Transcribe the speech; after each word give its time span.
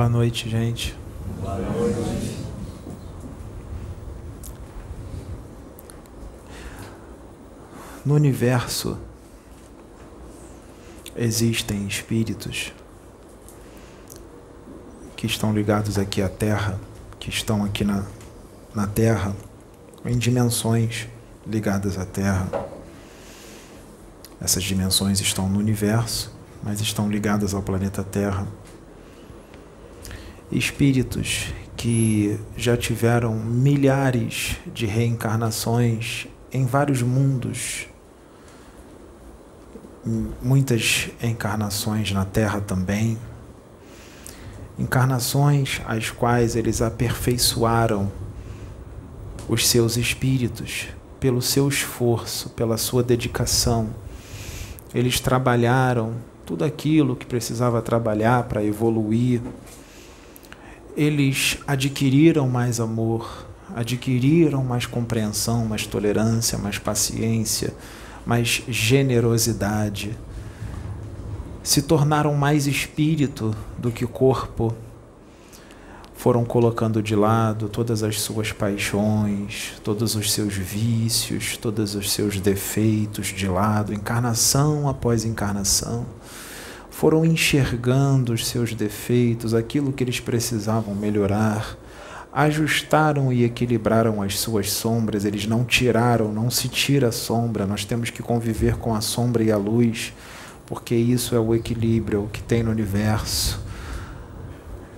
Boa 0.00 0.08
noite, 0.08 0.48
gente. 0.48 0.96
Boa 1.42 1.58
noite. 1.58 2.38
No 8.02 8.14
universo 8.14 8.96
existem 11.14 11.86
espíritos 11.86 12.72
que 15.18 15.26
estão 15.26 15.52
ligados 15.52 15.98
aqui 15.98 16.22
à 16.22 16.30
Terra, 16.30 16.80
que 17.18 17.28
estão 17.28 17.62
aqui 17.62 17.84
na, 17.84 18.06
na 18.74 18.86
Terra, 18.86 19.36
em 20.06 20.16
dimensões 20.16 21.08
ligadas 21.46 21.98
à 21.98 22.06
Terra. 22.06 22.48
Essas 24.40 24.62
dimensões 24.62 25.20
estão 25.20 25.46
no 25.46 25.58
universo, 25.58 26.34
mas 26.62 26.80
estão 26.80 27.06
ligadas 27.10 27.52
ao 27.52 27.60
planeta 27.60 28.02
Terra 28.02 28.46
espíritos 30.50 31.52
que 31.76 32.38
já 32.56 32.76
tiveram 32.76 33.34
milhares 33.34 34.56
de 34.72 34.84
reencarnações 34.86 36.26
em 36.52 36.66
vários 36.66 37.02
mundos, 37.02 37.86
muitas 40.42 41.08
encarnações 41.22 42.12
na 42.12 42.24
Terra 42.24 42.60
também, 42.60 43.16
encarnações 44.78 45.80
às 45.86 46.10
quais 46.10 46.56
eles 46.56 46.82
aperfeiçoaram 46.82 48.10
os 49.48 49.66
seus 49.66 49.96
espíritos 49.96 50.88
pelo 51.18 51.42
seu 51.42 51.68
esforço, 51.68 52.50
pela 52.50 52.76
sua 52.76 53.02
dedicação. 53.02 53.90
Eles 54.94 55.20
trabalharam 55.20 56.14
tudo 56.46 56.64
aquilo 56.64 57.14
que 57.14 57.26
precisava 57.26 57.80
trabalhar 57.82 58.44
para 58.44 58.64
evoluir 58.64 59.40
eles 61.00 61.56
adquiriram 61.66 62.46
mais 62.46 62.78
amor, 62.78 63.46
adquiriram 63.74 64.62
mais 64.62 64.84
compreensão, 64.84 65.64
mais 65.64 65.86
tolerância, 65.86 66.58
mais 66.58 66.76
paciência, 66.76 67.72
mais 68.26 68.62
generosidade, 68.68 70.14
se 71.62 71.80
tornaram 71.80 72.34
mais 72.34 72.66
espírito 72.66 73.56
do 73.78 73.90
que 73.90 74.06
corpo, 74.06 74.74
foram 76.14 76.44
colocando 76.44 77.02
de 77.02 77.16
lado 77.16 77.70
todas 77.70 78.02
as 78.02 78.20
suas 78.20 78.52
paixões, 78.52 79.80
todos 79.82 80.14
os 80.14 80.30
seus 80.30 80.52
vícios, 80.52 81.56
todos 81.56 81.94
os 81.94 82.12
seus 82.12 82.38
defeitos 82.38 83.28
de 83.28 83.48
lado, 83.48 83.94
encarnação 83.94 84.86
após 84.86 85.24
encarnação 85.24 86.04
foram 87.00 87.24
enxergando 87.24 88.34
os 88.34 88.46
seus 88.46 88.74
defeitos, 88.74 89.54
aquilo 89.54 89.90
que 89.90 90.04
eles 90.04 90.20
precisavam 90.20 90.94
melhorar, 90.94 91.78
ajustaram 92.30 93.32
e 93.32 93.42
equilibraram 93.42 94.20
as 94.20 94.38
suas 94.38 94.70
sombras, 94.70 95.24
eles 95.24 95.46
não 95.46 95.64
tiraram, 95.64 96.30
não 96.30 96.50
se 96.50 96.68
tira 96.68 97.08
a 97.08 97.12
sombra, 97.12 97.64
nós 97.64 97.86
temos 97.86 98.10
que 98.10 98.22
conviver 98.22 98.76
com 98.76 98.94
a 98.94 99.00
sombra 99.00 99.42
e 99.42 99.50
a 99.50 99.56
luz, 99.56 100.12
porque 100.66 100.94
isso 100.94 101.34
é 101.34 101.40
o 101.40 101.54
equilíbrio, 101.54 102.28
que 102.30 102.42
tem 102.42 102.62
no 102.62 102.70
universo. 102.70 103.58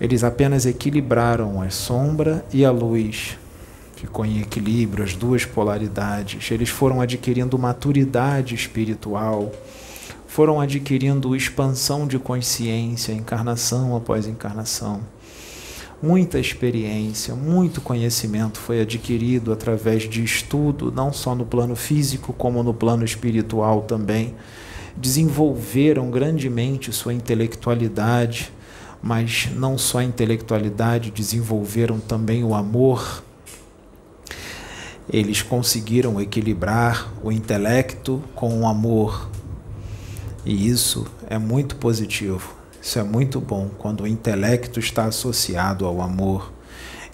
Eles 0.00 0.24
apenas 0.24 0.66
equilibraram 0.66 1.62
a 1.62 1.70
sombra 1.70 2.44
e 2.52 2.64
a 2.64 2.72
luz. 2.72 3.38
Ficou 3.94 4.26
em 4.26 4.40
equilíbrio 4.40 5.04
as 5.04 5.14
duas 5.14 5.44
polaridades. 5.44 6.50
Eles 6.50 6.68
foram 6.68 7.00
adquirindo 7.00 7.56
maturidade 7.56 8.56
espiritual 8.56 9.52
foram 10.32 10.58
adquirindo 10.58 11.36
expansão 11.36 12.06
de 12.06 12.18
consciência, 12.18 13.12
encarnação 13.12 13.94
após 13.94 14.26
encarnação. 14.26 15.02
Muita 16.02 16.38
experiência, 16.38 17.34
muito 17.34 17.82
conhecimento 17.82 18.58
foi 18.58 18.80
adquirido 18.80 19.52
através 19.52 20.08
de 20.08 20.24
estudo, 20.24 20.90
não 20.90 21.12
só 21.12 21.34
no 21.34 21.44
plano 21.44 21.76
físico, 21.76 22.32
como 22.32 22.62
no 22.62 22.72
plano 22.72 23.04
espiritual 23.04 23.82
também. 23.82 24.34
Desenvolveram 24.96 26.10
grandemente 26.10 26.90
sua 26.94 27.12
intelectualidade, 27.12 28.50
mas 29.02 29.50
não 29.54 29.76
só 29.76 29.98
a 29.98 30.04
intelectualidade, 30.04 31.10
desenvolveram 31.10 32.00
também 32.00 32.42
o 32.42 32.54
amor. 32.54 33.22
Eles 35.12 35.42
conseguiram 35.42 36.18
equilibrar 36.18 37.12
o 37.22 37.30
intelecto 37.30 38.22
com 38.34 38.62
o 38.62 38.66
amor, 38.66 39.28
e 40.44 40.68
isso 40.68 41.06
é 41.28 41.38
muito 41.38 41.76
positivo. 41.76 42.54
Isso 42.80 42.98
é 42.98 43.02
muito 43.04 43.40
bom 43.40 43.70
quando 43.78 44.02
o 44.02 44.08
intelecto 44.08 44.80
está 44.80 45.04
associado 45.04 45.86
ao 45.86 46.02
amor. 46.02 46.52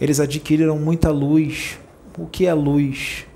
Eles 0.01 0.19
adquiriram 0.19 0.79
muita 0.79 1.11
luz. 1.11 1.79
O 2.17 2.27
que 2.27 2.47
é 2.47 2.55
luz? 2.55 3.27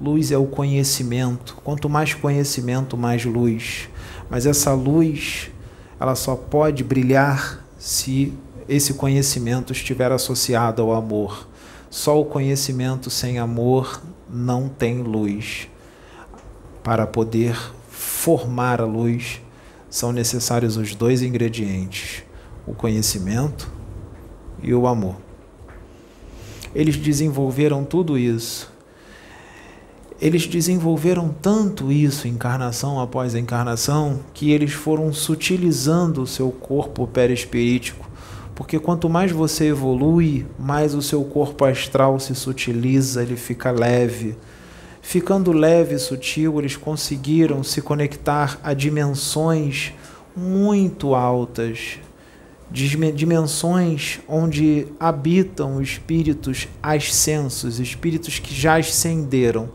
Luz 0.00 0.32
é 0.32 0.38
o 0.38 0.46
conhecimento. 0.46 1.56
Quanto 1.62 1.90
mais 1.90 2.14
conhecimento, 2.14 2.96
mais 2.96 3.26
luz. 3.26 3.90
Mas 4.30 4.46
essa 4.46 4.72
luz, 4.72 5.50
ela 6.00 6.14
só 6.14 6.34
pode 6.34 6.82
brilhar 6.82 7.62
se 7.78 8.32
esse 8.66 8.94
conhecimento 8.94 9.72
estiver 9.72 10.10
associado 10.10 10.80
ao 10.80 10.92
amor. 10.94 11.46
Só 11.90 12.18
o 12.18 12.24
conhecimento 12.24 13.10
sem 13.10 13.38
amor 13.38 14.00
não 14.30 14.66
tem 14.66 15.02
luz. 15.02 15.68
Para 16.82 17.06
poder 17.06 17.54
formar 18.02 18.80
a 18.80 18.84
luz, 18.84 19.40
são 19.88 20.12
necessários 20.12 20.76
os 20.76 20.94
dois 20.94 21.22
ingredientes: 21.22 22.22
o 22.66 22.74
conhecimento 22.74 23.70
e 24.62 24.74
o 24.74 24.86
amor. 24.86 25.16
Eles 26.74 26.96
desenvolveram 26.96 27.84
tudo 27.84 28.18
isso. 28.18 28.70
Eles 30.20 30.46
desenvolveram 30.46 31.34
tanto 31.42 31.90
isso, 31.90 32.28
encarnação 32.28 33.00
após 33.00 33.34
encarnação, 33.34 34.20
que 34.32 34.52
eles 34.52 34.72
foram 34.72 35.12
sutilizando 35.12 36.22
o 36.22 36.26
seu 36.26 36.50
corpo 36.50 37.06
perispirítico. 37.08 38.08
Porque 38.54 38.78
quanto 38.78 39.08
mais 39.08 39.32
você 39.32 39.68
evolui, 39.68 40.46
mais 40.58 40.94
o 40.94 41.02
seu 41.02 41.24
corpo 41.24 41.64
astral 41.64 42.20
se 42.20 42.34
sutiliza, 42.34 43.22
ele 43.22 43.36
fica 43.36 43.72
leve 43.72 44.36
Ficando 45.02 45.50
leve 45.50 45.96
e 45.96 45.98
sutil, 45.98 46.60
eles 46.60 46.76
conseguiram 46.76 47.64
se 47.64 47.82
conectar 47.82 48.58
a 48.62 48.72
dimensões 48.72 49.92
muito 50.34 51.14
altas, 51.14 51.98
dimensões 52.70 54.20
onde 54.28 54.86
habitam 54.98 55.82
espíritos 55.82 56.68
ascensos, 56.80 57.80
espíritos 57.80 58.38
que 58.38 58.54
já 58.54 58.76
ascenderam. 58.76 59.68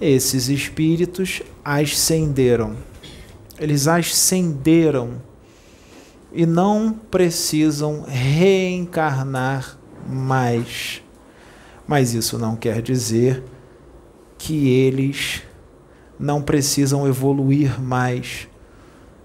Esses 0.00 0.48
espíritos 0.48 1.42
ascenderam. 1.62 2.74
Eles 3.58 3.86
ascenderam 3.86 5.20
e 6.32 6.46
não 6.46 6.92
precisam 7.10 8.04
reencarnar 8.08 9.78
mais. 10.08 11.02
Mas 11.86 12.14
isso 12.14 12.38
não 12.38 12.56
quer 12.56 12.80
dizer 12.80 13.44
que 14.40 14.70
eles 14.70 15.42
não 16.18 16.40
precisam 16.40 17.06
evoluir 17.06 17.78
mais. 17.78 18.48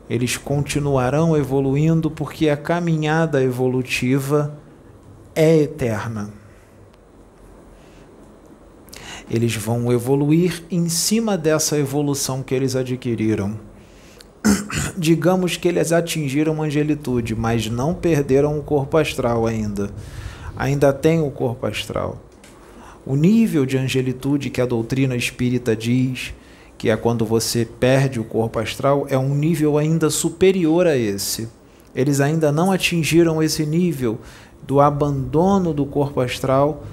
Eles 0.09 0.35
continuarão 0.35 1.37
evoluindo 1.37 2.11
porque 2.11 2.49
a 2.49 2.57
caminhada 2.57 3.41
evolutiva 3.41 4.59
é 5.33 5.55
eterna. 5.55 6.33
Eles 9.31 9.55
vão 9.55 9.91
evoluir 9.91 10.63
em 10.69 10.89
cima 10.89 11.37
dessa 11.37 11.77
evolução 11.77 12.43
que 12.43 12.53
eles 12.53 12.75
adquiriram. 12.75 13.57
Digamos 14.97 15.55
que 15.55 15.69
eles 15.69 15.93
atingiram 15.93 16.61
a 16.61 16.65
angelitude, 16.65 17.33
mas 17.33 17.69
não 17.69 17.93
perderam 17.93 18.59
o 18.59 18.63
corpo 18.63 18.97
astral 18.97 19.47
ainda. 19.47 19.89
Ainda 20.57 20.91
tem 20.91 21.21
o 21.21 21.31
corpo 21.31 21.65
astral. 21.65 22.24
O 23.05 23.15
nível 23.15 23.67
de 23.67 23.77
angelitude 23.77 24.49
que 24.49 24.59
a 24.59 24.65
doutrina 24.65 25.15
espírita 25.15 25.75
diz, 25.75 26.33
que 26.75 26.89
é 26.89 26.97
quando 26.97 27.23
você 27.23 27.63
perde 27.63 28.19
o 28.19 28.23
corpo 28.23 28.57
astral, 28.57 29.05
é 29.09 29.17
um 29.17 29.35
nível 29.35 29.77
ainda 29.77 30.09
superior 30.09 30.87
a 30.87 30.97
esse. 30.97 31.47
Eles 31.95 32.19
ainda 32.19 32.51
não 32.51 32.71
atingiram 32.71 33.43
esse 33.43 33.63
nível 33.63 34.17
do 34.63 34.81
abandono 34.81 35.71
do 35.71 35.85
corpo 35.85 36.19
astral 36.19 36.83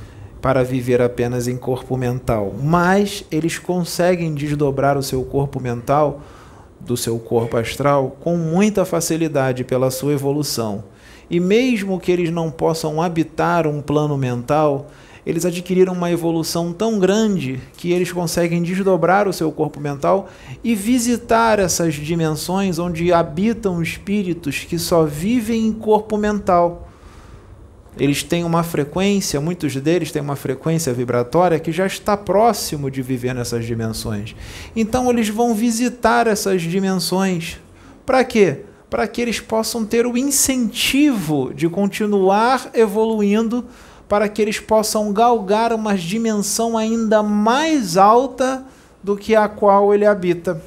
para 0.42 0.62
viver 0.62 1.00
apenas 1.00 1.48
em 1.48 1.56
corpo 1.56 1.96
mental, 1.96 2.52
mas 2.62 3.24
eles 3.30 3.58
conseguem 3.58 4.34
desdobrar 4.34 4.98
o 4.98 5.02
seu 5.02 5.24
corpo 5.24 5.60
mental 5.60 6.20
do 6.78 6.96
seu 6.96 7.18
corpo 7.18 7.56
astral 7.56 8.16
com 8.20 8.36
muita 8.36 8.84
facilidade 8.84 9.64
pela 9.64 9.90
sua 9.90 10.12
evolução. 10.12 10.84
E 11.30 11.40
mesmo 11.40 11.98
que 11.98 12.12
eles 12.12 12.30
não 12.30 12.50
possam 12.50 13.00
habitar 13.00 13.66
um 13.66 13.80
plano 13.80 14.18
mental, 14.18 14.90
eles 15.24 15.44
adquiriram 15.44 15.92
uma 15.92 16.10
evolução 16.10 16.72
tão 16.72 16.98
grande 16.98 17.60
que 17.76 17.92
eles 17.92 18.10
conseguem 18.10 18.62
desdobrar 18.62 19.28
o 19.28 19.32
seu 19.32 19.52
corpo 19.52 19.78
mental 19.78 20.28
e 20.64 20.74
visitar 20.74 21.60
essas 21.60 21.94
dimensões 21.94 22.78
onde 22.78 23.12
habitam 23.12 23.80
espíritos 23.80 24.64
que 24.64 24.78
só 24.78 25.04
vivem 25.04 25.66
em 25.66 25.72
corpo 25.72 26.16
mental. 26.16 26.88
Eles 27.98 28.22
têm 28.22 28.42
uma 28.42 28.62
frequência, 28.62 29.40
muitos 29.40 29.76
deles 29.76 30.10
têm 30.10 30.22
uma 30.22 30.34
frequência 30.34 30.92
vibratória 30.92 31.60
que 31.60 31.70
já 31.70 31.86
está 31.86 32.16
próximo 32.16 32.90
de 32.90 33.02
viver 33.02 33.34
nessas 33.34 33.66
dimensões. 33.66 34.34
Então 34.74 35.10
eles 35.10 35.28
vão 35.28 35.54
visitar 35.54 36.26
essas 36.26 36.62
dimensões. 36.62 37.58
Para 38.04 38.24
quê? 38.24 38.60
Para 38.88 39.06
que 39.06 39.20
eles 39.20 39.40
possam 39.40 39.84
ter 39.84 40.06
o 40.06 40.16
incentivo 40.16 41.52
de 41.54 41.68
continuar 41.68 42.70
evoluindo, 42.74 43.64
para 44.12 44.28
que 44.28 44.42
eles 44.42 44.60
possam 44.60 45.10
galgar 45.10 45.72
uma 45.72 45.96
dimensão 45.96 46.76
ainda 46.76 47.22
mais 47.22 47.96
alta 47.96 48.62
do 49.02 49.16
que 49.16 49.34
a 49.34 49.48
qual 49.48 49.94
ele 49.94 50.04
habita. 50.04 50.62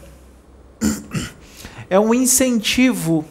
É 1.87 1.99
um 1.99 2.11
incentivo. 2.11 3.23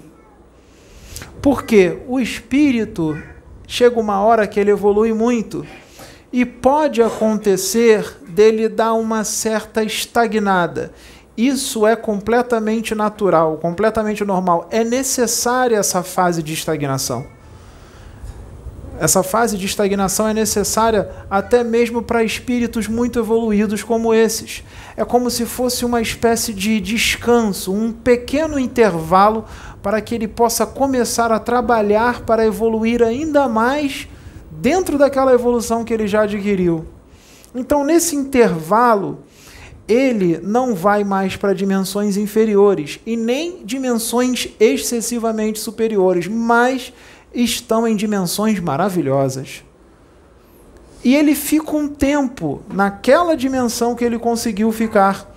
Porque 1.42 1.98
o 2.06 2.20
espírito 2.20 3.20
chega 3.66 3.98
uma 3.98 4.20
hora 4.20 4.46
que 4.46 4.60
ele 4.60 4.70
evolui 4.70 5.12
muito 5.12 5.66
e 6.32 6.46
pode 6.46 7.02
acontecer 7.02 8.16
dele 8.28 8.68
dar 8.68 8.94
uma 8.94 9.24
certa 9.24 9.82
estagnada. 9.82 10.92
Isso 11.36 11.84
é 11.84 11.96
completamente 11.96 12.94
natural, 12.94 13.56
completamente 13.56 14.24
normal. 14.24 14.68
É 14.70 14.84
necessária 14.84 15.76
essa 15.76 16.04
fase 16.04 16.40
de 16.40 16.52
estagnação. 16.54 17.33
Essa 18.98 19.24
fase 19.24 19.58
de 19.58 19.66
estagnação 19.66 20.28
é 20.28 20.34
necessária 20.34 21.10
até 21.28 21.64
mesmo 21.64 22.00
para 22.00 22.22
espíritos 22.22 22.86
muito 22.86 23.18
evoluídos 23.18 23.82
como 23.82 24.14
esses. 24.14 24.62
É 24.96 25.04
como 25.04 25.30
se 25.30 25.44
fosse 25.44 25.84
uma 25.84 26.00
espécie 26.00 26.52
de 26.54 26.80
descanso, 26.80 27.72
um 27.72 27.92
pequeno 27.92 28.58
intervalo 28.58 29.44
para 29.82 30.00
que 30.00 30.14
ele 30.14 30.28
possa 30.28 30.64
começar 30.64 31.32
a 31.32 31.40
trabalhar 31.40 32.20
para 32.20 32.46
evoluir 32.46 33.02
ainda 33.02 33.48
mais 33.48 34.08
dentro 34.50 34.96
daquela 34.96 35.32
evolução 35.32 35.84
que 35.84 35.92
ele 35.92 36.06
já 36.06 36.22
adquiriu. 36.22 36.86
Então, 37.52 37.84
nesse 37.84 38.14
intervalo, 38.14 39.24
ele 39.86 40.40
não 40.42 40.74
vai 40.74 41.04
mais 41.04 41.36
para 41.36 41.52
dimensões 41.52 42.16
inferiores 42.16 43.00
e 43.04 43.16
nem 43.16 43.64
dimensões 43.64 44.48
excessivamente 44.58 45.58
superiores, 45.58 46.26
mas 46.26 46.92
estão 47.34 47.86
em 47.86 47.96
dimensões 47.96 48.60
maravilhosas. 48.60 49.64
E 51.02 51.14
ele 51.14 51.34
fica 51.34 51.72
um 51.72 51.88
tempo 51.88 52.62
naquela 52.72 53.36
dimensão 53.36 53.94
que 53.94 54.04
ele 54.04 54.18
conseguiu 54.18 54.70
ficar 54.72 55.34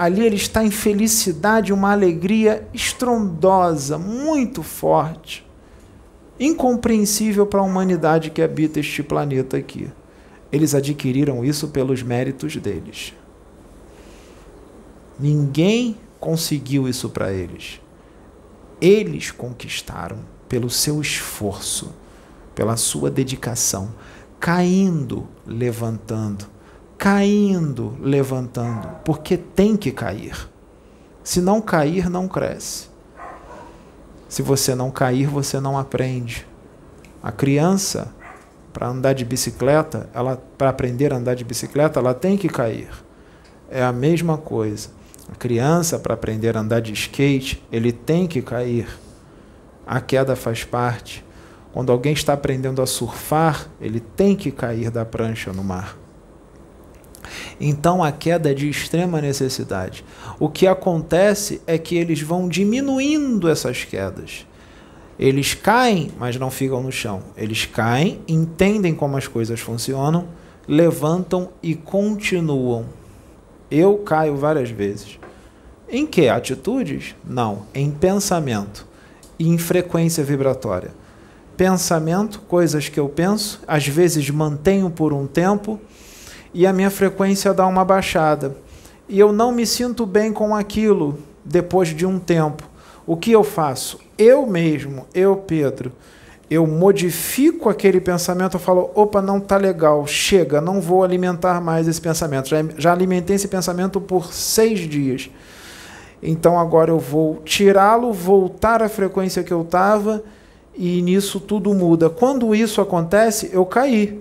Ali 0.00 0.24
ele 0.24 0.36
está 0.36 0.64
em 0.64 0.70
felicidade, 0.70 1.74
uma 1.74 1.92
alegria 1.92 2.66
estrondosa, 2.72 3.98
muito 3.98 4.62
forte, 4.62 5.46
incompreensível 6.38 7.46
para 7.46 7.60
a 7.60 7.64
humanidade 7.64 8.30
que 8.30 8.40
habita 8.40 8.80
este 8.80 9.02
planeta 9.02 9.58
aqui. 9.58 9.90
Eles 10.50 10.74
adquiriram 10.74 11.44
isso 11.44 11.68
pelos 11.68 12.02
méritos 12.02 12.56
deles. 12.56 13.12
Ninguém 15.18 15.98
conseguiu 16.18 16.88
isso 16.88 17.10
para 17.10 17.30
eles. 17.30 17.78
Eles 18.80 19.30
conquistaram 19.30 20.20
pelo 20.50 20.68
seu 20.68 21.00
esforço, 21.00 21.94
pela 22.54 22.76
sua 22.76 23.10
dedicação, 23.10 23.94
caindo, 24.38 25.26
levantando 25.46 26.60
caindo, 27.00 27.96
levantando, 27.98 28.86
porque 29.06 29.38
tem 29.38 29.74
que 29.74 29.90
cair. 29.90 30.36
Se 31.24 31.40
não 31.40 31.58
cair, 31.58 32.10
não 32.10 32.28
cresce. 32.28 32.90
Se 34.28 34.42
você 34.42 34.74
não 34.74 34.90
cair, 34.90 35.26
você 35.26 35.58
não 35.58 35.78
aprende. 35.78 36.46
A 37.22 37.32
criança, 37.32 38.12
para 38.70 38.86
andar 38.86 39.14
de 39.14 39.24
bicicleta, 39.24 40.10
ela 40.12 40.36
para 40.58 40.68
aprender 40.68 41.14
a 41.14 41.16
andar 41.16 41.34
de 41.34 41.42
bicicleta, 41.42 41.98
ela 41.98 42.12
tem 42.12 42.36
que 42.36 42.50
cair. 42.50 42.90
É 43.70 43.82
a 43.82 43.92
mesma 43.92 44.36
coisa. 44.36 44.90
A 45.32 45.34
criança, 45.34 45.98
para 45.98 46.12
aprender 46.12 46.54
a 46.54 46.60
andar 46.60 46.80
de 46.80 46.92
skate, 46.92 47.64
ele 47.72 47.92
tem 47.92 48.26
que 48.26 48.42
cair. 48.42 48.86
A 49.90 50.00
queda 50.00 50.36
faz 50.36 50.62
parte. 50.62 51.24
Quando 51.72 51.90
alguém 51.90 52.12
está 52.12 52.34
aprendendo 52.34 52.80
a 52.80 52.86
surfar, 52.86 53.68
ele 53.80 53.98
tem 53.98 54.36
que 54.36 54.52
cair 54.52 54.88
da 54.88 55.04
prancha 55.04 55.52
no 55.52 55.64
mar. 55.64 55.98
Então 57.60 58.00
a 58.00 58.12
queda 58.12 58.52
é 58.52 58.54
de 58.54 58.70
extrema 58.70 59.20
necessidade. 59.20 60.04
O 60.38 60.48
que 60.48 60.68
acontece 60.68 61.60
é 61.66 61.76
que 61.76 61.96
eles 61.96 62.22
vão 62.22 62.48
diminuindo 62.48 63.48
essas 63.48 63.82
quedas. 63.82 64.46
Eles 65.18 65.54
caem, 65.54 66.12
mas 66.16 66.36
não 66.36 66.52
ficam 66.52 66.80
no 66.80 66.92
chão. 66.92 67.24
Eles 67.36 67.66
caem, 67.66 68.20
entendem 68.28 68.94
como 68.94 69.16
as 69.16 69.26
coisas 69.26 69.58
funcionam, 69.58 70.28
levantam 70.68 71.48
e 71.60 71.74
continuam. 71.74 72.86
Eu 73.68 73.98
caio 73.98 74.36
várias 74.36 74.70
vezes. 74.70 75.18
Em 75.88 76.06
que? 76.06 76.28
Atitudes? 76.28 77.16
Não. 77.24 77.66
Em 77.74 77.90
pensamento 77.90 78.88
e 79.40 79.48
em 79.48 79.56
frequência 79.56 80.22
vibratória. 80.22 80.90
Pensamento, 81.56 82.40
coisas 82.40 82.90
que 82.90 83.00
eu 83.00 83.08
penso, 83.08 83.62
às 83.66 83.88
vezes 83.88 84.28
mantenho 84.28 84.90
por 84.90 85.14
um 85.14 85.26
tempo 85.26 85.80
e 86.52 86.66
a 86.66 86.72
minha 86.74 86.90
frequência 86.90 87.54
dá 87.54 87.66
uma 87.66 87.82
baixada. 87.82 88.54
E 89.08 89.18
eu 89.18 89.32
não 89.32 89.50
me 89.50 89.64
sinto 89.66 90.04
bem 90.04 90.30
com 90.30 90.54
aquilo 90.54 91.18
depois 91.42 91.88
de 91.88 92.04
um 92.04 92.18
tempo. 92.18 92.68
O 93.06 93.16
que 93.16 93.32
eu 93.32 93.42
faço? 93.42 93.98
Eu 94.18 94.46
mesmo, 94.46 95.06
eu, 95.14 95.34
Pedro, 95.36 95.90
eu 96.50 96.66
modifico 96.66 97.70
aquele 97.70 98.00
pensamento, 98.00 98.54
eu 98.54 98.60
falo, 98.60 98.90
opa, 98.94 99.22
não 99.22 99.40
tá 99.40 99.56
legal, 99.56 100.06
chega, 100.06 100.60
não 100.60 100.82
vou 100.82 101.02
alimentar 101.02 101.62
mais 101.62 101.88
esse 101.88 102.00
pensamento. 102.00 102.50
Já, 102.50 102.58
já 102.76 102.92
alimentei 102.92 103.36
esse 103.36 103.48
pensamento 103.48 104.02
por 104.02 104.34
seis 104.34 104.80
dias. 104.80 105.30
Então 106.22 106.58
agora 106.58 106.90
eu 106.90 106.98
vou 106.98 107.40
tirá-lo, 107.44 108.12
voltar 108.12 108.82
à 108.82 108.88
frequência 108.88 109.42
que 109.42 109.52
eu 109.52 109.62
estava 109.62 110.22
e 110.74 111.00
nisso 111.02 111.40
tudo 111.40 111.72
muda. 111.74 112.10
Quando 112.10 112.54
isso 112.54 112.80
acontece, 112.80 113.50
eu 113.52 113.64
caí, 113.64 114.20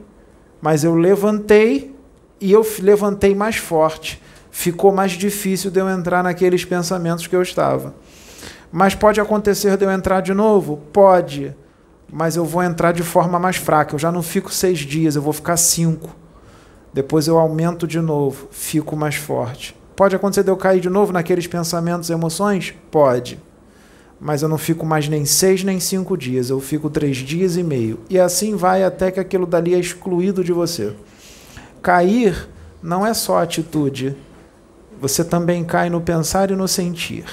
mas 0.61 0.83
eu 0.83 0.95
levantei 0.95 1.95
e 2.39 2.51
eu 2.51 2.65
levantei 2.79 3.35
mais 3.35 3.57
forte. 3.57 4.21
Ficou 4.51 4.91
mais 4.91 5.11
difícil 5.11 5.69
de 5.69 5.79
eu 5.79 5.89
entrar 5.89 6.23
naqueles 6.23 6.65
pensamentos 6.65 7.27
que 7.27 7.35
eu 7.35 7.41
estava. 7.41 7.93
Mas 8.71 8.95
pode 8.95 9.19
acontecer 9.19 9.77
de 9.77 9.85
eu 9.85 9.91
entrar 9.91 10.21
de 10.21 10.33
novo? 10.33 10.77
Pode. 10.91 11.55
Mas 12.11 12.35
eu 12.35 12.45
vou 12.45 12.63
entrar 12.63 12.91
de 12.91 13.03
forma 13.03 13.37
mais 13.39 13.57
fraca. 13.57 13.95
Eu 13.95 13.99
já 13.99 14.11
não 14.11 14.23
fico 14.23 14.51
seis 14.51 14.79
dias, 14.79 15.15
eu 15.15 15.21
vou 15.21 15.33
ficar 15.33 15.57
cinco. 15.57 16.15
Depois 16.93 17.27
eu 17.27 17.37
aumento 17.37 17.85
de 17.87 18.01
novo, 18.01 18.47
fico 18.51 18.95
mais 18.95 19.15
forte. 19.15 19.78
Pode 19.99 20.15
acontecer 20.15 20.43
de 20.43 20.49
eu 20.49 20.55
cair 20.55 20.79
de 20.79 20.89
novo 20.89 21.11
naqueles 21.11 21.45
pensamentos 21.45 22.09
e 22.09 22.13
emoções? 22.13 22.73
Pode. 22.89 23.37
Mas 24.17 24.41
eu 24.41 24.47
não 24.47 24.57
fico 24.57 24.85
mais 24.85 25.09
nem 25.09 25.25
seis 25.25 25.61
nem 25.61 25.77
cinco 25.77 26.15
dias, 26.15 26.49
eu 26.49 26.61
fico 26.61 26.89
três 26.89 27.17
dias 27.17 27.57
e 27.57 27.63
meio. 27.63 27.99
E 28.09 28.17
assim 28.17 28.55
vai 28.55 28.81
até 28.81 29.11
que 29.11 29.19
aquilo 29.19 29.45
dali 29.45 29.75
é 29.75 29.77
excluído 29.77 30.41
de 30.41 30.53
você. 30.53 30.95
Cair 31.81 32.47
não 32.81 33.05
é 33.05 33.13
só 33.13 33.39
atitude, 33.43 34.15
você 35.01 35.21
também 35.21 35.65
cai 35.65 35.89
no 35.89 35.99
pensar 35.99 36.49
e 36.49 36.55
no 36.55 36.65
sentir. 36.65 37.25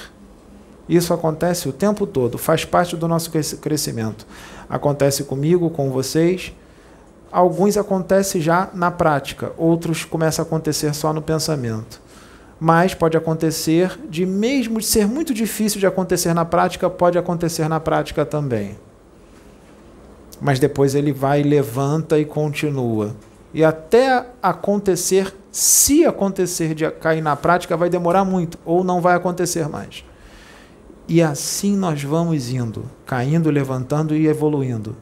Isso 0.88 1.14
acontece 1.14 1.68
o 1.68 1.73
tempo 1.73 2.04
todo, 2.04 2.37
faz 2.37 2.64
parte 2.64 2.96
do 2.96 3.06
nosso 3.06 3.30
crescimento. 3.61 4.26
Acontece 4.68 5.23
comigo, 5.23 5.70
com 5.70 5.92
vocês. 5.92 6.52
Alguns 7.30 7.76
acontece 7.76 8.40
já 8.40 8.68
na 8.75 8.90
prática, 8.90 9.52
outros 9.56 10.04
começam 10.04 10.44
a 10.44 10.46
acontecer 10.49 10.92
só 10.94 11.12
no 11.12 11.23
pensamento. 11.23 12.04
Mas 12.59 12.95
pode 12.95 13.17
acontecer 13.17 13.99
de 14.09 14.25
mesmo 14.25 14.81
ser 14.81 15.07
muito 15.07 15.35
difícil 15.35 15.79
de 15.79 15.87
acontecer 15.87 16.33
na 16.33 16.45
prática, 16.45 16.89
pode 16.89 17.19
acontecer 17.19 17.69
na 17.69 17.79
prática 17.79 18.25
também. 18.25 18.79
Mas 20.41 20.59
depois 20.59 20.95
ele 20.95 21.13
vai, 21.13 21.43
levanta 21.43 22.19
e 22.19 22.25
continua. 22.25 23.15
E 23.53 23.65
até 23.65 24.27
acontecer, 24.43 25.35
se 25.51 26.05
acontecer 26.05 26.75
de 26.75 26.91
cair 26.91 27.23
na 27.23 27.37
prática, 27.37 27.77
vai 27.77 27.89
demorar 27.89 28.25
muito 28.25 28.59
ou 28.65 28.85
não 28.85 29.01
vai 29.01 29.15
acontecer 29.15 29.69
mais. 29.69 30.05
E 31.09 31.23
assim 31.23 31.77
nós 31.77 32.03
vamos 32.03 32.51
indo, 32.51 32.85
caindo, 33.05 33.51
levantando 33.51 34.15
e 34.15 34.27
evoluindo. 34.27 34.97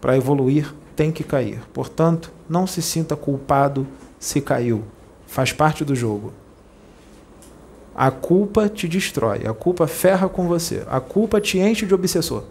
Para 0.00 0.16
evoluir, 0.16 0.74
tem 0.94 1.12
que 1.12 1.22
cair. 1.22 1.60
Portanto, 1.72 2.32
não 2.48 2.66
se 2.66 2.80
sinta 2.80 3.14
culpado 3.14 3.86
se 4.18 4.40
caiu. 4.40 4.82
Faz 5.26 5.52
parte 5.52 5.84
do 5.84 5.94
jogo. 5.94 6.32
A 7.98 8.10
culpa 8.10 8.68
te 8.68 8.86
destrói, 8.86 9.46
a 9.46 9.54
culpa 9.54 9.86
ferra 9.86 10.28
com 10.28 10.46
você, 10.46 10.82
a 10.86 11.00
culpa 11.00 11.40
te 11.40 11.58
enche 11.58 11.86
de 11.86 11.94
obsessor. 11.94 12.42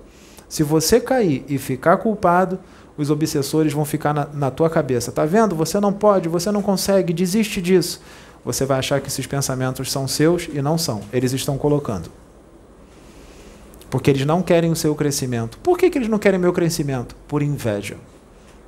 Se 0.50 0.64
você 0.64 1.00
cair 1.00 1.46
e 1.48 1.60
ficar 1.60 1.98
culpado, 1.98 2.58
os 2.98 3.12
obsessores 3.12 3.72
vão 3.72 3.86
ficar 3.86 4.12
na, 4.12 4.26
na 4.34 4.50
tua 4.50 4.72
cabeça. 4.72 5.12
Tá 5.12 5.24
vendo? 5.24 5.56
Você 5.56 5.80
não 5.80 5.94
pode, 5.94 6.28
você 6.28 6.50
não 6.52 6.64
consegue, 6.64 7.14
desiste 7.14 7.62
disso. 7.62 8.02
Você 8.44 8.66
vai 8.66 8.80
achar 8.80 9.00
que 9.00 9.08
esses 9.08 9.28
pensamentos 9.28 9.92
são 9.92 10.08
seus 10.08 10.48
e 10.52 10.62
não 10.64 10.80
são. 10.80 11.02
Eles 11.14 11.32
estão 11.32 11.58
colocando. 11.60 12.10
Porque 13.90 14.10
eles 14.10 14.26
não 14.26 14.42
querem 14.42 14.72
o 14.72 14.76
seu 14.76 14.96
crescimento. 14.96 15.60
Por 15.60 15.78
que, 15.78 15.92
que 15.92 15.98
eles 15.98 16.10
não 16.10 16.18
querem 16.18 16.40
meu 16.40 16.54
crescimento? 16.54 17.16
Por 17.28 17.44
inveja. 17.44 17.98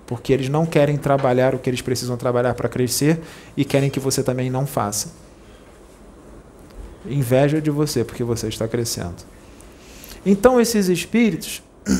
porque 0.08 0.32
eles 0.32 0.48
não 0.48 0.66
querem 0.66 0.98
trabalhar 0.98 1.54
o 1.54 1.60
que 1.60 1.70
eles 1.70 1.82
precisam 1.82 2.16
trabalhar 2.16 2.54
para 2.54 2.70
crescer 2.70 3.20
e 3.58 3.66
querem 3.66 3.90
que 3.90 4.00
você 4.00 4.24
também 4.24 4.50
não 4.50 4.66
faça. 4.66 5.10
Inveja 7.10 7.62
de 7.62 7.70
você 7.70 8.04
porque 8.04 8.24
você 8.24 8.48
está 8.48 8.68
crescendo. 8.68 9.16
Então 10.26 10.60
esses 10.60 10.90
espíritos 10.90 11.62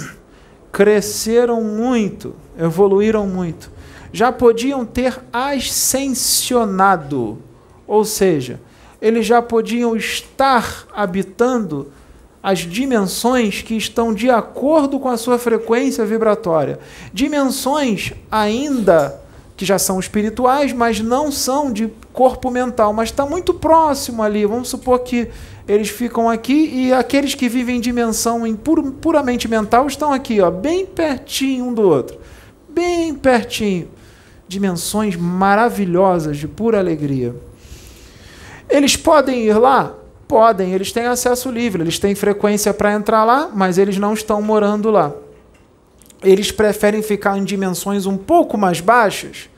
cresceram 0.72 1.64
muito, 1.64 2.36
evoluíram 2.58 3.28
muito. 3.28 3.72
Já 4.12 4.32
podiam 4.32 4.86
ter 4.86 5.20
ascensionado, 5.32 7.38
ou 7.86 8.04
seja, 8.06 8.60
eles 9.02 9.26
já 9.26 9.42
podiam 9.42 9.96
estar 9.96 10.88
habitando 10.94 11.92
as 12.42 12.60
dimensões 12.60 13.62
que 13.62 13.76
estão 13.76 14.14
de 14.14 14.30
acordo 14.30 15.00
com 15.00 15.10
a 15.10 15.18
sua 15.18 15.38
frequência 15.38 16.06
vibratória. 16.06 16.80
Dimensões 17.14 18.14
ainda 18.32 19.27
que 19.58 19.66
já 19.66 19.80
são 19.80 20.00
espirituais, 20.00 20.72
mas 20.72 21.00
não 21.00 21.32
são 21.32 21.74
de 21.74 21.92
corpo 22.14 22.52
mental, 22.52 22.94
mas 22.94 23.10
está 23.10 23.26
muito 23.26 23.56
próximo 23.56 24.22
ali. 24.22 24.46
Vamos 24.46 24.70
supor 24.70 25.00
que 25.00 25.30
eles 25.68 25.90
ficam 25.90 26.30
aqui 26.30 26.70
e 26.72 26.94
aqueles 26.94 27.34
que 27.34 27.50
vivem 27.50 27.78
em 27.78 27.82
dimensão 27.82 28.46
em 28.46 28.56
pur 28.56 28.92
puramente 29.02 29.48
mental 29.48 29.88
estão 29.88 30.14
aqui, 30.14 30.40
ó, 30.40 30.52
bem 30.52 30.86
pertinho 30.86 31.66
um 31.66 31.74
do 31.74 31.82
outro. 31.82 32.20
Bem 32.70 33.16
pertinho. 33.16 33.90
Dimensões 34.48 35.16
maravilhosas 35.16 36.38
de 36.38 36.48
pura 36.48 36.78
alegria. 36.78 37.36
Eles 38.70 38.96
podem 38.96 39.42
ir 39.44 39.58
lá? 39.58 39.96
Podem, 40.28 40.74
eles 40.74 40.92
têm 40.92 41.08
acesso 41.08 41.50
livre, 41.50 41.82
eles 41.82 41.98
têm 41.98 42.14
frequência 42.14 42.74
para 42.76 42.94
entrar 42.94 43.24
lá, 43.24 43.50
mas 43.52 43.80
eles 43.80 43.98
não 43.98 44.14
estão 44.14 44.40
morando 44.40 44.92
lá. 44.92 45.14
Eles 46.24 46.52
preferem 46.52 47.02
ficar 47.02 47.38
em 47.38 47.44
dimensões 47.44 48.06
um 48.06 48.18
pouco 48.18 48.58
mais 48.58 48.80
baixas 48.82 49.50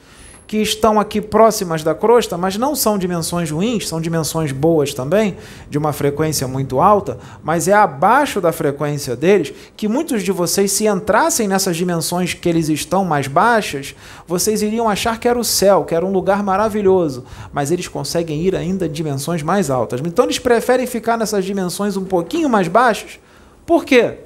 que 0.50 0.58
estão 0.58 1.00
aqui 1.00 1.22
próximas 1.22 1.84
da 1.84 1.94
crosta, 1.94 2.36
mas 2.36 2.58
não 2.58 2.74
são 2.74 2.98
dimensões 2.98 3.52
ruins, 3.52 3.88
são 3.88 4.02
dimensões 4.02 4.52
boas 4.52 4.96
também, 4.96 5.38
de 5.70 5.78
uma 5.78 5.94
frequência 5.94 6.48
muito 6.48 6.82
alta, 6.82 7.20
mas 7.44 7.68
é 7.68 7.74
abaixo 7.74 8.42
da 8.42 8.52
frequência 8.52 9.16
deles 9.16 9.54
que 9.78 9.88
muitos 9.88 10.24
de 10.24 10.32
vocês, 10.32 10.72
se 10.72 10.88
entrassem 10.88 11.48
nessas 11.48 11.78
dimensões 11.78 12.34
que 12.34 12.50
eles 12.50 12.68
estão 12.68 13.06
mais 13.06 13.28
baixas, 13.28 13.94
vocês 14.26 14.64
iriam 14.64 14.90
achar 14.90 15.20
que 15.20 15.28
era 15.28 15.38
o 15.38 15.44
céu, 15.44 15.86
que 15.86 15.94
era 15.94 16.04
um 16.04 16.12
lugar 16.12 16.42
maravilhoso, 16.42 17.26
mas 17.54 17.70
eles 17.70 17.88
conseguem 17.88 18.42
ir 18.42 18.56
ainda 18.56 18.88
em 18.88 18.92
dimensões 18.92 19.44
mais 19.44 19.70
altas. 19.70 20.02
Então 20.04 20.26
eles 20.26 20.40
preferem 20.40 20.88
ficar 20.88 21.16
nessas 21.16 21.46
dimensões 21.46 21.96
um 21.96 22.06
pouquinho 22.06 22.50
mais 22.50 22.68
baixas. 22.68 23.20
Por 23.68 23.86
quê? 23.86 24.18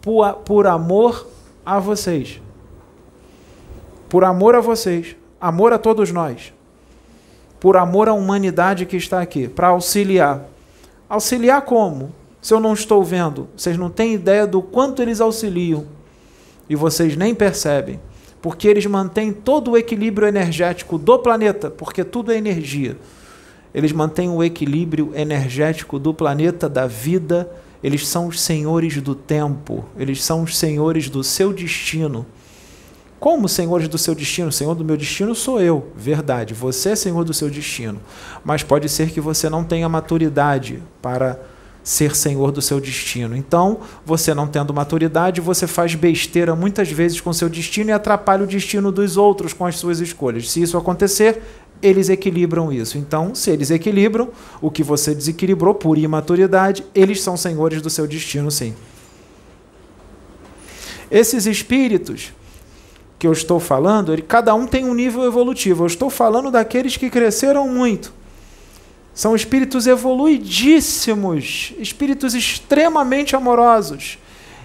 Por, 0.00 0.32
por 0.36 0.66
amor 0.66 1.35
a 1.66 1.80
vocês. 1.80 2.40
Por 4.08 4.22
amor 4.24 4.54
a 4.54 4.60
vocês 4.60 5.16
amor 5.40 5.72
a 5.72 5.78
todos 5.78 6.10
nós, 6.10 6.52
por 7.60 7.76
amor 7.76 8.08
à 8.08 8.12
humanidade 8.12 8.86
que 8.86 8.96
está 8.96 9.20
aqui, 9.20 9.48
para 9.48 9.68
auxiliar. 9.68 10.44
Auxiliar 11.08 11.62
como? 11.62 12.12
Se 12.40 12.54
eu 12.54 12.60
não 12.60 12.72
estou 12.72 13.02
vendo, 13.02 13.48
vocês 13.56 13.76
não 13.76 13.90
têm 13.90 14.14
ideia 14.14 14.46
do 14.46 14.62
quanto 14.62 15.02
eles 15.02 15.20
auxiliam 15.20 15.84
e 16.68 16.74
vocês 16.74 17.16
nem 17.16 17.34
percebem, 17.34 18.00
porque 18.40 18.68
eles 18.68 18.86
mantêm 18.86 19.32
todo 19.32 19.72
o 19.72 19.76
equilíbrio 19.76 20.26
energético 20.26 20.98
do 20.98 21.18
planeta, 21.18 21.70
porque 21.70 22.04
tudo 22.04 22.32
é 22.32 22.36
energia. 22.36 22.96
Eles 23.74 23.92
mantêm 23.92 24.30
o 24.30 24.42
equilíbrio 24.42 25.12
energético 25.14 25.98
do 25.98 26.14
planeta, 26.14 26.68
da 26.68 26.86
vida. 26.86 27.50
Eles 27.82 28.06
são 28.06 28.26
os 28.26 28.40
senhores 28.40 29.00
do 29.00 29.14
tempo, 29.14 29.84
eles 29.98 30.22
são 30.22 30.42
os 30.42 30.56
senhores 30.56 31.08
do 31.08 31.22
seu 31.22 31.52
destino. 31.52 32.26
Como 33.18 33.48
senhores 33.48 33.88
do 33.88 33.96
seu 33.96 34.14
destino? 34.14 34.52
Senhor 34.52 34.74
do 34.74 34.84
meu 34.84 34.96
destino 34.96 35.34
sou 35.34 35.60
eu, 35.60 35.90
verdade. 35.96 36.52
Você 36.52 36.90
é 36.90 36.96
senhor 36.96 37.24
do 37.24 37.32
seu 37.32 37.48
destino. 37.48 38.00
Mas 38.44 38.62
pode 38.62 38.88
ser 38.88 39.10
que 39.10 39.20
você 39.20 39.48
não 39.48 39.64
tenha 39.64 39.88
maturidade 39.88 40.82
para 41.00 41.40
ser 41.86 42.16
senhor 42.16 42.50
do 42.50 42.60
seu 42.60 42.80
destino. 42.80 43.36
Então, 43.36 43.78
você 44.04 44.34
não 44.34 44.48
tendo 44.48 44.74
maturidade, 44.74 45.40
você 45.40 45.68
faz 45.68 45.94
besteira 45.94 46.54
muitas 46.56 46.90
vezes 46.90 47.20
com 47.20 47.32
seu 47.32 47.48
destino 47.48 47.90
e 47.90 47.92
atrapalha 47.92 48.42
o 48.42 48.46
destino 48.46 48.90
dos 48.90 49.16
outros 49.16 49.52
com 49.52 49.64
as 49.64 49.78
suas 49.78 50.00
escolhas. 50.00 50.50
Se 50.50 50.60
isso 50.60 50.76
acontecer, 50.76 51.40
eles 51.82 52.08
equilibram 52.08 52.72
isso. 52.72 52.98
Então, 52.98 53.34
se 53.34 53.50
eles 53.50 53.70
equilibram 53.70 54.30
o 54.60 54.70
que 54.70 54.82
você 54.82 55.14
desequilibrou 55.14 55.74
por 55.74 55.98
imaturidade, 55.98 56.84
eles 56.94 57.20
são 57.20 57.36
senhores 57.36 57.82
do 57.82 57.90
seu 57.90 58.06
destino, 58.06 58.50
sim. 58.50 58.74
Esses 61.10 61.46
espíritos 61.46 62.32
que 63.18 63.26
eu 63.26 63.32
estou 63.32 63.58
falando, 63.58 64.12
ele, 64.12 64.22
cada 64.22 64.54
um 64.54 64.66
tem 64.66 64.84
um 64.84 64.94
nível 64.94 65.24
evolutivo. 65.24 65.84
Eu 65.84 65.86
estou 65.86 66.10
falando 66.10 66.50
daqueles 66.50 66.96
que 66.96 67.08
cresceram 67.08 67.68
muito. 67.68 68.12
São 69.14 69.34
espíritos 69.34 69.86
evoluidíssimos, 69.86 71.72
espíritos 71.78 72.34
extremamente 72.34 73.34
amorosos, 73.34 74.18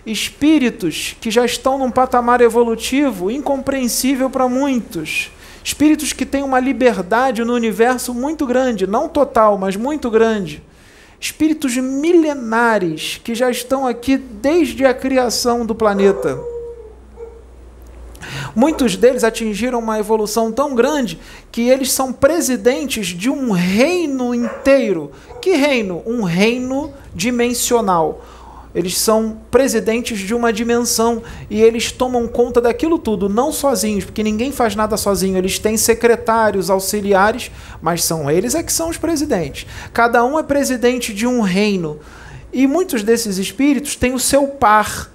espíritos 0.05 1.15
que 1.21 1.31
já 1.31 1.45
estão 1.45 1.77
num 1.77 1.89
patamar 1.89 2.41
evolutivo 2.41 3.31
incompreensível 3.31 4.29
para 4.29 4.49
muitos. 4.49 5.31
Espíritos 5.63 6.13
que 6.13 6.25
têm 6.25 6.43
uma 6.43 6.59
liberdade 6.59 7.43
no 7.43 7.53
universo 7.53 8.13
muito 8.13 8.45
grande, 8.45 8.87
não 8.87 9.07
total, 9.07 9.57
mas 9.57 9.75
muito 9.75 10.09
grande. 10.09 10.63
Espíritos 11.19 11.77
milenares 11.77 13.21
que 13.23 13.35
já 13.35 13.49
estão 13.49 13.85
aqui 13.85 14.17
desde 14.17 14.85
a 14.85 14.93
criação 14.93 15.65
do 15.65 15.75
planeta 15.75 16.39
Muitos 18.55 18.95
deles 18.95 19.23
atingiram 19.23 19.79
uma 19.79 19.99
evolução 19.99 20.51
tão 20.51 20.75
grande 20.75 21.19
que 21.51 21.69
eles 21.69 21.91
são 21.91 22.11
presidentes 22.11 23.07
de 23.07 23.29
um 23.29 23.51
reino 23.51 24.33
inteiro. 24.33 25.11
Que 25.41 25.51
reino? 25.51 26.01
Um 26.05 26.23
reino 26.23 26.93
dimensional. 27.13 28.23
Eles 28.73 28.97
são 28.97 29.37
presidentes 29.51 30.19
de 30.19 30.33
uma 30.33 30.53
dimensão 30.53 31.21
e 31.49 31.61
eles 31.61 31.91
tomam 31.91 32.27
conta 32.27 32.61
daquilo 32.61 32.97
tudo, 32.97 33.27
não 33.27 33.51
sozinhos, 33.51 34.05
porque 34.05 34.23
ninguém 34.23 34.51
faz 34.51 34.75
nada 34.75 34.95
sozinho. 34.95 35.37
Eles 35.37 35.59
têm 35.59 35.75
secretários, 35.75 36.69
auxiliares, 36.69 37.51
mas 37.81 38.03
são 38.03 38.31
eles 38.31 38.55
é 38.55 38.63
que 38.63 38.71
são 38.71 38.89
os 38.89 38.97
presidentes. 38.97 39.67
Cada 39.93 40.23
um 40.23 40.39
é 40.39 40.43
presidente 40.43 41.13
de 41.13 41.27
um 41.27 41.41
reino. 41.41 41.99
E 42.53 42.65
muitos 42.65 43.03
desses 43.03 43.37
espíritos 43.37 43.95
têm 43.95 44.13
o 44.13 44.19
seu 44.19 44.47
par, 44.47 45.09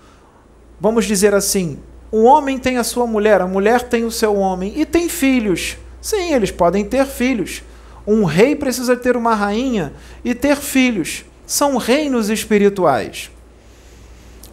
vamos 0.81 1.05
dizer 1.05 1.35
assim, 1.35 1.79
o 2.11 2.23
homem 2.23 2.59
tem 2.59 2.79
a 2.79 2.85
sua 2.85 3.07
mulher, 3.07 3.41
a 3.41 3.47
mulher 3.47 3.83
tem 3.83 4.05
o 4.05 4.11
seu 4.11 4.37
homem 4.37 4.73
e 4.77 4.87
tem 4.87 5.09
filhos. 5.09 5.77
Sim, 6.01 6.33
eles 6.33 6.51
podem 6.51 6.85
ter 6.85 7.05
filhos. 7.07 7.63
Um 8.07 8.25
rei 8.25 8.55
precisa 8.55 8.97
ter 8.97 9.17
uma 9.17 9.35
rainha 9.35 9.93
e 10.25 10.35
ter 10.35 10.57
filhos. 10.57 11.25
São 11.47 11.77
reinos 11.77 12.31
espirituais. 12.31 13.31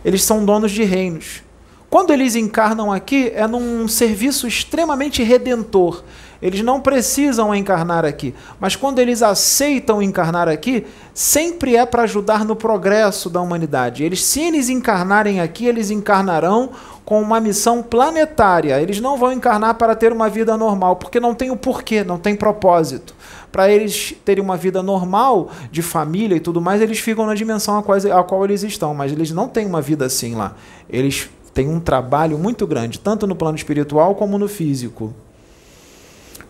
Eles 0.04 0.24
são 0.24 0.44
donos 0.44 0.72
de 0.72 0.84
reinos. 0.84 1.44
Quando 1.90 2.12
eles 2.12 2.36
encarnam 2.36 2.92
aqui, 2.92 3.32
é 3.36 3.46
num 3.46 3.88
serviço 3.88 4.48
extremamente 4.48 5.22
redentor. 5.22 6.04
Eles 6.42 6.62
não 6.62 6.82
precisam 6.82 7.54
encarnar 7.54 8.04
aqui, 8.04 8.34
mas 8.60 8.76
quando 8.76 8.98
eles 9.00 9.22
aceitam 9.22 10.02
encarnar 10.02 10.50
aqui, 10.50 10.86
sempre 11.14 11.76
é 11.76 11.86
para 11.86 12.02
ajudar 12.02 12.44
no 12.44 12.56
progresso 12.56 13.30
da 13.30 13.40
humanidade. 13.40 14.04
Eles, 14.04 14.24
se 14.24 14.42
eles 14.42 14.70
encarnarem 14.70 15.40
aqui, 15.40 15.68
eles 15.68 15.92
encarnarão 15.92 16.72
com 17.06 17.22
uma 17.22 17.40
missão 17.40 17.84
planetária. 17.84 18.80
Eles 18.82 19.00
não 19.00 19.18
vão 19.18 19.32
encarnar 19.32 19.76
para 19.76 19.96
ter 19.96 20.12
uma 20.12 20.30
vida 20.30 20.56
normal, 20.58 20.96
porque 20.96 21.20
não 21.20 21.34
tem 21.34 21.52
o 21.52 21.58
porquê, 21.58 22.04
não 22.04 22.18
tem 22.18 22.36
propósito. 22.36 23.16
Para 23.52 23.70
eles 23.70 24.16
terem 24.26 24.44
uma 24.44 24.58
vida 24.58 24.82
normal, 24.82 25.52
de 25.72 25.82
família 25.82 26.36
e 26.36 26.40
tudo 26.40 26.62
mais, 26.62 26.82
eles 26.82 27.00
ficam 27.00 27.26
na 27.26 27.36
dimensão 27.36 27.78
a 27.78 27.84
qual, 27.84 27.98
a 27.98 28.24
qual 28.24 28.44
eles 28.46 28.64
estão, 28.64 28.94
mas 28.94 29.12
eles 29.12 29.32
não 29.32 29.48
têm 29.48 29.66
uma 29.66 29.82
vida 29.82 30.06
assim 30.06 30.36
lá. 30.36 30.56
Eles 30.90 31.30
têm 31.54 31.70
um 31.70 31.80
trabalho 31.80 32.38
muito 32.38 32.66
grande, 32.66 33.00
tanto 33.00 33.28
no 33.28 33.36
plano 33.36 33.58
espiritual 33.58 34.16
como 34.16 34.40
no 34.40 34.48
físico. 34.48 35.14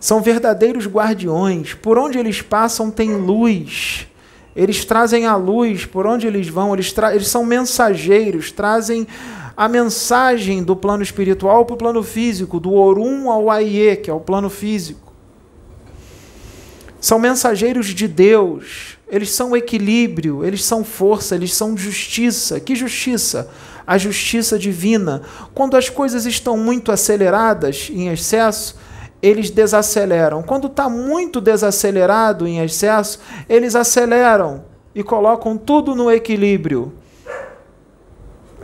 São 0.04 0.20
verdadeiros 0.20 0.86
guardiões. 0.86 1.72
Por 1.72 1.96
onde 1.96 2.18
eles 2.18 2.42
passam 2.42 2.90
tem 2.90 3.14
luz. 3.16 4.06
Eles 4.54 4.84
trazem 4.84 5.26
a 5.26 5.34
luz 5.34 5.86
por 5.86 6.06
onde 6.06 6.26
eles 6.26 6.46
vão. 6.46 6.74
Eles, 6.74 6.94
eles 7.10 7.28
são 7.28 7.44
mensageiros, 7.44 8.52
trazem 8.52 9.06
a 9.56 9.68
mensagem 9.68 10.62
do 10.62 10.74
plano 10.74 11.02
espiritual 11.02 11.64
para 11.64 11.74
o 11.74 11.78
plano 11.78 12.02
físico, 12.02 12.58
do 12.58 12.72
Orum 12.72 13.30
ao 13.30 13.50
Aie, 13.50 13.96
que 13.96 14.10
é 14.10 14.14
o 14.14 14.20
plano 14.20 14.50
físico. 14.50 15.12
São 17.00 17.18
mensageiros 17.18 17.88
de 17.88 18.08
Deus. 18.08 18.96
Eles 19.06 19.30
são 19.30 19.54
equilíbrio, 19.54 20.44
eles 20.44 20.64
são 20.64 20.82
força, 20.82 21.34
eles 21.34 21.52
são 21.52 21.76
justiça. 21.76 22.58
Que 22.58 22.74
justiça? 22.74 23.50
A 23.86 23.98
justiça 23.98 24.58
divina. 24.58 25.22
Quando 25.54 25.76
as 25.76 25.90
coisas 25.90 26.24
estão 26.24 26.56
muito 26.56 26.90
aceleradas, 26.90 27.90
em 27.92 28.08
excesso, 28.08 28.76
eles 29.22 29.50
desaceleram. 29.50 30.42
Quando 30.42 30.66
está 30.66 30.88
muito 30.88 31.40
desacelerado 31.40 32.48
em 32.48 32.58
excesso, 32.60 33.20
eles 33.48 33.76
aceleram 33.76 34.64
e 34.94 35.02
colocam 35.02 35.56
tudo 35.56 35.94
no 35.94 36.10
equilíbrio. 36.10 36.92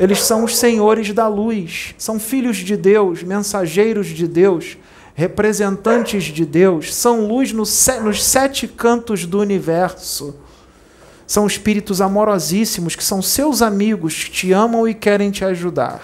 Eles 0.00 0.22
são 0.22 0.44
os 0.44 0.56
senhores 0.56 1.12
da 1.12 1.28
luz, 1.28 1.94
são 1.98 2.18
filhos 2.18 2.56
de 2.56 2.74
Deus, 2.74 3.22
mensageiros 3.22 4.06
de 4.06 4.26
Deus, 4.26 4.78
representantes 5.14 6.24
de 6.24 6.46
Deus, 6.46 6.94
são 6.94 7.26
luz 7.28 7.52
nos 7.52 7.68
sete 8.22 8.66
cantos 8.66 9.26
do 9.26 9.38
universo. 9.38 10.34
São 11.26 11.46
espíritos 11.46 12.00
amorosíssimos 12.00 12.96
que 12.96 13.04
são 13.04 13.20
seus 13.20 13.60
amigos, 13.60 14.24
que 14.24 14.30
te 14.30 14.52
amam 14.52 14.88
e 14.88 14.94
querem 14.94 15.30
te 15.30 15.44
ajudar. 15.44 16.00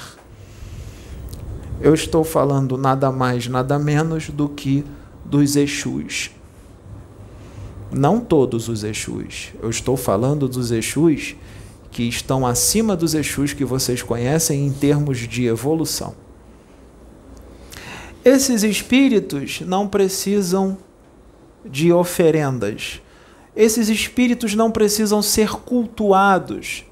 Eu 1.81 1.95
estou 1.95 2.23
falando 2.23 2.77
nada 2.77 3.11
mais, 3.11 3.49
nada 3.49 3.79
menos 3.79 4.29
do 4.29 4.47
que 4.47 4.85
dos 5.25 5.57
Exus. 5.57 6.31
Não 7.91 8.21
todos 8.21 8.69
os 8.69 8.85
Exus. 8.85 9.55
Eu 9.63 9.71
estou 9.71 9.97
falando 9.97 10.47
dos 10.47 10.71
Exus 10.71 11.35
que 11.97 12.03
estão 12.03 12.47
acima 12.47 12.95
dos 12.95 13.15
Exus 13.15 13.55
que 13.55 13.65
vocês 13.65 14.03
conhecem 14.03 14.67
em 14.67 14.71
termos 14.71 15.17
de 15.17 15.47
evolução. 15.47 16.15
Esses 18.23 18.63
espíritos 18.63 19.63
não 19.63 19.89
precisam 19.89 20.77
de 21.65 21.91
oferendas. 21.91 23.01
Esses 23.57 23.89
espíritos 23.89 24.55
não 24.55 24.71
precisam 24.71 25.23
ser 25.23 25.49
cultuados. 25.49 26.85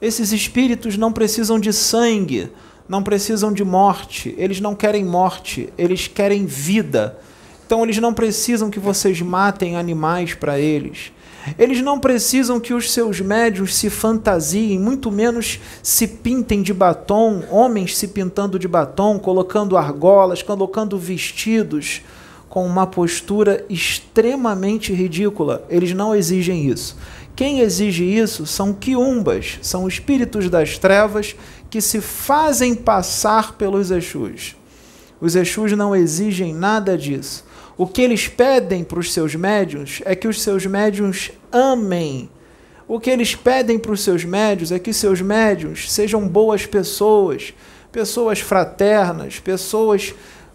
Esses 0.00 0.30
espíritos 0.30 0.96
não 0.96 1.12
precisam 1.12 1.58
de 1.58 1.72
sangue, 1.72 2.48
não 2.88 3.02
precisam 3.02 3.52
de 3.52 3.64
morte. 3.64 4.32
Eles 4.38 4.60
não 4.60 4.76
querem 4.76 5.04
morte, 5.04 5.72
eles 5.76 6.06
querem 6.06 6.46
vida. 6.46 7.18
Então 7.66 7.82
eles 7.82 7.98
não 7.98 8.14
precisam 8.14 8.70
que 8.70 8.78
vocês 8.78 9.20
matem 9.20 9.76
animais 9.76 10.34
para 10.34 10.60
eles. 10.60 11.10
Eles 11.58 11.82
não 11.82 11.98
precisam 11.98 12.60
que 12.60 12.72
os 12.72 12.90
seus 12.90 13.20
médios 13.20 13.74
se 13.74 13.90
fantasiem, 13.90 14.78
muito 14.78 15.10
menos 15.10 15.60
se 15.82 16.06
pintem 16.06 16.62
de 16.62 16.72
batom, 16.72 17.42
homens 17.50 17.96
se 17.96 18.08
pintando 18.08 18.58
de 18.58 18.68
batom, 18.68 19.18
colocando 19.18 19.76
argolas, 19.76 20.42
colocando 20.42 20.98
vestidos 20.98 22.02
com 22.48 22.66
uma 22.66 22.86
postura 22.86 23.64
extremamente 23.68 24.92
ridícula. 24.92 25.64
Eles 25.68 25.94
não 25.94 26.14
exigem 26.14 26.68
isso. 26.68 26.96
Quem 27.34 27.60
exige 27.60 28.04
isso 28.04 28.46
são 28.46 28.74
quiumbas, 28.74 29.58
são 29.62 29.88
espíritos 29.88 30.50
das 30.50 30.76
trevas 30.76 31.34
que 31.70 31.80
se 31.80 32.00
fazem 32.00 32.74
passar 32.74 33.54
pelos 33.54 33.90
Exus. 33.90 34.54
Os 35.18 35.34
Exus 35.34 35.72
não 35.72 35.96
exigem 35.96 36.52
nada 36.52 36.98
disso. 36.98 37.44
O 37.82 37.86
que 37.88 38.00
eles 38.00 38.28
pedem 38.28 38.84
para 38.84 39.00
os 39.00 39.12
seus 39.12 39.34
médiuns 39.34 40.02
é 40.04 40.14
que 40.14 40.28
os 40.28 40.40
seus 40.40 40.64
médiuns 40.64 41.32
amem. 41.50 42.30
O 42.86 43.00
que 43.00 43.10
eles 43.10 43.34
pedem 43.34 43.76
para 43.76 43.90
os 43.90 44.02
seus 44.02 44.24
médiuns 44.24 44.70
é 44.70 44.78
que 44.78 44.92
seus 44.92 45.20
médiuns 45.20 45.90
sejam 45.90 46.28
boas 46.28 46.64
pessoas, 46.64 47.52
pessoas 47.90 48.38
fraternas, 48.38 49.40
pessoas 49.40 50.14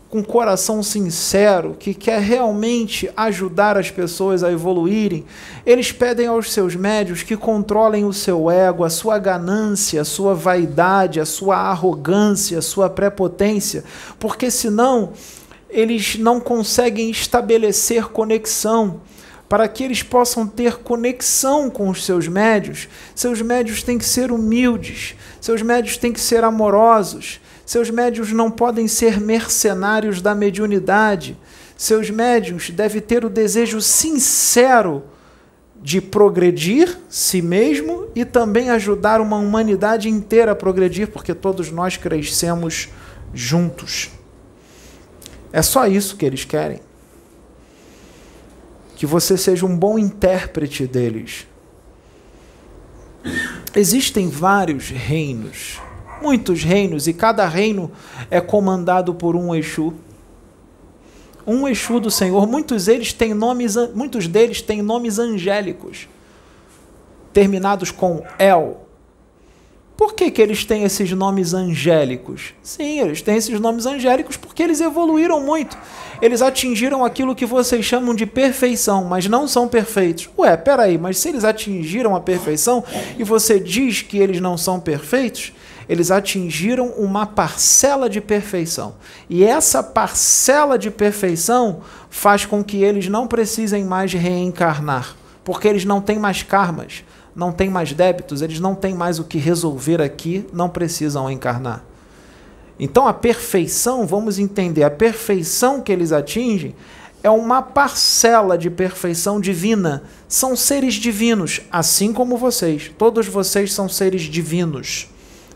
com 0.09 0.23
coração 0.23 0.81
sincero, 0.81 1.75
que 1.77 1.93
quer 1.93 2.21
realmente 2.21 3.11
ajudar 3.17 3.77
as 3.77 3.91
pessoas 3.91 4.41
a 4.41 4.49
evoluírem, 4.49 5.25
eles 5.65 5.91
pedem 5.91 6.27
aos 6.27 6.53
seus 6.53 6.77
médios 6.77 7.23
que 7.23 7.35
controlem 7.35 8.05
o 8.05 8.13
seu 8.13 8.49
ego, 8.49 8.85
a 8.85 8.89
sua 8.89 9.19
ganância, 9.19 9.99
a 9.99 10.05
sua 10.05 10.33
vaidade, 10.33 11.19
a 11.19 11.25
sua 11.25 11.57
arrogância, 11.57 12.59
a 12.59 12.61
sua 12.61 12.89
prepotência, 12.89 13.83
porque 14.17 14.49
senão 14.49 15.11
eles 15.69 16.17
não 16.17 16.39
conseguem 16.39 17.09
estabelecer 17.09 18.05
conexão. 18.05 19.01
Para 19.49 19.67
que 19.67 19.83
eles 19.83 20.03
possam 20.03 20.45
ter 20.45 20.79
conexão 20.79 21.69
com 21.69 21.89
os 21.89 22.03
seus 22.03 22.27
médios, 22.27 22.89
seus 23.15 23.41
médios 23.41 23.81
têm 23.81 23.97
que 23.97 24.03
ser 24.03 24.29
humildes, 24.29 25.15
seus 25.39 25.61
médios 25.61 25.95
têm 25.95 26.11
que 26.11 26.19
ser 26.19 26.43
amorosos, 26.43 27.39
seus 27.65 27.89
médios 27.89 28.33
não 28.33 28.51
podem 28.51 28.87
ser 28.87 29.21
mercenários 29.21 30.21
da 30.21 30.35
mediunidade. 30.35 31.37
Seus 31.77 32.09
médios 32.09 32.69
devem 32.69 33.01
ter 33.01 33.23
o 33.23 33.29
desejo 33.29 33.79
sincero 33.81 35.03
de 35.81 36.01
progredir 36.01 36.97
si 37.07 37.41
mesmo 37.41 38.07
e 38.15 38.25
também 38.25 38.69
ajudar 38.69 39.21
uma 39.21 39.37
humanidade 39.37 40.09
inteira 40.09 40.53
a 40.53 40.55
progredir, 40.55 41.07
porque 41.09 41.33
todos 41.33 41.71
nós 41.71 41.97
crescemos 41.97 42.89
juntos. 43.33 44.16
É 45.57 45.61
só 45.63 45.87
isso 45.87 46.15
que 46.17 46.23
eles 46.23 46.45
querem. 46.45 46.79
Que 48.95 49.07
você 49.07 49.35
seja 49.35 49.65
um 49.65 49.75
bom 49.75 49.97
intérprete 49.97 50.85
deles. 50.85 51.47
Existem 53.75 54.29
vários 54.29 54.89
reinos, 54.91 55.81
muitos 56.21 56.63
reinos, 56.63 57.07
e 57.07 57.13
cada 57.13 57.47
reino 57.47 57.91
é 58.29 58.39
comandado 58.39 59.15
por 59.15 59.35
um 59.35 59.55
Exu. 59.55 59.95
Um 61.43 61.67
Exu 61.67 61.99
do 61.99 62.11
Senhor, 62.11 62.45
muitos 62.45 62.85
deles 62.85 63.11
têm 63.11 63.33
nomes, 63.33 63.75
muitos 63.95 64.27
deles 64.27 64.61
têm 64.61 64.83
nomes 64.83 65.17
angélicos, 65.17 66.07
terminados 67.33 67.89
com 67.89 68.23
El, 68.37 68.86
por 69.97 70.13
que, 70.13 70.29
que 70.29 70.39
eles 70.39 70.63
têm 70.63 70.83
esses 70.83 71.11
nomes 71.11 71.55
angélicos? 71.55 72.53
Sim, 72.61 72.99
eles 72.99 73.19
têm 73.23 73.35
esses 73.35 73.59
nomes 73.59 73.87
angélicos 73.87 74.37
porque 74.37 74.61
eles 74.61 74.79
evoluíram 74.79 75.41
muito. 75.41 75.75
Eles 76.21 76.43
atingiram 76.43 77.03
aquilo 77.03 77.35
que 77.35 77.47
vocês 77.47 77.83
chamam 77.83 78.13
de 78.13 78.27
perfeição, 78.27 79.03
mas 79.05 79.27
não 79.27 79.47
são 79.47 79.67
perfeitos. 79.67 80.29
Ué, 80.37 80.55
peraí, 80.55 80.99
mas 80.99 81.17
se 81.17 81.29
eles 81.29 81.43
atingiram 81.43 82.15
a 82.15 82.21
perfeição 82.21 82.83
e 83.17 83.23
você 83.23 83.59
diz 83.59 84.03
que 84.03 84.19
eles 84.19 84.39
não 84.39 84.55
são 84.55 84.79
perfeitos, 84.79 85.51
eles 85.89 86.11
atingiram 86.11 86.89
uma 86.89 87.25
parcela 87.25 88.07
de 88.07 88.21
perfeição. 88.21 88.95
E 89.27 89.43
essa 89.43 89.81
parcela 89.81 90.77
de 90.77 90.91
perfeição 90.91 91.81
faz 92.07 92.45
com 92.45 92.63
que 92.63 92.83
eles 92.83 93.07
não 93.07 93.25
precisem 93.25 93.83
mais 93.83 94.13
reencarnar, 94.13 95.15
porque 95.43 95.67
eles 95.67 95.85
não 95.85 96.01
têm 96.01 96.19
mais 96.19 96.43
karmas 96.43 97.03
não 97.37 97.51
têm 97.51 97.69
mais 97.69 97.93
débitos, 97.93 98.41
eles 98.41 98.59
não 98.59 98.73
têm 98.73 98.95
mais 98.95 99.19
o 99.19 99.23
que 99.23 99.37
resolver 99.37 100.01
aqui, 100.01 100.43
não 100.51 100.67
precisam 100.67 101.29
encarnar. 101.29 101.85
Então 102.79 103.07
a 103.07 103.13
perfeição, 103.13 104.07
vamos 104.07 104.39
entender, 104.39 104.83
a 104.83 104.89
perfeição 104.89 105.79
que 105.79 105.91
eles 105.91 106.11
atingem 106.11 106.75
é 107.21 107.29
uma 107.29 107.61
parcela 107.61 108.57
de 108.57 108.71
perfeição 108.71 109.39
divina. 109.39 110.03
São 110.27 110.55
seres 110.55 110.95
divinos, 110.95 111.61
assim 111.71 112.11
como 112.11 112.37
vocês. 112.37 112.91
Todos 112.97 113.27
vocês 113.27 113.71
são 113.71 113.87
seres 113.87 114.23
divinos, 114.23 115.07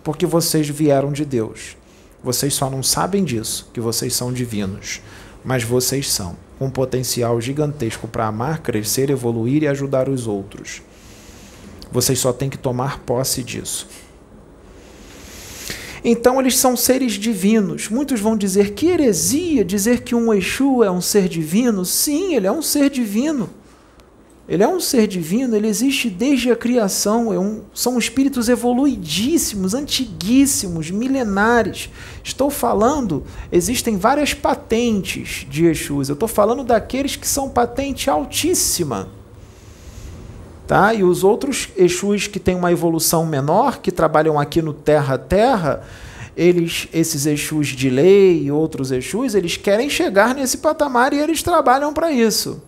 porque 0.04 0.28
vocês 0.28 0.70
vieram 0.70 1.12
de 1.12 1.26
Deus. 1.26 1.76
Vocês 2.24 2.54
só 2.54 2.70
não 2.70 2.84
sabem 2.84 3.24
disso, 3.24 3.72
que 3.74 3.80
vocês 3.80 4.14
são 4.14 4.32
divinos, 4.32 5.02
mas 5.44 5.64
vocês 5.64 6.12
são, 6.12 6.36
com 6.60 6.68
um 6.68 6.70
potencial 6.70 7.42
gigantesco 7.42 8.08
para 8.08 8.28
amar, 8.28 8.60
crescer, 8.60 9.10
evoluir 9.10 9.64
e 9.64 9.68
ajudar 9.68 10.08
os 10.08 10.28
outros. 10.28 10.84
Vocês 11.92 12.20
só 12.20 12.32
têm 12.32 12.50
que 12.50 12.58
tomar 12.58 13.00
posse 13.00 13.44
disso. 13.44 13.88
Então 16.04 16.40
eles 16.40 16.58
são 16.58 16.76
seres 16.76 17.14
divinos. 17.14 17.90
Muitos 17.90 18.20
vão 18.20 18.36
dizer 18.36 18.74
que 18.74 18.88
heresia 18.88 19.64
dizer 19.64 20.02
que 20.02 20.16
um 20.16 20.34
Exu 20.34 20.84
é 20.84 20.90
um 20.90 21.02
ser 21.02 21.28
divino. 21.28 21.86
Sim, 21.86 22.36
ele 22.36 22.48
é 22.48 22.52
um 22.52 22.62
ser 22.62 22.90
divino. 22.90 23.50
Ele 24.50 24.64
é 24.64 24.68
um 24.68 24.82
ser 24.82 25.08
divino, 25.08 25.56
ele 25.56 25.68
existe 25.68 26.10
desde 26.10 26.52
a 26.52 26.56
criação. 26.56 27.32
É 27.32 27.40
um, 27.40 27.62
são 27.74 27.98
espíritos 27.98 28.50
evoluidíssimos, 28.50 29.74
antiguíssimos, 29.74 30.90
milenares. 30.90 31.90
Estou 32.24 32.50
falando, 32.50 33.24
existem 33.52 33.96
várias 33.96 34.34
patentes 34.34 35.46
de 35.50 35.66
Exus. 35.66 36.10
Eu 36.10 36.14
estou 36.14 36.28
falando 36.28 36.64
daqueles 36.64 37.16
que 37.16 37.28
são 37.28 37.48
patente 37.48 38.10
altíssima 38.10 39.21
Tá? 40.72 40.94
E 40.94 41.04
os 41.04 41.22
outros 41.22 41.68
Exus 41.76 42.28
que 42.28 42.40
têm 42.40 42.56
uma 42.56 42.72
evolução 42.72 43.26
menor, 43.26 43.80
que 43.80 43.92
trabalham 43.92 44.40
aqui 44.40 44.62
no 44.62 44.72
terra-terra, 44.72 45.84
eles, 46.34 46.88
esses 46.94 47.26
Exus 47.26 47.68
de 47.68 47.90
lei 47.90 48.44
e 48.44 48.52
outros 48.54 48.90
Exus, 48.90 49.36
eles 49.36 49.58
querem 49.58 49.90
chegar 49.90 50.34
nesse 50.34 50.60
patamar 50.60 51.12
e 51.12 51.20
eles 51.20 51.44
trabalham 51.44 51.94
para 51.94 52.10
isso. 52.14 52.64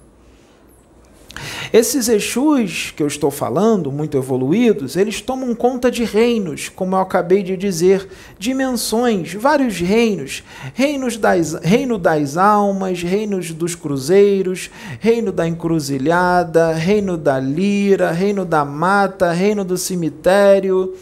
Esses 1.73 2.07
Exus 2.07 2.93
que 2.95 3.01
eu 3.01 3.07
estou 3.07 3.31
falando, 3.31 3.91
muito 3.91 4.15
evoluídos, 4.15 4.95
eles 4.95 5.21
tomam 5.21 5.55
conta 5.55 5.89
de 5.89 6.03
reinos, 6.03 6.69
como 6.69 6.95
eu 6.95 6.99
acabei 6.99 7.41
de 7.41 7.57
dizer, 7.57 8.07
dimensões, 8.37 9.33
vários 9.33 9.79
reinos, 9.79 10.43
reinos 10.75 11.17
das, 11.17 11.55
reino 11.55 11.97
das 11.97 12.37
almas, 12.37 13.01
reinos 13.01 13.49
dos 13.49 13.73
cruzeiros, 13.73 14.69
reino 14.99 15.31
da 15.31 15.47
encruzilhada, 15.47 16.73
reino 16.73 17.17
da 17.17 17.39
lira, 17.39 18.11
reino 18.11 18.45
da 18.45 18.63
mata, 18.63 19.31
reino 19.31 19.65
do 19.65 19.75
cemitério. 19.75 20.93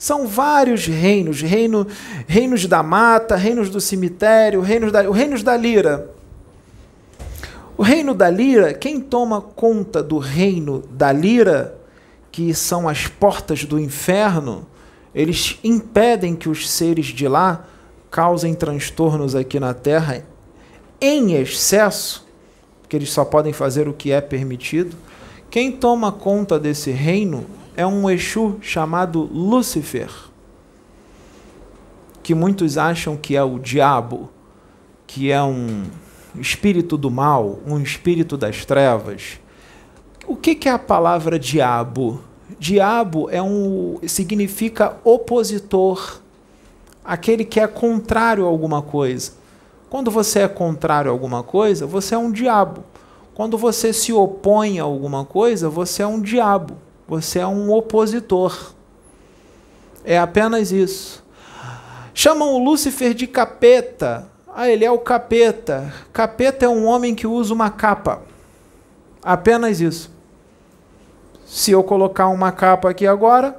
São 0.00 0.26
vários 0.26 0.84
reinos, 0.84 1.42
reino, 1.42 1.86
reinos 2.26 2.66
da 2.66 2.82
mata, 2.82 3.36
reinos 3.36 3.70
do 3.70 3.80
cemitério, 3.80 4.62
reinos 4.62 4.90
da, 4.90 5.02
reinos 5.02 5.44
da 5.44 5.56
lira 5.56 6.17
o 7.78 7.82
reino 7.82 8.12
da 8.12 8.28
lira, 8.28 8.74
quem 8.74 9.00
toma 9.00 9.40
conta 9.40 10.02
do 10.02 10.18
reino 10.18 10.82
da 10.90 11.12
lira, 11.12 11.78
que 12.30 12.52
são 12.52 12.88
as 12.88 13.06
portas 13.06 13.64
do 13.64 13.78
inferno, 13.78 14.66
Eles 15.14 15.58
impedem 15.64 16.36
que 16.36 16.48
os 16.48 16.70
seres 16.70 17.06
de 17.06 17.26
lá 17.26 17.64
causem 18.10 18.54
transtornos 18.54 19.34
aqui 19.34 19.58
na 19.58 19.74
Terra 19.74 20.24
em 21.00 21.34
excesso, 21.34 22.26
porque 22.80 22.96
eles 22.96 23.10
só 23.10 23.24
podem 23.24 23.52
fazer 23.52 23.88
o 23.88 23.92
que 23.92 24.12
é 24.12 24.20
permitido. 24.20 24.96
Quem 25.50 25.72
toma 25.72 26.12
conta 26.12 26.58
desse 26.58 26.90
reino 26.90 27.46
é 27.76 27.86
um 27.86 28.08
Exu 28.10 28.58
chamado 28.60 29.22
Lúcifer, 29.32 30.10
que 32.22 32.34
muitos 32.34 32.76
acham 32.76 33.16
que 33.16 33.34
é 33.34 33.42
o 33.42 33.58
diabo, 33.58 34.30
que 35.06 35.32
é 35.32 35.42
um 35.42 35.84
espírito 36.40 36.96
do 36.96 37.10
mal, 37.10 37.58
um 37.66 37.80
espírito 37.80 38.36
das 38.36 38.64
trevas. 38.64 39.40
O 40.26 40.36
que, 40.36 40.54
que 40.54 40.68
é 40.68 40.72
a 40.72 40.78
palavra 40.78 41.38
diabo? 41.38 42.20
Diabo 42.58 43.28
é 43.30 43.42
um 43.42 43.98
significa 44.06 44.96
opositor, 45.04 46.20
aquele 47.04 47.44
que 47.44 47.60
é 47.60 47.66
contrário 47.66 48.44
a 48.44 48.48
alguma 48.48 48.82
coisa. 48.82 49.32
Quando 49.90 50.10
você 50.10 50.40
é 50.40 50.48
contrário 50.48 51.10
a 51.10 51.12
alguma 51.12 51.42
coisa, 51.42 51.86
você 51.86 52.14
é 52.14 52.18
um 52.18 52.30
diabo. 52.30 52.84
Quando 53.34 53.56
você 53.56 53.92
se 53.92 54.12
opõe 54.12 54.80
a 54.80 54.82
alguma 54.82 55.24
coisa, 55.24 55.68
você 55.68 56.02
é 56.02 56.06
um 56.06 56.20
diabo. 56.20 56.76
Você 57.06 57.38
é 57.38 57.46
um 57.46 57.72
opositor. 57.72 58.72
É 60.04 60.18
apenas 60.18 60.72
isso. 60.72 61.24
Chamam 62.12 62.52
o 62.52 62.58
Lúcifer 62.58 63.14
de 63.14 63.26
capeta. 63.26 64.28
Ah, 64.60 64.68
ele 64.68 64.84
é 64.84 64.90
o 64.90 64.98
capeta. 64.98 65.94
Capeta 66.12 66.64
é 66.66 66.68
um 66.68 66.84
homem 66.84 67.14
que 67.14 67.28
usa 67.28 67.54
uma 67.54 67.70
capa. 67.70 68.22
Apenas 69.22 69.80
isso. 69.80 70.10
Se 71.46 71.70
eu 71.70 71.84
colocar 71.84 72.26
uma 72.26 72.50
capa 72.50 72.90
aqui 72.90 73.06
agora, 73.06 73.56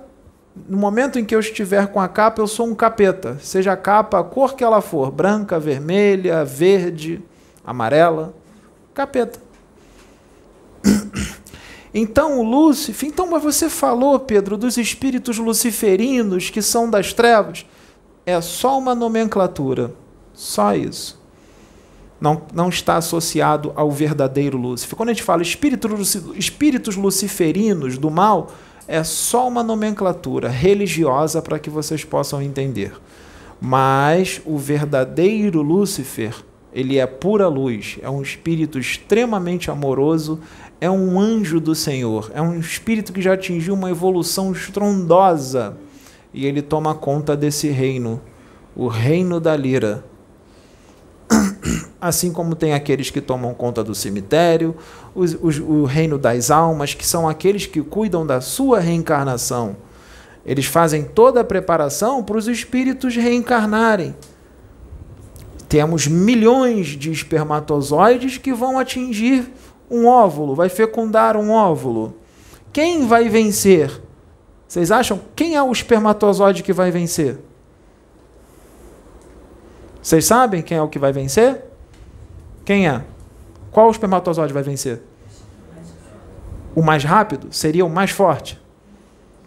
no 0.67 0.77
momento 0.77 1.17
em 1.17 1.23
que 1.23 1.33
eu 1.33 1.39
estiver 1.39 1.87
com 1.87 2.01
a 2.01 2.09
capa, 2.09 2.41
eu 2.41 2.47
sou 2.47 2.67
um 2.67 2.75
capeta. 2.75 3.37
Seja 3.39 3.71
a 3.71 3.77
capa 3.77 4.19
a 4.19 4.23
cor 4.25 4.55
que 4.55 4.61
ela 4.61 4.81
for, 4.81 5.09
branca, 5.09 5.57
vermelha, 5.57 6.43
verde, 6.43 7.23
amarela, 7.63 8.35
capeta. 8.93 9.39
Então 11.91 12.39
o 12.39 12.43
Lúcifer, 12.43 13.09
então 13.09 13.31
mas 13.31 13.41
você 13.41 13.67
falou, 13.67 14.19
Pedro, 14.19 14.57
dos 14.57 14.77
espíritos 14.77 15.39
luciferinos 15.39 16.49
que 16.49 16.61
são 16.61 16.87
das 16.89 17.13
trevas. 17.13 17.65
É 18.25 18.39
só 18.41 18.77
uma 18.77 18.93
nomenclatura, 18.93 19.91
só 20.39 20.73
isso. 20.73 21.19
Não, 22.19 22.43
não 22.53 22.69
está 22.69 22.95
associado 22.95 23.73
ao 23.75 23.91
verdadeiro 23.91 24.57
Lúcifer. 24.57 24.95
Quando 24.95 25.09
a 25.09 25.13
gente 25.13 25.23
fala 25.23 25.41
espíritos, 25.41 26.15
espíritos 26.35 26.95
luciferinos 26.95 27.97
do 27.97 28.09
mal, 28.09 28.49
é 28.87 29.03
só 29.03 29.49
uma 29.49 29.61
nomenclatura 29.61 30.47
religiosa 30.47 31.41
para 31.41 31.59
que 31.59 31.69
vocês 31.69 32.05
possam 32.05 32.41
entender. 32.41 32.93
Mas 33.59 34.41
o 34.45 34.57
verdadeiro 34.57 35.61
Lúcifer, 35.61 36.33
ele 36.73 36.97
é 36.97 37.05
pura 37.05 37.49
luz, 37.49 37.99
é 38.01 38.09
um 38.09 38.21
espírito 38.21 38.79
extremamente 38.79 39.69
amoroso, 39.69 40.39
é 40.79 40.89
um 40.89 41.19
anjo 41.19 41.59
do 41.59 41.75
Senhor, 41.75 42.31
é 42.33 42.41
um 42.41 42.57
espírito 42.57 43.11
que 43.11 43.21
já 43.21 43.33
atingiu 43.33 43.73
uma 43.73 43.89
evolução 43.89 44.53
estrondosa 44.53 45.75
e 46.33 46.45
ele 46.45 46.61
toma 46.61 46.95
conta 46.95 47.35
desse 47.35 47.67
reino, 47.67 48.21
o 48.73 48.87
reino 48.87 49.41
da 49.41 49.53
lira. 49.57 50.05
Assim 51.99 52.31
como 52.31 52.55
tem 52.55 52.73
aqueles 52.73 53.09
que 53.09 53.21
tomam 53.21 53.53
conta 53.53 53.83
do 53.83 53.93
cemitério, 53.93 54.75
os, 55.13 55.37
os, 55.41 55.59
o 55.59 55.85
reino 55.85 56.17
das 56.17 56.49
almas, 56.49 56.93
que 56.93 57.05
são 57.05 57.27
aqueles 57.27 57.65
que 57.65 57.81
cuidam 57.81 58.25
da 58.25 58.41
sua 58.41 58.79
reencarnação. 58.79 59.75
Eles 60.45 60.65
fazem 60.65 61.03
toda 61.03 61.41
a 61.41 61.43
preparação 61.43 62.23
para 62.23 62.37
os 62.37 62.47
espíritos 62.47 63.15
reencarnarem. 63.15 64.15
Temos 65.67 66.07
milhões 66.07 66.87
de 66.87 67.11
espermatozoides 67.11 68.37
que 68.37 68.53
vão 68.53 68.79
atingir 68.79 69.51
um 69.89 70.07
óvulo, 70.07 70.55
vai 70.55 70.69
fecundar 70.69 71.35
um 71.37 71.51
óvulo. 71.51 72.15
Quem 72.71 73.05
vai 73.05 73.29
vencer? 73.29 74.01
Vocês 74.67 74.91
acham 74.91 75.19
quem 75.35 75.55
é 75.55 75.63
o 75.63 75.71
espermatozoide 75.71 76.63
que 76.63 76.73
vai 76.73 76.91
vencer? 76.91 77.39
Vocês 80.01 80.25
sabem 80.25 80.61
quem 80.61 80.77
é 80.77 80.81
o 80.81 80.87
que 80.87 80.99
vai 80.99 81.11
vencer? 81.11 81.63
Quem 82.65 82.87
é? 82.87 83.03
Qual 83.71 83.89
espermatozoide 83.91 84.53
vai 84.53 84.63
vencer? 84.63 85.01
O 86.75 86.81
mais 86.81 87.03
rápido 87.03 87.51
seria 87.51 87.85
o 87.85 87.89
mais 87.89 88.11
forte. 88.11 88.59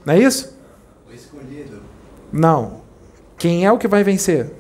Não 0.05 0.15
é 0.15 0.19
isso? 0.19 0.59
O 1.09 1.13
escolhido. 1.13 1.83
Não. 2.33 2.83
Quem 3.39 3.65
é 3.65 3.73
o 3.73 3.79
que 3.79 3.89
vai 3.89 4.05
vencer? 4.05 4.53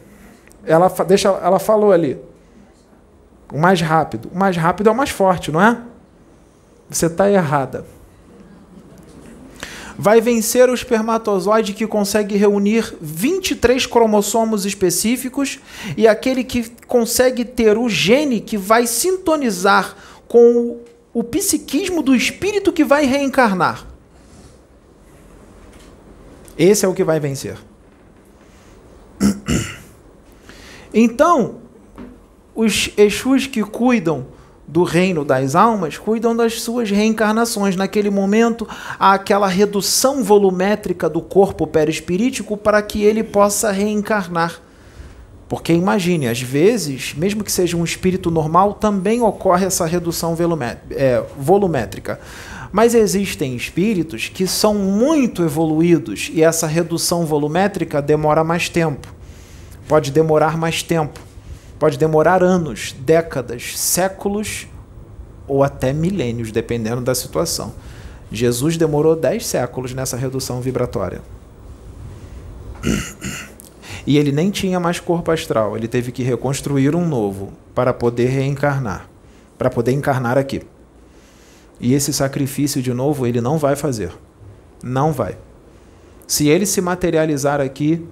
Ela, 0.64 0.88
deixa, 1.06 1.28
ela 1.28 1.58
falou 1.58 1.92
ali. 1.92 2.20
O 3.52 3.58
mais 3.58 3.80
rápido. 3.80 4.30
O 4.32 4.38
mais 4.38 4.56
rápido 4.56 4.88
é 4.88 4.92
o 4.92 4.94
mais 4.94 5.10
forte, 5.10 5.50
não 5.50 5.60
é? 5.60 5.82
Você 6.88 7.06
está 7.06 7.30
errada. 7.30 7.84
Vai 9.98 10.20
vencer 10.20 10.68
o 10.68 10.74
espermatozoide 10.74 11.72
que 11.72 11.86
consegue 11.86 12.36
reunir 12.36 12.94
23 13.00 13.86
cromossomos 13.86 14.64
específicos 14.64 15.60
e 15.96 16.08
aquele 16.08 16.44
que 16.44 16.70
consegue 16.86 17.44
ter 17.44 17.76
o 17.76 17.88
gene 17.88 18.40
que 18.40 18.56
vai 18.56 18.86
sintonizar 18.86 19.96
com 20.26 20.78
o, 21.12 21.22
psiquismo 21.22 22.02
do 22.02 22.14
espírito 22.14 22.72
que 22.72 22.84
vai 22.84 23.04
reencarnar. 23.04 23.86
Esse 26.56 26.84
é 26.84 26.88
o 26.88 26.94
que 26.94 27.04
vai 27.04 27.20
vencer. 27.20 27.58
Então, 30.94 31.62
os 32.54 32.90
Exus 32.98 33.46
que 33.46 33.62
cuidam 33.62 34.26
do 34.66 34.84
reino 34.84 35.24
das 35.24 35.54
almas 35.54 35.98
cuidam 35.98 36.34
das 36.34 36.60
suas 36.60 36.90
reencarnações. 36.90 37.76
Naquele 37.76 38.10
momento, 38.10 38.66
há 38.98 39.14
aquela 39.14 39.48
redução 39.48 40.22
volumétrica 40.22 41.08
do 41.08 41.20
corpo 41.20 41.66
perispirítico 41.66 42.56
para 42.56 42.80
que 42.80 43.02
ele 43.02 43.22
possa 43.22 43.70
reencarnar. 43.70 44.60
Porque 45.48 45.72
imagine, 45.74 46.28
às 46.28 46.40
vezes, 46.40 47.12
mesmo 47.14 47.44
que 47.44 47.52
seja 47.52 47.76
um 47.76 47.84
espírito 47.84 48.30
normal, 48.30 48.74
também 48.74 49.20
ocorre 49.20 49.66
essa 49.66 49.84
redução 49.84 50.34
é, 50.90 51.22
volumétrica. 51.38 52.18
Mas 52.72 52.94
existem 52.94 53.54
espíritos 53.54 54.30
que 54.32 54.46
são 54.46 54.74
muito 54.74 55.42
evoluídos 55.42 56.30
e 56.32 56.42
essa 56.42 56.66
redução 56.66 57.26
volumétrica 57.26 58.00
demora 58.00 58.42
mais 58.42 58.70
tempo. 58.70 59.06
Pode 59.86 60.10
demorar 60.10 60.56
mais 60.56 60.82
tempo. 60.82 61.20
Pode 61.82 61.98
demorar 61.98 62.44
anos, 62.44 62.94
décadas, 63.00 63.76
séculos 63.76 64.68
ou 65.48 65.64
até 65.64 65.92
milênios, 65.92 66.52
dependendo 66.52 67.00
da 67.00 67.12
situação. 67.12 67.74
Jesus 68.30 68.76
demorou 68.76 69.16
10 69.16 69.44
séculos 69.44 69.92
nessa 69.92 70.16
redução 70.16 70.60
vibratória. 70.60 71.20
E 74.06 74.16
ele 74.16 74.30
nem 74.30 74.50
tinha 74.50 74.78
mais 74.80 75.00
corpo 75.00 75.30
astral, 75.30 75.76
ele 75.76 75.86
teve 75.86 76.10
que 76.12 76.22
reconstruir 76.22 76.94
um 76.94 77.06
novo 77.06 77.52
para 77.74 77.92
poder 77.92 78.26
reencarnar, 78.26 79.08
para 79.58 79.70
poder 79.70 79.92
encarnar 79.92 80.38
aqui. 80.38 80.62
E 81.80 81.94
esse 81.94 82.12
sacrifício 82.12 82.80
de 82.82 82.92
novo 82.92 83.26
ele 83.26 83.40
não 83.40 83.58
vai 83.58 83.74
fazer. 83.76 84.12
Não 84.82 85.12
vai. 85.12 85.36
Se 86.26 86.48
ele 86.48 86.66
se 86.66 86.80
materializar 86.80 87.60
aqui, 87.60 88.04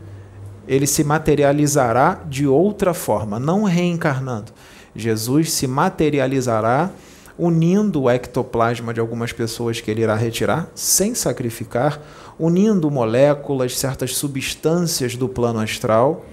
ele 0.70 0.86
se 0.86 1.02
materializará 1.02 2.22
de 2.28 2.46
outra 2.46 2.94
forma, 2.94 3.40
não 3.40 3.64
reencarnando. 3.64 4.52
Jesus 4.94 5.50
se 5.50 5.66
materializará 5.66 6.92
unindo 7.36 8.02
o 8.02 8.10
ectoplasma 8.10 8.94
de 8.94 9.00
algumas 9.00 9.32
pessoas 9.32 9.80
que 9.80 9.90
ele 9.90 10.02
irá 10.02 10.14
retirar, 10.14 10.70
sem 10.72 11.12
sacrificar, 11.12 12.00
unindo 12.38 12.88
moléculas, 12.88 13.76
certas 13.76 14.14
substâncias 14.14 15.16
do 15.16 15.28
plano 15.28 15.58
astral, 15.58 16.24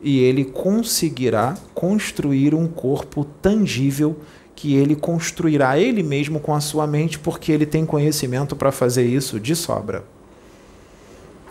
e 0.00 0.20
ele 0.20 0.46
conseguirá 0.46 1.54
construir 1.74 2.54
um 2.54 2.66
corpo 2.66 3.26
tangível 3.42 4.16
que 4.54 4.74
ele 4.74 4.96
construirá 4.96 5.78
ele 5.78 6.02
mesmo 6.02 6.40
com 6.40 6.54
a 6.54 6.60
sua 6.60 6.86
mente, 6.86 7.18
porque 7.18 7.52
ele 7.52 7.66
tem 7.66 7.84
conhecimento 7.84 8.56
para 8.56 8.72
fazer 8.72 9.04
isso 9.04 9.38
de 9.38 9.54
sobra. 9.54 10.02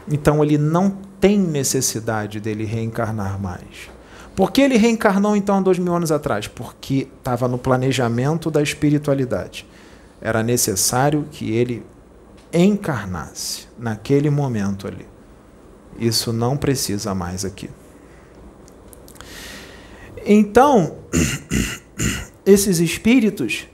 Então 0.09 0.43
ele 0.43 0.57
não 0.57 1.04
tem 1.25 1.39
necessidade 1.39 2.39
dele 2.39 2.65
reencarnar 2.65 3.41
mais. 3.41 3.89
Por 4.35 4.51
que 4.51 4.61
ele 4.61 4.77
reencarnou 4.77 5.35
então 5.35 5.57
há 5.57 5.59
dois 5.59 5.79
mil 5.79 5.95
anos 5.95 6.11
atrás? 6.11 6.47
Porque 6.47 7.07
estava 7.17 7.47
no 7.47 7.57
planejamento 7.57 8.51
da 8.51 8.61
espiritualidade. 8.61 9.65
Era 10.21 10.43
necessário 10.43 11.25
que 11.31 11.51
ele 11.51 11.83
encarnasse 12.53 13.65
naquele 13.75 14.29
momento 14.29 14.87
ali. 14.87 15.07
Isso 15.97 16.31
não 16.31 16.55
precisa 16.55 17.15
mais 17.15 17.43
aqui. 17.43 17.71
Então, 20.23 20.97
esses 22.45 22.77
espíritos, 22.77 23.67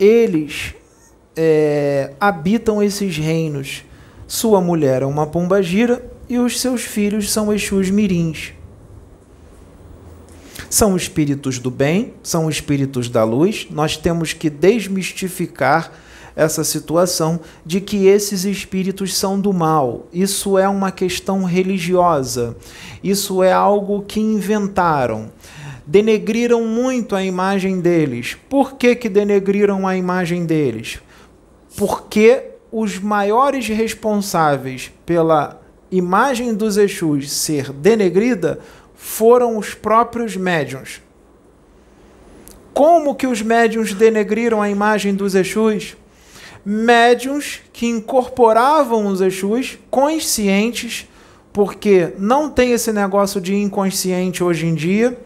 eles 0.00 0.74
é, 1.36 2.12
habitam 2.18 2.82
esses 2.82 3.16
reinos. 3.16 3.84
Sua 4.26 4.60
mulher 4.60 5.02
é 5.02 5.06
uma 5.06 5.28
pombagira 5.28 6.10
e 6.32 6.38
os 6.38 6.58
seus 6.62 6.80
filhos 6.80 7.30
são 7.30 7.52
Exus 7.52 7.90
mirins. 7.90 8.54
São 10.70 10.96
espíritos 10.96 11.58
do 11.58 11.70
bem, 11.70 12.14
são 12.22 12.48
espíritos 12.48 13.10
da 13.10 13.22
luz. 13.22 13.66
Nós 13.70 13.98
temos 13.98 14.32
que 14.32 14.48
desmistificar 14.48 15.92
essa 16.34 16.64
situação 16.64 17.38
de 17.66 17.82
que 17.82 18.06
esses 18.06 18.46
espíritos 18.46 19.14
são 19.14 19.38
do 19.38 19.52
mal. 19.52 20.06
Isso 20.10 20.56
é 20.56 20.66
uma 20.66 20.90
questão 20.90 21.44
religiosa. 21.44 22.56
Isso 23.04 23.42
é 23.42 23.52
algo 23.52 24.00
que 24.00 24.18
inventaram. 24.18 25.30
Denegriram 25.86 26.64
muito 26.64 27.14
a 27.14 27.22
imagem 27.22 27.78
deles. 27.78 28.38
Por 28.48 28.76
que, 28.76 28.96
que 28.96 29.10
denegriram 29.10 29.86
a 29.86 29.98
imagem 29.98 30.46
deles? 30.46 30.98
Porque 31.76 32.52
os 32.72 32.98
maiores 32.98 33.68
responsáveis 33.68 34.90
pela 35.04 35.61
imagem 35.92 36.54
dos 36.54 36.78
Exus 36.78 37.30
ser 37.30 37.70
denegrida 37.70 38.58
foram 38.96 39.58
os 39.58 39.74
próprios 39.74 40.36
médiuns. 40.36 41.02
Como 42.72 43.14
que 43.14 43.26
os 43.26 43.42
médiuns 43.42 43.92
denegriram 43.92 44.62
a 44.62 44.70
imagem 44.70 45.14
dos 45.14 45.34
Exus? 45.34 45.96
Médiuns 46.64 47.60
que 47.72 47.86
incorporavam 47.86 49.06
os 49.06 49.20
Exus 49.20 49.78
conscientes, 49.90 51.06
porque 51.52 52.14
não 52.18 52.48
tem 52.48 52.72
esse 52.72 52.92
negócio 52.92 53.40
de 53.40 53.54
inconsciente 53.54 54.42
hoje 54.42 54.66
em 54.66 54.74
dia, 54.74 55.18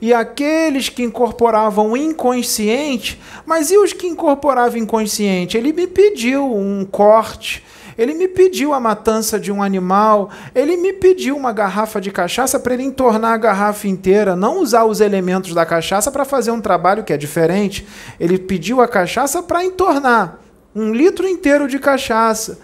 e 0.00 0.14
aqueles 0.14 0.88
que 0.88 1.02
incorporavam 1.02 1.96
inconsciente, 1.96 3.20
mas 3.44 3.70
e 3.70 3.76
os 3.76 3.92
que 3.92 4.06
incorporavam 4.06 4.78
inconsciente? 4.78 5.56
Ele 5.56 5.72
me 5.72 5.86
pediu 5.86 6.54
um 6.54 6.84
corte, 6.84 7.62
ele 7.98 8.14
me 8.14 8.28
pediu 8.28 8.72
a 8.72 8.80
matança 8.80 9.38
de 9.38 9.50
um 9.50 9.62
animal, 9.62 10.30
ele 10.54 10.76
me 10.76 10.92
pediu 10.92 11.36
uma 11.36 11.52
garrafa 11.52 12.00
de 12.00 12.10
cachaça 12.10 12.58
para 12.58 12.74
ele 12.74 12.82
entornar 12.82 13.32
a 13.32 13.38
garrafa 13.38 13.88
inteira, 13.88 14.36
não 14.36 14.60
usar 14.60 14.84
os 14.84 15.00
elementos 15.00 15.54
da 15.54 15.64
cachaça 15.64 16.10
para 16.10 16.24
fazer 16.24 16.50
um 16.50 16.60
trabalho 16.60 17.04
que 17.04 17.12
é 17.12 17.16
diferente. 17.16 17.86
Ele 18.20 18.38
pediu 18.38 18.80
a 18.80 18.88
cachaça 18.88 19.42
para 19.42 19.64
entornar 19.64 20.40
um 20.74 20.92
litro 20.92 21.26
inteiro 21.26 21.66
de 21.66 21.78
cachaça. 21.78 22.58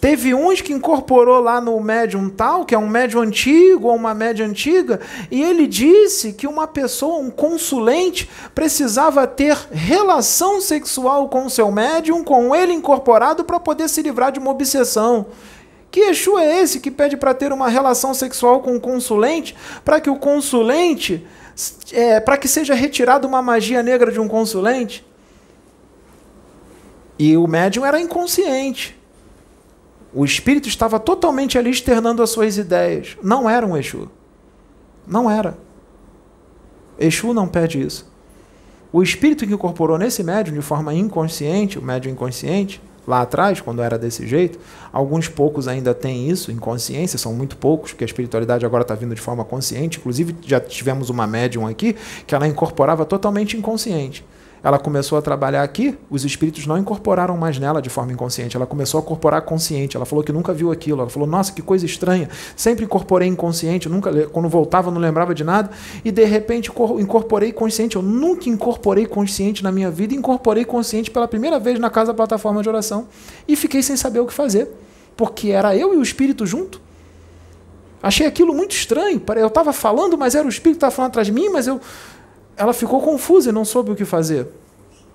Teve 0.00 0.32
uns 0.32 0.60
que 0.60 0.72
incorporou 0.72 1.40
lá 1.40 1.60
no 1.60 1.80
médium 1.80 2.30
tal, 2.30 2.64
que 2.64 2.72
é 2.72 2.78
um 2.78 2.88
médium 2.88 3.22
antigo 3.22 3.88
ou 3.88 3.96
uma 3.96 4.14
média 4.14 4.46
antiga, 4.46 5.00
e 5.28 5.42
ele 5.42 5.66
disse 5.66 6.32
que 6.32 6.46
uma 6.46 6.68
pessoa, 6.68 7.18
um 7.18 7.30
consulente, 7.30 8.30
precisava 8.54 9.26
ter 9.26 9.56
relação 9.72 10.60
sexual 10.60 11.28
com 11.28 11.46
o 11.46 11.50
seu 11.50 11.72
médium, 11.72 12.22
com 12.22 12.54
ele 12.54 12.72
incorporado, 12.72 13.44
para 13.44 13.58
poder 13.58 13.88
se 13.88 14.00
livrar 14.00 14.30
de 14.30 14.38
uma 14.38 14.52
obsessão. 14.52 15.26
Que 15.90 16.00
Exu 16.00 16.38
é 16.38 16.60
esse 16.60 16.78
que 16.78 16.92
pede 16.92 17.16
para 17.16 17.34
ter 17.34 17.52
uma 17.52 17.68
relação 17.68 18.14
sexual 18.14 18.60
com 18.60 18.76
o 18.76 18.80
consulente, 18.80 19.56
para 19.84 20.00
que 20.00 20.10
o 20.10 20.16
consulente, 20.16 21.26
é, 21.92 22.20
para 22.20 22.36
que 22.36 22.46
seja 22.46 22.74
retirada 22.74 23.26
uma 23.26 23.42
magia 23.42 23.82
negra 23.82 24.12
de 24.12 24.20
um 24.20 24.28
consulente? 24.28 25.04
E 27.18 27.36
o 27.36 27.48
médium 27.48 27.84
era 27.84 28.00
inconsciente. 28.00 28.97
O 30.12 30.24
espírito 30.24 30.68
estava 30.68 30.98
totalmente 30.98 31.58
ali 31.58 31.70
externando 31.70 32.22
as 32.22 32.30
suas 32.30 32.56
ideias. 32.56 33.16
Não 33.22 33.48
era 33.48 33.66
um 33.66 33.76
Exu. 33.76 34.10
Não 35.06 35.30
era. 35.30 35.56
Exu 36.98 37.32
não 37.32 37.46
pede 37.46 37.80
isso. 37.80 38.10
O 38.90 39.02
espírito 39.02 39.46
que 39.46 39.52
incorporou 39.52 39.98
nesse 39.98 40.22
médium 40.22 40.54
de 40.54 40.62
forma 40.62 40.94
inconsciente, 40.94 41.78
o 41.78 41.82
médium 41.82 42.12
inconsciente, 42.12 42.80
lá 43.06 43.20
atrás, 43.20 43.60
quando 43.60 43.82
era 43.82 43.98
desse 43.98 44.26
jeito, 44.26 44.58
alguns 44.90 45.28
poucos 45.28 45.68
ainda 45.68 45.94
têm 45.94 46.28
isso, 46.28 46.50
inconsciência, 46.50 47.18
são 47.18 47.34
muito 47.34 47.56
poucos, 47.58 47.92
porque 47.92 48.04
a 48.04 48.06
espiritualidade 48.06 48.64
agora 48.64 48.82
está 48.82 48.94
vindo 48.94 49.14
de 49.14 49.20
forma 49.20 49.44
consciente. 49.44 49.98
Inclusive, 49.98 50.34
já 50.42 50.58
tivemos 50.58 51.10
uma 51.10 51.26
médium 51.26 51.66
aqui 51.66 51.94
que 52.26 52.34
ela 52.34 52.48
incorporava 52.48 53.04
totalmente 53.04 53.56
inconsciente 53.56 54.24
ela 54.62 54.78
começou 54.78 55.16
a 55.16 55.22
trabalhar 55.22 55.62
aqui, 55.62 55.96
os 56.10 56.24
espíritos 56.24 56.66
não 56.66 56.76
incorporaram 56.76 57.36
mais 57.36 57.58
nela 57.58 57.80
de 57.80 57.88
forma 57.88 58.12
inconsciente, 58.12 58.56
ela 58.56 58.66
começou 58.66 59.00
a 59.00 59.02
incorporar 59.02 59.42
consciente. 59.42 59.96
Ela 59.96 60.04
falou 60.04 60.24
que 60.24 60.32
nunca 60.32 60.52
viu 60.52 60.72
aquilo. 60.72 61.00
Ela 61.00 61.10
falou: 61.10 61.28
"Nossa, 61.28 61.52
que 61.52 61.62
coisa 61.62 61.86
estranha. 61.86 62.28
Sempre 62.56 62.84
incorporei 62.84 63.28
inconsciente, 63.28 63.88
nunca 63.88 64.10
quando 64.28 64.48
voltava 64.48 64.90
não 64.90 65.00
lembrava 65.00 65.34
de 65.34 65.44
nada 65.44 65.70
e 66.04 66.10
de 66.10 66.24
repente 66.24 66.70
incorporei 66.98 67.52
consciente. 67.52 67.96
Eu 67.96 68.02
nunca 68.02 68.48
incorporei 68.48 69.06
consciente 69.06 69.62
na 69.62 69.70
minha 69.70 69.90
vida, 69.90 70.14
incorporei 70.14 70.64
consciente 70.64 71.10
pela 71.10 71.28
primeira 71.28 71.58
vez 71.58 71.78
na 71.78 71.90
casa 71.90 72.12
da 72.12 72.14
plataforma 72.14 72.62
de 72.62 72.68
oração 72.68 73.08
e 73.46 73.56
fiquei 73.56 73.82
sem 73.82 73.96
saber 73.96 74.20
o 74.20 74.26
que 74.26 74.32
fazer, 74.32 74.68
porque 75.16 75.50
era 75.50 75.76
eu 75.76 75.94
e 75.94 75.96
o 75.96 76.02
espírito 76.02 76.46
junto. 76.46 76.80
Achei 78.02 78.26
aquilo 78.26 78.54
muito 78.54 78.72
estranho. 78.72 79.20
Eu 79.36 79.48
estava 79.48 79.72
falando, 79.72 80.16
mas 80.16 80.34
era 80.34 80.46
o 80.46 80.48
espírito 80.48 80.74
que 80.74 80.78
estava 80.78 80.94
falando 80.94 81.10
atrás 81.10 81.26
de 81.26 81.32
mim, 81.32 81.48
mas 81.48 81.66
eu 81.66 81.80
ela 82.58 82.72
ficou 82.72 83.00
confusa 83.00 83.50
e 83.50 83.52
não 83.52 83.64
soube 83.64 83.92
o 83.92 83.96
que 83.96 84.04
fazer. 84.04 84.48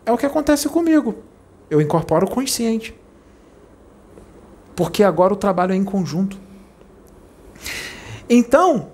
É 0.05 0.11
o 0.11 0.17
que 0.17 0.25
acontece 0.25 0.67
comigo. 0.69 1.15
Eu 1.69 1.81
incorporo 1.81 2.27
consciente. 2.27 2.95
Porque 4.75 5.03
agora 5.03 5.33
o 5.33 5.37
trabalho 5.37 5.73
é 5.73 5.75
em 5.75 5.83
conjunto. 5.83 6.37
Então, 8.29 8.89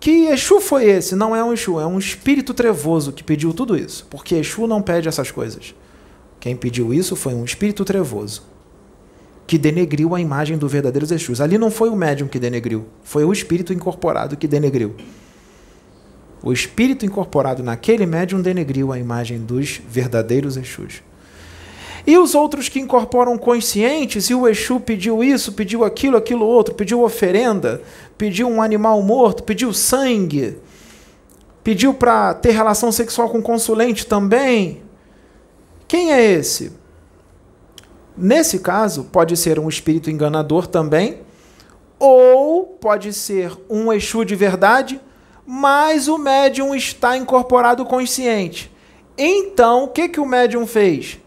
que 0.00 0.26
Exu 0.26 0.60
foi 0.60 0.86
esse? 0.86 1.14
Não 1.14 1.36
é 1.36 1.44
um 1.44 1.52
Exu, 1.52 1.78
é 1.78 1.86
um 1.86 1.98
espírito 1.98 2.52
trevoso 2.52 3.12
que 3.12 3.22
pediu 3.22 3.52
tudo 3.52 3.76
isso. 3.76 4.06
Porque 4.10 4.34
Exu 4.34 4.66
não 4.66 4.82
pede 4.82 5.08
essas 5.08 5.30
coisas. 5.30 5.74
Quem 6.40 6.56
pediu 6.56 6.92
isso 6.94 7.14
foi 7.14 7.34
um 7.34 7.44
espírito 7.44 7.84
trevoso 7.84 8.42
que 9.48 9.56
denegriu 9.56 10.14
a 10.14 10.20
imagem 10.20 10.58
do 10.58 10.68
verdadeiro 10.68 11.12
Exus. 11.12 11.40
Ali 11.40 11.56
não 11.56 11.70
foi 11.70 11.88
o 11.88 11.96
médium 11.96 12.28
que 12.28 12.38
denegriu, 12.38 12.84
foi 13.02 13.24
o 13.24 13.32
espírito 13.32 13.72
incorporado 13.72 14.36
que 14.36 14.46
denegriu. 14.46 14.94
O 16.42 16.52
espírito 16.52 17.04
incorporado 17.04 17.62
naquele 17.62 18.06
médium 18.06 18.40
denegriu 18.40 18.92
a 18.92 18.98
imagem 18.98 19.38
dos 19.38 19.80
verdadeiros 19.88 20.56
Exus. 20.56 21.02
E 22.06 22.16
os 22.16 22.34
outros 22.34 22.68
que 22.68 22.80
incorporam 22.80 23.36
conscientes, 23.36 24.30
e 24.30 24.34
o 24.34 24.48
Exu 24.48 24.80
pediu 24.80 25.22
isso, 25.22 25.52
pediu 25.52 25.84
aquilo, 25.84 26.16
aquilo 26.16 26.46
outro, 26.46 26.74
pediu 26.74 27.02
oferenda, 27.02 27.82
pediu 28.16 28.48
um 28.48 28.62
animal 28.62 29.02
morto, 29.02 29.42
pediu 29.42 29.74
sangue, 29.74 30.56
pediu 31.62 31.92
para 31.92 32.32
ter 32.32 32.52
relação 32.52 32.90
sexual 32.90 33.28
com 33.28 33.40
o 33.40 33.42
consulente 33.42 34.06
também. 34.06 34.82
Quem 35.86 36.12
é 36.12 36.24
esse? 36.24 36.72
Nesse 38.16 38.60
caso, 38.60 39.04
pode 39.04 39.36
ser 39.36 39.58
um 39.58 39.68
espírito 39.68 40.10
enganador 40.10 40.66
também, 40.66 41.18
ou 41.98 42.64
pode 42.64 43.12
ser 43.12 43.52
um 43.68 43.92
Exu 43.92 44.24
de 44.24 44.34
verdade, 44.34 45.00
mas 45.50 46.08
o 46.08 46.18
médium 46.18 46.74
está 46.74 47.16
incorporado 47.16 47.82
consciente. 47.86 48.70
Então, 49.16 49.84
o 49.84 49.88
que, 49.88 50.06
que 50.06 50.20
o 50.20 50.26
médium 50.26 50.66
fez? 50.66 51.18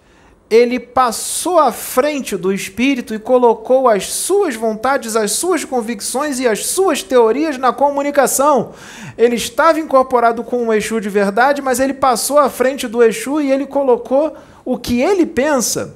Ele 0.48 0.80
passou 0.80 1.58
à 1.58 1.72
frente 1.72 2.38
do 2.38 2.54
espírito 2.54 3.16
e 3.16 3.20
colocou 3.20 3.90
as 3.90 4.06
suas 4.06 4.54
vontades, 4.54 5.16
as 5.16 5.32
suas 5.32 5.66
convicções 5.66 6.40
e 6.40 6.48
as 6.48 6.68
suas 6.68 7.02
teorias 7.02 7.58
na 7.58 7.74
comunicação. 7.74 8.74
Ele 9.18 9.38
estava 9.38 9.80
incorporado 9.80 10.44
com 10.44 10.68
o 10.68 10.74
Exu 10.74 11.02
de 11.02 11.10
verdade, 11.10 11.60
mas 11.60 11.80
ele 11.80 11.96
passou 11.96 12.38
à 12.38 12.48
frente 12.48 12.88
do 12.88 13.02
Exu 13.02 13.42
e 13.42 13.52
ele 13.52 13.66
colocou 13.66 14.36
o 14.64 14.78
que 14.78 15.02
ele 15.02 15.26
pensa, 15.26 15.96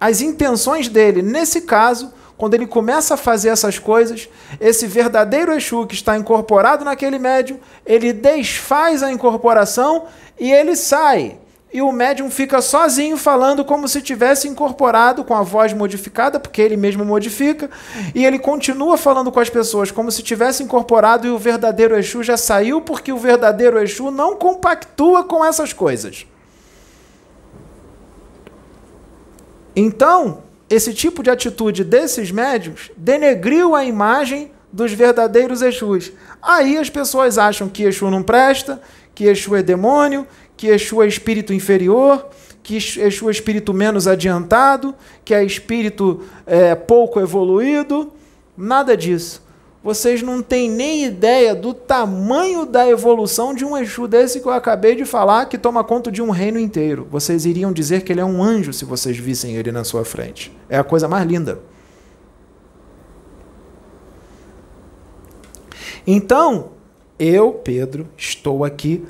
as 0.00 0.22
intenções 0.22 0.88
dele. 0.88 1.20
Nesse 1.20 1.60
caso, 1.60 2.14
quando 2.38 2.54
ele 2.54 2.68
começa 2.68 3.14
a 3.14 3.16
fazer 3.16 3.48
essas 3.48 3.80
coisas, 3.80 4.28
esse 4.60 4.86
verdadeiro 4.86 5.52
Exu 5.52 5.84
que 5.86 5.94
está 5.94 6.16
incorporado 6.16 6.84
naquele 6.84 7.18
médium, 7.18 7.58
ele 7.84 8.12
desfaz 8.12 9.02
a 9.02 9.10
incorporação 9.10 10.06
e 10.38 10.50
ele 10.52 10.76
sai. 10.76 11.36
E 11.70 11.82
o 11.82 11.92
médium 11.92 12.30
fica 12.30 12.62
sozinho 12.62 13.16
falando 13.16 13.64
como 13.64 13.88
se 13.88 14.00
tivesse 14.00 14.48
incorporado 14.48 15.24
com 15.24 15.34
a 15.34 15.42
voz 15.42 15.74
modificada, 15.74 16.38
porque 16.40 16.62
ele 16.62 16.76
mesmo 16.76 17.04
modifica, 17.04 17.68
e 18.14 18.24
ele 18.24 18.38
continua 18.38 18.96
falando 18.96 19.30
com 19.30 19.40
as 19.40 19.50
pessoas 19.50 19.90
como 19.90 20.10
se 20.10 20.22
tivesse 20.22 20.62
incorporado 20.62 21.26
e 21.26 21.30
o 21.30 21.38
verdadeiro 21.38 21.98
Exu 21.98 22.22
já 22.22 22.36
saiu, 22.36 22.80
porque 22.80 23.12
o 23.12 23.18
verdadeiro 23.18 23.82
Exu 23.82 24.10
não 24.12 24.36
compactua 24.36 25.24
com 25.24 25.44
essas 25.44 25.72
coisas. 25.72 26.24
Então, 29.76 30.47
esse 30.68 30.92
tipo 30.92 31.22
de 31.22 31.30
atitude 31.30 31.82
desses 31.82 32.30
médios 32.30 32.90
denegriu 32.96 33.74
a 33.74 33.84
imagem 33.84 34.50
dos 34.72 34.92
verdadeiros 34.92 35.62
Exus. 35.62 36.12
Aí 36.42 36.76
as 36.76 36.90
pessoas 36.90 37.38
acham 37.38 37.68
que 37.68 37.84
Exu 37.84 38.10
não 38.10 38.22
presta, 38.22 38.80
que 39.14 39.24
Exu 39.24 39.56
é 39.56 39.62
demônio, 39.62 40.26
que 40.56 40.68
Exu 40.68 41.02
é 41.02 41.06
espírito 41.06 41.54
inferior, 41.54 42.28
que 42.62 42.76
Exu 42.76 43.28
é 43.28 43.32
espírito 43.32 43.72
menos 43.72 44.06
adiantado, 44.06 44.94
que 45.24 45.32
é 45.32 45.42
espírito 45.42 46.22
é, 46.46 46.74
pouco 46.74 47.18
evoluído. 47.18 48.12
Nada 48.56 48.96
disso 48.96 49.47
vocês 49.82 50.22
não 50.22 50.42
têm 50.42 50.68
nem 50.68 51.04
ideia 51.04 51.54
do 51.54 51.72
tamanho 51.72 52.66
da 52.66 52.88
evolução 52.88 53.54
de 53.54 53.64
um 53.64 53.76
Exu 53.76 54.08
desse 54.08 54.40
que 54.40 54.46
eu 54.46 54.52
acabei 54.52 54.96
de 54.96 55.04
falar, 55.04 55.46
que 55.46 55.56
toma 55.56 55.84
conta 55.84 56.10
de 56.10 56.20
um 56.20 56.30
reino 56.30 56.58
inteiro. 56.58 57.06
Vocês 57.10 57.46
iriam 57.46 57.72
dizer 57.72 58.02
que 58.02 58.12
ele 58.12 58.20
é 58.20 58.24
um 58.24 58.42
anjo 58.42 58.72
se 58.72 58.84
vocês 58.84 59.16
vissem 59.16 59.54
ele 59.54 59.70
na 59.70 59.84
sua 59.84 60.04
frente. 60.04 60.52
É 60.68 60.76
a 60.76 60.84
coisa 60.84 61.06
mais 61.06 61.24
linda. 61.26 61.60
Então, 66.04 66.70
eu, 67.18 67.52
Pedro, 67.52 68.08
estou 68.16 68.64
aqui 68.64 69.04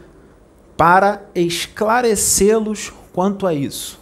para 0.77 1.23
esclarecê-los 1.35 2.93
quanto 3.13 3.47
a 3.47 3.55
isso, 3.55 3.99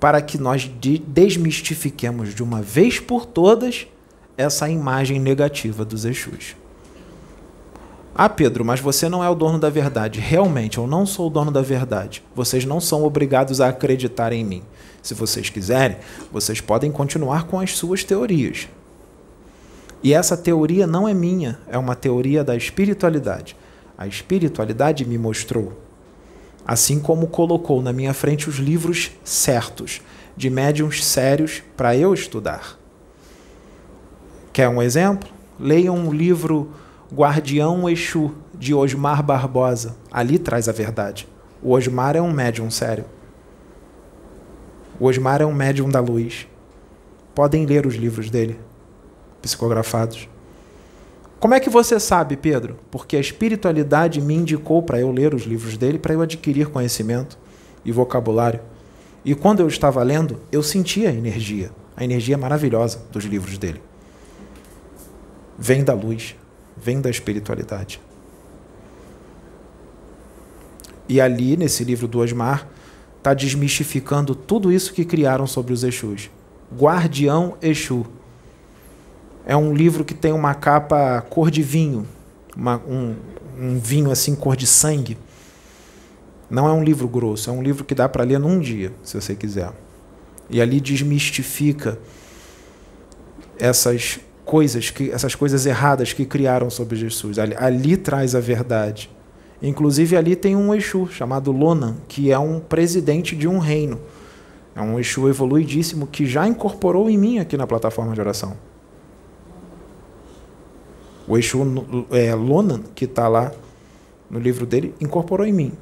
para 0.00 0.20
que 0.20 0.36
nós 0.36 0.68
desmistifiquemos 1.06 2.34
de 2.34 2.42
uma 2.42 2.60
vez 2.60 2.98
por 2.98 3.24
todas 3.24 3.86
essa 4.38 4.70
imagem 4.70 5.18
negativa 5.18 5.84
dos 5.84 6.04
Exus. 6.04 6.54
Ah, 8.14 8.28
Pedro, 8.28 8.64
mas 8.64 8.78
você 8.78 9.08
não 9.08 9.22
é 9.22 9.28
o 9.28 9.34
dono 9.34 9.58
da 9.58 9.68
verdade. 9.68 10.20
Realmente, 10.20 10.78
eu 10.78 10.86
não 10.86 11.04
sou 11.04 11.26
o 11.26 11.30
dono 11.30 11.50
da 11.50 11.60
verdade. 11.60 12.22
Vocês 12.34 12.64
não 12.64 12.80
são 12.80 13.02
obrigados 13.02 13.60
a 13.60 13.68
acreditar 13.68 14.32
em 14.32 14.44
mim. 14.44 14.62
Se 15.02 15.12
vocês 15.12 15.50
quiserem, 15.50 15.96
vocês 16.32 16.60
podem 16.60 16.90
continuar 16.90 17.48
com 17.48 17.58
as 17.58 17.76
suas 17.76 18.04
teorias. 18.04 18.68
E 20.02 20.14
essa 20.14 20.36
teoria 20.36 20.86
não 20.86 21.08
é 21.08 21.14
minha, 21.14 21.58
é 21.68 21.76
uma 21.76 21.96
teoria 21.96 22.44
da 22.44 22.54
espiritualidade. 22.54 23.56
A 23.96 24.06
espiritualidade 24.06 25.04
me 25.04 25.18
mostrou, 25.18 25.72
assim 26.64 27.00
como 27.00 27.26
colocou 27.26 27.82
na 27.82 27.92
minha 27.92 28.14
frente 28.14 28.48
os 28.48 28.56
livros 28.56 29.10
certos, 29.24 30.00
de 30.36 30.48
médiums 30.48 31.04
sérios 31.04 31.62
para 31.76 31.96
eu 31.96 32.14
estudar. 32.14 32.77
Quer 34.58 34.68
um 34.68 34.82
exemplo? 34.82 35.30
Leiam 35.56 35.96
um 35.96 36.12
livro 36.12 36.72
Guardião 37.14 37.88
Exu, 37.88 38.34
de 38.52 38.74
Osmar 38.74 39.22
Barbosa. 39.22 39.94
Ali 40.10 40.36
traz 40.36 40.68
a 40.68 40.72
verdade. 40.72 41.28
O 41.62 41.74
Osmar 41.74 42.16
é 42.16 42.20
um 42.20 42.32
médium 42.32 42.68
sério. 42.68 43.04
O 44.98 45.06
Osmar 45.06 45.40
é 45.40 45.46
um 45.46 45.54
médium 45.54 45.88
da 45.88 46.00
luz. 46.00 46.48
Podem 47.36 47.66
ler 47.66 47.86
os 47.86 47.94
livros 47.94 48.30
dele, 48.30 48.58
psicografados. 49.40 50.28
Como 51.38 51.54
é 51.54 51.60
que 51.60 51.70
você 51.70 52.00
sabe, 52.00 52.36
Pedro? 52.36 52.80
Porque 52.90 53.16
a 53.16 53.20
espiritualidade 53.20 54.20
me 54.20 54.34
indicou 54.34 54.82
para 54.82 54.98
eu 54.98 55.12
ler 55.12 55.34
os 55.34 55.42
livros 55.44 55.76
dele, 55.76 56.00
para 56.00 56.14
eu 56.14 56.20
adquirir 56.20 56.66
conhecimento 56.66 57.38
e 57.84 57.92
vocabulário. 57.92 58.58
E 59.24 59.36
quando 59.36 59.60
eu 59.60 59.68
estava 59.68 60.02
lendo, 60.02 60.40
eu 60.50 60.64
sentia 60.64 61.10
a 61.10 61.14
energia, 61.14 61.70
a 61.96 62.02
energia 62.02 62.36
maravilhosa 62.36 63.00
dos 63.12 63.22
livros 63.22 63.56
dele. 63.56 63.86
Vem 65.58 65.82
da 65.82 65.92
luz 65.92 66.36
vem 66.80 67.00
da 67.00 67.10
espiritualidade. 67.10 68.00
E 71.08 71.20
ali, 71.20 71.56
nesse 71.56 71.84
livro 71.84 72.06
do 72.06 72.20
Osmar, 72.20 72.68
está 73.16 73.34
desmistificando 73.34 74.34
tudo 74.34 74.70
isso 74.70 74.92
que 74.92 75.04
criaram 75.04 75.46
sobre 75.46 75.72
os 75.72 75.82
Exus. 75.82 76.30
Guardião 76.76 77.56
Exu. 77.62 78.06
É 79.46 79.56
um 79.56 79.74
livro 79.74 80.04
que 80.04 80.14
tem 80.14 80.32
uma 80.32 80.54
capa 80.54 81.22
cor 81.22 81.50
de 81.50 81.62
vinho, 81.62 82.06
uma, 82.54 82.76
um, 82.86 83.16
um 83.58 83.78
vinho 83.78 84.10
assim 84.10 84.34
cor 84.34 84.54
de 84.54 84.66
sangue. 84.66 85.16
Não 86.50 86.68
é 86.68 86.72
um 86.72 86.84
livro 86.84 87.08
grosso, 87.08 87.48
é 87.48 87.52
um 87.52 87.62
livro 87.62 87.84
que 87.84 87.94
dá 87.94 88.08
para 88.08 88.24
ler 88.24 88.38
num 88.38 88.60
dia, 88.60 88.92
se 89.02 89.18
você 89.18 89.34
quiser. 89.34 89.72
E 90.50 90.60
ali 90.60 90.80
desmistifica 90.80 91.98
essas 93.58 94.20
coisas 94.48 94.88
que 94.88 95.10
essas 95.10 95.34
coisas 95.34 95.66
erradas 95.66 96.14
que 96.14 96.24
criaram 96.24 96.70
sobre 96.70 96.96
Jesus. 96.96 97.38
Ali, 97.38 97.54
ali, 97.58 97.98
traz 97.98 98.34
a 98.34 98.40
verdade. 98.40 99.10
Inclusive 99.62 100.16
ali 100.16 100.34
tem 100.34 100.56
um 100.56 100.74
Exu 100.74 101.06
chamado 101.06 101.52
Lonan, 101.52 101.96
que 102.08 102.32
é 102.32 102.38
um 102.38 102.58
presidente 102.58 103.36
de 103.36 103.46
um 103.46 103.58
reino. 103.58 104.00
É 104.74 104.80
um 104.80 104.98
Exu 104.98 105.28
evoluidíssimo 105.28 106.06
que 106.06 106.24
já 106.24 106.48
incorporou 106.48 107.10
em 107.10 107.18
mim 107.18 107.38
aqui 107.38 107.58
na 107.58 107.66
plataforma 107.66 108.14
de 108.14 108.20
oração. 108.20 108.56
O 111.26 111.36
Exu 111.36 111.58
é, 112.10 112.34
Lonan, 112.34 112.80
que 112.94 113.04
está 113.04 113.28
lá 113.28 113.52
no 114.30 114.38
livro 114.38 114.64
dele, 114.64 114.94
incorporou 114.98 115.46
em 115.46 115.52
mim. 115.52 115.72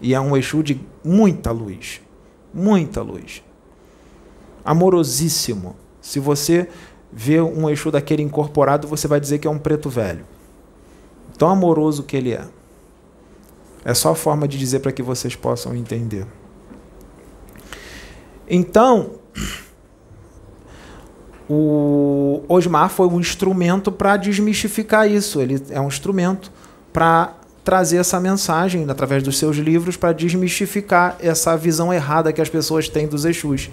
E 0.00 0.12
é 0.12 0.20
um 0.20 0.36
Exu 0.36 0.60
de 0.60 0.80
muita 1.04 1.52
luz. 1.52 2.00
Muita 2.52 3.00
luz. 3.00 3.44
Amorosíssimo 4.64 5.76
se 6.04 6.20
você 6.20 6.68
vê 7.10 7.40
um 7.40 7.70
Exu 7.70 7.90
daquele 7.90 8.22
incorporado, 8.22 8.86
você 8.86 9.08
vai 9.08 9.18
dizer 9.18 9.38
que 9.38 9.48
é 9.48 9.50
um 9.50 9.58
preto 9.58 9.88
velho. 9.88 10.26
Tão 11.38 11.48
amoroso 11.48 12.02
que 12.02 12.14
ele 12.14 12.34
é. 12.34 12.44
É 13.82 13.94
só 13.94 14.10
a 14.10 14.14
forma 14.14 14.46
de 14.46 14.58
dizer 14.58 14.80
para 14.80 14.92
que 14.92 15.02
vocês 15.02 15.34
possam 15.34 15.74
entender. 15.74 16.26
Então, 18.46 19.12
o 21.48 22.42
Osmar 22.48 22.90
foi 22.90 23.06
um 23.06 23.18
instrumento 23.18 23.90
para 23.90 24.18
desmistificar 24.18 25.10
isso. 25.10 25.40
Ele 25.40 25.62
é 25.70 25.80
um 25.80 25.88
instrumento 25.88 26.52
para 26.92 27.32
trazer 27.64 27.96
essa 27.96 28.20
mensagem 28.20 28.84
através 28.90 29.22
dos 29.22 29.38
seus 29.38 29.56
livros 29.56 29.96
para 29.96 30.12
desmistificar 30.12 31.16
essa 31.18 31.56
visão 31.56 31.90
errada 31.90 32.30
que 32.30 32.42
as 32.42 32.50
pessoas 32.50 32.90
têm 32.90 33.08
dos 33.08 33.24
Exus. 33.24 33.70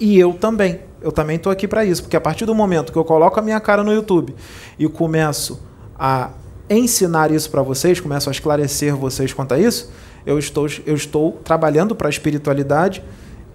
E 0.00 0.18
eu 0.18 0.32
também. 0.32 0.80
Eu 1.02 1.12
também 1.12 1.36
estou 1.36 1.50
aqui 1.50 1.66
para 1.66 1.84
isso, 1.84 2.02
porque 2.02 2.16
a 2.16 2.20
partir 2.20 2.44
do 2.44 2.54
momento 2.54 2.92
que 2.92 2.98
eu 2.98 3.04
coloco 3.04 3.38
a 3.38 3.42
minha 3.42 3.58
cara 3.58 3.82
no 3.82 3.90
YouTube 3.90 4.34
e 4.78 4.86
começo 4.86 5.58
a 5.98 6.30
ensinar 6.68 7.30
isso 7.30 7.50
para 7.50 7.62
vocês, 7.62 8.00
começo 8.00 8.28
a 8.28 8.32
esclarecer 8.32 8.94
vocês 8.94 9.32
quanto 9.32 9.54
a 9.54 9.58
isso, 9.58 9.90
eu 10.26 10.38
estou, 10.38 10.66
eu 10.84 10.94
estou 10.94 11.40
trabalhando 11.42 11.94
para 11.94 12.08
a 12.08 12.10
espiritualidade 12.10 13.02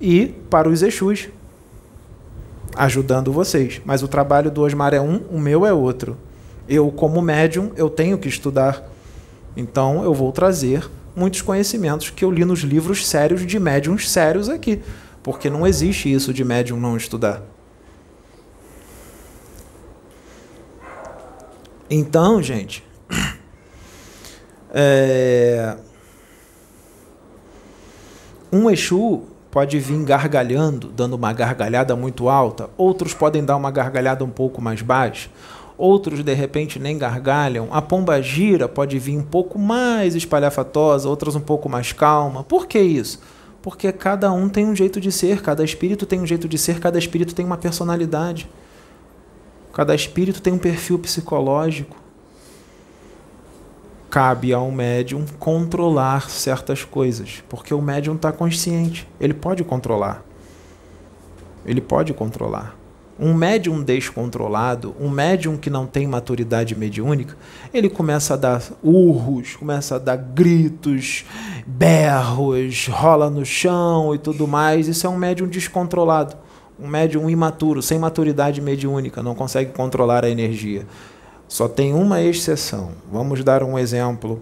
e 0.02 0.34
para 0.50 0.68
os 0.68 0.82
Exus, 0.82 1.30
ajudando 2.76 3.32
vocês. 3.32 3.82
Mas 3.86 4.04
o 4.04 4.08
trabalho 4.08 4.50
do 4.50 4.62
Osmar 4.62 4.94
é 4.94 5.00
um, 5.00 5.22
o 5.30 5.40
meu 5.40 5.66
é 5.66 5.74
outro. 5.74 6.18
Eu, 6.68 6.92
como 6.92 7.22
médium, 7.22 7.72
eu 7.76 7.90
tenho 7.90 8.18
que 8.18 8.28
estudar. 8.28 8.92
Então, 9.56 10.04
eu 10.04 10.14
vou 10.14 10.32
trazer 10.32 10.90
muitos 11.16 11.42
conhecimentos 11.42 12.10
que 12.10 12.26
eu 12.26 12.32
li 12.32 12.44
nos 12.44 12.62
livros 12.62 13.08
sérios 13.08 13.46
de 13.46 13.60
médiums 13.60 14.10
sérios 14.10 14.50
aqui. 14.50 14.82
Porque 15.26 15.50
não 15.50 15.66
existe 15.66 16.14
isso 16.14 16.32
de 16.32 16.46
médium 16.46 16.80
não 16.80 16.96
estudar. 16.96 17.42
Então, 21.90 22.44
gente, 22.44 22.84
é... 24.70 25.78
um 28.54 28.70
Exu 28.70 29.24
pode 29.50 29.80
vir 29.80 30.04
gargalhando, 30.04 30.90
dando 30.90 31.16
uma 31.16 31.34
gargalhada 31.34 31.96
muito 31.96 32.30
alta, 32.30 32.70
outros 32.78 33.16
podem 33.16 33.44
dar 33.44 33.56
uma 33.56 33.72
gargalhada 33.72 34.24
um 34.24 34.30
pouco 34.30 34.62
mais 34.62 34.84
baixa, 34.84 35.32
outros 35.76 36.24
de 36.24 36.34
repente 36.36 36.78
nem 36.78 37.00
gargalham. 37.00 37.70
A 37.72 37.82
pomba 37.82 38.22
gira 38.22 38.68
pode 38.68 39.00
vir 39.00 39.18
um 39.18 39.24
pouco 39.24 39.58
mais 39.58 40.14
espalhafatosa, 40.14 41.10
outras 41.10 41.36
um 41.36 41.42
pouco 41.42 41.68
mais 41.68 41.92
calma. 41.92 42.44
Por 42.44 42.68
que 42.68 42.80
isso? 42.80 43.20
Porque 43.66 43.92
cada 43.92 44.32
um 44.32 44.48
tem 44.48 44.64
um 44.64 44.76
jeito 44.76 45.02
de 45.02 45.12
ser, 45.12 45.42
cada 45.42 45.64
espírito 45.64 46.06
tem 46.06 46.22
um 46.22 46.26
jeito 46.28 46.48
de 46.48 46.56
ser, 46.56 46.80
cada 46.80 47.00
espírito 47.00 47.34
tem 47.34 47.44
uma 47.44 47.58
personalidade. 47.58 48.48
Cada 49.74 49.96
espírito 49.96 50.40
tem 50.40 50.54
um 50.54 50.60
perfil 50.60 51.00
psicológico. 51.00 51.98
Cabe 54.08 54.54
ao 54.54 54.70
médium 54.70 55.26
controlar 55.40 56.30
certas 56.30 56.84
coisas, 56.84 57.44
porque 57.50 57.74
o 57.74 57.82
médium 57.82 58.14
está 58.14 58.32
consciente, 58.32 59.08
ele 59.20 59.34
pode 59.34 59.64
controlar. 59.64 60.24
Ele 61.66 61.82
pode 61.82 62.14
controlar. 62.14 62.76
Um 63.18 63.34
médium 63.34 63.82
descontrolado, 63.82 64.94
um 65.00 65.10
médium 65.10 65.56
que 65.56 65.70
não 65.70 65.86
tem 65.86 66.06
maturidade 66.06 66.76
mediúnica, 66.76 67.38
ele 67.74 67.90
começa 67.90 68.34
a 68.34 68.38
dar 68.38 68.62
urros, 68.84 69.56
começa 69.56 69.96
a 69.96 70.00
dar 70.00 70.18
gritos, 70.18 71.24
berros, 71.66 72.88
rola 72.88 73.30
no 73.30 73.46
chão 73.46 74.14
e 74.14 74.18
tudo 74.18 74.46
mais. 74.46 74.90
Isso 74.90 75.08
é 75.08 75.10
um 75.10 75.18
médium 75.18 75.48
descontrolado, 75.48 76.36
um 76.78 76.90
médium 76.90 77.30
imaturo, 77.30 77.82
sem 77.82 77.98
maturidade 77.98 78.60
mediúnica, 78.60 79.24
não 79.24 79.34
consegue 79.34 79.72
controlar 79.72 80.26
a 80.26 80.30
energia. 80.30 80.86
Só 81.48 81.70
tem 81.70 81.94
uma 81.94 82.22
exceção. 82.22 82.92
Vamos 83.10 83.44
dar 83.44 83.64
um 83.64 83.80
exemplo 83.80 84.42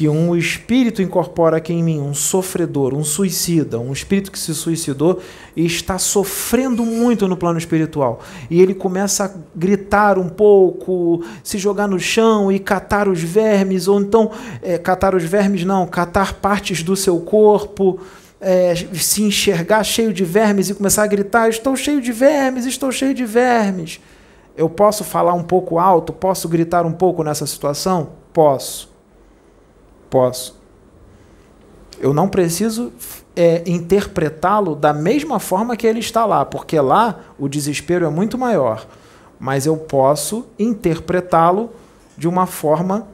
que 0.00 0.08
um 0.08 0.34
espírito 0.34 1.02
incorpora 1.02 1.58
aqui 1.58 1.74
em 1.74 1.82
mim, 1.82 2.00
um 2.00 2.14
sofredor, 2.14 2.94
um 2.94 3.04
suicida, 3.04 3.78
um 3.78 3.92
espírito 3.92 4.32
que 4.32 4.38
se 4.38 4.54
suicidou 4.54 5.20
e 5.54 5.66
está 5.66 5.98
sofrendo 5.98 6.86
muito 6.86 7.28
no 7.28 7.36
plano 7.36 7.58
espiritual. 7.58 8.20
E 8.48 8.62
ele 8.62 8.72
começa 8.72 9.26
a 9.26 9.30
gritar 9.54 10.18
um 10.18 10.26
pouco, 10.26 11.22
se 11.44 11.58
jogar 11.58 11.86
no 11.86 12.00
chão 12.00 12.50
e 12.50 12.58
catar 12.58 13.08
os 13.08 13.20
vermes, 13.20 13.88
ou 13.88 14.00
então, 14.00 14.30
é, 14.62 14.78
catar 14.78 15.14
os 15.14 15.22
vermes 15.22 15.66
não, 15.66 15.86
catar 15.86 16.32
partes 16.32 16.82
do 16.82 16.96
seu 16.96 17.20
corpo. 17.20 18.00
É, 18.40 18.74
se 18.94 19.22
enxergar 19.22 19.84
cheio 19.84 20.14
de 20.14 20.24
vermes 20.24 20.70
e 20.70 20.74
começar 20.74 21.02
a 21.02 21.06
gritar: 21.06 21.50
Estou 21.50 21.76
cheio 21.76 22.00
de 22.00 22.10
vermes, 22.10 22.64
estou 22.64 22.90
cheio 22.90 23.12
de 23.12 23.26
vermes. 23.26 24.00
Eu 24.56 24.70
posso 24.70 25.04
falar 25.04 25.34
um 25.34 25.42
pouco 25.42 25.78
alto? 25.78 26.10
Posso 26.10 26.48
gritar 26.48 26.86
um 26.86 26.92
pouco 26.92 27.22
nessa 27.22 27.46
situação? 27.46 28.12
Posso. 28.32 28.89
Posso. 30.10 30.60
Eu 31.98 32.12
não 32.12 32.28
preciso 32.28 32.92
é, 33.36 33.62
interpretá-lo 33.66 34.74
da 34.74 34.92
mesma 34.92 35.38
forma 35.38 35.76
que 35.76 35.86
ele 35.86 36.00
está 36.00 36.26
lá, 36.26 36.44
porque 36.44 36.78
lá 36.80 37.20
o 37.38 37.48
desespero 37.48 38.04
é 38.04 38.10
muito 38.10 38.36
maior. 38.36 38.86
mas 39.40 39.64
eu 39.64 39.74
posso 39.74 40.46
interpretá-lo 40.58 41.70
de 42.16 42.28
uma 42.28 42.44
forma 42.44 43.08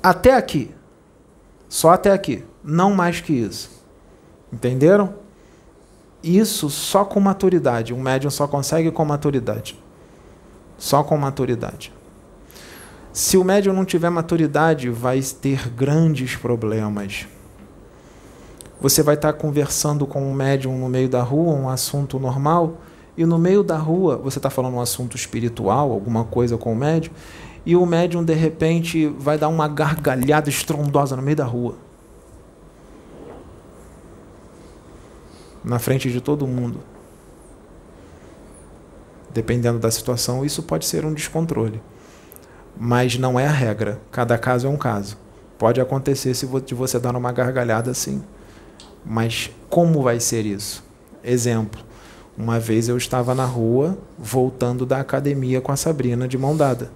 até 0.00 0.36
aqui. 0.36 0.72
Só 1.68 1.90
até 1.90 2.12
aqui, 2.12 2.44
não 2.62 2.94
mais 2.94 3.20
que 3.20 3.32
isso. 3.32 3.68
Entenderam? 4.52 5.14
Isso 6.22 6.70
só 6.70 7.04
com 7.04 7.18
maturidade. 7.18 7.92
Um 7.92 8.00
médium 8.00 8.30
só 8.30 8.46
consegue 8.46 8.92
com 8.92 9.04
maturidade. 9.04 9.76
Só 10.78 11.02
com 11.02 11.16
maturidade. 11.18 11.92
Se 13.18 13.36
o 13.36 13.42
médium 13.42 13.72
não 13.72 13.84
tiver 13.84 14.10
maturidade, 14.10 14.88
vai 14.90 15.20
ter 15.20 15.70
grandes 15.70 16.36
problemas. 16.36 17.26
Você 18.80 19.02
vai 19.02 19.16
estar 19.16 19.32
conversando 19.32 20.06
com 20.06 20.22
um 20.22 20.32
médium 20.32 20.78
no 20.78 20.88
meio 20.88 21.08
da 21.08 21.20
rua, 21.20 21.52
um 21.52 21.68
assunto 21.68 22.20
normal, 22.20 22.78
e 23.16 23.26
no 23.26 23.36
meio 23.36 23.64
da 23.64 23.76
rua 23.76 24.16
você 24.18 24.38
está 24.38 24.48
falando 24.48 24.74
um 24.74 24.80
assunto 24.80 25.16
espiritual, 25.16 25.90
alguma 25.90 26.22
coisa 26.26 26.56
com 26.56 26.72
o 26.72 26.76
médium, 26.76 27.12
e 27.66 27.74
o 27.74 27.84
médium 27.84 28.24
de 28.24 28.34
repente 28.34 29.08
vai 29.18 29.36
dar 29.36 29.48
uma 29.48 29.66
gargalhada 29.66 30.48
estrondosa 30.48 31.16
no 31.16 31.22
meio 31.22 31.36
da 31.36 31.44
rua. 31.44 31.74
Na 35.64 35.80
frente 35.80 36.08
de 36.08 36.20
todo 36.20 36.46
mundo. 36.46 36.78
Dependendo 39.34 39.80
da 39.80 39.90
situação, 39.90 40.44
isso 40.44 40.62
pode 40.62 40.86
ser 40.86 41.04
um 41.04 41.12
descontrole. 41.12 41.82
Mas 42.78 43.18
não 43.18 43.38
é 43.38 43.46
a 43.46 43.52
regra. 43.52 44.00
Cada 44.10 44.38
caso 44.38 44.66
é 44.66 44.70
um 44.70 44.76
caso. 44.76 45.16
Pode 45.58 45.80
acontecer 45.80 46.34
se 46.34 46.46
você 46.46 46.98
dar 46.98 47.16
uma 47.16 47.32
gargalhada 47.32 47.90
assim. 47.90 48.22
Mas 49.04 49.50
como 49.68 50.02
vai 50.02 50.20
ser 50.20 50.46
isso? 50.46 50.84
Exemplo. 51.24 51.82
Uma 52.36 52.60
vez 52.60 52.88
eu 52.88 52.96
estava 52.96 53.34
na 53.34 53.44
rua, 53.44 53.98
voltando 54.16 54.86
da 54.86 55.00
academia 55.00 55.60
com 55.60 55.72
a 55.72 55.76
Sabrina 55.76 56.28
de 56.28 56.38
mão 56.38 56.56
dada 56.56 56.92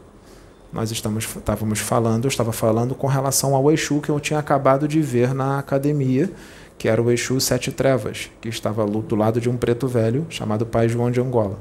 nós 0.72 0.90
estamos, 0.90 1.24
estávamos 1.24 1.80
falando, 1.80 2.24
eu 2.24 2.28
estava 2.28 2.50
falando 2.50 2.94
com 2.94 3.06
relação 3.06 3.54
ao 3.54 3.70
Exu 3.70 4.00
que 4.00 4.08
eu 4.08 4.18
tinha 4.18 4.38
acabado 4.38 4.88
de 4.88 5.00
ver 5.02 5.34
na 5.34 5.58
academia, 5.58 6.30
que 6.78 6.88
era 6.88 7.00
o 7.00 7.10
Exu 7.10 7.38
Sete 7.40 7.70
Trevas, 7.70 8.30
que 8.40 8.48
estava 8.48 8.86
do 8.86 9.14
lado 9.14 9.40
de 9.40 9.50
um 9.50 9.56
preto 9.56 9.86
velho 9.86 10.26
chamado 10.30 10.64
Pai 10.64 10.88
João 10.88 11.10
de 11.10 11.20
Angola. 11.20 11.58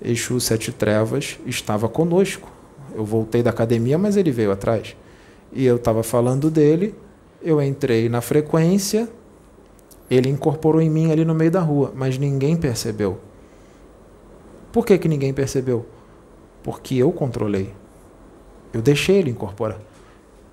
Exu 0.00 0.38
Sete 0.38 0.70
Trevas 0.70 1.38
estava 1.44 1.88
conosco. 1.88 2.48
Eu 2.96 3.04
voltei 3.04 3.42
da 3.42 3.50
academia, 3.50 3.98
mas 3.98 4.16
ele 4.16 4.30
veio 4.30 4.50
atrás. 4.50 4.96
E 5.52 5.66
eu 5.66 5.76
estava 5.76 6.02
falando 6.02 6.50
dele, 6.50 6.94
eu 7.42 7.60
entrei 7.60 8.08
na 8.08 8.22
frequência, 8.22 9.06
ele 10.10 10.30
incorporou 10.30 10.80
em 10.80 10.88
mim 10.88 11.12
ali 11.12 11.24
no 11.24 11.34
meio 11.34 11.50
da 11.50 11.60
rua, 11.60 11.92
mas 11.94 12.16
ninguém 12.16 12.56
percebeu. 12.56 13.18
Por 14.72 14.86
que, 14.86 14.96
que 14.96 15.08
ninguém 15.08 15.34
percebeu? 15.34 15.84
Porque 16.62 16.94
eu 16.94 17.12
controlei. 17.12 17.72
Eu 18.72 18.80
deixei 18.80 19.16
ele 19.16 19.30
incorporar. 19.30 19.78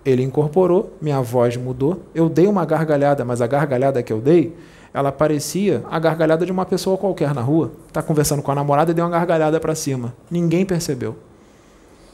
Ele 0.06 0.22
incorporou, 0.22 0.92
minha 1.02 1.22
voz 1.22 1.56
mudou, 1.56 2.04
eu 2.14 2.28
dei 2.28 2.46
uma 2.46 2.66
gargalhada, 2.66 3.24
mas 3.24 3.42
a 3.42 3.48
gargalhada 3.48 4.04
que 4.04 4.12
eu 4.12 4.20
dei, 4.20 4.54
ela 4.94 5.14
parecia 5.14 5.82
a 5.90 5.98
gargalhada 5.98 6.46
de 6.46 6.52
uma 6.52 6.66
pessoa 6.66 6.98
qualquer 6.98 7.34
na 7.34 7.42
rua. 7.42 7.72
Está 7.88 8.04
conversando 8.04 8.42
com 8.42 8.52
a 8.52 8.56
namorada 8.56 8.92
e 8.92 8.94
deu 8.94 9.06
uma 9.06 9.12
gargalhada 9.12 9.62
para 9.62 9.74
cima. 9.74 10.14
Ninguém 10.30 10.66
percebeu. 10.66 11.16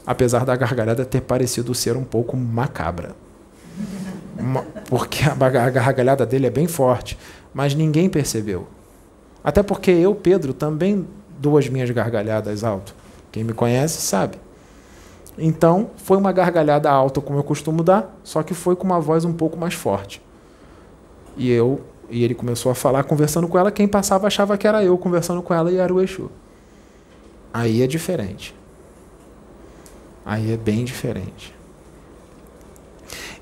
Apesar 0.09 0.43
da 0.43 0.55
gargalhada 0.55 1.05
ter 1.05 1.21
parecido 1.21 1.75
ser 1.75 1.95
um 1.95 2.03
pouco 2.03 2.35
macabra. 2.35 3.15
Porque 4.89 5.19
a 5.23 5.35
gargalhada 5.69 6.25
dele 6.25 6.47
é 6.47 6.49
bem 6.49 6.65
forte, 6.65 7.15
mas 7.53 7.75
ninguém 7.75 8.09
percebeu. 8.09 8.67
Até 9.43 9.61
porque 9.61 9.91
eu, 9.91 10.15
Pedro, 10.15 10.51
também 10.51 11.07
dou 11.37 11.59
as 11.59 11.69
minhas 11.69 11.91
gargalhadas 11.91 12.63
alto. 12.63 12.95
Quem 13.31 13.43
me 13.43 13.53
conhece 13.53 14.01
sabe. 14.01 14.39
Então, 15.37 15.91
foi 15.97 16.17
uma 16.17 16.31
gargalhada 16.31 16.89
alta, 16.89 17.21
como 17.21 17.37
eu 17.37 17.43
costumo 17.43 17.83
dar, 17.83 18.19
só 18.23 18.41
que 18.41 18.55
foi 18.55 18.75
com 18.75 18.85
uma 18.85 18.99
voz 18.99 19.25
um 19.25 19.33
pouco 19.33 19.59
mais 19.59 19.75
forte. 19.75 20.23
E 21.37 21.51
eu 21.51 21.81
e 22.09 22.23
ele 22.23 22.33
começou 22.33 22.71
a 22.71 22.75
falar, 22.75 23.03
conversando 23.03 23.47
com 23.47 23.59
ela. 23.59 23.71
Quem 23.71 23.87
passava 23.87 24.25
achava 24.25 24.57
que 24.57 24.67
era 24.67 24.83
eu 24.83 24.97
conversando 24.97 25.43
com 25.43 25.53
ela 25.53 25.71
e 25.71 25.77
era 25.77 25.93
o 25.93 26.01
Exu. 26.01 26.31
Aí 27.53 27.83
é 27.83 27.85
diferente. 27.85 28.57
Aí 30.29 30.53
é 30.53 30.57
bem 30.57 30.85
diferente. 30.85 31.55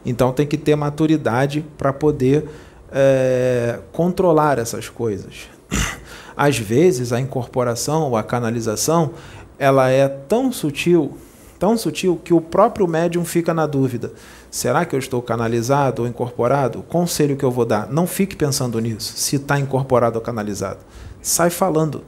Então 0.05 0.31
tem 0.31 0.47
que 0.47 0.57
ter 0.57 0.73
maturidade 0.73 1.65
para 1.77 1.91
poder 1.91 2.47
é, 2.89 3.81
controlar 3.91 4.57
essas 4.57 4.88
coisas. 4.88 5.49
Às 6.38 6.57
vezes 6.57 7.11
a 7.11 7.19
incorporação 7.19 8.03
ou 8.03 8.15
a 8.15 8.23
canalização 8.23 9.11
ela 9.59 9.89
é 9.89 10.07
tão 10.07 10.49
sutil 10.49 11.17
tão 11.59 11.75
sutil 11.75 12.21
que 12.23 12.33
o 12.33 12.39
próprio 12.39 12.88
médium 12.88 13.25
fica 13.25 13.53
na 13.53 13.67
dúvida: 13.67 14.13
será 14.49 14.85
que 14.85 14.95
eu 14.95 14.99
estou 14.99 15.21
canalizado 15.21 16.03
ou 16.03 16.07
incorporado? 16.07 16.83
Conselho 16.83 17.35
que 17.35 17.43
eu 17.43 17.51
vou 17.51 17.65
dar: 17.65 17.91
não 17.91 18.07
fique 18.07 18.33
pensando 18.33 18.79
nisso, 18.79 19.11
se 19.17 19.35
está 19.35 19.59
incorporado 19.59 20.19
ou 20.19 20.23
canalizado. 20.23 20.79
Sai 21.21 21.49
falando. 21.49 22.05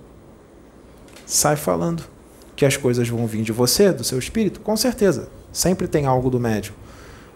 Sai 1.25 1.57
falando. 1.57 2.18
Que 2.59 2.65
as 2.65 2.75
coisas 2.75 3.07
vão 3.07 3.25
vir 3.25 3.41
de 3.41 3.53
você, 3.53 3.89
do 3.89 4.03
seu 4.03 4.19
espírito, 4.19 4.59
com 4.59 4.75
certeza. 4.75 5.29
Sempre 5.49 5.87
tem 5.87 6.05
algo 6.05 6.29
do 6.29 6.41
médium. 6.41 6.73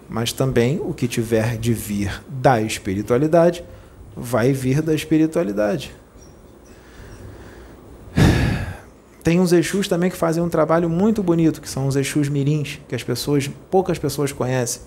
Mas 0.09 0.33
também 0.33 0.81
o 0.83 0.93
que 0.93 1.07
tiver 1.07 1.55
de 1.55 1.73
vir 1.73 2.21
da 2.27 2.61
espiritualidade, 2.61 3.63
vai 4.17 4.51
vir 4.51 4.81
da 4.81 4.93
espiritualidade. 4.93 5.95
Tem 9.23 9.39
uns 9.39 9.53
Exus 9.53 9.87
também 9.87 10.09
que 10.09 10.17
fazem 10.17 10.43
um 10.43 10.49
trabalho 10.49 10.89
muito 10.89 11.23
bonito, 11.23 11.61
que 11.61 11.69
são 11.69 11.87
os 11.87 11.95
Exus 11.95 12.27
mirins, 12.27 12.81
que 12.89 12.93
as 12.93 13.01
pessoas, 13.01 13.49
poucas 13.71 13.97
pessoas 13.97 14.33
conhecem. 14.33 14.81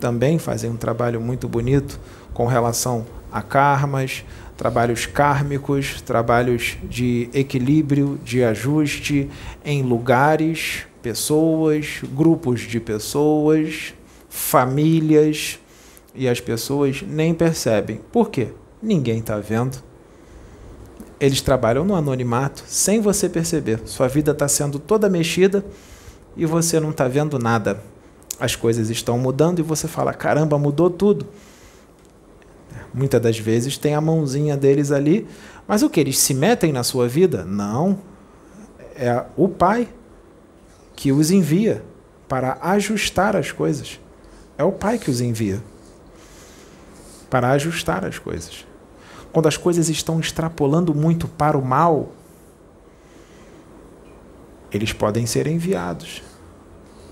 Também 0.00 0.38
fazem 0.38 0.70
um 0.70 0.76
trabalho 0.78 1.20
muito 1.20 1.46
bonito 1.46 2.00
com 2.32 2.46
relação 2.46 3.04
a 3.30 3.42
karmas, 3.42 4.24
trabalhos 4.56 5.06
kármicos, 5.06 6.00
trabalhos 6.02 6.76
de 6.88 7.28
equilíbrio, 7.32 8.18
de 8.24 8.42
ajuste 8.42 9.28
em 9.64 9.82
lugares, 9.82 10.86
pessoas, 11.02 12.00
grupos 12.14 12.60
de 12.62 12.80
pessoas, 12.80 13.94
famílias, 14.28 15.58
e 16.14 16.28
as 16.28 16.40
pessoas 16.40 17.02
nem 17.02 17.34
percebem. 17.34 18.00
Por 18.10 18.30
quê? 18.30 18.48
Ninguém 18.82 19.18
está 19.18 19.38
vendo 19.38 19.84
eles 21.18 21.40
trabalham 21.40 21.84
no 21.84 21.94
anonimato 21.94 22.62
sem 22.66 23.00
você 23.00 23.28
perceber. 23.28 23.80
Sua 23.86 24.08
vida 24.08 24.32
está 24.32 24.46
sendo 24.48 24.78
toda 24.78 25.08
mexida 25.08 25.64
e 26.36 26.44
você 26.44 26.78
não 26.78 26.90
está 26.90 27.08
vendo 27.08 27.38
nada. 27.38 27.82
As 28.38 28.54
coisas 28.54 28.90
estão 28.90 29.18
mudando 29.18 29.58
e 29.58 29.62
você 29.62 29.88
fala: 29.88 30.12
caramba, 30.12 30.58
mudou 30.58 30.90
tudo. 30.90 31.26
Muitas 32.96 33.20
das 33.20 33.38
vezes 33.38 33.78
tem 33.78 33.94
a 33.94 34.00
mãozinha 34.00 34.56
deles 34.56 34.90
ali, 34.90 35.28
mas 35.68 35.82
o 35.82 35.90
que? 35.90 36.00
Eles 36.00 36.18
se 36.18 36.34
metem 36.34 36.72
na 36.72 36.82
sua 36.82 37.06
vida? 37.06 37.44
Não. 37.44 37.98
É 38.96 39.24
o 39.36 39.48
Pai 39.48 39.88
que 40.96 41.12
os 41.12 41.30
envia 41.30 41.84
para 42.26 42.58
ajustar 42.60 43.36
as 43.36 43.52
coisas. 43.52 44.00
É 44.58 44.64
o 44.64 44.72
Pai 44.72 44.98
que 44.98 45.10
os 45.10 45.20
envia 45.20 45.62
para 47.30 47.50
ajustar 47.50 48.04
as 48.04 48.18
coisas 48.18 48.64
quando 49.36 49.48
as 49.48 49.58
coisas 49.58 49.90
estão 49.90 50.18
extrapolando 50.18 50.94
muito 50.94 51.28
para 51.28 51.58
o 51.58 51.62
mal, 51.62 52.10
eles 54.72 54.94
podem 54.94 55.26
ser 55.26 55.46
enviados 55.46 56.22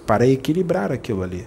para 0.06 0.26
equilibrar 0.26 0.90
aquilo 0.90 1.22
ali. 1.22 1.46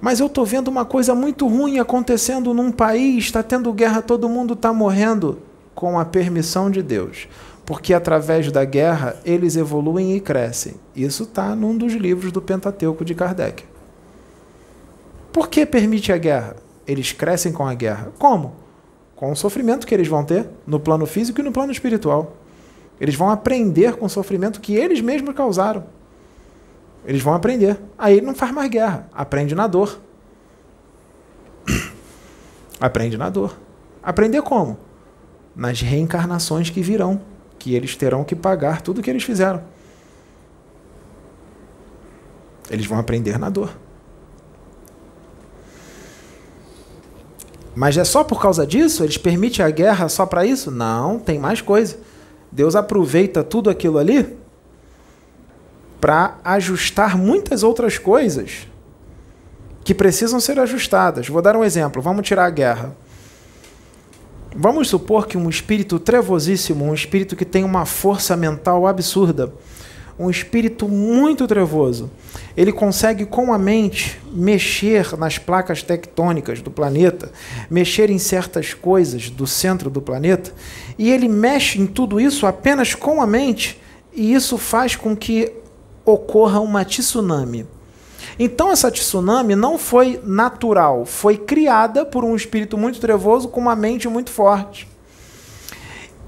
Mas 0.00 0.20
eu 0.20 0.26
estou 0.26 0.44
vendo 0.44 0.68
uma 0.68 0.84
coisa 0.84 1.14
muito 1.14 1.46
ruim 1.46 1.78
acontecendo 1.78 2.52
num 2.52 2.70
país, 2.70 3.24
está 3.24 3.42
tendo 3.42 3.72
guerra, 3.72 4.02
todo 4.02 4.28
mundo 4.28 4.54
está 4.54 4.72
morrendo 4.72 5.38
com 5.74 5.98
a 5.98 6.04
permissão 6.04 6.70
de 6.70 6.82
Deus. 6.82 7.28
Porque 7.64 7.92
através 7.92 8.50
da 8.52 8.64
guerra 8.64 9.16
eles 9.24 9.56
evoluem 9.56 10.14
e 10.14 10.20
crescem. 10.20 10.74
Isso 10.94 11.24
está 11.24 11.54
num 11.56 11.76
dos 11.76 11.94
livros 11.94 12.30
do 12.30 12.40
Pentateuco 12.40 13.04
de 13.04 13.14
Kardec. 13.14 13.64
Por 15.32 15.48
que 15.48 15.66
permite 15.66 16.12
a 16.12 16.16
guerra? 16.16 16.56
Eles 16.86 17.12
crescem 17.12 17.52
com 17.52 17.66
a 17.66 17.74
guerra. 17.74 18.12
Como? 18.18 18.66
com 19.16 19.32
o 19.32 19.36
sofrimento 19.36 19.86
que 19.86 19.94
eles 19.94 20.06
vão 20.06 20.22
ter 20.22 20.46
no 20.66 20.78
plano 20.78 21.06
físico 21.06 21.40
e 21.40 21.42
no 21.42 21.50
plano 21.50 21.72
espiritual. 21.72 22.36
Eles 23.00 23.14
vão 23.14 23.30
aprender 23.30 23.96
com 23.96 24.06
o 24.06 24.10
sofrimento 24.10 24.60
que 24.60 24.74
eles 24.74 25.00
mesmos 25.00 25.34
causaram. 25.34 25.84
Eles 27.06 27.22
vão 27.22 27.32
aprender. 27.32 27.78
Aí 27.96 28.20
não 28.20 28.34
faz 28.34 28.52
mais 28.52 28.68
guerra, 28.68 29.08
aprende 29.12 29.54
na 29.54 29.68
dor. 29.68 30.00
aprende 32.80 33.16
na 33.16 33.30
dor. 33.30 33.56
Aprender 34.02 34.42
como? 34.42 34.76
Nas 35.54 35.80
reencarnações 35.80 36.68
que 36.68 36.82
virão, 36.82 37.20
que 37.58 37.74
eles 37.74 37.94
terão 37.94 38.24
que 38.24 38.34
pagar 38.34 38.82
tudo 38.82 38.98
o 38.98 39.02
que 39.02 39.08
eles 39.08 39.22
fizeram. 39.22 39.62
Eles 42.68 42.86
vão 42.86 42.98
aprender 42.98 43.38
na 43.38 43.48
dor. 43.48 43.70
Mas 47.76 47.96
é 47.96 48.04
só 48.04 48.24
por 48.24 48.40
causa 48.42 48.66
disso? 48.66 49.04
Eles 49.04 49.16
permitem 49.16 49.64
a 49.64 49.70
guerra 49.70 50.08
só 50.08 50.26
para 50.26 50.44
isso? 50.44 50.70
Não, 50.72 51.20
tem 51.20 51.38
mais 51.38 51.60
coisa. 51.60 51.98
Deus 52.50 52.74
aproveita 52.74 53.44
tudo 53.44 53.70
aquilo 53.70 53.98
ali 53.98 54.36
para 56.06 56.38
ajustar 56.44 57.18
muitas 57.18 57.64
outras 57.64 57.98
coisas 57.98 58.68
que 59.82 59.92
precisam 59.92 60.38
ser 60.38 60.56
ajustadas. 60.60 61.26
Vou 61.26 61.42
dar 61.42 61.56
um 61.56 61.64
exemplo. 61.64 62.00
Vamos 62.00 62.24
tirar 62.24 62.44
a 62.44 62.50
guerra. 62.50 62.96
Vamos 64.54 64.88
supor 64.88 65.26
que 65.26 65.36
um 65.36 65.50
espírito 65.50 65.98
trevosíssimo, 65.98 66.84
um 66.84 66.94
espírito 66.94 67.34
que 67.34 67.44
tem 67.44 67.64
uma 67.64 67.84
força 67.84 68.36
mental 68.36 68.86
absurda, 68.86 69.52
um 70.16 70.30
espírito 70.30 70.88
muito 70.88 71.44
trevoso, 71.44 72.08
ele 72.56 72.70
consegue 72.70 73.26
com 73.26 73.52
a 73.52 73.58
mente 73.58 74.20
mexer 74.32 75.18
nas 75.18 75.38
placas 75.38 75.82
tectônicas 75.82 76.62
do 76.62 76.70
planeta, 76.70 77.32
mexer 77.68 78.10
em 78.10 78.18
certas 78.20 78.74
coisas 78.74 79.28
do 79.28 79.44
centro 79.44 79.90
do 79.90 80.00
planeta, 80.00 80.54
e 80.96 81.10
ele 81.10 81.28
mexe 81.28 81.80
em 81.80 81.86
tudo 81.86 82.20
isso 82.20 82.46
apenas 82.46 82.94
com 82.94 83.20
a 83.20 83.26
mente, 83.26 83.82
e 84.14 84.32
isso 84.32 84.56
faz 84.56 84.94
com 84.94 85.16
que 85.16 85.65
ocorra 86.06 86.60
uma 86.60 86.84
tsunami. 86.84 87.66
Então 88.38 88.70
essa 88.70 88.90
tsunami 88.90 89.56
não 89.56 89.76
foi 89.76 90.20
natural, 90.24 91.04
foi 91.04 91.36
criada 91.36 92.06
por 92.06 92.24
um 92.24 92.36
espírito 92.36 92.78
muito 92.78 93.00
trevoso 93.00 93.48
com 93.48 93.60
uma 93.60 93.74
mente 93.74 94.08
muito 94.08 94.30
forte. 94.30 94.88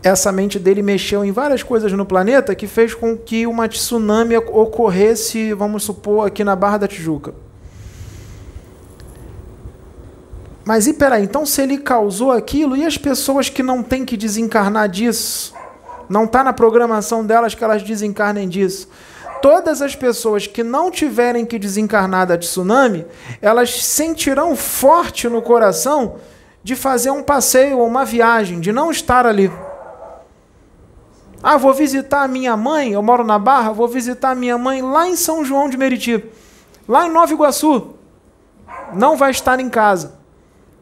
Essa 0.02 0.30
mente 0.30 0.58
dele 0.58 0.82
mexeu 0.82 1.24
em 1.24 1.32
várias 1.32 1.62
coisas 1.62 1.92
no 1.92 2.06
planeta 2.06 2.54
que 2.54 2.66
fez 2.66 2.94
com 2.94 3.16
que 3.16 3.46
uma 3.46 3.68
tsunami 3.68 4.36
ocorresse, 4.36 5.52
vamos 5.52 5.84
supor, 5.84 6.26
aqui 6.26 6.44
na 6.44 6.56
Barra 6.56 6.78
da 6.78 6.88
Tijuca. 6.88 7.34
Mas 10.64 10.86
e 10.86 10.92
peraí, 10.92 11.24
então 11.24 11.46
se 11.46 11.62
ele 11.62 11.78
causou 11.78 12.30
aquilo, 12.30 12.76
e 12.76 12.84
as 12.84 12.96
pessoas 12.98 13.48
que 13.48 13.62
não 13.62 13.82
têm 13.82 14.04
que 14.04 14.16
desencarnar 14.16 14.88
disso? 14.88 15.54
Não 16.08 16.24
está 16.24 16.44
na 16.44 16.52
programação 16.52 17.24
delas 17.24 17.54
que 17.54 17.64
elas 17.64 17.82
desencarnem 17.82 18.48
disso 18.48 18.88
todas 19.40 19.82
as 19.82 19.94
pessoas 19.94 20.46
que 20.46 20.62
não 20.62 20.90
tiverem 20.90 21.44
que 21.44 21.58
desencarnar 21.58 22.26
da 22.26 22.38
tsunami, 22.38 23.06
elas 23.40 23.84
sentirão 23.84 24.54
forte 24.56 25.28
no 25.28 25.42
coração 25.42 26.16
de 26.62 26.76
fazer 26.76 27.10
um 27.10 27.22
passeio 27.22 27.78
ou 27.78 27.86
uma 27.86 28.04
viagem, 28.04 28.60
de 28.60 28.72
não 28.72 28.90
estar 28.90 29.26
ali. 29.26 29.50
Ah, 31.42 31.56
vou 31.56 31.72
visitar 31.72 32.22
a 32.22 32.28
minha 32.28 32.56
mãe, 32.56 32.92
eu 32.92 33.02
moro 33.02 33.24
na 33.24 33.38
Barra, 33.38 33.72
vou 33.72 33.86
visitar 33.86 34.30
a 34.30 34.34
minha 34.34 34.58
mãe 34.58 34.82
lá 34.82 35.08
em 35.08 35.16
São 35.16 35.44
João 35.44 35.68
de 35.68 35.76
Meriti, 35.76 36.24
lá 36.88 37.06
em 37.06 37.10
Nova 37.10 37.32
Iguaçu. 37.32 37.94
Não 38.92 39.16
vai 39.16 39.30
estar 39.30 39.60
em 39.60 39.68
casa. 39.68 40.18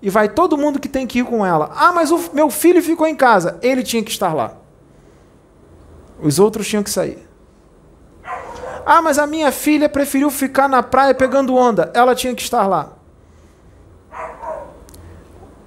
E 0.00 0.10
vai 0.10 0.28
todo 0.28 0.56
mundo 0.56 0.78
que 0.78 0.88
tem 0.88 1.06
que 1.06 1.20
ir 1.20 1.24
com 1.24 1.44
ela. 1.44 1.72
Ah, 1.74 1.92
mas 1.92 2.10
o 2.10 2.30
meu 2.32 2.50
filho 2.50 2.82
ficou 2.82 3.06
em 3.06 3.14
casa. 3.14 3.58
Ele 3.62 3.82
tinha 3.82 4.02
que 4.02 4.10
estar 4.10 4.32
lá. 4.32 4.54
Os 6.22 6.38
outros 6.38 6.68
tinham 6.68 6.82
que 6.82 6.90
sair. 6.90 7.25
Ah, 8.88 9.02
mas 9.02 9.18
a 9.18 9.26
minha 9.26 9.50
filha 9.50 9.88
preferiu 9.88 10.30
ficar 10.30 10.68
na 10.68 10.80
praia 10.80 11.12
pegando 11.12 11.56
onda. 11.56 11.90
Ela 11.92 12.14
tinha 12.14 12.32
que 12.32 12.42
estar 12.42 12.68
lá. 12.68 12.92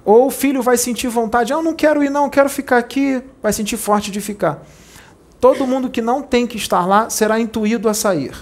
Ou 0.02 0.28
o 0.28 0.30
filho 0.30 0.62
vai 0.62 0.78
sentir 0.78 1.08
vontade, 1.08 1.52
ah, 1.52 1.56
eu 1.56 1.62
não 1.62 1.74
quero 1.74 2.02
ir, 2.02 2.08
não, 2.08 2.30
quero 2.30 2.48
ficar 2.48 2.78
aqui. 2.78 3.22
Vai 3.42 3.52
sentir 3.52 3.76
forte 3.76 4.10
de 4.10 4.22
ficar. 4.22 4.62
Todo 5.38 5.66
mundo 5.66 5.90
que 5.90 6.00
não 6.00 6.22
tem 6.22 6.46
que 6.46 6.56
estar 6.56 6.86
lá 6.86 7.10
será 7.10 7.38
intuído 7.38 7.90
a 7.90 7.94
sair. 7.94 8.32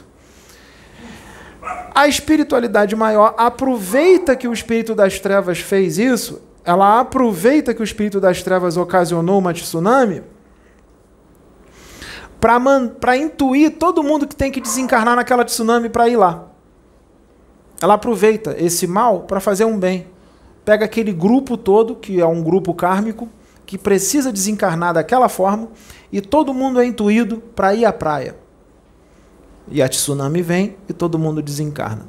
A 1.93 2.07
espiritualidade 2.07 2.95
maior 2.95 3.35
aproveita 3.37 4.37
que 4.37 4.47
o 4.47 4.53
espírito 4.53 4.95
das 4.95 5.19
trevas 5.19 5.59
fez 5.59 5.99
isso, 5.99 6.41
ela 6.65 7.01
aproveita 7.01 7.75
que 7.75 7.81
o 7.81 7.85
espírito 7.85 8.21
das 8.21 8.45
trevas 8.45 8.77
ocasionou 8.77 9.41
uma 9.41 9.53
tsunami 9.53 10.23
para 12.41 13.17
intuir 13.17 13.77
todo 13.79 14.03
mundo 14.03 14.27
que 14.27 14.37
tem 14.37 14.51
que 14.51 14.61
desencarnar 14.61 15.17
naquela 15.17 15.45
tsunami 15.45 15.89
para 15.89 16.09
ir 16.09 16.17
lá. 16.17 16.45
Ela 17.81 17.95
aproveita 17.95 18.57
esse 18.59 18.87
mal 18.87 19.21
para 19.21 19.41
fazer 19.41 19.65
um 19.65 19.79
bem. 19.79 20.07
Pega 20.65 20.85
aquele 20.85 21.13
grupo 21.13 21.57
todo, 21.57 21.95
que 21.95 22.21
é 22.21 22.27
um 22.27 22.43
grupo 22.43 22.75
kármico, 22.75 23.29
que 23.65 23.79
precisa 23.79 24.33
desencarnar 24.33 24.95
daquela 24.95 25.29
forma, 25.29 25.69
e 26.13 26.21
todo 26.21 26.55
mundo 26.55 26.81
é 26.81 26.87
intuído 26.87 27.39
para 27.55 27.75
ir 27.75 27.85
à 27.85 27.93
praia. 27.93 28.37
E 29.71 29.83
a 29.83 29.89
tsunami 29.89 30.43
vem 30.43 30.77
e 30.89 30.93
todo 30.93 31.19
mundo 31.19 31.43
desencarna. 31.43 32.07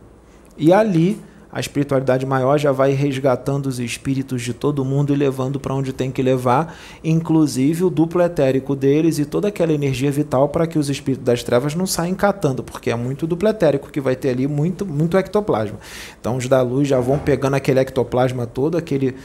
E 0.57 0.71
ali 0.71 1.21
a 1.51 1.59
espiritualidade 1.59 2.25
maior 2.25 2.59
já 2.59 2.71
vai 2.71 2.91
resgatando 2.91 3.65
os 3.65 3.79
espíritos 3.79 4.41
de 4.41 4.53
todo 4.53 4.85
mundo 4.85 5.11
e 5.11 5.15
levando 5.15 5.59
para 5.59 5.73
onde 5.73 5.91
tem 5.91 6.11
que 6.11 6.21
levar, 6.21 6.77
inclusive 7.03 7.83
o 7.83 7.89
duplo 7.89 8.21
etérico 8.21 8.75
deles 8.75 9.17
e 9.17 9.25
toda 9.25 9.47
aquela 9.47 9.73
energia 9.73 10.11
vital 10.11 10.49
para 10.49 10.67
que 10.67 10.77
os 10.77 10.89
espíritos 10.89 11.25
das 11.25 11.41
trevas 11.41 11.73
não 11.73 11.87
saiam 11.87 12.13
catando, 12.13 12.63
porque 12.63 12.91
é 12.91 12.95
muito 12.95 13.25
duplo 13.25 13.49
etérico 13.49 13.89
que 13.89 13.99
vai 13.99 14.15
ter 14.15 14.29
ali 14.29 14.47
muito, 14.47 14.85
muito 14.85 15.17
ectoplasma. 15.17 15.79
Então 16.19 16.37
os 16.37 16.47
da 16.47 16.61
luz 16.61 16.87
já 16.87 16.99
vão 16.99 17.17
pegando 17.17 17.55
aquele 17.55 17.79
ectoplasma 17.79 18.45
todo, 18.45 18.77
aquele, 18.77 19.15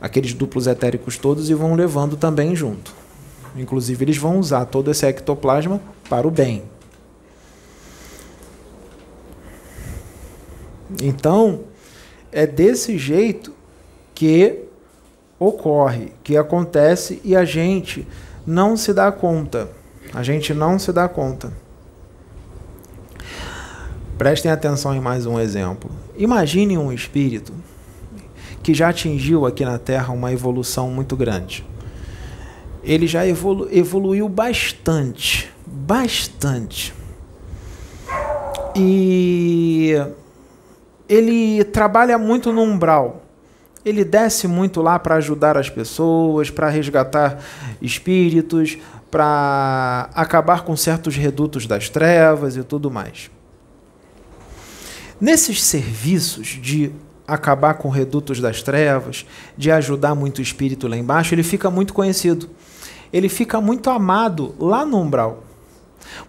aqueles 0.00 0.32
duplos 0.34 0.68
etéricos 0.68 1.18
todos 1.18 1.50
e 1.50 1.54
vão 1.54 1.74
levando 1.74 2.16
também 2.16 2.54
junto. 2.54 2.94
Inclusive 3.56 4.04
eles 4.04 4.16
vão 4.16 4.38
usar 4.38 4.66
todo 4.66 4.90
esse 4.90 5.04
ectoplasma 5.04 5.80
para 6.08 6.28
o 6.28 6.30
bem. 6.30 6.62
Então, 11.02 11.60
é 12.32 12.46
desse 12.46 12.96
jeito 12.96 13.52
que 14.14 14.64
ocorre, 15.38 16.12
que 16.24 16.36
acontece 16.36 17.20
e 17.22 17.36
a 17.36 17.44
gente 17.44 18.06
não 18.46 18.76
se 18.76 18.94
dá 18.94 19.12
conta. 19.12 19.68
A 20.12 20.22
gente 20.22 20.52
não 20.52 20.78
se 20.78 20.92
dá 20.92 21.08
conta. 21.08 21.52
Prestem 24.16 24.50
atenção 24.50 24.94
em 24.94 25.00
mais 25.00 25.26
um 25.26 25.38
exemplo. 25.38 25.90
Imagine 26.16 26.78
um 26.78 26.92
espírito 26.92 27.52
que 28.62 28.72
já 28.72 28.90
atingiu 28.90 29.46
aqui 29.46 29.64
na 29.64 29.78
Terra 29.78 30.12
uma 30.12 30.32
evolução 30.32 30.90
muito 30.90 31.16
grande. 31.16 31.66
Ele 32.84 33.06
já 33.06 33.26
evolu 33.26 33.68
evoluiu 33.70 34.28
bastante, 34.28 35.50
bastante. 35.66 36.94
E 38.76 39.96
ele 41.12 41.62
trabalha 41.64 42.16
muito 42.16 42.50
no 42.50 42.62
umbral. 42.62 43.22
Ele 43.84 44.02
desce 44.02 44.48
muito 44.48 44.80
lá 44.80 44.98
para 44.98 45.16
ajudar 45.16 45.58
as 45.58 45.68
pessoas, 45.68 46.48
para 46.48 46.70
resgatar 46.70 47.38
espíritos, 47.82 48.78
para 49.10 50.08
acabar 50.14 50.62
com 50.62 50.74
certos 50.74 51.14
redutos 51.14 51.66
das 51.66 51.90
trevas 51.90 52.56
e 52.56 52.62
tudo 52.62 52.90
mais. 52.90 53.30
Nesses 55.20 55.62
serviços 55.62 56.46
de 56.46 56.90
acabar 57.28 57.74
com 57.74 57.90
redutos 57.90 58.40
das 58.40 58.62
trevas, 58.62 59.26
de 59.54 59.70
ajudar 59.70 60.14
muito 60.14 60.38
o 60.38 60.42
espírito 60.42 60.88
lá 60.88 60.96
embaixo, 60.96 61.34
ele 61.34 61.42
fica 61.42 61.70
muito 61.70 61.92
conhecido. 61.92 62.48
Ele 63.12 63.28
fica 63.28 63.60
muito 63.60 63.90
amado 63.90 64.54
lá 64.58 64.86
no 64.86 64.98
umbral. 64.98 65.44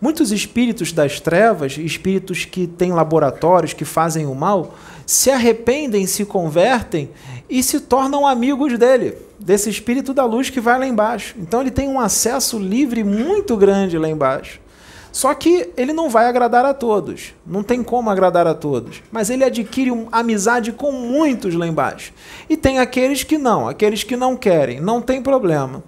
Muitos 0.02 0.32
espíritos 0.32 0.92
das 0.92 1.20
trevas, 1.20 1.78
espíritos 1.78 2.46
que 2.46 2.68
têm 2.68 2.92
laboratórios, 2.92 3.74
que 3.74 3.86
fazem 3.86 4.26
o 4.26 4.36
mal, 4.36 4.76
se 5.06 5.30
arrependem, 5.30 6.06
se 6.08 6.26
convertem 6.26 7.10
e 7.50 7.62
se 7.62 7.80
tornam 7.80 8.26
amigos 8.26 8.78
dele, 8.78 9.18
desse 9.40 9.70
espírito 9.70 10.14
da 10.14 10.26
luz 10.26 10.50
que 10.50 10.60
vai 10.60 10.80
lá 10.80 10.88
embaixo. 10.88 11.36
Então 11.38 11.62
ele 11.62 11.72
tem 11.72 11.88
um 11.88 12.00
acesso 12.00 12.58
livre 12.58 13.04
muito 13.04 13.56
grande 13.58 13.98
lá 13.98 14.10
embaixo. 14.10 14.64
Só 15.12 15.32
que 15.36 15.70
ele 15.78 15.94
não 15.94 16.10
vai 16.10 16.26
agradar 16.26 16.66
a 16.66 16.74
todos, 16.74 17.36
não 17.46 17.62
tem 17.62 17.84
como 17.84 18.10
agradar 18.10 18.48
a 18.48 18.56
todos, 18.56 19.04
mas 19.12 19.30
ele 19.30 19.44
adquire 19.44 19.92
amizade 20.12 20.72
com 20.72 20.92
muitos 20.92 21.54
lá 21.54 21.68
embaixo. 21.68 22.12
E 22.50 22.58
tem 22.58 22.80
aqueles 22.80 23.24
que 23.24 23.38
não, 23.38 23.68
aqueles 23.68 24.04
que 24.04 24.16
não 24.16 24.36
querem, 24.36 24.80
não 24.80 25.00
tem 25.00 25.22
problema. 25.22 25.84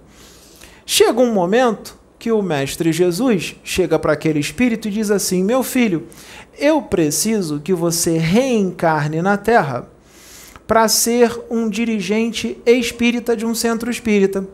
Chega 0.86 1.20
um 1.20 1.32
momento 1.32 1.98
que 2.26 2.32
o 2.32 2.42
Mestre 2.42 2.92
Jesus 2.92 3.54
chega 3.62 4.00
para 4.00 4.12
aquele 4.12 4.40
espírito 4.40 4.88
e 4.88 4.90
diz 4.90 5.12
assim: 5.12 5.44
Meu 5.44 5.62
filho, 5.62 6.08
eu 6.58 6.82
preciso 6.82 7.60
que 7.60 7.72
você 7.72 8.18
reencarne 8.18 9.22
na 9.22 9.36
Terra 9.36 9.88
para 10.66 10.88
ser 10.88 11.40
um 11.48 11.70
dirigente 11.70 12.60
espírita 12.66 13.36
de 13.36 13.46
um 13.46 13.54
centro 13.54 13.88
espírita. 13.88 14.44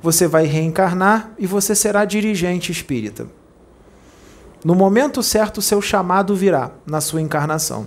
Você 0.00 0.26
vai 0.26 0.46
reencarnar 0.46 1.34
e 1.38 1.46
você 1.46 1.74
será 1.74 2.06
dirigente 2.06 2.72
espírita. 2.72 3.26
No 4.64 4.74
momento 4.74 5.22
certo, 5.22 5.60
seu 5.60 5.82
chamado 5.82 6.34
virá 6.34 6.70
na 6.86 7.02
sua 7.02 7.20
encarnação. 7.20 7.86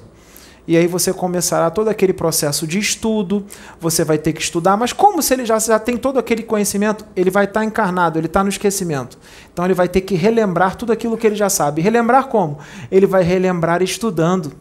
E 0.67 0.75
aí 0.75 0.85
você 0.85 1.13
começará 1.13 1.69
todo 1.69 1.87
aquele 1.87 2.11
processo 2.11 2.67
de 2.67 2.77
estudo, 2.77 3.45
você 3.79 4.03
vai 4.03 4.17
ter 4.17 4.33
que 4.33 4.41
estudar, 4.41 4.75
mas 4.75 4.91
como 4.91 5.21
se 5.21 5.33
ele 5.33 5.45
já, 5.45 5.57
já 5.57 5.79
tem 5.79 5.95
todo 5.95 6.19
aquele 6.19 6.43
conhecimento, 6.43 7.05
ele 7.15 7.31
vai 7.31 7.45
estar 7.45 7.61
tá 7.61 7.65
encarnado, 7.65 8.19
ele 8.19 8.25
está 8.25 8.43
no 8.43 8.49
esquecimento. 8.49 9.17
Então 9.53 9.63
ele 9.63 9.73
vai 9.73 9.87
ter 9.87 10.01
que 10.01 10.13
relembrar 10.15 10.75
tudo 10.75 10.91
aquilo 10.91 11.17
que 11.17 11.25
ele 11.25 11.37
já 11.37 11.49
sabe. 11.49 11.81
relembrar 11.81 12.27
como? 12.27 12.59
Ele 12.91 13.07
vai 13.07 13.23
relembrar 13.23 13.81
estudando. 13.81 14.51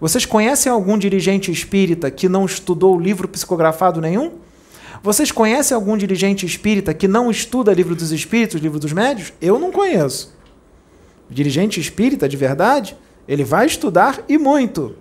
Vocês 0.00 0.24
conhecem 0.24 0.70
algum 0.70 0.96
dirigente 0.96 1.50
espírita 1.50 2.08
que 2.08 2.28
não 2.28 2.44
estudou 2.44 2.96
livro 2.96 3.26
psicografado 3.26 4.00
nenhum? 4.00 4.34
Vocês 5.02 5.32
conhecem 5.32 5.74
algum 5.74 5.96
dirigente 5.96 6.46
espírita 6.46 6.94
que 6.94 7.08
não 7.08 7.32
estuda 7.32 7.74
livro 7.74 7.96
dos 7.96 8.12
espíritos, 8.12 8.60
livro 8.60 8.78
dos 8.78 8.92
médios? 8.92 9.32
Eu 9.40 9.58
não 9.58 9.72
conheço. 9.72 10.36
dirigente 11.28 11.80
espírita 11.80 12.28
de 12.28 12.36
verdade, 12.36 12.96
ele 13.26 13.42
vai 13.42 13.66
estudar 13.66 14.22
e 14.28 14.38
muito 14.38 14.94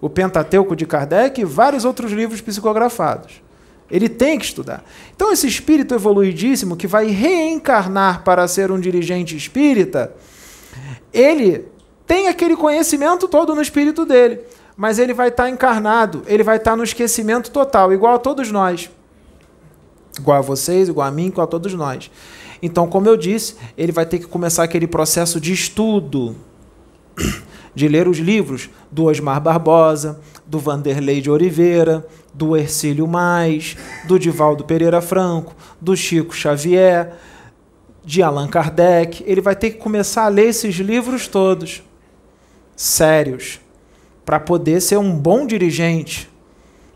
o 0.00 0.10
Pentateuco 0.10 0.76
de 0.76 0.86
Kardec 0.86 1.40
e 1.40 1.44
vários 1.44 1.84
outros 1.84 2.12
livros 2.12 2.40
psicografados. 2.40 3.42
Ele 3.90 4.08
tem 4.08 4.38
que 4.38 4.44
estudar. 4.44 4.84
Então, 5.14 5.32
esse 5.32 5.46
espírito 5.46 5.94
evoluidíssimo 5.94 6.76
que 6.76 6.86
vai 6.86 7.06
reencarnar 7.06 8.24
para 8.24 8.46
ser 8.48 8.70
um 8.72 8.80
dirigente 8.80 9.36
espírita, 9.36 10.12
ele 11.12 11.68
tem 12.06 12.28
aquele 12.28 12.56
conhecimento 12.56 13.28
todo 13.28 13.54
no 13.54 13.62
espírito 13.62 14.04
dele, 14.04 14.40
mas 14.76 14.98
ele 14.98 15.14
vai 15.14 15.28
estar 15.28 15.48
encarnado, 15.48 16.22
ele 16.26 16.42
vai 16.42 16.56
estar 16.56 16.76
no 16.76 16.84
esquecimento 16.84 17.50
total, 17.50 17.92
igual 17.92 18.14
a 18.16 18.18
todos 18.18 18.50
nós. 18.50 18.90
Igual 20.18 20.38
a 20.38 20.42
vocês, 20.42 20.88
igual 20.88 21.06
a 21.06 21.10
mim, 21.10 21.26
igual 21.26 21.44
a 21.44 21.50
todos 21.50 21.72
nós. 21.74 22.10
Então, 22.60 22.88
como 22.88 23.08
eu 23.08 23.16
disse, 23.16 23.54
ele 23.76 23.92
vai 23.92 24.06
ter 24.06 24.18
que 24.18 24.26
começar 24.26 24.64
aquele 24.64 24.86
processo 24.86 25.40
de 25.40 25.52
estudo, 25.52 26.34
de 27.76 27.86
ler 27.88 28.08
os 28.08 28.16
livros 28.16 28.70
do 28.90 29.04
Osmar 29.04 29.38
Barbosa, 29.38 30.18
do 30.46 30.58
Vanderlei 30.58 31.20
de 31.20 31.30
Oliveira, 31.30 32.06
do 32.32 32.56
Ercílio 32.56 33.06
Mais, 33.06 33.76
do 34.08 34.18
Divaldo 34.18 34.64
Pereira 34.64 35.02
Franco, 35.02 35.54
do 35.78 35.94
Chico 35.94 36.34
Xavier, 36.34 37.12
de 38.02 38.22
Allan 38.22 38.48
Kardec. 38.48 39.22
Ele 39.26 39.42
vai 39.42 39.54
ter 39.54 39.72
que 39.72 39.76
começar 39.76 40.24
a 40.24 40.28
ler 40.28 40.48
esses 40.48 40.76
livros 40.76 41.28
todos, 41.28 41.82
sérios, 42.74 43.60
para 44.24 44.40
poder 44.40 44.80
ser 44.80 44.96
um 44.96 45.14
bom 45.14 45.46
dirigente. 45.46 46.30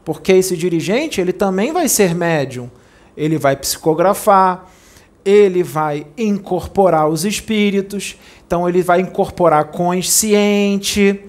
Porque 0.03 0.33
esse 0.33 0.57
dirigente, 0.57 1.21
ele 1.21 1.35
também 1.35 1.75
vai 1.75 1.91
ser 1.91 2.15
médium. 2.15 2.71
Ele 3.15 3.37
vai 3.37 3.55
psicografar, 3.55 4.67
ele 5.27 5.63
vai 5.63 6.07
incorporar 6.17 7.07
os 7.07 7.27
espíritos, 7.27 8.17
então 8.51 8.69
ele 8.69 8.83
vai 8.83 9.01
incorporar 9.01 9.67
consciente. 9.67 11.23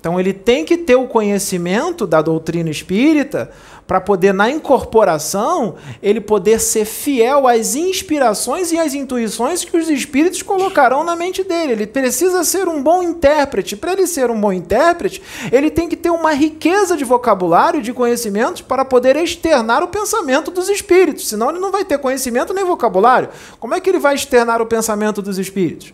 Então 0.00 0.18
ele 0.18 0.32
tem 0.32 0.64
que 0.64 0.78
ter 0.78 0.96
o 0.96 1.06
conhecimento 1.06 2.06
da 2.06 2.22
doutrina 2.22 2.70
espírita 2.70 3.50
para 3.86 4.00
poder 4.00 4.32
na 4.32 4.50
incorporação 4.50 5.74
ele 6.02 6.18
poder 6.18 6.58
ser 6.58 6.86
fiel 6.86 7.46
às 7.46 7.74
inspirações 7.74 8.72
e 8.72 8.78
às 8.78 8.94
intuições 8.94 9.66
que 9.66 9.76
os 9.76 9.90
espíritos 9.90 10.40
colocarão 10.40 11.04
na 11.04 11.14
mente 11.14 11.44
dele. 11.44 11.72
Ele 11.72 11.86
precisa 11.86 12.42
ser 12.42 12.66
um 12.66 12.82
bom 12.82 13.02
intérprete. 13.02 13.76
Para 13.76 13.92
ele 13.92 14.06
ser 14.06 14.30
um 14.30 14.40
bom 14.40 14.50
intérprete, 14.50 15.22
ele 15.52 15.70
tem 15.70 15.90
que 15.90 15.96
ter 15.96 16.08
uma 16.08 16.32
riqueza 16.32 16.96
de 16.96 17.04
vocabulário 17.04 17.80
e 17.80 17.82
de 17.82 17.92
conhecimentos 17.92 18.62
para 18.62 18.82
poder 18.82 19.14
externar 19.16 19.82
o 19.82 19.88
pensamento 19.88 20.50
dos 20.50 20.70
espíritos. 20.70 21.28
Senão 21.28 21.50
ele 21.50 21.60
não 21.60 21.70
vai 21.70 21.84
ter 21.84 21.98
conhecimento 21.98 22.54
nem 22.54 22.64
vocabulário. 22.64 23.28
Como 23.60 23.74
é 23.74 23.80
que 23.80 23.90
ele 23.90 23.98
vai 23.98 24.14
externar 24.14 24.62
o 24.62 24.66
pensamento 24.66 25.20
dos 25.20 25.36
espíritos? 25.38 25.92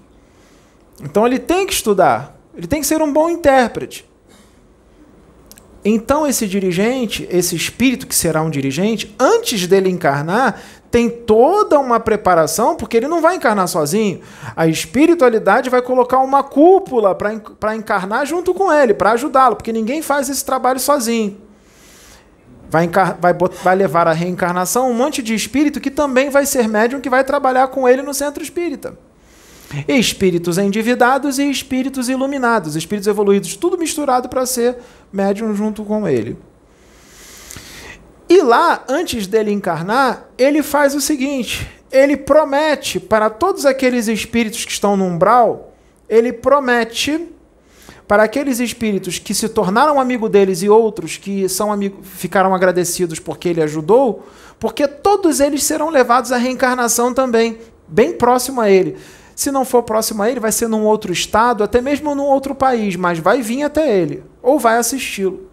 Então 1.02 1.26
ele 1.26 1.38
tem 1.38 1.66
que 1.66 1.72
estudar, 1.72 2.36
ele 2.56 2.66
tem 2.66 2.80
que 2.80 2.86
ser 2.86 3.00
um 3.00 3.12
bom 3.12 3.30
intérprete. 3.30 4.08
Então 5.84 6.26
esse 6.26 6.46
dirigente, 6.46 7.26
esse 7.30 7.54
espírito 7.54 8.06
que 8.06 8.14
será 8.14 8.42
um 8.42 8.50
dirigente, 8.50 9.14
antes 9.18 9.66
dele 9.66 9.88
encarnar, 9.88 10.60
tem 10.90 11.08
toda 11.08 11.78
uma 11.78 12.00
preparação, 12.00 12.74
porque 12.74 12.96
ele 12.96 13.06
não 13.06 13.20
vai 13.20 13.36
encarnar 13.36 13.68
sozinho. 13.68 14.20
A 14.56 14.66
espiritualidade 14.66 15.70
vai 15.70 15.80
colocar 15.80 16.18
uma 16.18 16.42
cúpula 16.42 17.14
para 17.14 17.76
encarnar 17.76 18.26
junto 18.26 18.52
com 18.52 18.72
ele, 18.72 18.92
para 18.92 19.12
ajudá-lo, 19.12 19.56
porque 19.56 19.72
ninguém 19.72 20.02
faz 20.02 20.28
esse 20.28 20.44
trabalho 20.44 20.80
sozinho. 20.80 21.38
Vai, 22.70 22.88
vai, 23.20 23.34
vai 23.62 23.76
levar 23.76 24.08
a 24.08 24.12
reencarnação 24.12 24.90
um 24.90 24.94
monte 24.94 25.22
de 25.22 25.34
espírito 25.34 25.80
que 25.80 25.90
também 25.90 26.28
vai 26.28 26.44
ser 26.44 26.68
médium, 26.68 27.00
que 27.00 27.08
vai 27.08 27.24
trabalhar 27.24 27.68
com 27.68 27.88
ele 27.88 28.02
no 28.02 28.12
centro 28.12 28.42
espírita 28.42 29.07
espíritos 29.86 30.58
endividados 30.58 31.38
e 31.38 31.50
espíritos 31.50 32.08
iluminados, 32.08 32.76
espíritos 32.76 33.06
evoluídos, 33.06 33.56
tudo 33.56 33.78
misturado 33.78 34.28
para 34.28 34.46
ser 34.46 34.78
médium 35.12 35.54
junto 35.54 35.84
com 35.84 36.08
ele. 36.08 36.36
E 38.28 38.42
lá, 38.42 38.84
antes 38.88 39.26
dele 39.26 39.50
encarnar, 39.50 40.28
ele 40.36 40.62
faz 40.62 40.94
o 40.94 41.00
seguinte: 41.00 41.68
ele 41.90 42.16
promete 42.16 43.00
para 43.00 43.30
todos 43.30 43.64
aqueles 43.64 44.08
espíritos 44.08 44.64
que 44.64 44.72
estão 44.72 44.96
no 44.96 45.04
umbral, 45.04 45.72
ele 46.08 46.32
promete 46.32 47.28
para 48.06 48.22
aqueles 48.22 48.58
espíritos 48.58 49.18
que 49.18 49.34
se 49.34 49.50
tornaram 49.50 50.00
amigo 50.00 50.30
deles 50.30 50.62
e 50.62 50.68
outros 50.68 51.18
que 51.18 51.46
são 51.46 51.70
amigo, 51.70 52.02
ficaram 52.02 52.54
agradecidos 52.54 53.18
porque 53.18 53.50
ele 53.50 53.62
ajudou, 53.62 54.26
porque 54.58 54.88
todos 54.88 55.40
eles 55.40 55.62
serão 55.62 55.90
levados 55.90 56.32
à 56.32 56.38
reencarnação 56.38 57.12
também, 57.12 57.58
bem 57.86 58.14
próximo 58.14 58.62
a 58.62 58.70
ele. 58.70 58.96
Se 59.38 59.52
não 59.52 59.64
for 59.64 59.84
próximo 59.84 60.20
a 60.20 60.28
ele, 60.28 60.40
vai 60.40 60.50
ser 60.50 60.66
num 60.66 60.84
outro 60.84 61.12
estado, 61.12 61.62
até 61.62 61.80
mesmo 61.80 62.12
num 62.12 62.24
outro 62.24 62.56
país, 62.56 62.96
mas 62.96 63.20
vai 63.20 63.40
vir 63.40 63.62
até 63.62 63.96
ele, 63.96 64.24
ou 64.42 64.58
vai 64.58 64.78
assisti-lo. 64.78 65.48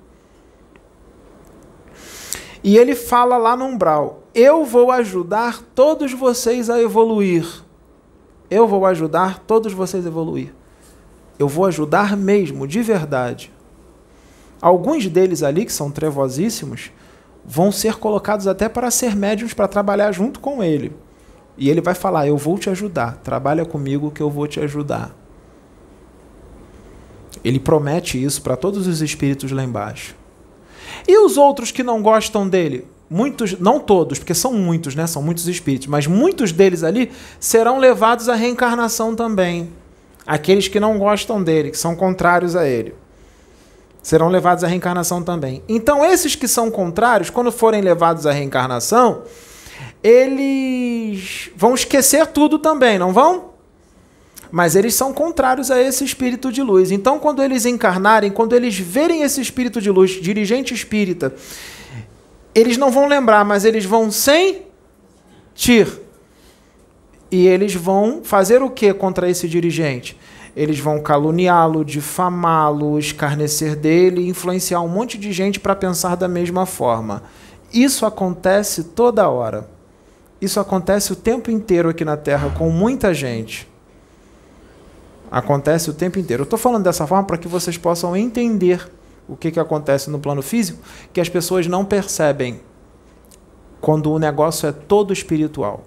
E 2.64 2.80
ele 2.80 2.96
fala 2.96 3.38
lá 3.38 3.56
no 3.56 3.66
umbral: 3.66 4.24
Eu 4.34 4.66
vou 4.66 4.90
ajudar 4.90 5.62
todos 5.76 6.12
vocês 6.14 6.68
a 6.68 6.82
evoluir. 6.82 7.46
Eu 8.50 8.68
vou 8.68 8.88
ajudar 8.88 9.44
todos 9.46 9.72
vocês 9.72 10.04
a 10.04 10.10
evoluir. 10.10 10.52
Eu 11.38 11.48
vou 11.48 11.66
ajudar 11.66 12.18
mesmo, 12.18 12.68
de 12.68 12.82
verdade. 12.82 13.54
Alguns 14.60 15.08
deles 15.08 15.44
ali, 15.44 15.64
que 15.64 15.72
são 15.72 15.92
trevosíssimos, 15.92 16.92
vão 17.46 17.72
ser 17.72 17.98
colocados 17.98 18.48
até 18.48 18.68
para 18.68 18.90
ser 18.90 19.16
médiums 19.16 19.54
para 19.54 19.68
trabalhar 19.68 20.12
junto 20.12 20.40
com 20.40 20.64
ele. 20.64 21.05
E 21.58 21.70
ele 21.70 21.82
vai 21.82 21.96
falar: 21.96 22.28
Eu 22.28 22.38
vou 22.38 22.58
te 22.58 22.70
ajudar, 22.70 23.18
trabalha 23.24 23.66
comigo 23.66 24.12
que 24.12 24.22
eu 24.22 24.30
vou 24.30 24.48
te 24.48 24.60
ajudar. 24.60 25.16
Ele 27.44 27.60
promete 27.60 28.22
isso 28.22 28.42
para 28.42 28.56
todos 28.56 28.88
os 28.88 29.02
espíritos 29.02 29.52
lá 29.52 29.64
embaixo. 29.64 30.16
E 31.08 31.18
os 31.18 31.38
outros 31.38 31.72
que 31.72 31.84
não 31.84 32.02
gostam 32.02 32.48
dele? 32.48 32.88
Muitos, 33.08 33.60
não 33.60 33.80
todos, 33.80 34.18
porque 34.18 34.34
são 34.34 34.54
muitos, 34.54 34.96
né? 34.96 35.06
São 35.06 35.22
muitos 35.22 35.48
espíritos, 35.48 35.88
mas 35.88 36.08
muitos 36.08 36.52
deles 36.52 36.84
ali 36.84 37.12
serão 37.40 37.78
levados 37.78 38.30
à 38.30 38.36
reencarnação 38.36 39.16
também. 39.16 39.70
Aqueles 40.26 40.68
que 40.68 40.80
não 40.80 40.98
gostam 40.98 41.44
dele, 41.44 41.70
que 41.70 41.78
são 41.78 41.96
contrários 41.96 42.56
a 42.56 42.68
ele, 42.68 42.96
serão 44.02 44.28
levados 44.28 44.64
à 44.64 44.68
reencarnação 44.68 45.22
também. 45.22 45.62
Então, 45.70 46.04
esses 46.04 46.36
que 46.36 46.48
são 46.48 46.72
contrários, 46.72 47.30
quando 47.30 47.52
forem 47.52 47.82
levados 47.82 48.26
à 48.26 48.32
reencarnação, 48.32 49.22
eles 50.08 51.50
vão 51.56 51.74
esquecer 51.74 52.28
tudo 52.28 52.60
também, 52.60 53.00
não 53.00 53.12
vão? 53.12 53.56
Mas 54.52 54.76
eles 54.76 54.94
são 54.94 55.12
contrários 55.12 55.72
a 55.72 55.82
esse 55.82 56.06
espírito 56.06 56.52
de 56.52 56.62
luz. 56.62 56.92
Então, 56.92 57.18
quando 57.18 57.42
eles 57.42 57.66
encarnarem, 57.66 58.30
quando 58.30 58.54
eles 58.54 58.78
verem 58.78 59.24
esse 59.24 59.42
espírito 59.42 59.82
de 59.82 59.90
luz, 59.90 60.12
dirigente 60.12 60.76
espírita, 60.76 61.34
eles 62.54 62.78
não 62.78 62.92
vão 62.92 63.08
lembrar, 63.08 63.44
mas 63.44 63.66
eles 63.66 63.84
vão 63.84 64.12
sentir. 64.12 64.68
E 67.32 67.48
eles 67.48 67.74
vão 67.74 68.22
fazer 68.24 68.62
o 68.62 68.70
que 68.70 68.94
contra 68.94 69.28
esse 69.28 69.50
dirigente? 69.50 70.16
Eles 70.56 70.78
vão 70.78 71.02
caluniá-lo, 71.02 71.84
difamá-lo, 71.84 73.00
escarnecer 73.00 73.76
dele, 73.76 74.28
influenciar 74.28 74.82
um 74.82 74.88
monte 74.88 75.18
de 75.18 75.34
gente 75.34 75.60
para 75.60 75.76
pensar 75.76 76.16
da 76.16 76.28
mesma 76.28 76.68
forma. 76.68 77.24
Isso 77.74 78.06
acontece 78.06 78.84
toda 78.84 79.28
hora. 79.28 79.74
Isso 80.46 80.60
acontece 80.60 81.12
o 81.12 81.16
tempo 81.16 81.50
inteiro 81.50 81.90
aqui 81.90 82.06
na 82.06 82.16
Terra 82.16 82.52
com 82.52 82.70
muita 82.70 83.16
gente. 83.16 83.68
Acontece 85.32 85.90
o 85.90 85.94
tempo 85.94 86.20
inteiro. 86.20 86.42
Eu 86.42 86.44
estou 86.44 86.60
falando 86.60 86.84
dessa 86.84 87.08
forma 87.08 87.24
para 87.24 87.40
que 87.40 87.48
vocês 87.48 87.80
possam 87.80 88.16
entender 88.16 88.88
o 89.28 89.36
que, 89.36 89.50
que 89.50 89.60
acontece 89.60 90.08
no 90.08 90.20
plano 90.20 90.44
físico, 90.44 90.78
que 91.12 91.20
as 91.20 91.28
pessoas 91.28 91.66
não 91.66 91.84
percebem 91.84 92.62
quando 93.82 94.12
o 94.12 94.20
negócio 94.20 94.70
é 94.70 94.72
todo 94.72 95.12
espiritual. 95.12 95.84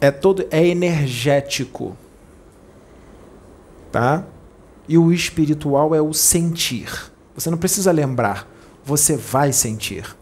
É 0.00 0.10
todo 0.10 0.44
é 0.50 0.66
energético. 0.66 1.96
Tá? 3.92 4.24
E 4.88 4.98
o 4.98 5.12
espiritual 5.12 5.94
é 5.94 6.02
o 6.02 6.12
sentir. 6.12 7.12
Você 7.36 7.50
não 7.50 7.58
precisa 7.58 7.92
lembrar, 7.92 8.48
você 8.84 9.16
vai 9.16 9.52
sentir. 9.52 10.18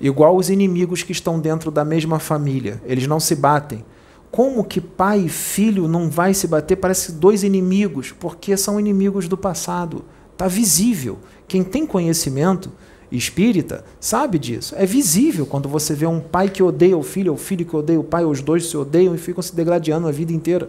Igual 0.00 0.36
os 0.36 0.50
inimigos 0.50 1.02
que 1.02 1.12
estão 1.12 1.40
dentro 1.40 1.70
da 1.70 1.84
mesma 1.84 2.18
família, 2.18 2.82
eles 2.84 3.06
não 3.06 3.18
se 3.18 3.34
batem. 3.34 3.84
Como 4.30 4.64
que 4.64 4.80
pai 4.80 5.20
e 5.20 5.28
filho 5.28 5.88
não 5.88 6.10
vai 6.10 6.34
se 6.34 6.46
bater? 6.46 6.76
Parece 6.76 7.12
dois 7.12 7.42
inimigos, 7.42 8.12
porque 8.12 8.56
são 8.56 8.78
inimigos 8.78 9.28
do 9.28 9.36
passado. 9.36 10.04
Está 10.32 10.46
visível. 10.46 11.18
Quem 11.48 11.64
tem 11.64 11.86
conhecimento 11.86 12.70
espírita 13.10 13.84
sabe 13.98 14.38
disso. 14.38 14.74
É 14.76 14.84
visível 14.84 15.46
quando 15.46 15.68
você 15.68 15.94
vê 15.94 16.06
um 16.06 16.20
pai 16.20 16.50
que 16.50 16.62
odeia 16.62 16.96
o 16.96 17.02
filho, 17.02 17.32
ou 17.32 17.38
o 17.38 17.40
filho 17.40 17.64
que 17.64 17.74
odeia 17.74 17.98
o 17.98 18.04
pai, 18.04 18.24
os 18.24 18.42
dois 18.42 18.66
se 18.68 18.76
odeiam 18.76 19.14
e 19.14 19.18
ficam 19.18 19.42
se 19.42 19.54
degradando 19.54 20.06
a 20.08 20.12
vida 20.12 20.32
inteira. 20.32 20.68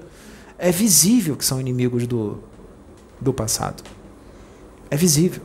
É 0.58 0.72
visível 0.72 1.36
que 1.36 1.44
são 1.44 1.60
inimigos 1.60 2.08
do, 2.08 2.40
do 3.20 3.34
passado. 3.34 3.84
É 4.90 4.96
visível. 4.96 5.42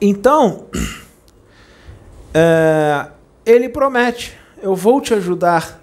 Então, 0.00 0.66
é, 2.38 3.06
ele 3.46 3.66
promete: 3.70 4.34
eu 4.62 4.76
vou 4.76 5.00
te 5.00 5.14
ajudar. 5.14 5.82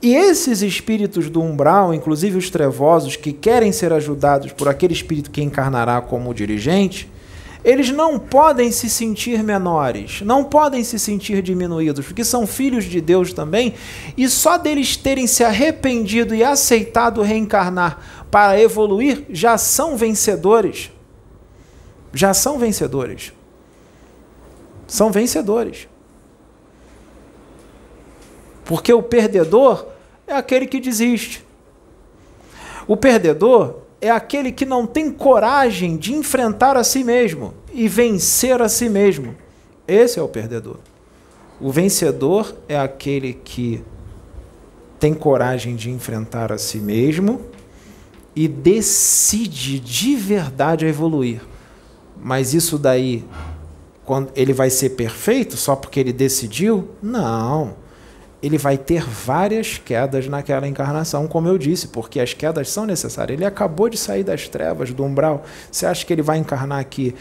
E 0.00 0.14
esses 0.14 0.62
espíritos 0.62 1.28
do 1.28 1.42
umbral, 1.42 1.92
inclusive 1.92 2.38
os 2.38 2.48
trevosos, 2.48 3.16
que 3.16 3.32
querem 3.32 3.72
ser 3.72 3.92
ajudados 3.92 4.52
por 4.52 4.68
aquele 4.68 4.92
espírito 4.92 5.32
que 5.32 5.42
encarnará 5.42 6.00
como 6.00 6.32
dirigente, 6.32 7.10
eles 7.64 7.90
não 7.90 8.20
podem 8.20 8.70
se 8.70 8.88
sentir 8.88 9.42
menores, 9.42 10.20
não 10.20 10.44
podem 10.44 10.84
se 10.84 10.96
sentir 10.96 11.42
diminuídos, 11.42 12.06
porque 12.06 12.22
são 12.22 12.46
filhos 12.46 12.84
de 12.84 13.00
Deus 13.00 13.32
também, 13.32 13.74
e 14.16 14.28
só 14.28 14.56
deles 14.56 14.96
terem 14.96 15.26
se 15.26 15.42
arrependido 15.42 16.36
e 16.36 16.44
aceitado 16.44 17.22
reencarnar 17.22 18.26
para 18.30 18.60
evoluir, 18.60 19.24
já 19.30 19.58
são 19.58 19.96
vencedores. 19.96 20.92
Já 22.14 22.32
são 22.32 22.58
vencedores. 22.58 23.32
São 24.86 25.10
vencedores. 25.10 25.88
Porque 28.64 28.92
o 28.92 29.02
perdedor 29.02 29.86
é 30.26 30.34
aquele 30.34 30.66
que 30.66 30.80
desiste. 30.80 31.44
O 32.86 32.96
perdedor 32.96 33.78
é 34.00 34.10
aquele 34.10 34.52
que 34.52 34.64
não 34.64 34.86
tem 34.86 35.10
coragem 35.10 35.96
de 35.96 36.12
enfrentar 36.14 36.76
a 36.76 36.84
si 36.84 37.02
mesmo 37.02 37.54
e 37.72 37.88
vencer 37.88 38.60
a 38.60 38.68
si 38.68 38.88
mesmo. 38.88 39.34
Esse 39.86 40.18
é 40.18 40.22
o 40.22 40.28
perdedor. 40.28 40.78
O 41.60 41.70
vencedor 41.70 42.54
é 42.68 42.78
aquele 42.78 43.32
que 43.32 43.82
tem 44.98 45.14
coragem 45.14 45.76
de 45.76 45.90
enfrentar 45.90 46.52
a 46.52 46.58
si 46.58 46.78
mesmo 46.78 47.40
e 48.34 48.46
decide 48.46 49.78
de 49.78 50.16
verdade 50.16 50.84
evoluir. 50.84 51.40
Mas 52.22 52.52
isso 52.52 52.78
daí, 52.78 53.24
quando 54.06 54.30
ele 54.34 54.52
vai 54.52 54.70
ser 54.70 54.90
perfeito 54.90 55.56
só 55.56 55.76
porque 55.76 56.00
ele 56.00 56.12
decidiu? 56.12 56.88
Não 57.02 57.74
ele 58.42 58.58
vai 58.58 58.76
ter 58.76 59.02
várias 59.02 59.78
quedas 59.78 60.28
naquela 60.28 60.68
encarnação, 60.68 61.26
como 61.26 61.48
eu 61.48 61.58
disse, 61.58 61.88
porque 61.88 62.20
as 62.20 62.32
quedas 62.32 62.70
são 62.70 62.86
necessárias. 62.86 63.36
Ele 63.36 63.44
acabou 63.44 63.88
de 63.88 63.96
sair 63.96 64.22
das 64.22 64.46
trevas, 64.46 64.92
do 64.92 65.02
umbral. 65.02 65.44
Você 65.70 65.86
acha 65.86 66.04
que 66.04 66.12
ele 66.12 66.22
vai 66.22 66.38
encarnar 66.38 66.78
aqui? 66.78 67.14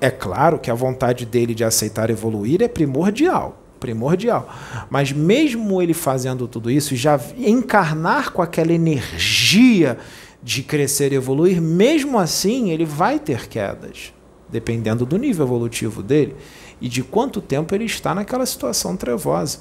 É 0.00 0.10
claro 0.10 0.58
que 0.58 0.70
a 0.70 0.74
vontade 0.74 1.24
dele 1.24 1.54
de 1.54 1.62
aceitar 1.62 2.10
evoluir 2.10 2.62
é 2.62 2.68
primordial 2.68 3.58
primordial. 3.78 4.48
Mas 4.88 5.10
mesmo 5.10 5.82
ele 5.82 5.92
fazendo 5.92 6.46
tudo 6.46 6.70
isso, 6.70 6.94
já 6.94 7.18
encarnar 7.36 8.30
com 8.30 8.40
aquela 8.40 8.72
energia 8.72 9.98
de 10.40 10.62
crescer 10.62 11.12
e 11.12 11.16
evoluir, 11.16 11.60
mesmo 11.60 12.16
assim 12.16 12.70
ele 12.70 12.84
vai 12.84 13.18
ter 13.18 13.48
quedas, 13.48 14.14
dependendo 14.52 15.06
do 15.06 15.16
nível 15.16 15.46
evolutivo 15.46 16.02
dele 16.02 16.36
e 16.80 16.88
de 16.88 17.02
quanto 17.02 17.40
tempo 17.40 17.74
ele 17.74 17.84
está 17.84 18.14
naquela 18.14 18.44
situação 18.44 18.96
trevosa. 18.96 19.60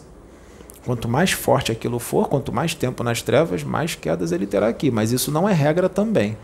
Quanto 0.85 1.07
mais 1.07 1.31
forte 1.31 1.71
aquilo 1.71 1.99
for, 1.99 2.27
quanto 2.27 2.51
mais 2.51 2.73
tempo 2.73 3.03
nas 3.03 3.21
trevas, 3.21 3.63
mais 3.63 3.95
quedas 3.95 4.31
ele 4.31 4.47
terá 4.47 4.67
aqui. 4.67 4.91
Mas 4.91 5.11
isso 5.11 5.31
não 5.31 5.47
é 5.47 5.53
regra 5.53 5.87
também. 5.87 6.35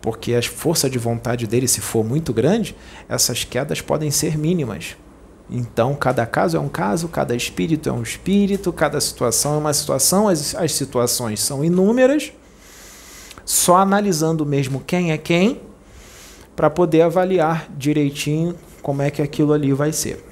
Porque 0.00 0.34
a 0.34 0.42
força 0.42 0.90
de 0.90 0.98
vontade 0.98 1.46
dele, 1.46 1.68
se 1.68 1.80
for 1.80 2.04
muito 2.04 2.32
grande, 2.32 2.74
essas 3.08 3.44
quedas 3.44 3.80
podem 3.80 4.10
ser 4.10 4.36
mínimas. 4.36 4.96
Então, 5.50 5.94
cada 5.94 6.24
caso 6.24 6.56
é 6.56 6.60
um 6.60 6.68
caso, 6.68 7.08
cada 7.08 7.36
espírito 7.36 7.88
é 7.88 7.92
um 7.92 8.02
espírito, 8.02 8.72
cada 8.72 8.98
situação 9.00 9.54
é 9.54 9.58
uma 9.58 9.74
situação, 9.74 10.26
as, 10.26 10.54
as 10.54 10.72
situações 10.72 11.40
são 11.40 11.62
inúmeras. 11.62 12.32
Só 13.44 13.76
analisando 13.76 14.46
mesmo 14.46 14.80
quem 14.80 15.12
é 15.12 15.18
quem, 15.18 15.60
para 16.54 16.68
poder 16.70 17.02
avaliar 17.02 17.68
direitinho 17.76 18.54
como 18.82 19.02
é 19.02 19.10
que 19.10 19.22
aquilo 19.22 19.52
ali 19.52 19.72
vai 19.72 19.92
ser. 19.92 20.24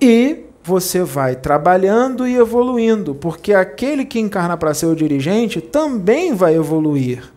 E 0.00 0.44
você 0.62 1.02
vai 1.02 1.34
trabalhando 1.34 2.26
e 2.26 2.36
evoluindo, 2.36 3.14
porque 3.14 3.54
aquele 3.54 4.04
que 4.04 4.20
encarna 4.20 4.56
para 4.56 4.74
ser 4.74 4.86
o 4.86 4.94
dirigente 4.94 5.60
também 5.60 6.34
vai 6.34 6.54
evoluir. 6.54 7.32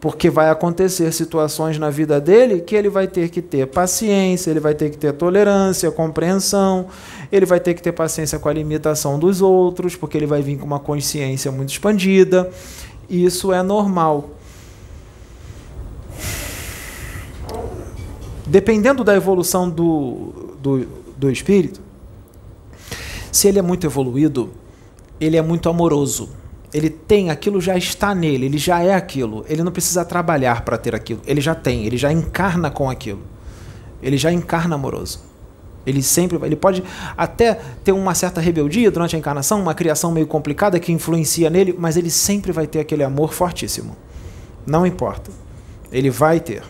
Porque 0.00 0.28
vai 0.28 0.50
acontecer 0.50 1.10
situações 1.12 1.78
na 1.78 1.88
vida 1.88 2.20
dele 2.20 2.60
que 2.60 2.74
ele 2.74 2.90
vai 2.90 3.06
ter 3.06 3.30
que 3.30 3.40
ter 3.40 3.66
paciência, 3.68 4.50
ele 4.50 4.60
vai 4.60 4.74
ter 4.74 4.90
que 4.90 4.98
ter 4.98 5.14
tolerância, 5.14 5.90
compreensão, 5.90 6.88
ele 7.32 7.46
vai 7.46 7.58
ter 7.58 7.72
que 7.72 7.80
ter 7.80 7.92
paciência 7.92 8.38
com 8.38 8.48
a 8.48 8.52
limitação 8.52 9.18
dos 9.18 9.40
outros, 9.40 9.96
porque 9.96 10.18
ele 10.18 10.26
vai 10.26 10.42
vir 10.42 10.58
com 10.58 10.66
uma 10.66 10.80
consciência 10.80 11.50
muito 11.50 11.70
expandida. 11.70 12.50
Isso 13.08 13.50
é 13.50 13.62
normal. 13.62 14.33
Dependendo 18.46 19.02
da 19.02 19.14
evolução 19.14 19.70
do, 19.70 20.56
do, 20.60 20.86
do 21.16 21.30
espírito, 21.30 21.80
se 23.32 23.48
ele 23.48 23.58
é 23.58 23.62
muito 23.62 23.86
evoluído, 23.86 24.52
ele 25.20 25.36
é 25.36 25.42
muito 25.42 25.68
amoroso. 25.68 26.30
Ele 26.72 26.90
tem 26.90 27.30
aquilo 27.30 27.60
já 27.60 27.76
está 27.76 28.14
nele, 28.14 28.46
ele 28.46 28.58
já 28.58 28.82
é 28.82 28.94
aquilo. 28.94 29.44
Ele 29.48 29.62
não 29.62 29.72
precisa 29.72 30.04
trabalhar 30.04 30.62
para 30.62 30.76
ter 30.76 30.94
aquilo. 30.94 31.20
Ele 31.26 31.40
já 31.40 31.54
tem, 31.54 31.86
ele 31.86 31.96
já 31.96 32.12
encarna 32.12 32.70
com 32.70 32.90
aquilo. 32.90 33.22
Ele 34.02 34.16
já 34.16 34.32
encarna 34.32 34.74
amoroso. 34.74 35.20
Ele 35.86 36.02
sempre 36.02 36.38
ele 36.42 36.56
pode 36.56 36.82
até 37.16 37.60
ter 37.82 37.92
uma 37.92 38.14
certa 38.14 38.40
rebeldia 38.40 38.90
durante 38.90 39.14
a 39.14 39.18
encarnação, 39.18 39.60
uma 39.60 39.74
criação 39.74 40.10
meio 40.10 40.26
complicada 40.26 40.80
que 40.80 40.92
influencia 40.92 41.50
nele, 41.50 41.74
mas 41.78 41.96
ele 41.96 42.10
sempre 42.10 42.52
vai 42.52 42.66
ter 42.66 42.80
aquele 42.80 43.04
amor 43.04 43.32
fortíssimo. 43.32 43.96
Não 44.66 44.86
importa. 44.86 45.30
Ele 45.92 46.10
vai 46.10 46.40
ter. 46.40 46.62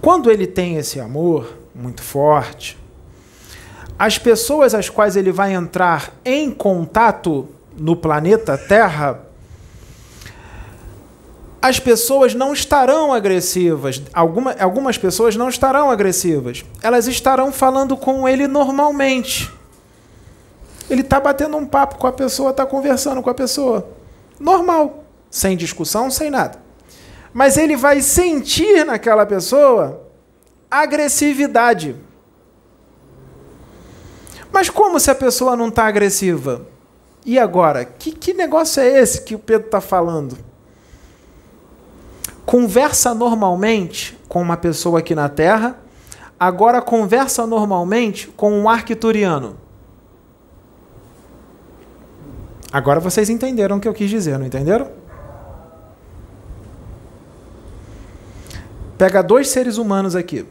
Quando 0.00 0.30
ele 0.30 0.46
tem 0.46 0.76
esse 0.76 0.98
amor 0.98 1.58
muito 1.74 2.02
forte, 2.02 2.78
as 3.98 4.16
pessoas 4.16 4.74
às 4.74 4.88
quais 4.88 5.14
ele 5.14 5.30
vai 5.30 5.52
entrar 5.52 6.14
em 6.24 6.50
contato 6.50 7.46
no 7.76 7.94
planeta 7.94 8.56
Terra, 8.56 9.20
as 11.60 11.78
pessoas 11.78 12.34
não 12.34 12.54
estarão 12.54 13.12
agressivas. 13.12 14.02
Alguma, 14.14 14.52
algumas 14.58 14.96
pessoas 14.96 15.36
não 15.36 15.50
estarão 15.50 15.90
agressivas. 15.90 16.64
Elas 16.82 17.06
estarão 17.06 17.52
falando 17.52 17.94
com 17.94 18.26
ele 18.26 18.48
normalmente. 18.48 19.52
Ele 20.88 21.02
está 21.02 21.20
batendo 21.20 21.58
um 21.58 21.66
papo 21.66 21.98
com 21.98 22.06
a 22.06 22.12
pessoa, 22.12 22.50
está 22.50 22.64
conversando 22.64 23.22
com 23.22 23.28
a 23.28 23.34
pessoa. 23.34 23.86
Normal. 24.38 25.04
Sem 25.30 25.56
discussão, 25.56 26.10
sem 26.10 26.30
nada. 26.30 26.69
Mas 27.32 27.56
ele 27.56 27.76
vai 27.76 28.02
sentir 28.02 28.84
naquela 28.84 29.24
pessoa 29.24 30.02
agressividade. 30.70 31.96
Mas 34.52 34.68
como 34.68 34.98
se 34.98 35.10
a 35.10 35.14
pessoa 35.14 35.56
não 35.56 35.68
está 35.68 35.86
agressiva? 35.86 36.66
E 37.24 37.38
agora? 37.38 37.84
Que, 37.84 38.12
que 38.12 38.32
negócio 38.32 38.82
é 38.82 39.00
esse 39.00 39.22
que 39.22 39.34
o 39.34 39.38
Pedro 39.38 39.66
está 39.66 39.80
falando? 39.80 40.36
Conversa 42.44 43.14
normalmente 43.14 44.18
com 44.28 44.40
uma 44.40 44.56
pessoa 44.56 45.00
aqui 45.00 45.14
na 45.14 45.28
Terra, 45.28 45.78
agora 46.38 46.80
conversa 46.80 47.46
normalmente 47.46 48.28
com 48.28 48.52
um 48.52 48.68
arquituriano. 48.68 49.56
Agora 52.72 53.00
vocês 53.00 53.28
entenderam 53.28 53.76
o 53.76 53.80
que 53.80 53.88
eu 53.88 53.94
quis 53.94 54.08
dizer, 54.08 54.38
não 54.38 54.46
entenderam? 54.46 54.99
Pega 59.00 59.22
dois 59.22 59.48
seres 59.48 59.78
humanos 59.78 60.14
aqui 60.14 60.44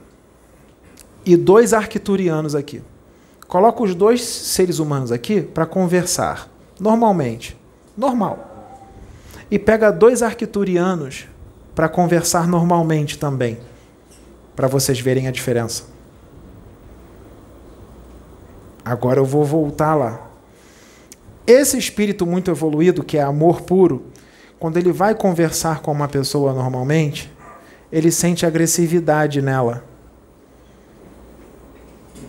e 1.23 1.37
dois 1.37 1.71
arquiturianos 1.71 2.55
aqui. 2.55 2.81
Coloca 3.47 3.83
os 3.83 3.93
dois 3.93 4.23
seres 4.23 4.79
humanos 4.79 5.11
aqui 5.11 5.39
para 5.39 5.67
conversar, 5.67 6.49
normalmente. 6.79 7.55
Normal. 7.95 8.73
E 9.51 9.59
pega 9.59 9.91
dois 9.91 10.23
arquiturianos 10.23 11.27
para 11.75 11.87
conversar 11.87 12.47
normalmente 12.47 13.19
também, 13.19 13.59
para 14.55 14.67
vocês 14.67 14.99
verem 14.99 15.27
a 15.27 15.31
diferença. 15.31 15.83
Agora 18.83 19.19
eu 19.19 19.25
vou 19.25 19.45
voltar 19.45 19.93
lá. 19.93 20.27
Esse 21.45 21.77
espírito 21.77 22.25
muito 22.25 22.49
evoluído, 22.49 23.03
que 23.03 23.15
é 23.15 23.21
amor 23.21 23.61
puro, 23.61 24.07
quando 24.57 24.77
ele 24.77 24.91
vai 24.91 25.13
conversar 25.13 25.81
com 25.81 25.91
uma 25.91 26.07
pessoa 26.07 26.51
normalmente, 26.51 27.31
ele 27.91 28.11
sente 28.11 28.45
agressividade 28.45 29.41
nela. 29.41 29.83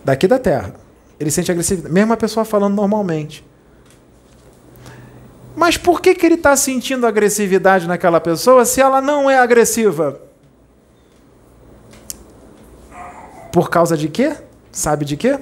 Daqui 0.04 0.26
da 0.26 0.38
Terra. 0.38 0.74
Ele 1.18 1.30
sente 1.30 1.50
agressividade. 1.50 1.92
Mesmo 1.92 2.12
a 2.12 2.16
pessoa 2.16 2.44
falando 2.44 2.74
normalmente. 2.74 3.44
Mas 5.54 5.76
por 5.76 6.00
que, 6.00 6.14
que 6.14 6.24
ele 6.24 6.36
está 6.36 6.56
sentindo 6.56 7.06
agressividade 7.06 7.86
naquela 7.86 8.20
pessoa 8.20 8.64
se 8.64 8.80
ela 8.80 9.00
não 9.02 9.28
é 9.28 9.38
agressiva? 9.38 10.20
Por 13.52 13.68
causa 13.68 13.96
de 13.96 14.08
quê? 14.08 14.34
Sabe 14.72 15.04
de 15.04 15.16
quê? 15.16 15.38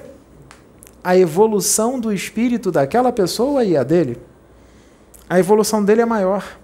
A 1.01 1.15
evolução 1.15 1.97
do 1.97 2.11
espírito 2.11 2.71
daquela 2.71 3.13
pessoa 3.13 3.63
e 3.63 3.77
a 3.77 3.83
dele. 3.83 4.19
A 5.29 5.39
evolução 5.39 5.85
dele 5.85 6.01
é 6.01 6.05
maior. 6.05 6.58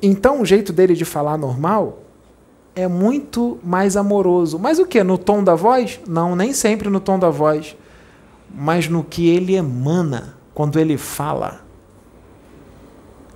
Então 0.00 0.40
o 0.40 0.46
jeito 0.46 0.72
dele 0.72 0.94
de 0.94 1.04
falar 1.04 1.36
normal 1.36 2.02
é 2.74 2.86
muito 2.86 3.58
mais 3.62 3.96
amoroso. 3.96 4.58
Mas 4.58 4.78
o 4.78 4.86
que? 4.86 5.02
No 5.02 5.18
tom 5.18 5.42
da 5.42 5.54
voz? 5.54 6.00
Não, 6.06 6.36
nem 6.36 6.52
sempre 6.52 6.88
no 6.88 7.00
tom 7.00 7.18
da 7.18 7.30
voz. 7.30 7.76
mas 8.54 8.88
no 8.88 9.04
que 9.04 9.28
ele 9.28 9.54
emana 9.56 10.36
quando 10.54 10.78
ele 10.78 10.96
fala, 10.96 11.64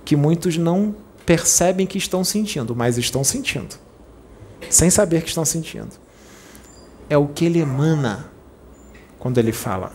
que 0.03 0.15
muitos 0.15 0.57
não 0.57 0.95
percebem 1.25 1.87
que 1.87 1.97
estão 1.97 2.23
sentindo, 2.23 2.75
mas 2.75 2.97
estão 2.97 3.23
sentindo, 3.23 3.75
sem 4.69 4.89
saber 4.89 5.21
que 5.21 5.29
estão 5.29 5.45
sentindo. 5.45 5.91
É 7.09 7.17
o 7.17 7.27
que 7.27 7.45
ele 7.45 7.59
emana 7.59 8.29
quando 9.19 9.37
ele 9.37 9.53
fala. 9.53 9.93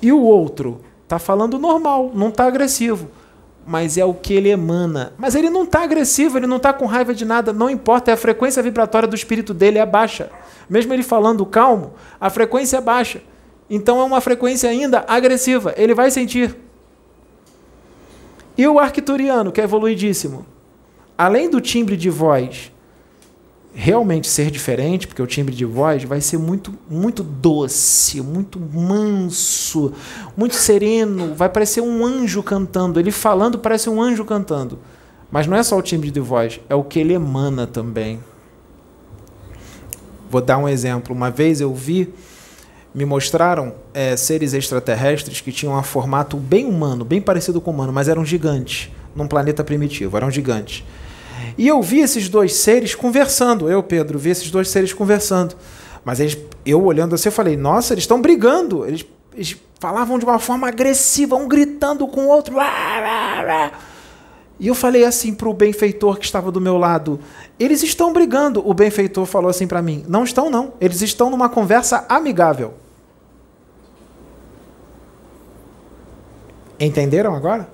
E 0.00 0.12
o 0.12 0.22
outro 0.22 0.80
está 1.02 1.18
falando 1.18 1.58
normal, 1.58 2.12
não 2.14 2.28
está 2.28 2.46
agressivo, 2.46 3.10
mas 3.68 3.98
é 3.98 4.04
o 4.04 4.14
que 4.14 4.32
ele 4.32 4.48
emana. 4.48 5.12
Mas 5.18 5.34
ele 5.34 5.50
não 5.50 5.64
está 5.64 5.82
agressivo, 5.82 6.38
ele 6.38 6.46
não 6.46 6.56
está 6.56 6.72
com 6.72 6.86
raiva 6.86 7.12
de 7.12 7.26
nada, 7.26 7.52
não 7.52 7.68
importa, 7.68 8.10
é 8.10 8.14
a 8.14 8.16
frequência 8.16 8.62
vibratória 8.62 9.06
do 9.06 9.14
espírito 9.14 9.52
dele 9.52 9.76
é 9.76 9.84
baixa. 9.84 10.30
Mesmo 10.70 10.94
ele 10.94 11.02
falando 11.02 11.44
calmo, 11.44 11.92
a 12.18 12.30
frequência 12.30 12.78
é 12.78 12.80
baixa. 12.80 13.20
Então 13.68 14.00
é 14.00 14.04
uma 14.04 14.22
frequência 14.22 14.70
ainda 14.70 15.04
agressiva, 15.06 15.74
ele 15.76 15.94
vai 15.94 16.10
sentir. 16.10 16.56
E 18.56 18.66
o 18.66 18.78
arquituriano, 18.78 19.52
que 19.52 19.60
é 19.60 19.64
evoluidíssimo, 19.64 20.46
além 21.18 21.50
do 21.50 21.60
timbre 21.60 21.94
de 21.94 22.08
voz 22.08 22.72
realmente 23.80 24.26
ser 24.26 24.50
diferente, 24.50 25.06
porque 25.06 25.22
o 25.22 25.26
timbre 25.26 25.54
de 25.54 25.64
voz 25.64 26.02
vai 26.02 26.20
ser 26.20 26.36
muito, 26.36 26.74
muito 26.90 27.22
doce, 27.22 28.20
muito 28.20 28.58
manso, 28.58 29.92
muito 30.36 30.56
sereno, 30.56 31.32
vai 31.32 31.48
parecer 31.48 31.80
um 31.80 32.04
anjo 32.04 32.42
cantando. 32.42 32.98
Ele 32.98 33.12
falando 33.12 33.56
parece 33.56 33.88
um 33.88 34.02
anjo 34.02 34.24
cantando. 34.24 34.80
Mas 35.30 35.46
não 35.46 35.56
é 35.56 35.62
só 35.62 35.78
o 35.78 35.82
timbre 35.82 36.10
de 36.10 36.18
voz, 36.18 36.60
é 36.68 36.74
o 36.74 36.82
que 36.82 36.98
ele 36.98 37.14
emana 37.14 37.68
também. 37.68 38.18
Vou 40.28 40.40
dar 40.40 40.58
um 40.58 40.68
exemplo. 40.68 41.14
Uma 41.14 41.30
vez 41.30 41.60
eu 41.60 41.72
vi, 41.72 42.12
me 42.92 43.04
mostraram 43.04 43.74
é, 43.94 44.16
seres 44.16 44.54
extraterrestres 44.54 45.40
que 45.40 45.52
tinham 45.52 45.78
um 45.78 45.82
formato 45.84 46.36
bem 46.36 46.66
humano, 46.66 47.04
bem 47.04 47.20
parecido 47.20 47.60
com 47.60 47.70
humano, 47.70 47.92
mas 47.92 48.08
eram 48.08 48.24
gigantes, 48.24 48.90
num 49.14 49.28
planeta 49.28 49.62
primitivo, 49.62 50.16
eram 50.16 50.32
gigantes. 50.32 50.82
E 51.56 51.66
eu 51.66 51.82
vi 51.82 52.00
esses 52.00 52.28
dois 52.28 52.54
seres 52.54 52.94
conversando. 52.94 53.70
Eu, 53.70 53.82
Pedro, 53.82 54.18
vi 54.18 54.30
esses 54.30 54.50
dois 54.50 54.68
seres 54.68 54.92
conversando. 54.92 55.54
Mas 56.04 56.20
eles, 56.20 56.38
eu 56.64 56.82
olhando 56.84 57.14
assim, 57.14 57.28
eu 57.28 57.32
falei: 57.32 57.56
nossa, 57.56 57.94
eles 57.94 58.04
estão 58.04 58.20
brigando. 58.20 58.86
Eles, 58.86 59.04
eles, 59.34 59.56
falavam 59.80 60.18
de 60.18 60.24
uma 60.24 60.38
forma 60.38 60.66
agressiva, 60.66 61.36
um 61.36 61.46
gritando 61.46 62.06
com 62.08 62.26
o 62.26 62.28
outro. 62.28 62.56
E 64.60 64.66
eu 64.66 64.74
falei 64.74 65.04
assim 65.04 65.32
para 65.32 65.48
o 65.48 65.54
benfeitor 65.54 66.18
que 66.18 66.24
estava 66.24 66.50
do 66.50 66.60
meu 66.60 66.76
lado: 66.76 67.20
eles 67.58 67.82
estão 67.82 68.12
brigando. 68.12 68.66
O 68.68 68.74
benfeitor 68.74 69.26
falou 69.26 69.50
assim 69.50 69.66
para 69.66 69.82
mim: 69.82 70.04
não 70.08 70.24
estão, 70.24 70.50
não. 70.50 70.72
Eles 70.80 71.02
estão 71.02 71.30
numa 71.30 71.48
conversa 71.48 72.04
amigável. 72.08 72.74
Entenderam 76.80 77.34
agora? 77.34 77.68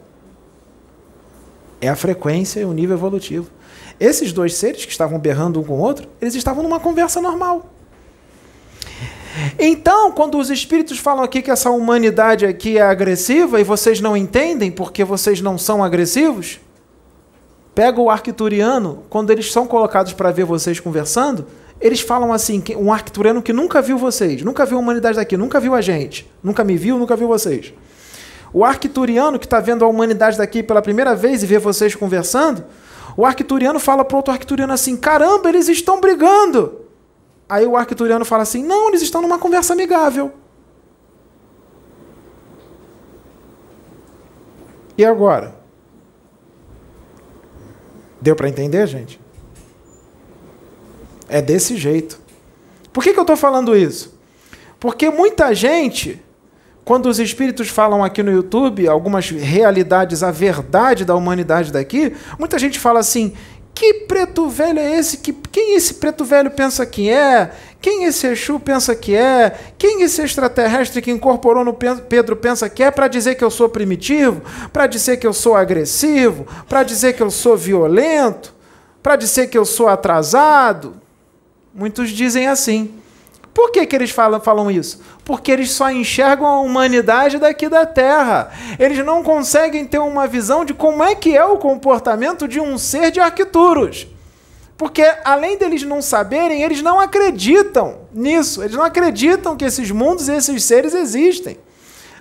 É 1.80 1.88
a 1.88 1.96
frequência 1.96 2.60
e 2.60 2.64
o 2.64 2.72
nível 2.72 2.96
evolutivo. 2.96 3.50
Esses 3.98 4.32
dois 4.32 4.54
seres 4.54 4.84
que 4.84 4.92
estavam 4.92 5.18
berrando 5.18 5.60
um 5.60 5.64
com 5.64 5.74
o 5.74 5.78
outro, 5.78 6.08
eles 6.20 6.34
estavam 6.34 6.62
numa 6.62 6.80
conversa 6.80 7.20
normal. 7.20 7.70
Então, 9.58 10.12
quando 10.12 10.38
os 10.38 10.50
espíritos 10.50 10.98
falam 10.98 11.24
aqui 11.24 11.42
que 11.42 11.50
essa 11.50 11.70
humanidade 11.70 12.46
aqui 12.46 12.78
é 12.78 12.82
agressiva 12.82 13.60
e 13.60 13.64
vocês 13.64 14.00
não 14.00 14.16
entendem 14.16 14.70
porque 14.70 15.04
vocês 15.04 15.40
não 15.40 15.58
são 15.58 15.82
agressivos, 15.82 16.60
pega 17.74 18.00
o 18.00 18.08
arquituriano, 18.08 19.02
quando 19.10 19.30
eles 19.30 19.50
são 19.50 19.66
colocados 19.66 20.12
para 20.12 20.30
ver 20.30 20.44
vocês 20.44 20.78
conversando, 20.78 21.46
eles 21.80 22.00
falam 22.00 22.32
assim, 22.32 22.62
um 22.76 22.92
arquituriano 22.92 23.42
que 23.42 23.52
nunca 23.52 23.82
viu 23.82 23.98
vocês, 23.98 24.42
nunca 24.42 24.64
viu 24.64 24.78
a 24.78 24.80
humanidade 24.80 25.16
daqui, 25.16 25.36
nunca 25.36 25.58
viu 25.58 25.74
a 25.74 25.80
gente, 25.80 26.30
nunca 26.42 26.62
me 26.62 26.76
viu, 26.76 26.98
nunca 26.98 27.16
viu 27.16 27.26
vocês. 27.26 27.74
O 28.52 28.64
arquituriano 28.64 29.38
que 29.38 29.46
está 29.46 29.58
vendo 29.58 29.84
a 29.84 29.88
humanidade 29.88 30.38
daqui 30.38 30.62
pela 30.62 30.80
primeira 30.80 31.16
vez 31.16 31.42
e 31.42 31.46
vê 31.46 31.58
vocês 31.58 31.96
conversando, 31.96 32.64
o 33.16 33.24
arquituriano 33.24 33.78
fala 33.78 34.04
para 34.04 34.16
outro 34.16 34.32
arquituriano 34.32 34.72
assim: 34.72 34.96
caramba, 34.96 35.48
eles 35.48 35.68
estão 35.68 36.00
brigando. 36.00 36.80
Aí 37.48 37.66
o 37.66 37.76
arquituriano 37.76 38.24
fala 38.24 38.42
assim: 38.42 38.62
não, 38.62 38.88
eles 38.88 39.02
estão 39.02 39.22
numa 39.22 39.38
conversa 39.38 39.72
amigável. 39.72 40.32
E 44.96 45.04
agora? 45.04 45.54
Deu 48.20 48.34
para 48.34 48.48
entender, 48.48 48.86
gente? 48.86 49.20
É 51.28 51.42
desse 51.42 51.76
jeito. 51.76 52.20
Por 52.92 53.02
que, 53.02 53.12
que 53.12 53.18
eu 53.18 53.24
estou 53.24 53.36
falando 53.36 53.76
isso? 53.76 54.16
Porque 54.78 55.10
muita 55.10 55.52
gente 55.54 56.22
quando 56.84 57.06
os 57.06 57.18
espíritos 57.18 57.68
falam 57.68 58.04
aqui 58.04 58.22
no 58.22 58.30
YouTube 58.30 58.86
algumas 58.86 59.30
realidades, 59.30 60.22
a 60.22 60.30
verdade 60.30 61.04
da 61.04 61.14
humanidade 61.14 61.72
daqui, 61.72 62.14
muita 62.38 62.58
gente 62.58 62.78
fala 62.78 63.00
assim: 63.00 63.32
que 63.74 63.94
preto 64.06 64.48
velho 64.48 64.78
é 64.78 64.98
esse? 64.98 65.16
Que, 65.16 65.32
quem 65.32 65.74
esse 65.74 65.94
preto 65.94 66.24
velho 66.24 66.50
pensa 66.50 66.86
que 66.86 67.10
é? 67.10 67.50
Quem 67.80 68.04
esse 68.04 68.26
Exu 68.26 68.60
pensa 68.60 68.94
que 68.94 69.16
é? 69.16 69.52
Quem 69.76 70.02
esse 70.02 70.22
extraterrestre 70.22 71.02
que 71.02 71.10
incorporou 71.10 71.64
no 71.64 71.74
Pedro 71.74 72.36
pensa 72.36 72.68
que 72.68 72.82
é 72.82 72.90
para 72.90 73.08
dizer 73.08 73.34
que 73.34 73.44
eu 73.44 73.50
sou 73.50 73.68
primitivo? 73.68 74.42
Para 74.72 74.86
dizer 74.86 75.16
que 75.16 75.26
eu 75.26 75.32
sou 75.32 75.56
agressivo? 75.56 76.46
Para 76.68 76.82
dizer 76.82 77.14
que 77.14 77.22
eu 77.22 77.30
sou 77.30 77.56
violento? 77.56 78.54
Para 79.02 79.16
dizer 79.16 79.48
que 79.48 79.58
eu 79.58 79.64
sou 79.64 79.88
atrasado? 79.88 80.94
Muitos 81.74 82.10
dizem 82.10 82.46
assim. 82.46 82.94
Por 83.54 83.70
que, 83.70 83.86
que 83.86 83.94
eles 83.94 84.10
falam, 84.10 84.40
falam 84.40 84.68
isso? 84.68 85.00
Porque 85.24 85.52
eles 85.52 85.70
só 85.70 85.88
enxergam 85.88 86.44
a 86.44 86.60
humanidade 86.60 87.38
daqui 87.38 87.68
da 87.68 87.86
Terra. 87.86 88.50
Eles 88.80 89.04
não 89.06 89.22
conseguem 89.22 89.86
ter 89.86 90.00
uma 90.00 90.26
visão 90.26 90.64
de 90.64 90.74
como 90.74 91.04
é 91.04 91.14
que 91.14 91.36
é 91.36 91.44
o 91.44 91.56
comportamento 91.56 92.48
de 92.48 92.58
um 92.58 92.76
ser 92.76 93.12
de 93.12 93.20
Arquituros. 93.20 94.08
Porque 94.76 95.08
além 95.24 95.56
deles 95.56 95.84
não 95.84 96.02
saberem, 96.02 96.64
eles 96.64 96.82
não 96.82 96.98
acreditam 96.98 98.00
nisso. 98.12 98.60
Eles 98.60 98.76
não 98.76 98.82
acreditam 98.82 99.56
que 99.56 99.64
esses 99.64 99.88
mundos 99.92 100.28
e 100.28 100.32
esses 100.32 100.64
seres 100.64 100.92
existem. 100.92 101.56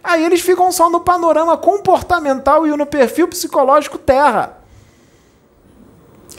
Aí 0.03 0.23
eles 0.23 0.41
ficam 0.41 0.71
só 0.71 0.87
no 0.87 0.99
panorama 0.99 1.57
comportamental 1.57 2.67
e 2.67 2.77
no 2.77 2.85
perfil 2.85 3.27
psicológico 3.27 3.97
Terra. 3.97 4.59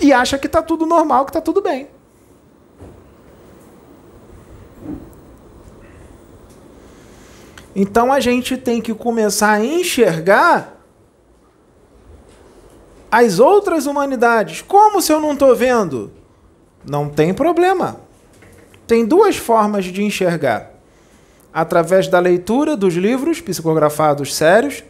E 0.01 0.13
acha 0.13 0.39
que 0.39 0.47
está 0.47 0.63
tudo 0.63 0.87
normal, 0.87 1.25
que 1.25 1.31
está 1.31 1.41
tudo 1.41 1.61
bem. 1.61 1.89
Então 7.75 8.13
a 8.13 8.21
gente 8.21 8.57
tem 8.57 8.81
que 8.81 8.95
começar 8.95 9.53
a 9.53 9.65
enxergar 9.65 10.81
as 13.11 13.39
outras 13.39 13.87
humanidades. 13.87 14.63
Como 14.63 15.01
se 15.01 15.13
eu 15.13 15.21
não 15.21 15.33
estou 15.33 15.55
vendo? 15.55 16.13
Não 16.85 17.09
tem 17.09 17.33
problema. 17.33 18.01
Tem 18.87 19.05
duas 19.05 19.37
formas 19.37 19.85
de 19.87 20.03
enxergar: 20.03 20.71
através 21.53 22.09
da 22.09 22.19
leitura 22.19 22.77
dos 22.77 22.95
livros 22.95 23.41
psicografados 23.41 24.35
sérios 24.35 24.85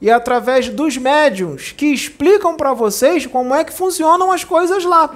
e 0.00 0.10
através 0.10 0.68
dos 0.68 0.96
médiums 0.96 1.72
que 1.72 1.86
explicam 1.86 2.56
para 2.56 2.72
vocês 2.74 3.26
como 3.26 3.54
é 3.54 3.64
que 3.64 3.72
funcionam 3.72 4.32
as 4.32 4.44
coisas 4.44 4.84
lá. 4.84 5.14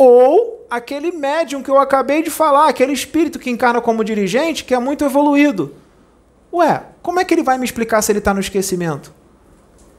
Ou 0.00 0.64
aquele 0.70 1.10
médium 1.10 1.60
que 1.60 1.68
eu 1.68 1.76
acabei 1.76 2.22
de 2.22 2.30
falar, 2.30 2.68
aquele 2.68 2.92
espírito 2.92 3.36
que 3.36 3.50
encarna 3.50 3.80
como 3.80 4.04
dirigente, 4.04 4.62
que 4.62 4.72
é 4.72 4.78
muito 4.78 5.04
evoluído. 5.04 5.74
Ué, 6.52 6.84
como 7.02 7.18
é 7.18 7.24
que 7.24 7.34
ele 7.34 7.42
vai 7.42 7.58
me 7.58 7.64
explicar 7.64 8.00
se 8.00 8.12
ele 8.12 8.20
está 8.20 8.32
no 8.32 8.38
esquecimento? 8.38 9.12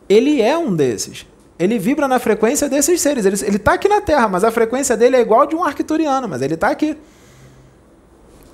Ele 0.07 0.41
é 0.41 0.57
um 0.57 0.73
desses. 0.73 1.27
Ele 1.59 1.77
vibra 1.77 2.07
na 2.07 2.17
frequência 2.17 2.69
desses 2.69 3.01
seres. 3.01 3.25
Ele 3.25 3.57
está 3.57 3.73
aqui 3.73 3.89
na 3.89 3.99
Terra, 3.99 4.29
mas 4.29 4.45
a 4.45 4.51
frequência 4.51 4.95
dele 4.95 5.17
é 5.17 5.19
igual 5.19 5.45
de 5.45 5.53
um 5.53 5.65
arquituriano, 5.65 6.29
mas 6.29 6.41
ele 6.41 6.53
está 6.53 6.69
aqui. 6.69 6.95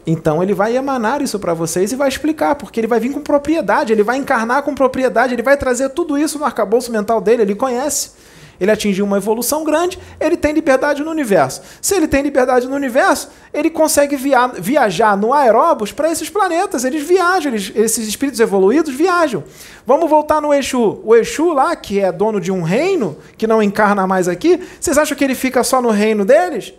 Então 0.08 0.42
ele 0.42 0.56
vai 0.56 0.76
emanar 0.76 1.22
isso 1.22 1.38
para 1.38 1.54
vocês 1.54 1.92
e 1.92 1.96
vai 1.96 2.10
explicar, 2.10 2.56
porque 2.56 2.80
ele 2.80 2.88
vai 2.88 3.00
vir 3.00 3.12
com 3.12 3.22
propriedade, 3.22 3.94
ele 3.94 4.02
vai 4.02 4.18
encarnar 4.18 4.64
com 4.64 4.74
propriedade, 4.74 5.36
ele 5.36 5.44
vai 5.44 5.58
trazer 5.58 5.90
tudo 5.90 6.18
isso 6.18 6.40
no 6.40 6.46
arcabouço 6.46 6.92
mental 6.92 7.22
dele, 7.22 7.44
ele 7.44 7.54
conhece 7.54 8.14
ele 8.60 8.72
atingiu 8.72 9.06
uma 9.06 9.18
evolução 9.18 9.64
grande, 9.64 10.00
ele 10.20 10.38
tem 10.38 10.54
liberdade 10.54 11.04
no 11.04 11.12
universo. 11.12 11.62
Se 11.82 11.96
ele 11.96 12.08
tem 12.08 12.22
liberdade 12.22 12.68
no 12.68 12.76
universo, 12.76 13.30
ele 13.54 13.70
consegue 13.70 14.16
via 14.16 14.48
viajar 14.48 15.18
no 15.18 15.34
aeróbus 15.34 15.92
para 15.92 16.12
esses 16.12 16.30
planetas. 16.30 16.84
Eles 16.84 17.04
viajam, 17.04 17.52
eles, 17.52 17.72
esses 17.76 18.08
espíritos 18.08 18.40
evoluídos 18.40 18.94
viajam. 18.94 19.44
Vamos 19.86 20.10
voltar 20.10 20.42
no 20.42 20.54
Exu. 20.54 21.00
O 21.04 21.16
Exu 21.16 21.54
lá, 21.54 21.76
que 21.76 22.00
é 22.00 22.12
dono 22.12 22.40
de 22.40 22.52
um 22.52 22.62
reino, 22.62 23.18
que 23.38 23.48
não 23.48 23.62
encarna 23.62 24.08
mais 24.08 24.28
aqui, 24.28 24.60
vocês 24.80 24.98
acham 24.98 25.18
que 25.18 25.24
ele 25.24 25.36
fica 25.36 25.64
só 25.64 25.82
no 25.82 25.90
reino 25.90 26.26
deles? 26.26 26.74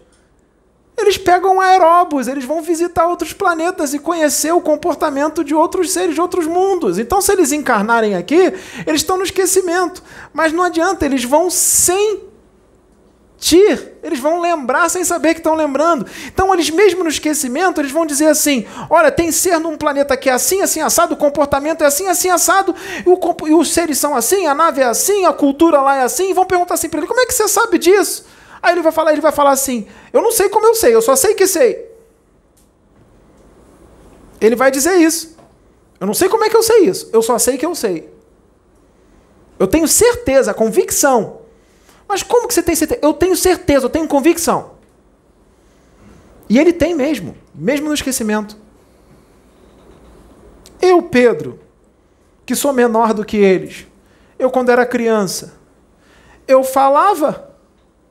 Eles 0.98 1.18
pegam 1.18 1.60
aeróbus, 1.60 2.26
eles 2.26 2.44
vão 2.44 2.62
visitar 2.62 3.06
outros 3.06 3.32
planetas 3.32 3.92
e 3.92 3.98
conhecer 3.98 4.52
o 4.52 4.62
comportamento 4.62 5.44
de 5.44 5.54
outros 5.54 5.92
seres 5.92 6.14
de 6.14 6.20
outros 6.20 6.46
mundos. 6.46 6.98
Então, 6.98 7.20
se 7.20 7.30
eles 7.32 7.52
encarnarem 7.52 8.14
aqui, 8.14 8.52
eles 8.86 9.02
estão 9.02 9.18
no 9.18 9.22
esquecimento. 9.22 10.02
Mas 10.32 10.52
não 10.52 10.64
adianta, 10.64 11.04
eles 11.04 11.22
vão 11.22 11.50
sem 11.50 12.24
Eles 14.02 14.18
vão 14.18 14.40
lembrar 14.40 14.88
sem 14.88 15.04
saber 15.04 15.34
que 15.34 15.40
estão 15.40 15.54
lembrando. 15.54 16.06
Então, 16.26 16.52
eles 16.54 16.70
mesmo 16.70 17.02
no 17.02 17.10
esquecimento, 17.10 17.80
eles 17.80 17.92
vão 17.92 18.06
dizer 18.06 18.28
assim: 18.28 18.64
olha, 18.88 19.10
tem 19.12 19.30
ser 19.30 19.60
num 19.60 19.76
planeta 19.76 20.16
que 20.16 20.30
é 20.30 20.32
assim, 20.32 20.62
assim, 20.62 20.80
assado, 20.80 21.14
o 21.14 21.16
comportamento 21.16 21.82
é 21.82 21.86
assim, 21.86 22.08
assim, 22.08 22.30
assado, 22.30 22.74
e, 23.04 23.08
o, 23.08 23.48
e 23.48 23.54
os 23.54 23.72
seres 23.72 23.98
são 23.98 24.16
assim, 24.16 24.46
a 24.46 24.54
nave 24.54 24.80
é 24.80 24.86
assim, 24.86 25.26
a 25.26 25.32
cultura 25.32 25.80
lá 25.80 25.96
é 25.96 26.02
assim, 26.02 26.30
e 26.30 26.32
vão 26.32 26.46
perguntar 26.46 26.74
assim 26.74 26.88
para 26.88 27.00
ele: 27.00 27.06
como 27.06 27.20
é 27.20 27.26
que 27.26 27.34
você 27.34 27.46
sabe 27.46 27.78
disso? 27.78 28.24
Aí 28.62 28.72
ele 28.72 28.82
vai 28.82 28.92
falar, 28.92 29.12
ele 29.12 29.20
vai 29.20 29.32
falar 29.32 29.50
assim: 29.50 29.86
eu 30.12 30.22
não 30.22 30.32
sei 30.32 30.48
como 30.48 30.66
eu 30.66 30.74
sei, 30.74 30.94
eu 30.94 31.02
só 31.02 31.16
sei 31.16 31.34
que 31.34 31.46
sei. 31.46 31.90
Ele 34.40 34.56
vai 34.56 34.70
dizer 34.70 34.96
isso. 34.96 35.36
Eu 35.98 36.06
não 36.06 36.14
sei 36.14 36.28
como 36.28 36.44
é 36.44 36.50
que 36.50 36.56
eu 36.56 36.62
sei 36.62 36.84
isso, 36.84 37.08
eu 37.12 37.22
só 37.22 37.38
sei 37.38 37.56
que 37.56 37.64
eu 37.64 37.74
sei. 37.74 38.10
Eu 39.58 39.66
tenho 39.66 39.88
certeza, 39.88 40.52
convicção 40.52 41.46
mas 42.08 42.22
como 42.22 42.46
que 42.46 42.54
você 42.54 42.62
tem 42.62 42.74
certeza? 42.74 43.00
Eu 43.02 43.12
tenho 43.12 43.36
certeza, 43.36 43.86
eu 43.86 43.90
tenho 43.90 44.06
convicção. 44.06 44.76
E 46.48 46.58
ele 46.58 46.72
tem 46.72 46.94
mesmo, 46.94 47.36
mesmo 47.54 47.88
no 47.88 47.94
esquecimento. 47.94 48.56
Eu, 50.80 51.02
Pedro, 51.02 51.58
que 52.44 52.54
sou 52.54 52.72
menor 52.72 53.12
do 53.12 53.24
que 53.24 53.36
eles, 53.36 53.86
eu 54.38 54.50
quando 54.50 54.70
era 54.70 54.86
criança, 54.86 55.54
eu 56.46 56.62
falava, 56.62 57.50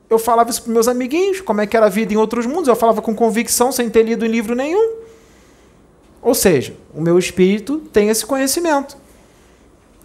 eu 0.09 0.19
falava 0.19 0.49
isso 0.49 0.63
para 0.63 0.73
meus 0.73 0.87
amiguinhos, 0.87 1.41
como 1.41 1.61
é 1.61 1.67
que 1.67 1.75
era 1.75 1.87
a 1.87 1.89
vida 1.89 2.13
em 2.13 2.17
outros 2.17 2.45
mundos, 2.45 2.67
eu 2.67 2.75
falava 2.75 3.01
com 3.01 3.15
convicção, 3.15 3.71
sem 3.71 3.89
ter 3.89 4.03
lido 4.03 4.25
em 4.25 4.29
livro 4.29 4.55
nenhum. 4.55 4.97
Ou 6.21 6.33
seja, 6.33 6.75
o 6.93 7.01
meu 7.01 7.19
espírito 7.19 7.79
tem 7.91 8.09
esse 8.09 8.25
conhecimento. 8.25 8.97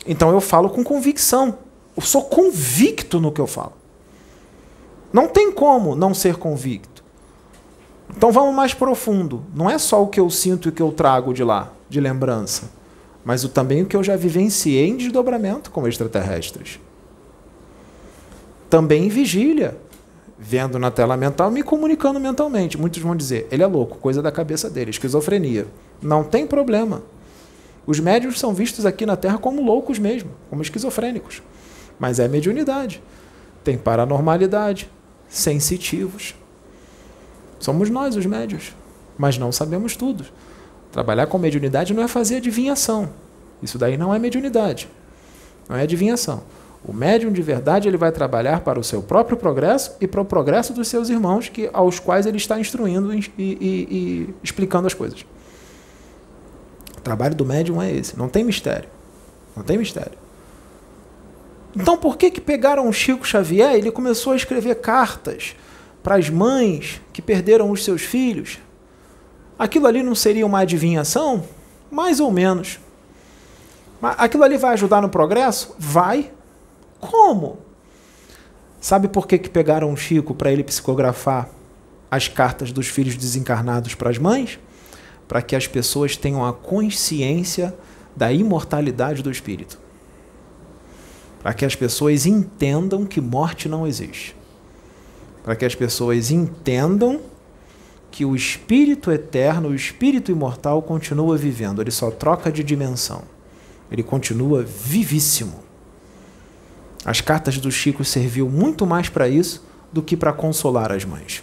Então 0.06 0.30
eu 0.30 0.40
falo 0.40 0.68
com 0.70 0.82
convicção. 0.82 1.58
Eu 1.96 2.02
sou 2.02 2.24
convicto 2.24 3.20
no 3.20 3.32
que 3.32 3.40
eu 3.40 3.46
falo. 3.46 3.72
Não 5.12 5.26
tem 5.26 5.50
como 5.50 5.94
não 5.94 6.14
ser 6.14 6.36
convicto. 6.36 7.02
Então 8.16 8.32
vamos 8.32 8.54
mais 8.54 8.74
profundo. 8.74 9.44
Não 9.54 9.68
é 9.68 9.78
só 9.78 10.02
o 10.02 10.08
que 10.08 10.20
eu 10.20 10.28
sinto 10.30 10.68
e 10.68 10.70
o 10.70 10.72
que 10.72 10.82
eu 10.82 10.92
trago 10.92 11.32
de 11.32 11.44
lá, 11.44 11.72
de 11.88 12.00
lembrança, 12.00 12.70
mas 13.24 13.42
também 13.44 13.82
o 13.82 13.86
que 13.86 13.96
eu 13.96 14.02
já 14.02 14.16
vivenciei 14.16 14.88
em 14.88 14.96
desdobramento 14.96 15.70
como 15.70 15.88
extraterrestres. 15.88 16.80
Também 18.68 19.06
em 19.06 19.08
vigília, 19.08 19.76
vendo 20.40 20.78
na 20.78 20.90
tela 20.90 21.18
mental, 21.18 21.50
me 21.50 21.62
comunicando 21.62 22.18
mentalmente. 22.18 22.78
Muitos 22.78 23.02
vão 23.02 23.14
dizer, 23.14 23.46
ele 23.50 23.62
é 23.62 23.66
louco, 23.66 23.98
coisa 23.98 24.22
da 24.22 24.32
cabeça 24.32 24.70
dele, 24.70 24.90
esquizofrenia. 24.90 25.66
Não 26.00 26.24
tem 26.24 26.46
problema. 26.46 27.02
Os 27.86 28.00
médios 28.00 28.40
são 28.40 28.54
vistos 28.54 28.86
aqui 28.86 29.04
na 29.04 29.16
Terra 29.16 29.36
como 29.36 29.62
loucos 29.62 29.98
mesmo, 29.98 30.30
como 30.48 30.62
esquizofrênicos. 30.62 31.42
Mas 31.98 32.18
é 32.18 32.26
mediunidade. 32.26 33.02
Tem 33.62 33.76
paranormalidade, 33.76 34.90
sensitivos. 35.28 36.34
Somos 37.58 37.90
nós 37.90 38.16
os 38.16 38.24
médios, 38.24 38.74
mas 39.18 39.36
não 39.36 39.52
sabemos 39.52 39.94
tudo. 39.94 40.24
Trabalhar 40.90 41.26
com 41.26 41.36
mediunidade 41.36 41.92
não 41.92 42.02
é 42.02 42.08
fazer 42.08 42.36
adivinhação. 42.36 43.10
Isso 43.62 43.76
daí 43.76 43.98
não 43.98 44.14
é 44.14 44.18
mediunidade. 44.18 44.88
Não 45.68 45.76
é 45.76 45.82
adivinhação. 45.82 46.42
O 46.84 46.92
médium 46.92 47.30
de 47.30 47.42
verdade 47.42 47.88
ele 47.88 47.98
vai 47.98 48.10
trabalhar 48.10 48.60
para 48.60 48.80
o 48.80 48.84
seu 48.84 49.02
próprio 49.02 49.36
progresso 49.36 49.96
e 50.00 50.06
para 50.06 50.20
o 50.20 50.24
progresso 50.24 50.72
dos 50.72 50.88
seus 50.88 51.10
irmãos 51.10 51.48
que, 51.48 51.68
aos 51.72 51.98
quais 51.98 52.24
ele 52.24 52.38
está 52.38 52.58
instruindo 52.58 53.12
e, 53.12 53.30
e, 53.36 53.44
e 53.60 54.34
explicando 54.42 54.86
as 54.86 54.94
coisas. 54.94 55.24
O 56.96 57.00
trabalho 57.02 57.34
do 57.34 57.44
médium 57.44 57.82
é 57.82 57.92
esse. 57.92 58.18
Não 58.18 58.28
tem 58.28 58.44
mistério. 58.44 58.88
Não 59.54 59.62
tem 59.62 59.76
mistério. 59.76 60.18
Então 61.76 61.96
por 61.98 62.16
que 62.16 62.30
que 62.30 62.40
pegaram 62.40 62.88
o 62.88 62.92
Chico 62.92 63.26
Xavier? 63.26 63.74
Ele 63.74 63.90
começou 63.90 64.32
a 64.32 64.36
escrever 64.36 64.76
cartas 64.76 65.54
para 66.02 66.16
as 66.16 66.30
mães 66.30 67.00
que 67.12 67.20
perderam 67.20 67.70
os 67.70 67.84
seus 67.84 68.02
filhos. 68.02 68.58
Aquilo 69.58 69.86
ali 69.86 70.02
não 70.02 70.14
seria 70.14 70.46
uma 70.46 70.60
adivinhação? 70.60 71.44
Mais 71.90 72.20
ou 72.20 72.30
menos. 72.30 72.80
Aquilo 74.02 74.44
ali 74.44 74.56
vai 74.56 74.72
ajudar 74.72 75.02
no 75.02 75.10
progresso? 75.10 75.74
Vai. 75.78 76.32
Como? 77.00 77.58
Sabe 78.80 79.08
por 79.08 79.26
que, 79.26 79.38
que 79.38 79.48
pegaram 79.48 79.92
o 79.92 79.96
Chico 79.96 80.34
para 80.34 80.52
ele 80.52 80.62
psicografar 80.62 81.48
as 82.10 82.28
cartas 82.28 82.72
dos 82.72 82.86
filhos 82.86 83.16
desencarnados 83.16 83.94
para 83.94 84.10
as 84.10 84.18
mães? 84.18 84.58
Para 85.26 85.42
que 85.42 85.56
as 85.56 85.66
pessoas 85.66 86.16
tenham 86.16 86.44
a 86.44 86.52
consciência 86.52 87.74
da 88.16 88.32
imortalidade 88.32 89.22
do 89.22 89.30
espírito 89.30 89.78
para 91.42 91.54
que 91.54 91.64
as 91.64 91.74
pessoas 91.74 92.26
entendam 92.26 93.04
que 93.04 93.20
morte 93.20 93.68
não 93.68 93.86
existe. 93.86 94.36
Para 95.42 95.56
que 95.56 95.64
as 95.64 95.74
pessoas 95.74 96.30
entendam 96.30 97.20
que 98.10 98.24
o 98.24 98.36
espírito 98.36 99.10
eterno, 99.10 99.70
o 99.70 99.74
espírito 99.74 100.30
imortal 100.30 100.82
continua 100.82 101.36
vivendo, 101.38 101.80
ele 101.80 101.90
só 101.90 102.10
troca 102.10 102.52
de 102.52 102.62
dimensão. 102.62 103.22
Ele 103.90 104.02
continua 104.02 104.62
vivíssimo. 104.62 105.64
As 107.04 107.20
cartas 107.20 107.58
do 107.58 107.70
Chico 107.70 108.04
serviu 108.04 108.48
muito 108.48 108.86
mais 108.86 109.08
para 109.08 109.28
isso 109.28 109.64
do 109.92 110.02
que 110.02 110.16
para 110.16 110.32
consolar 110.32 110.92
as 110.92 111.04
mães. 111.04 111.42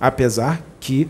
Apesar 0.00 0.62
que 0.78 1.08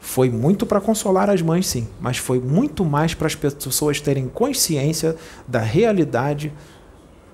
foi 0.00 0.30
muito 0.30 0.64
para 0.64 0.80
consolar 0.80 1.28
as 1.28 1.42
mães, 1.42 1.66
sim, 1.66 1.88
mas 2.00 2.16
foi 2.16 2.38
muito 2.38 2.84
mais 2.84 3.12
para 3.12 3.26
as 3.26 3.34
pessoas 3.34 4.00
terem 4.00 4.28
consciência 4.28 5.16
da 5.46 5.60
realidade 5.60 6.52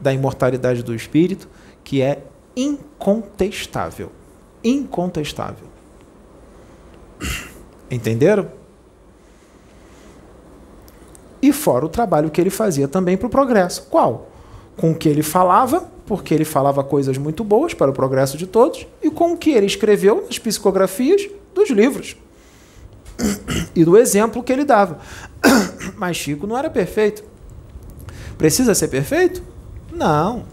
da 0.00 0.12
imortalidade 0.12 0.82
do 0.82 0.94
espírito, 0.94 1.48
que 1.84 2.02
é 2.02 2.24
incontestável. 2.56 4.10
Incontestável. 4.64 5.68
Entenderam? 7.88 8.50
E 11.40 11.52
fora 11.52 11.86
o 11.86 11.88
trabalho 11.88 12.30
que 12.30 12.40
ele 12.40 12.50
fazia 12.50 12.88
também 12.88 13.16
para 13.16 13.26
o 13.28 13.30
progresso. 13.30 13.86
Qual? 13.88 14.31
Com 14.76 14.92
o 14.92 14.94
que 14.94 15.08
ele 15.08 15.22
falava, 15.22 15.88
porque 16.06 16.34
ele 16.34 16.44
falava 16.44 16.82
coisas 16.82 17.18
muito 17.18 17.44
boas 17.44 17.74
para 17.74 17.90
o 17.90 17.94
progresso 17.94 18.36
de 18.36 18.46
todos, 18.46 18.86
e 19.02 19.10
com 19.10 19.32
o 19.32 19.36
que 19.36 19.50
ele 19.50 19.66
escreveu 19.66 20.24
nas 20.26 20.38
psicografias 20.38 21.28
dos 21.54 21.70
livros. 21.70 22.16
E 23.74 23.84
do 23.84 23.96
exemplo 23.96 24.42
que 24.42 24.52
ele 24.52 24.64
dava. 24.64 24.98
Mas 25.96 26.16
Chico 26.16 26.46
não 26.46 26.58
era 26.58 26.68
perfeito. 26.68 27.24
Precisa 28.36 28.74
ser 28.74 28.88
perfeito? 28.88 29.42
Não, 29.90 30.44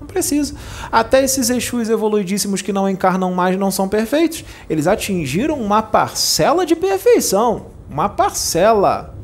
não 0.00 0.06
precisa. 0.06 0.54
Até 0.92 1.24
esses 1.24 1.50
Exus 1.50 1.88
evoluidíssimos 1.88 2.62
que 2.62 2.72
não 2.72 2.88
encarnam 2.88 3.32
mais 3.32 3.58
não 3.58 3.70
são 3.70 3.88
perfeitos. 3.88 4.44
Eles 4.68 4.86
atingiram 4.86 5.60
uma 5.60 5.82
parcela 5.82 6.64
de 6.64 6.76
perfeição. 6.76 7.66
Uma 7.90 8.08
parcela. 8.08 9.14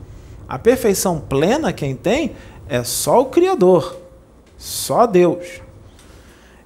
A 0.49 0.59
perfeição 0.59 1.21
plena, 1.21 1.73
quem 1.73 1.95
tem, 1.95 2.33
é 2.69 2.83
só 2.83 3.21
o 3.21 3.27
Criador. 3.27 4.04
Só 4.65 5.07
Deus. 5.07 5.61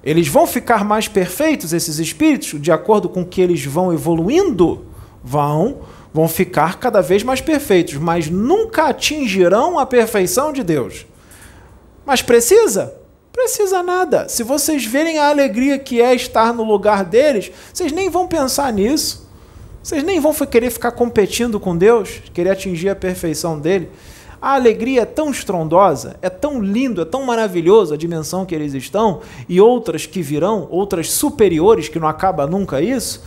Eles 0.01 0.29
vão 0.29 0.47
ficar 0.47 0.85
mais 0.85 1.09
perfeitos, 1.09 1.73
esses 1.73 1.99
espíritos, 1.99 2.59
de 2.61 2.71
acordo 2.71 3.09
com 3.09 3.25
que 3.25 3.41
eles 3.41 3.65
vão 3.65 3.91
evoluindo? 3.91 4.85
Vão. 5.21 5.81
Vão 6.13 6.25
ficar 6.25 6.79
cada 6.79 7.01
vez 7.01 7.23
mais 7.23 7.41
perfeitos, 7.41 7.95
mas 7.95 8.29
nunca 8.29 8.85
atingirão 8.85 9.77
a 9.77 9.85
perfeição 9.85 10.53
de 10.53 10.63
Deus. 10.63 11.05
Mas 12.05 12.21
precisa? 12.21 12.95
Precisa 13.33 13.83
nada. 13.83 14.29
Se 14.29 14.43
vocês 14.43 14.85
verem 14.85 15.19
a 15.19 15.27
alegria 15.27 15.77
que 15.77 16.01
é 16.01 16.15
estar 16.15 16.53
no 16.53 16.63
lugar 16.63 17.03
deles, 17.03 17.51
vocês 17.73 17.91
nem 17.91 18.09
vão 18.09 18.27
pensar 18.27 18.71
nisso. 18.71 19.29
Vocês 19.83 20.03
nem 20.03 20.21
vão 20.21 20.33
querer 20.33 20.71
ficar 20.71 20.91
competindo 20.91 21.59
com 21.59 21.75
Deus, 21.75 22.21
querer 22.33 22.51
atingir 22.51 22.87
a 22.87 22.95
perfeição 22.95 23.59
dele. 23.59 23.89
A 24.41 24.53
alegria 24.53 25.01
é 25.01 25.05
tão 25.05 25.31
estrondosa, 25.31 26.15
é 26.21 26.29
tão 26.29 26.61
lindo, 26.61 27.01
é 27.01 27.05
tão 27.05 27.23
maravilhoso 27.23 27.93
a 27.93 27.97
dimensão 27.97 28.45
que 28.45 28.55
eles 28.55 28.73
estão 28.73 29.21
e 29.49 29.59
outras 29.59 30.05
que 30.05 30.21
virão, 30.21 30.67
outras 30.71 31.11
superiores 31.11 31.89
que 31.89 31.99
não 31.99 32.07
acaba 32.07 32.47
nunca 32.47 32.81
isso, 32.81 33.21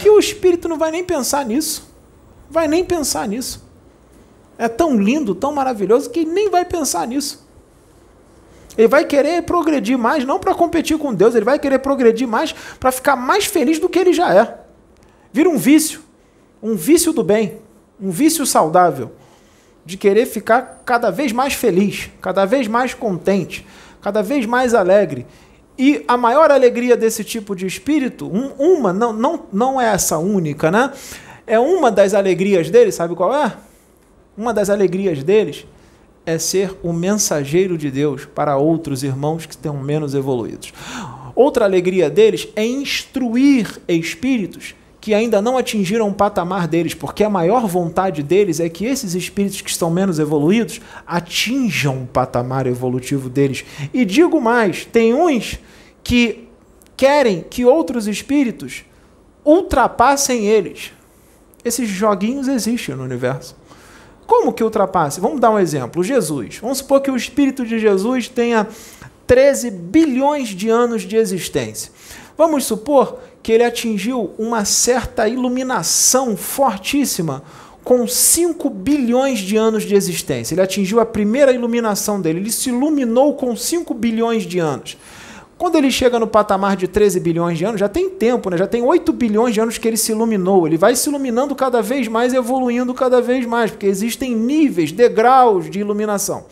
que 0.00 0.10
o 0.10 0.18
espírito 0.18 0.68
não 0.68 0.76
vai 0.76 0.90
nem 0.90 1.04
pensar 1.04 1.44
nisso. 1.44 1.88
Vai 2.50 2.66
nem 2.66 2.84
pensar 2.84 3.28
nisso. 3.28 3.64
É 4.58 4.68
tão 4.68 4.96
lindo, 4.96 5.34
tão 5.34 5.52
maravilhoso 5.52 6.10
que 6.10 6.24
nem 6.24 6.50
vai 6.50 6.64
pensar 6.64 7.06
nisso. 7.06 7.46
Ele 8.76 8.88
vai 8.88 9.04
querer 9.04 9.42
progredir 9.42 9.96
mais, 9.96 10.24
não 10.24 10.38
para 10.38 10.54
competir 10.54 10.98
com 10.98 11.14
Deus, 11.14 11.34
ele 11.34 11.44
vai 11.44 11.58
querer 11.58 11.78
progredir 11.78 12.26
mais 12.26 12.52
para 12.78 12.92
ficar 12.92 13.16
mais 13.16 13.46
feliz 13.46 13.78
do 13.78 13.88
que 13.88 13.98
ele 13.98 14.12
já 14.12 14.34
é. 14.34 14.58
Vira 15.32 15.48
um 15.48 15.56
vício, 15.56 16.00
um 16.62 16.74
vício 16.74 17.12
do 17.12 17.22
bem, 17.22 17.58
um 18.00 18.10
vício 18.10 18.44
saudável, 18.44 19.12
de 19.86 19.96
querer 19.96 20.26
ficar 20.26 20.82
cada 20.84 21.10
vez 21.10 21.30
mais 21.30 21.54
feliz, 21.54 22.10
cada 22.20 22.44
vez 22.44 22.66
mais 22.66 22.92
contente, 22.92 23.64
cada 24.02 24.20
vez 24.20 24.44
mais 24.44 24.74
alegre. 24.74 25.24
E 25.78 26.04
a 26.08 26.16
maior 26.16 26.50
alegria 26.50 26.96
desse 26.96 27.22
tipo 27.22 27.54
de 27.54 27.66
espírito, 27.66 28.26
um, 28.26 28.48
uma, 28.58 28.92
não, 28.92 29.12
não, 29.12 29.44
não 29.52 29.80
é 29.80 29.86
essa 29.86 30.18
única, 30.18 30.70
né? 30.70 30.92
É 31.46 31.58
uma 31.60 31.92
das 31.92 32.14
alegrias 32.14 32.68
deles, 32.68 32.96
sabe 32.96 33.14
qual 33.14 33.32
é? 33.32 33.56
Uma 34.36 34.52
das 34.52 34.68
alegrias 34.68 35.22
deles 35.22 35.64
é 36.24 36.36
ser 36.38 36.76
o 36.82 36.92
mensageiro 36.92 37.78
de 37.78 37.88
Deus 37.88 38.24
para 38.24 38.56
outros 38.56 39.04
irmãos 39.04 39.46
que 39.46 39.54
estão 39.54 39.76
menos 39.76 40.14
evoluídos. 40.14 40.72
Outra 41.36 41.64
alegria 41.64 42.10
deles 42.10 42.48
é 42.56 42.66
instruir 42.66 43.80
espíritos 43.86 44.74
que 45.06 45.14
ainda 45.14 45.40
não 45.40 45.56
atingiram 45.56 46.08
o 46.08 46.12
patamar 46.12 46.66
deles, 46.66 46.92
porque 46.92 47.22
a 47.22 47.30
maior 47.30 47.64
vontade 47.68 48.24
deles 48.24 48.58
é 48.58 48.68
que 48.68 48.84
esses 48.84 49.14
espíritos 49.14 49.60
que 49.60 49.70
estão 49.70 49.88
menos 49.88 50.18
evoluídos 50.18 50.80
atinjam 51.06 52.02
o 52.02 52.06
patamar 52.08 52.66
evolutivo 52.66 53.28
deles. 53.28 53.64
E 53.94 54.04
digo 54.04 54.40
mais: 54.40 54.84
tem 54.84 55.14
uns 55.14 55.60
que 56.02 56.48
querem 56.96 57.44
que 57.48 57.64
outros 57.64 58.08
espíritos 58.08 58.84
ultrapassem 59.44 60.46
eles. 60.46 60.90
Esses 61.64 61.88
joguinhos 61.88 62.48
existem 62.48 62.96
no 62.96 63.04
universo. 63.04 63.54
Como 64.26 64.52
que 64.52 64.64
ultrapasse? 64.64 65.20
Vamos 65.20 65.38
dar 65.38 65.52
um 65.52 65.58
exemplo. 65.60 66.02
Jesus. 66.02 66.58
Vamos 66.60 66.78
supor 66.78 67.00
que 67.00 67.12
o 67.12 67.16
espírito 67.16 67.64
de 67.64 67.78
Jesus 67.78 68.28
tenha 68.28 68.66
13 69.24 69.70
bilhões 69.70 70.48
de 70.48 70.68
anos 70.68 71.02
de 71.02 71.14
existência. 71.14 71.92
Vamos 72.36 72.64
supor 72.64 73.20
que 73.46 73.52
ele 73.52 73.62
atingiu 73.62 74.32
uma 74.36 74.64
certa 74.64 75.28
iluminação 75.28 76.36
fortíssima 76.36 77.44
com 77.84 78.04
5 78.04 78.68
bilhões 78.68 79.38
de 79.38 79.56
anos 79.56 79.84
de 79.84 79.94
existência. 79.94 80.52
Ele 80.52 80.62
atingiu 80.62 80.98
a 80.98 81.06
primeira 81.06 81.52
iluminação 81.52 82.20
dele, 82.20 82.40
ele 82.40 82.50
se 82.50 82.70
iluminou 82.70 83.34
com 83.34 83.54
5 83.54 83.94
bilhões 83.94 84.42
de 84.42 84.58
anos. 84.58 84.98
Quando 85.56 85.76
ele 85.76 85.92
chega 85.92 86.18
no 86.18 86.26
patamar 86.26 86.74
de 86.74 86.88
13 86.88 87.20
bilhões 87.20 87.56
de 87.56 87.64
anos, 87.64 87.78
já 87.78 87.88
tem 87.88 88.10
tempo, 88.10 88.50
né? 88.50 88.56
já 88.56 88.66
tem 88.66 88.82
8 88.82 89.12
bilhões 89.12 89.54
de 89.54 89.60
anos 89.60 89.78
que 89.78 89.86
ele 89.86 89.96
se 89.96 90.10
iluminou. 90.10 90.66
Ele 90.66 90.76
vai 90.76 90.96
se 90.96 91.08
iluminando 91.08 91.54
cada 91.54 91.80
vez 91.80 92.08
mais, 92.08 92.34
evoluindo 92.34 92.92
cada 92.94 93.22
vez 93.22 93.46
mais, 93.46 93.70
porque 93.70 93.86
existem 93.86 94.34
níveis, 94.34 94.90
degraus 94.90 95.70
de 95.70 95.78
iluminação. 95.78 96.46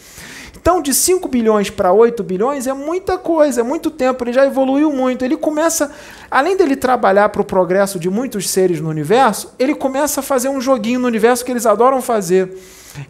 Então, 0.56 0.80
de 0.80 0.94
5 0.94 1.28
bilhões 1.28 1.68
para 1.68 1.92
8 1.92 2.22
bilhões 2.22 2.66
é 2.66 2.72
muita 2.72 3.18
coisa, 3.18 3.60
é 3.60 3.64
muito 3.64 3.90
tempo, 3.90 4.24
ele 4.24 4.32
já 4.32 4.46
evoluiu 4.46 4.92
muito. 4.92 5.24
Ele 5.24 5.36
começa, 5.36 5.90
além 6.30 6.56
dele 6.56 6.76
trabalhar 6.76 7.28
para 7.28 7.42
o 7.42 7.44
progresso 7.44 7.98
de 7.98 8.08
muitos 8.08 8.48
seres 8.48 8.80
no 8.80 8.88
universo, 8.88 9.52
ele 9.58 9.74
começa 9.74 10.20
a 10.20 10.22
fazer 10.22 10.48
um 10.48 10.60
joguinho 10.60 11.00
no 11.00 11.06
universo 11.06 11.44
que 11.44 11.50
eles 11.50 11.66
adoram 11.66 12.00
fazer. 12.00 12.56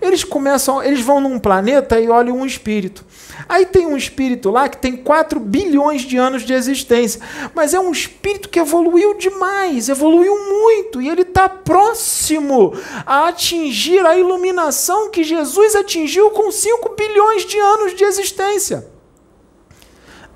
Eles 0.01 0.24
começam, 0.24 0.82
eles 0.82 1.01
vão 1.01 1.20
num 1.20 1.39
planeta 1.39 2.01
e 2.01 2.09
olham 2.09 2.39
um 2.39 2.47
espírito. 2.47 3.05
Aí 3.49 3.66
tem 3.66 3.87
um 3.87 3.97
espírito 3.97 4.51
lá 4.51 4.68
que 4.68 4.78
tem 4.78 4.97
4 4.97 5.39
bilhões 5.39 6.03
de 6.03 6.16
anos 6.16 6.43
de 6.43 6.53
existência, 6.55 7.20
mas 7.55 7.74
é 7.74 7.80
um 7.80 7.93
espírito 7.93 8.49
que 8.49 8.59
evoluiu 8.59 9.14
demais, 9.18 9.89
evoluiu 9.89 10.35
muito, 10.35 11.03
e 11.03 11.09
ele 11.09 11.22
está 11.22 11.49
próximo 11.49 12.72
a 13.05 13.28
atingir 13.28 14.05
a 14.07 14.16
iluminação 14.16 15.11
que 15.11 15.22
Jesus 15.22 15.74
atingiu 15.76 16.30
com 16.30 16.51
5 16.51 16.95
bilhões 16.97 17.45
de 17.45 17.59
anos 17.59 17.95
de 17.95 18.05
existência. 18.05 18.89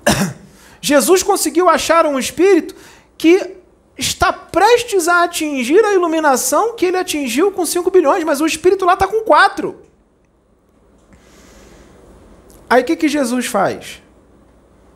Jesus 0.81 1.23
conseguiu 1.23 1.67
achar 1.67 2.05
um 2.05 2.19
espírito 2.19 2.75
que 3.17 3.58
está 3.99 4.31
prestes 4.31 5.09
a 5.09 5.23
atingir 5.23 5.83
a 5.83 5.93
iluminação 5.93 6.73
que 6.73 6.85
ele 6.85 6.97
atingiu 6.97 7.51
com 7.51 7.65
5 7.65 7.91
bilhões, 7.91 8.23
mas 8.23 8.39
o 8.39 8.45
espírito 8.45 8.85
lá 8.85 8.93
está 8.93 9.05
com 9.05 9.21
4. 9.23 9.75
Aí 12.69 12.81
o 12.81 12.85
que, 12.85 12.95
que 12.95 13.09
Jesus 13.09 13.45
faz? 13.47 14.01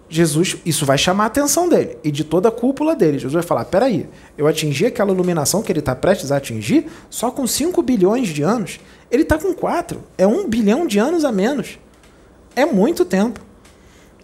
Jesus, 0.08 0.58
isso 0.66 0.86
vai 0.86 0.98
chamar 0.98 1.26
a 1.26 1.28
atenção 1.28 1.68
dele 1.68 1.98
e 2.04 2.12
de 2.12 2.24
toda 2.24 2.48
a 2.48 2.52
cúpula 2.52 2.96
dele. 2.96 3.18
Jesus 3.18 3.34
vai 3.34 3.44
falar: 3.44 3.66
peraí, 3.66 4.08
eu 4.38 4.48
atingi 4.48 4.86
aquela 4.86 5.12
iluminação 5.12 5.62
que 5.62 5.72
ele 5.72 5.80
está 5.80 5.96
prestes 5.96 6.32
a 6.32 6.38
atingir 6.38 6.86
só 7.10 7.30
com 7.30 7.46
5 7.46 7.82
bilhões 7.82 8.30
de 8.30 8.42
anos. 8.42 8.80
Ele 9.12 9.24
está 9.24 9.38
com 9.38 9.54
4. 9.54 10.02
É 10.18 10.26
um 10.26 10.48
bilhão 10.48 10.88
de 10.88 11.00
anos 11.00 11.26
a 11.26 11.32
menos. 11.32 11.80
É 12.56 12.66
muito 12.66 13.04
tempo. 13.04 13.42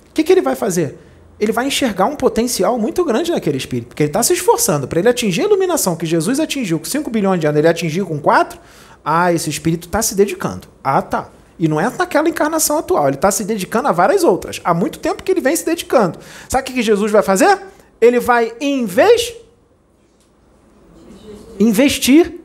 O 0.10 0.14
que, 0.14 0.24
que 0.24 0.32
ele 0.32 0.42
vai 0.42 0.56
fazer? 0.56 0.98
Ele 1.40 1.52
vai 1.52 1.66
enxergar 1.66 2.06
um 2.06 2.16
potencial 2.16 2.78
muito 2.78 3.04
grande 3.06 3.32
naquele 3.32 3.58
espírito, 3.58 3.88
porque 3.88 4.04
ele 4.04 4.10
está 4.10 4.22
se 4.22 4.34
esforçando 4.34 4.88
para 4.88 5.00
ele 5.00 5.08
atingir 5.08 5.42
a 5.42 5.46
iluminação 5.46 5.96
que 5.96 6.06
Jesus 6.06 6.40
atingiu 6.40 6.80
com 6.80 6.86
5 6.86 7.10
bilhões 7.10 7.40
de 7.40 7.48
anos, 7.48 7.58
ele 7.58 7.68
atingiu 7.68 8.06
com 8.06 8.20
4. 8.20 8.60
Ah, 9.06 9.32
esse 9.32 9.50
espírito 9.50 9.88
está 9.88 10.02
se 10.02 10.16
dedicando. 10.16 10.68
Ah, 10.84 11.02
tá. 11.02 11.30
E 11.58 11.68
não 11.68 11.80
é 11.80 11.90
naquela 11.90 12.28
encarnação 12.28 12.78
atual, 12.78 13.08
ele 13.08 13.16
está 13.16 13.32
se 13.32 13.46
dedicando 13.46 13.88
a 13.88 13.92
várias 13.92 14.24
outras. 14.24 14.60
Há 14.64 14.74
muito 14.74 15.00
tempo 15.00 15.24
que 15.24 15.32
ele 15.32 15.42
vem 15.42 15.56
se 15.56 15.66
dedicando. 15.66 16.20
Sabe 16.50 16.70
o 16.70 16.74
que 16.74 16.82
Jesus 16.82 17.12
vai 17.12 17.22
fazer? 17.22 17.58
Ele 18.02 18.20
vai, 18.20 18.54
em 18.60 18.86
vez. 18.86 19.34
Investir. 21.58 22.40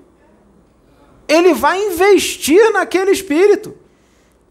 Ele 1.27 1.55
vai 1.55 1.81
investir 1.81 2.73
naquele 2.73 3.11
espírito. 3.11 3.75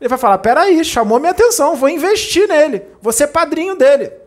Ele 0.01 0.09
vai 0.09 0.17
falar: 0.17 0.37
peraí, 0.39 0.83
chamou 0.83 1.19
minha 1.19 1.31
atenção, 1.31 1.75
vou 1.75 1.87
investir 1.87 2.47
nele, 2.47 2.81
vou 3.01 3.13
ser 3.13 3.27
padrinho 3.27 3.75
dele. 3.75 4.22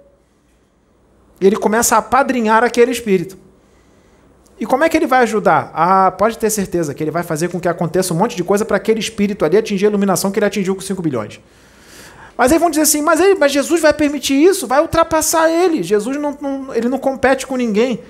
Ele 1.40 1.56
começa 1.56 1.96
a 1.96 2.02
padrinhar 2.02 2.64
aquele 2.64 2.90
espírito. 2.90 3.36
E 4.58 4.64
como 4.64 4.84
é 4.84 4.88
que 4.88 4.96
ele 4.96 5.06
vai 5.06 5.22
ajudar? 5.22 5.70
Ah, 5.74 6.10
pode 6.10 6.38
ter 6.38 6.48
certeza 6.48 6.94
que 6.94 7.02
ele 7.02 7.10
vai 7.10 7.22
fazer 7.22 7.48
com 7.48 7.60
que 7.60 7.68
aconteça 7.68 8.14
um 8.14 8.16
monte 8.16 8.36
de 8.36 8.42
coisa 8.42 8.64
para 8.64 8.78
aquele 8.78 9.00
espírito 9.00 9.44
ali 9.44 9.56
atingir 9.56 9.86
a 9.86 9.88
iluminação 9.90 10.30
que 10.30 10.38
ele 10.38 10.46
atingiu 10.46 10.74
com 10.74 10.80
5 10.80 11.02
bilhões. 11.02 11.40
Mas 12.38 12.52
aí 12.52 12.58
vão 12.58 12.70
dizer 12.70 12.82
assim, 12.82 13.02
mas, 13.02 13.20
ele, 13.20 13.34
mas 13.34 13.52
Jesus 13.52 13.80
vai 13.80 13.92
permitir 13.92 14.34
isso, 14.34 14.66
vai 14.66 14.80
ultrapassar 14.80 15.50
ele. 15.50 15.82
Jesus 15.82 16.16
não, 16.16 16.36
não, 16.40 16.74
ele 16.74 16.88
não 16.88 16.98
compete 16.98 17.46
com 17.46 17.56
ninguém. 17.56 18.00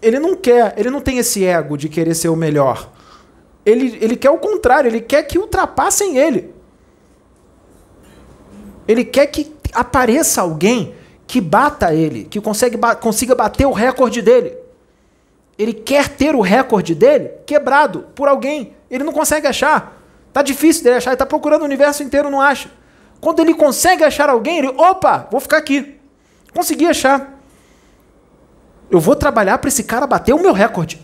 Ele 0.00 0.18
não 0.18 0.36
quer, 0.36 0.74
ele 0.76 0.90
não 0.90 1.00
tem 1.00 1.18
esse 1.18 1.44
ego 1.44 1.76
de 1.76 1.88
querer 1.88 2.14
ser 2.14 2.28
o 2.28 2.36
melhor. 2.36 2.90
Ele, 3.64 3.98
ele 4.00 4.16
quer 4.16 4.30
o 4.30 4.38
contrário, 4.38 4.88
ele 4.88 5.00
quer 5.00 5.22
que 5.22 5.38
ultrapassem 5.38 6.16
ele. 6.18 6.54
Ele 8.86 9.04
quer 9.04 9.26
que 9.26 9.52
apareça 9.74 10.40
alguém 10.40 10.94
que 11.28 11.42
bata 11.42 11.94
ele, 11.94 12.24
que 12.24 12.40
consegue, 12.40 12.78
consiga 13.02 13.34
bater 13.34 13.66
o 13.66 13.72
recorde 13.72 14.22
dele. 14.22 14.56
Ele 15.58 15.74
quer 15.74 16.08
ter 16.08 16.34
o 16.34 16.40
recorde 16.40 16.94
dele 16.94 17.30
quebrado 17.44 18.06
por 18.14 18.28
alguém. 18.28 18.74
Ele 18.90 19.04
não 19.04 19.12
consegue 19.12 19.46
achar. 19.46 20.02
Tá 20.32 20.40
difícil 20.40 20.82
dele 20.82 20.96
achar, 20.96 21.10
ele 21.10 21.16
está 21.16 21.26
procurando 21.26 21.62
o 21.62 21.64
universo 21.66 22.02
inteiro, 22.02 22.30
não 22.30 22.40
acha. 22.40 22.70
Quando 23.20 23.40
ele 23.40 23.52
consegue 23.52 24.02
achar 24.02 24.30
alguém, 24.30 24.58
ele, 24.58 24.68
opa, 24.68 25.28
vou 25.30 25.38
ficar 25.38 25.58
aqui. 25.58 26.00
Consegui 26.54 26.86
achar. 26.86 27.38
Eu 28.90 28.98
vou 28.98 29.14
trabalhar 29.14 29.58
para 29.58 29.68
esse 29.68 29.84
cara 29.84 30.06
bater 30.06 30.32
o 30.34 30.40
meu 30.40 30.54
recorde. 30.54 30.98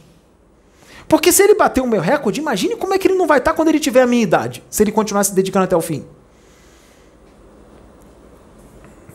Porque 1.06 1.32
se 1.32 1.42
ele 1.42 1.54
bater 1.54 1.82
o 1.82 1.86
meu 1.86 2.00
recorde, 2.00 2.40
imagine 2.40 2.76
como 2.76 2.94
é 2.94 2.98
que 2.98 3.08
ele 3.08 3.18
não 3.18 3.26
vai 3.26 3.38
estar 3.38 3.50
tá 3.50 3.56
quando 3.56 3.68
ele 3.68 3.78
tiver 3.78 4.00
a 4.00 4.06
minha 4.06 4.22
idade, 4.22 4.64
se 4.70 4.82
ele 4.82 4.90
continuar 4.90 5.22
se 5.24 5.34
dedicando 5.34 5.64
até 5.64 5.76
o 5.76 5.82
fim. 5.82 6.02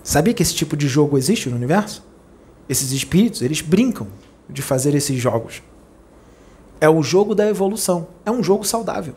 Sabia 0.10 0.34
que 0.34 0.41
esse 0.41 0.56
tipo 0.56 0.76
de 0.76 0.88
jogo 0.88 1.19
existe 1.19 1.52
no 1.52 1.56
universo? 1.56 2.03
Esses 2.68 2.91
espíritos, 2.94 3.44
eles 3.44 3.61
brincam 3.61 4.07
de 4.49 4.60
fazer 4.60 4.95
esses 4.95 5.22
jogos. 5.22 5.61
É 6.81 6.90
o 6.90 7.03
jogo 7.03 7.36
da 7.36 7.48
evolução. 7.48 8.07
É 8.26 8.31
um 8.31 8.41
jogo 8.41 8.64
saudável. 8.64 9.14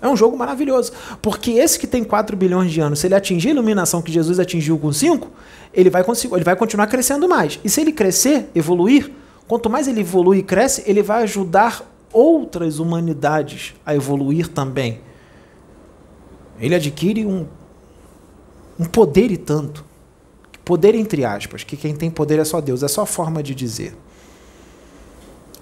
É 0.00 0.06
um 0.06 0.16
jogo 0.16 0.38
maravilhoso. 0.38 0.92
Porque 1.20 1.50
esse 1.50 1.76
que 1.76 1.88
tem 1.88 2.04
4 2.04 2.36
bilhões 2.36 2.70
de 2.70 2.80
anos, 2.80 3.00
se 3.00 3.08
ele 3.08 3.16
atingir 3.16 3.48
a 3.48 3.50
iluminação 3.50 4.00
que 4.00 4.12
Jesus 4.12 4.38
atingiu 4.38 4.78
com 4.78 4.92
5, 4.92 5.28
ele 5.74 5.90
vai, 5.90 6.04
ele 6.04 6.44
vai 6.44 6.54
continuar 6.54 6.86
crescendo 6.86 7.28
mais. 7.28 7.58
E 7.64 7.68
se 7.68 7.80
ele 7.80 7.90
crescer, 7.90 8.48
evoluir, 8.54 9.10
quanto 9.48 9.68
mais 9.68 9.88
ele 9.88 10.02
evolui 10.02 10.38
e 10.38 10.42
cresce, 10.44 10.84
ele 10.86 11.02
vai 11.02 11.24
ajudar 11.24 11.82
outras 12.12 12.78
humanidades 12.78 13.74
a 13.84 13.92
evoluir 13.92 14.46
também. 14.46 15.00
Ele 16.60 16.76
adquire 16.76 17.26
um 17.26 17.48
um 18.80 18.86
poder 18.86 19.30
e 19.30 19.36
tanto. 19.36 19.84
Poder 20.64 20.94
entre 20.94 21.22
aspas, 21.22 21.62
que 21.62 21.76
quem 21.76 21.94
tem 21.94 22.10
poder 22.10 22.38
é 22.38 22.44
só 22.44 22.62
Deus, 22.62 22.82
é 22.82 22.88
só 22.88 23.04
forma 23.04 23.42
de 23.42 23.54
dizer. 23.54 23.94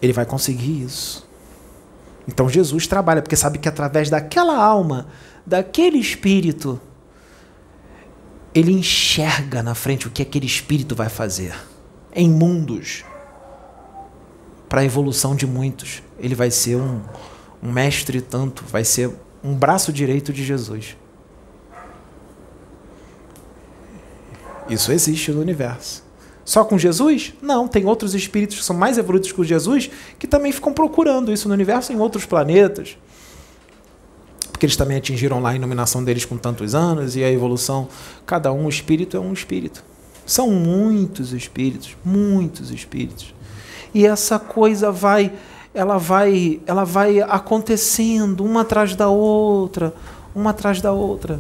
Ele 0.01 0.13
vai 0.13 0.25
conseguir 0.25 0.85
isso. 0.85 1.29
Então 2.29 2.49
Jesus 2.49 2.87
trabalha, 2.87 3.21
porque 3.21 3.35
sabe 3.35 3.59
que 3.59 3.69
através 3.69 4.09
daquela 4.09 4.57
alma, 4.57 5.09
daquele 5.45 5.99
espírito, 5.99 6.81
ele 8.55 8.71
enxerga 8.71 9.65
na 9.65 9.75
frente 9.75 10.07
o 10.07 10.11
que 10.11 10.23
aquele 10.23 10.47
espírito 10.47 10.95
vai 10.95 11.09
fazer. 11.09 11.55
Em 12.15 12.31
mundos. 12.31 13.05
Para 14.69 14.83
a 14.83 14.85
evolução 14.85 15.35
de 15.35 15.47
muitos. 15.47 16.03
Ele 16.21 16.37
vai 16.37 16.53
ser 16.53 16.77
um, 16.77 17.01
um 17.61 17.73
mestre 17.73 18.21
tanto, 18.21 18.65
vai 18.65 18.85
ser 18.85 19.11
um 19.43 19.55
braço 19.57 19.93
direito 19.93 20.33
de 20.33 20.45
Jesus. 20.45 20.97
Isso 24.69 24.93
existe 24.93 25.33
no 25.33 25.41
universo. 25.41 26.03
Só 26.45 26.65
com 26.65 26.79
Jesus? 26.79 27.35
Não, 27.43 27.69
tem 27.69 27.85
outros 27.85 28.15
espíritos 28.15 28.57
que 28.57 28.65
são 28.65 28.75
mais 28.75 28.97
evoluídos 28.97 29.31
que 29.31 29.45
Jesus 29.45 29.91
que 30.19 30.27
também 30.27 30.51
ficam 30.51 30.73
procurando 30.73 31.31
isso 31.31 31.47
no 31.47 31.55
universo 31.55 31.93
em 31.93 32.01
outros 32.01 32.25
planetas. 32.25 32.97
Porque 34.51 34.65
eles 34.65 34.77
também 34.77 34.97
atingiram 34.97 35.41
lá 35.41 35.51
a 35.51 35.55
iluminação 35.55 36.03
deles 36.03 36.25
com 36.25 36.37
tantos 36.37 36.75
anos 36.75 37.17
e 37.17 37.23
a 37.23 37.31
evolução. 37.31 37.87
Cada 38.25 38.53
um 38.53 38.69
espírito 38.69 39.17
é 39.17 39.21
um 39.21 39.33
espírito. 39.33 39.85
São 40.25 40.51
muitos 40.51 41.33
espíritos, 41.33 41.97
muitos 42.05 42.71
espíritos. 42.71 43.35
E 43.95 44.07
essa 44.07 44.39
coisa 44.39 44.91
vai, 44.91 45.33
ela 45.73 45.99
vai, 45.99 46.61
ela 46.67 46.85
vai 46.85 47.21
acontecendo 47.21 48.45
uma 48.45 48.63
atrás 48.63 48.97
da 48.97 49.09
outra, 49.09 49.95
uma 50.35 50.51
atrás 50.51 50.81
da 50.81 50.93
outra. 50.93 51.39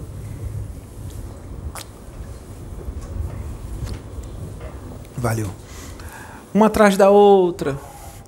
Valeu. 5.18 5.50
Uma 6.54 6.66
atrás 6.66 6.96
da 6.96 7.10
outra. 7.10 7.78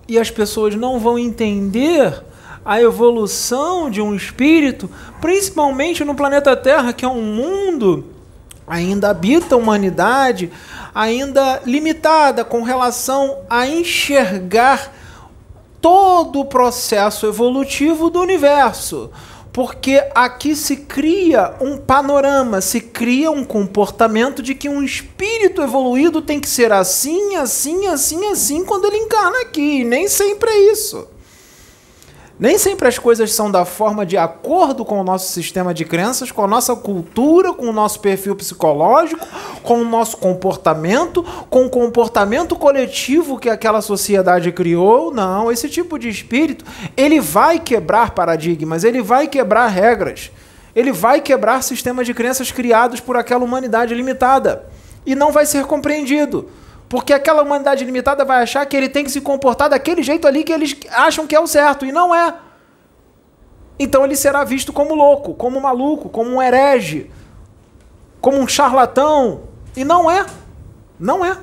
E 0.07 0.19
as 0.19 0.31
pessoas 0.31 0.75
não 0.75 0.99
vão 0.99 1.19
entender 1.19 2.23
a 2.65 2.81
evolução 2.81 3.89
de 3.89 4.03
um 4.03 4.15
espírito, 4.15 4.91
principalmente 5.21 6.05
no 6.05 6.15
planeta 6.15 6.57
Terra, 6.57 6.93
que 6.93 7.05
é 7.05 7.09
um 7.09 7.23
mundo 7.23 8.05
ainda 8.71 9.11
habita 9.11 9.57
a 9.57 9.59
humanidade, 9.59 10.53
ainda 10.95 11.61
limitada 11.67 12.45
com 12.45 12.63
relação 12.63 13.39
a 13.51 13.67
enxergar 13.67 14.93
todo 15.81 16.39
o 16.39 16.45
processo 16.45 17.27
evolutivo 17.27 18.09
do 18.09 18.21
universo. 18.21 19.11
Porque 19.53 20.03
aqui 20.15 20.55
se 20.55 20.77
cria 20.77 21.55
um 21.61 21.77
panorama, 21.77 22.61
se 22.61 22.81
cria 22.81 23.31
um 23.31 23.45
comportamento 23.45 24.43
de 24.43 24.55
que 24.55 24.69
um 24.69 24.83
espírito 24.83 25.61
evoluído 25.61 26.23
tem 26.23 26.39
que 26.39 26.49
ser 26.49 26.73
assim, 26.73 27.35
assim, 27.35 27.87
assim, 27.89 28.25
assim 28.27 28.65
quando 28.65 28.87
ele 28.87 28.99
encarna 28.99 29.41
aqui. 29.41 29.81
E 29.81 29.85
nem 29.85 30.07
sempre 30.07 30.51
é 30.51 30.73
isso. 30.73 31.09
Nem 32.41 32.57
sempre 32.57 32.89
as 32.89 32.99
coisas 32.99 33.35
são 33.35 33.51
da 33.51 33.67
forma 33.67 34.07
de 34.07 34.17
acordo 34.17 34.83
com 34.83 34.99
o 34.99 35.05
nosso 35.05 35.31
sistema 35.31 35.75
de 35.75 35.85
crenças, 35.85 36.33
com 36.33 36.43
a 36.43 36.47
nossa 36.47 36.75
cultura, 36.75 37.53
com 37.53 37.67
o 37.67 37.73
nosso 37.73 38.01
perfil 38.01 38.35
psicológico, 38.35 39.29
com 39.63 39.83
o 39.83 39.85
nosso 39.85 40.17
comportamento, 40.17 41.23
com 41.51 41.67
o 41.67 41.71
comportamento 41.71 42.57
coletivo 42.57 43.39
que 43.39 43.51
aquela 43.51 43.83
sociedade 43.83 44.51
criou. 44.53 45.13
Não, 45.13 45.53
esse 45.53 45.69
tipo 45.69 45.99
de 45.99 46.09
espírito, 46.09 46.65
ele 46.97 47.21
vai 47.21 47.59
quebrar 47.59 48.13
paradigmas, 48.13 48.85
ele 48.85 49.03
vai 49.03 49.29
quebrar 49.29 49.67
regras. 49.67 50.31
Ele 50.75 50.93
vai 50.93 51.21
quebrar 51.21 51.63
sistemas 51.63 52.07
de 52.07 52.15
crenças 52.15 52.51
criados 52.51 53.01
por 53.01 53.19
aquela 53.19 53.45
humanidade 53.45 53.95
limitada 53.95 54.65
e 55.05 55.15
não 55.15 55.31
vai 55.31 55.45
ser 55.45 55.67
compreendido. 55.67 56.49
Porque 56.91 57.13
aquela 57.13 57.43
humanidade 57.43 57.85
limitada 57.85 58.25
vai 58.25 58.43
achar 58.43 58.67
que 58.67 58.77
ele 58.77 58.89
tem 58.89 59.05
que 59.05 59.13
se 59.13 59.21
comportar 59.21 59.71
daquele 59.71 60.03
jeito 60.03 60.27
ali 60.27 60.43
que 60.43 60.53
eles 60.53 60.77
acham 60.91 61.25
que 61.25 61.37
é 61.37 61.41
o 61.41 61.47
certo, 61.47 61.87
e 61.87 61.93
não 61.93 62.13
é. 62.13 62.35
Então 63.79 64.05
ele 64.05 64.17
será 64.17 64.43
visto 64.43 64.73
como 64.73 64.93
louco, 64.93 65.33
como 65.35 65.61
maluco, 65.61 66.09
como 66.09 66.31
um 66.31 66.43
herege, 66.43 67.09
como 68.21 68.39
um 68.39 68.49
charlatão. 68.49 69.43
E 69.77 69.85
não 69.85 70.11
é. 70.11 70.27
Não 70.99 71.25
é. 71.25 71.39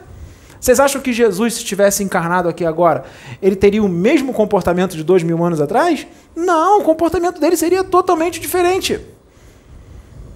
Vocês 0.60 0.82
acham 0.82 1.00
que 1.02 1.14
Jesus, 1.14 1.54
se 1.54 1.64
tivesse 1.64 2.04
encarnado 2.04 2.50
aqui 2.50 2.66
agora, 2.66 3.06
ele 3.42 3.56
teria 3.56 3.82
o 3.82 3.88
mesmo 3.88 4.34
comportamento 4.34 4.98
de 4.98 5.04
dois 5.04 5.24
mil 5.24 5.42
anos 5.42 5.62
atrás? 5.62 6.06
Não, 6.36 6.82
o 6.82 6.84
comportamento 6.84 7.40
dele 7.40 7.56
seria 7.56 7.86
totalmente 7.86 8.38
diferente. 8.38 9.00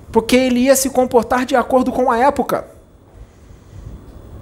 Porque 0.09 0.37
ele 0.37 0.61
ia 0.61 0.75
se 0.77 0.89
comportar 0.89 1.45
de 1.45 1.57
acordo 1.57 1.91
com 1.91 2.09
a 2.09 2.17
época. 2.17 2.79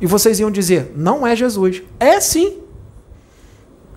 E 0.01 0.07
vocês 0.07 0.39
iam 0.39 0.51
dizer: 0.51 0.91
não 0.95 1.25
é 1.25 1.35
Jesus. 1.35 1.81
É 1.99 2.19
sim. 2.19 2.61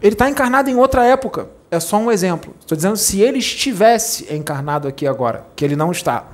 Ele 0.01 0.15
está 0.15 0.29
encarnado 0.29 0.69
em 0.69 0.77
outra 0.77 1.05
época. 1.05 1.49
É 1.71 1.79
só 1.81 1.97
um 1.97 2.11
exemplo. 2.11 2.55
Estou 2.61 2.77
dizendo 2.77 2.97
se 2.97 3.21
ele 3.21 3.39
estivesse 3.39 4.33
encarnado 4.35 4.89
aqui 4.89 5.07
agora, 5.07 5.47
que 5.55 5.65
ele 5.65 5.77
não 5.77 5.91
está. 5.91 6.27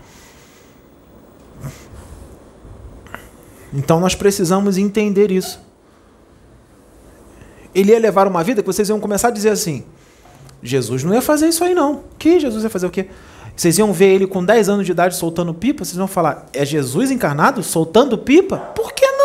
Então 3.73 4.01
nós 4.01 4.15
precisamos 4.15 4.79
entender 4.79 5.31
isso. 5.31 5.61
Ele 7.75 7.93
ia 7.93 7.99
levar 7.99 8.27
uma 8.27 8.43
vida 8.43 8.63
que 8.63 8.67
vocês 8.67 8.89
iam 8.89 8.99
começar 8.99 9.29
a 9.29 9.31
dizer 9.31 9.51
assim: 9.51 9.85
Jesus 10.63 11.05
não 11.05 11.15
ia 11.15 11.23
fazer 11.23 11.49
isso 11.49 11.63
aí, 11.63 11.75
não. 11.75 12.05
Que 12.19 12.41
Jesus 12.41 12.65
ia 12.65 12.71
fazer 12.71 12.87
o 12.87 12.91
quê? 12.91 13.09
Vocês 13.55 13.77
iam 13.79 13.93
ver 13.93 14.15
ele 14.15 14.27
com 14.27 14.45
10 14.45 14.69
anos 14.69 14.87
de 14.87 14.93
idade 14.93 15.17
soltando 15.17 15.53
pipa, 15.53 15.85
vocês 15.85 15.97
vão 15.97 16.09
falar: 16.09 16.47
é 16.53 16.65
Jesus 16.65 17.11
encarnado 17.11 17.63
soltando 17.63 18.17
pipa? 18.17 18.57
Por 18.57 18.93
que 18.93 19.18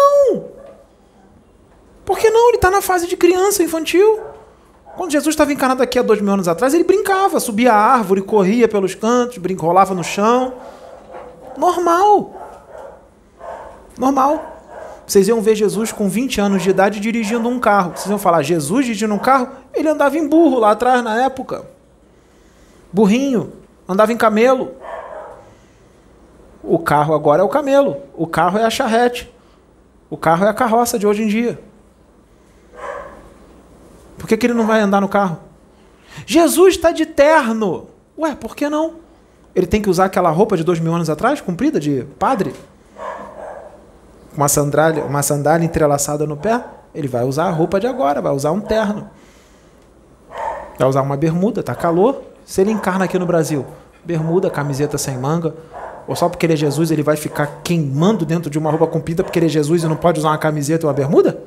por 2.05 2.17
que 2.17 2.29
não? 2.29 2.49
Ele 2.49 2.57
está 2.57 2.69
na 2.69 2.81
fase 2.81 3.07
de 3.07 3.15
criança, 3.15 3.63
infantil. 3.63 4.19
Quando 4.95 5.11
Jesus 5.11 5.33
estava 5.33 5.51
encarnado 5.51 5.81
aqui 5.81 5.97
há 5.97 6.03
dois 6.03 6.21
mil 6.21 6.33
anos 6.33 6.47
atrás, 6.47 6.73
ele 6.73 6.83
brincava, 6.83 7.39
subia 7.39 7.73
a 7.73 7.75
árvore, 7.75 8.21
corria 8.21 8.67
pelos 8.67 8.93
cantos, 8.93 9.39
rolava 9.57 9.93
no 9.95 10.03
chão. 10.03 10.53
Normal. 11.57 12.31
Normal. 13.97 14.53
Vocês 15.05 15.27
iam 15.27 15.41
ver 15.41 15.55
Jesus 15.55 15.91
com 15.91 16.07
20 16.07 16.39
anos 16.39 16.63
de 16.63 16.69
idade 16.69 16.99
dirigindo 16.99 17.47
um 17.49 17.59
carro. 17.59 17.91
Vocês 17.95 18.09
iam 18.09 18.19
falar, 18.19 18.41
Jesus 18.43 18.85
dirigindo 18.85 19.13
um 19.13 19.19
carro? 19.19 19.49
Ele 19.73 19.87
andava 19.87 20.17
em 20.17 20.27
burro 20.27 20.59
lá 20.59 20.71
atrás 20.71 21.03
na 21.03 21.23
época. 21.23 21.65
Burrinho. 22.91 23.51
Andava 23.87 24.13
em 24.13 24.17
camelo. 24.17 24.71
O 26.63 26.79
carro 26.79 27.13
agora 27.13 27.41
é 27.41 27.43
o 27.43 27.49
camelo. 27.49 27.97
O 28.15 28.25
carro 28.25 28.57
é 28.57 28.63
a 28.63 28.69
charrete. 28.69 29.31
O 30.09 30.15
carro 30.15 30.45
é 30.45 30.49
a 30.49 30.53
carroça 30.53 30.97
de 30.97 31.05
hoje 31.05 31.23
em 31.23 31.27
dia. 31.27 31.59
Por 34.23 34.29
que, 34.29 34.37
que 34.37 34.47
ele 34.47 34.53
não 34.53 34.65
vai 34.65 34.79
andar 34.79 35.01
no 35.01 35.09
carro? 35.09 35.37
Jesus 36.25 36.75
está 36.75 36.93
de 36.93 37.05
terno. 37.05 37.87
Ué, 38.17 38.33
por 38.33 38.55
que 38.55 38.69
não? 38.69 38.93
Ele 39.53 39.67
tem 39.67 39.81
que 39.81 39.89
usar 39.89 40.05
aquela 40.05 40.29
roupa 40.29 40.55
de 40.55 40.63
dois 40.63 40.79
mil 40.79 40.95
anos 40.95 41.09
atrás, 41.09 41.41
comprida, 41.41 41.77
de 41.77 42.05
padre? 42.17 42.55
Uma 44.33 44.47
sandália, 44.47 45.03
uma 45.03 45.21
sandália 45.21 45.65
entrelaçada 45.65 46.25
no 46.25 46.37
pé? 46.37 46.63
Ele 46.95 47.09
vai 47.09 47.25
usar 47.25 47.47
a 47.47 47.51
roupa 47.51 47.81
de 47.81 47.85
agora, 47.85 48.21
vai 48.21 48.31
usar 48.31 48.51
um 48.51 48.61
terno. 48.61 49.09
Vai 50.79 50.87
usar 50.87 51.01
uma 51.01 51.17
bermuda, 51.17 51.61
tá 51.61 51.75
calor. 51.75 52.23
Se 52.45 52.61
ele 52.61 52.71
encarna 52.71 53.03
aqui 53.03 53.19
no 53.19 53.25
Brasil, 53.25 53.65
bermuda, 54.05 54.49
camiseta 54.49 54.97
sem 54.97 55.17
manga, 55.17 55.53
ou 56.07 56.15
só 56.15 56.29
porque 56.29 56.45
ele 56.45 56.53
é 56.53 56.55
Jesus 56.55 56.91
ele 56.91 57.03
vai 57.03 57.17
ficar 57.17 57.59
queimando 57.61 58.25
dentro 58.25 58.49
de 58.49 58.57
uma 58.57 58.69
roupa 58.69 58.87
comprida 58.87 59.21
porque 59.21 59.37
ele 59.37 59.47
é 59.47 59.49
Jesus 59.49 59.83
e 59.83 59.85
não 59.85 59.97
pode 59.97 60.17
usar 60.19 60.29
uma 60.29 60.37
camiseta 60.37 60.87
ou 60.87 60.89
uma 60.89 60.95
bermuda? 60.95 61.43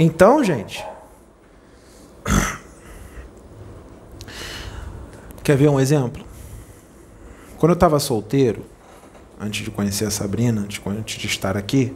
Então, 0.00 0.44
gente. 0.44 0.86
Quer 5.42 5.56
ver 5.56 5.68
um 5.68 5.80
exemplo? 5.80 6.24
Quando 7.58 7.70
eu 7.70 7.74
estava 7.74 7.98
solteiro, 7.98 8.64
antes 9.40 9.64
de 9.64 9.72
conhecer 9.72 10.04
a 10.04 10.10
Sabrina, 10.10 10.68
antes 10.86 11.18
de 11.18 11.26
estar 11.26 11.56
aqui, 11.56 11.92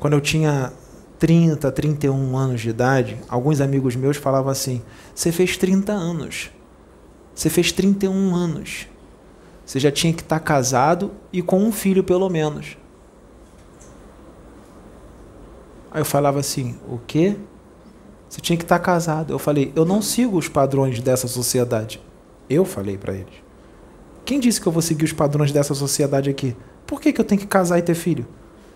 quando 0.00 0.14
eu 0.14 0.22
tinha 0.22 0.72
30, 1.18 1.70
31 1.70 2.34
anos 2.34 2.62
de 2.62 2.70
idade, 2.70 3.18
alguns 3.28 3.60
amigos 3.60 3.94
meus 3.94 4.16
falavam 4.16 4.50
assim: 4.50 4.80
Você 5.14 5.30
fez 5.30 5.58
30 5.58 5.92
anos. 5.92 6.50
Você 7.34 7.50
fez 7.50 7.72
31 7.72 8.34
anos. 8.34 8.86
Você 9.66 9.78
já 9.78 9.92
tinha 9.92 10.14
que 10.14 10.22
estar 10.22 10.38
tá 10.38 10.44
casado 10.44 11.12
e 11.30 11.42
com 11.42 11.62
um 11.62 11.70
filho, 11.72 12.02
pelo 12.02 12.30
menos. 12.30 12.78
Aí 15.92 16.00
eu 16.00 16.04
falava 16.04 16.40
assim: 16.40 16.76
o 16.88 16.98
quê? 16.98 17.36
Você 18.28 18.40
tinha 18.40 18.56
que 18.56 18.64
estar 18.64 18.78
casado. 18.78 19.32
Eu 19.32 19.38
falei: 19.38 19.72
eu 19.76 19.84
não 19.84 20.00
sigo 20.00 20.38
os 20.38 20.48
padrões 20.48 21.00
dessa 21.00 21.28
sociedade. 21.28 22.00
Eu 22.48 22.64
falei 22.64 22.96
para 22.96 23.14
eles. 23.14 23.34
Quem 24.24 24.40
disse 24.40 24.60
que 24.60 24.66
eu 24.66 24.72
vou 24.72 24.82
seguir 24.82 25.04
os 25.04 25.12
padrões 25.12 25.52
dessa 25.52 25.74
sociedade 25.74 26.30
aqui? 26.30 26.56
Por 26.86 27.00
que, 27.00 27.12
que 27.12 27.20
eu 27.20 27.24
tenho 27.24 27.40
que 27.40 27.46
casar 27.46 27.78
e 27.78 27.82
ter 27.82 27.94
filho? 27.94 28.26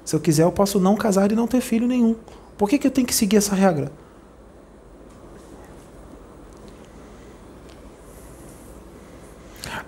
Se 0.05 0.15
eu 0.15 0.21
quiser, 0.21 0.45
eu 0.45 0.53
posso 0.53 0.79
não 0.79 0.97
casar 0.97 1.31
e 1.33 1.35
não 1.35 1.47
ter 1.47 1.61
filho 1.61 1.87
nenhum. 1.87 2.17
Por 2.57 2.69
que, 2.69 2.79
que 2.79 2.87
eu 2.87 2.91
tenho 2.91 3.07
que 3.07 3.15
seguir 3.15 3.37
essa 3.37 3.55
regra? 3.55 3.91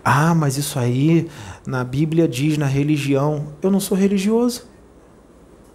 Ah, 0.05 0.35
mas 0.35 0.57
isso 0.57 0.79
aí 0.79 1.29
na 1.67 1.85
Bíblia 1.85 2.27
diz 2.27 2.57
na 2.57 2.67
religião. 2.67 3.49
Eu 3.61 3.71
não 3.71 3.81
sou 3.81 3.97
religioso. 3.97 4.67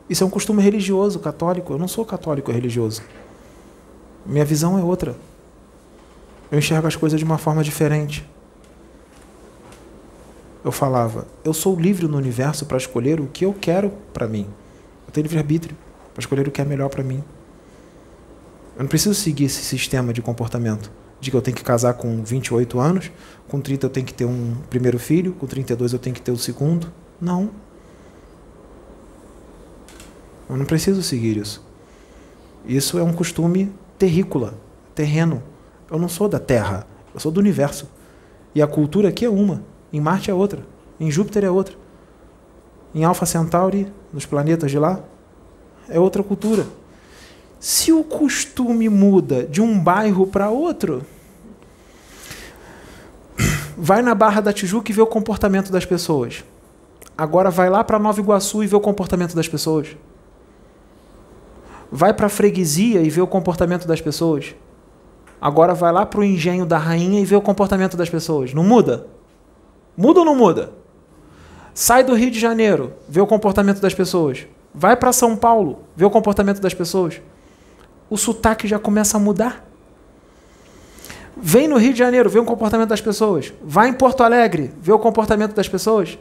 Isso 0.10 0.24
é 0.24 0.28
um 0.28 0.30
costume 0.30 0.62
religioso, 0.62 1.20
católico. 1.20 1.74
Eu 1.74 1.78
não 1.78 1.88
sou 1.88 2.06
católico 2.06 2.52
religioso. 2.52 3.02
Minha 4.26 4.46
visão 4.46 4.78
é 4.78 4.84
outra. 4.84 5.16
Eu 6.52 6.60
enxergo 6.60 6.88
as 6.88 6.96
coisas 6.96 7.20
de 7.20 7.26
uma 7.26 7.38
forma 7.38 7.64
diferente. 7.64 8.28
Eu 10.64 10.72
falava, 10.72 11.28
eu 11.44 11.54
sou 11.54 11.78
livre 11.78 12.08
no 12.08 12.18
universo 12.18 12.66
para 12.66 12.78
escolher 12.78 13.20
o 13.20 13.28
que 13.28 13.44
eu 13.44 13.54
quero 13.54 13.92
para 14.14 14.28
mim. 14.28 14.48
Eu 15.06 15.12
tenho 15.12 15.24
livre-arbítrio 15.24 15.76
para 16.14 16.22
escolher 16.22 16.48
o 16.48 16.52
que 16.52 16.62
é 16.62 16.66
melhor 16.66 16.90
para 16.90 17.04
mim. 17.04 17.24
Eu 18.76 18.84
não 18.84 18.88
preciso 18.88 19.14
seguir 19.14 19.46
esse 19.46 19.64
sistema 19.64 20.14
de 20.14 20.22
comportamento 20.22 20.90
de 21.20 21.32
que 21.32 21.38
eu 21.38 21.42
tenho 21.42 21.56
que 21.56 21.64
casar 21.64 21.94
com 21.94 22.24
28 22.24 22.80
anos, 22.80 23.12
com 23.48 23.60
30 23.60 23.86
eu 23.86 23.90
tenho 23.90 24.06
que 24.06 24.14
ter 24.14 24.26
um 24.26 24.56
primeiro 24.70 25.00
filho, 25.00 25.34
com 25.34 25.48
32 25.48 25.94
eu 25.94 26.00
tenho 26.00 26.14
que 26.14 26.22
ter 26.22 26.32
o 26.32 26.38
segundo. 26.38 26.92
Não. 27.20 27.50
Eu 30.54 30.58
não 30.60 30.68
preciso 30.68 31.02
seguir 31.02 31.36
isso. 31.36 31.66
Isso 32.64 33.00
é 33.00 33.04
um 33.04 33.12
costume 33.12 33.74
terrícola, 33.98 34.54
terreno. 34.94 35.42
Eu 35.90 35.98
não 35.98 36.08
sou 36.08 36.30
da 36.30 36.38
Terra, 36.38 36.86
eu 37.12 37.20
sou 37.20 37.32
do 37.32 37.40
universo. 37.40 37.90
E 38.54 38.62
a 38.62 38.68
cultura 38.68 39.10
aqui 39.10 39.26
é 39.26 39.30
uma, 39.30 39.64
em 39.92 40.00
Marte 40.00 40.30
é 40.30 40.34
outra, 40.34 40.64
em 41.00 41.10
Júpiter 41.10 41.44
é 41.44 41.50
outra. 41.50 41.76
Em 42.94 43.04
Alpha 43.04 43.26
Centauri, 43.26 43.92
nos 44.14 44.28
planetas 44.28 44.70
de 44.70 44.78
lá, 44.78 45.00
é 45.90 46.00
outra 46.00 46.22
cultura. 46.22 46.68
Se 47.60 47.92
o 47.92 48.04
costume 48.04 48.88
muda 48.90 49.48
de 49.48 49.60
um 49.60 49.80
bairro 49.80 50.28
para 50.28 50.52
outro, 50.52 51.04
vai 53.76 54.04
na 54.04 54.14
Barra 54.14 54.40
da 54.40 54.54
Tijuca 54.54 54.92
e 54.92 54.94
vê 54.94 55.02
o 55.02 55.08
comportamento 55.08 55.72
das 55.72 55.84
pessoas. 55.84 56.44
Agora 57.18 57.50
vai 57.50 57.72
lá 57.72 57.84
para 57.84 57.98
Nova 57.98 58.20
Iguaçu 58.20 58.64
e 58.64 58.68
vê 58.68 58.76
o 58.76 58.80
comportamento 58.80 59.36
das 59.36 59.48
pessoas. 59.48 59.96
Vai 61.96 62.12
para 62.12 62.26
a 62.26 62.30
freguesia 62.30 63.04
e 63.04 63.10
vê 63.12 63.22
o 63.22 63.28
comportamento 63.28 63.88
das 63.88 64.02
pessoas. 64.02 64.56
Agora 65.40 65.76
vai 65.76 65.92
lá 65.92 66.04
para 66.08 66.22
o 66.22 66.24
engenho 66.24 66.66
da 66.66 66.76
rainha 66.76 67.22
e 67.22 67.26
vê 67.26 67.36
o 67.36 67.42
comportamento 67.42 67.96
das 67.96 68.10
pessoas. 68.10 68.52
Não 68.52 68.64
muda? 68.64 69.06
Muda 69.96 70.22
ou 70.22 70.26
não 70.26 70.36
muda? 70.36 70.72
Sai 71.72 72.04
do 72.04 72.16
Rio 72.16 72.32
de 72.32 72.40
Janeiro, 72.40 72.94
vê 73.08 73.22
o 73.22 73.28
comportamento 73.28 73.80
das 73.80 73.94
pessoas. 73.94 74.48
Vai 74.74 74.96
para 74.96 75.14
São 75.14 75.36
Paulo, 75.36 75.82
vê 75.96 76.04
o 76.04 76.10
comportamento 76.10 76.60
das 76.60 76.74
pessoas. 76.74 77.22
O 78.10 78.18
sotaque 78.18 78.68
já 78.68 78.80
começa 78.80 79.18
a 79.18 79.20
mudar. 79.20 79.64
Vem 81.38 81.68
no 81.68 81.78
Rio 81.78 81.94
de 81.94 82.00
Janeiro, 82.00 82.28
vê 82.28 82.40
o 82.40 82.44
comportamento 82.44 82.90
das 82.90 83.02
pessoas. 83.02 83.54
Vai 83.64 83.90
em 83.90 83.94
Porto 83.94 84.24
Alegre, 84.24 84.74
vê 84.82 84.92
o 84.92 84.98
comportamento 84.98 85.54
das 85.54 85.70
pessoas. 85.70 86.18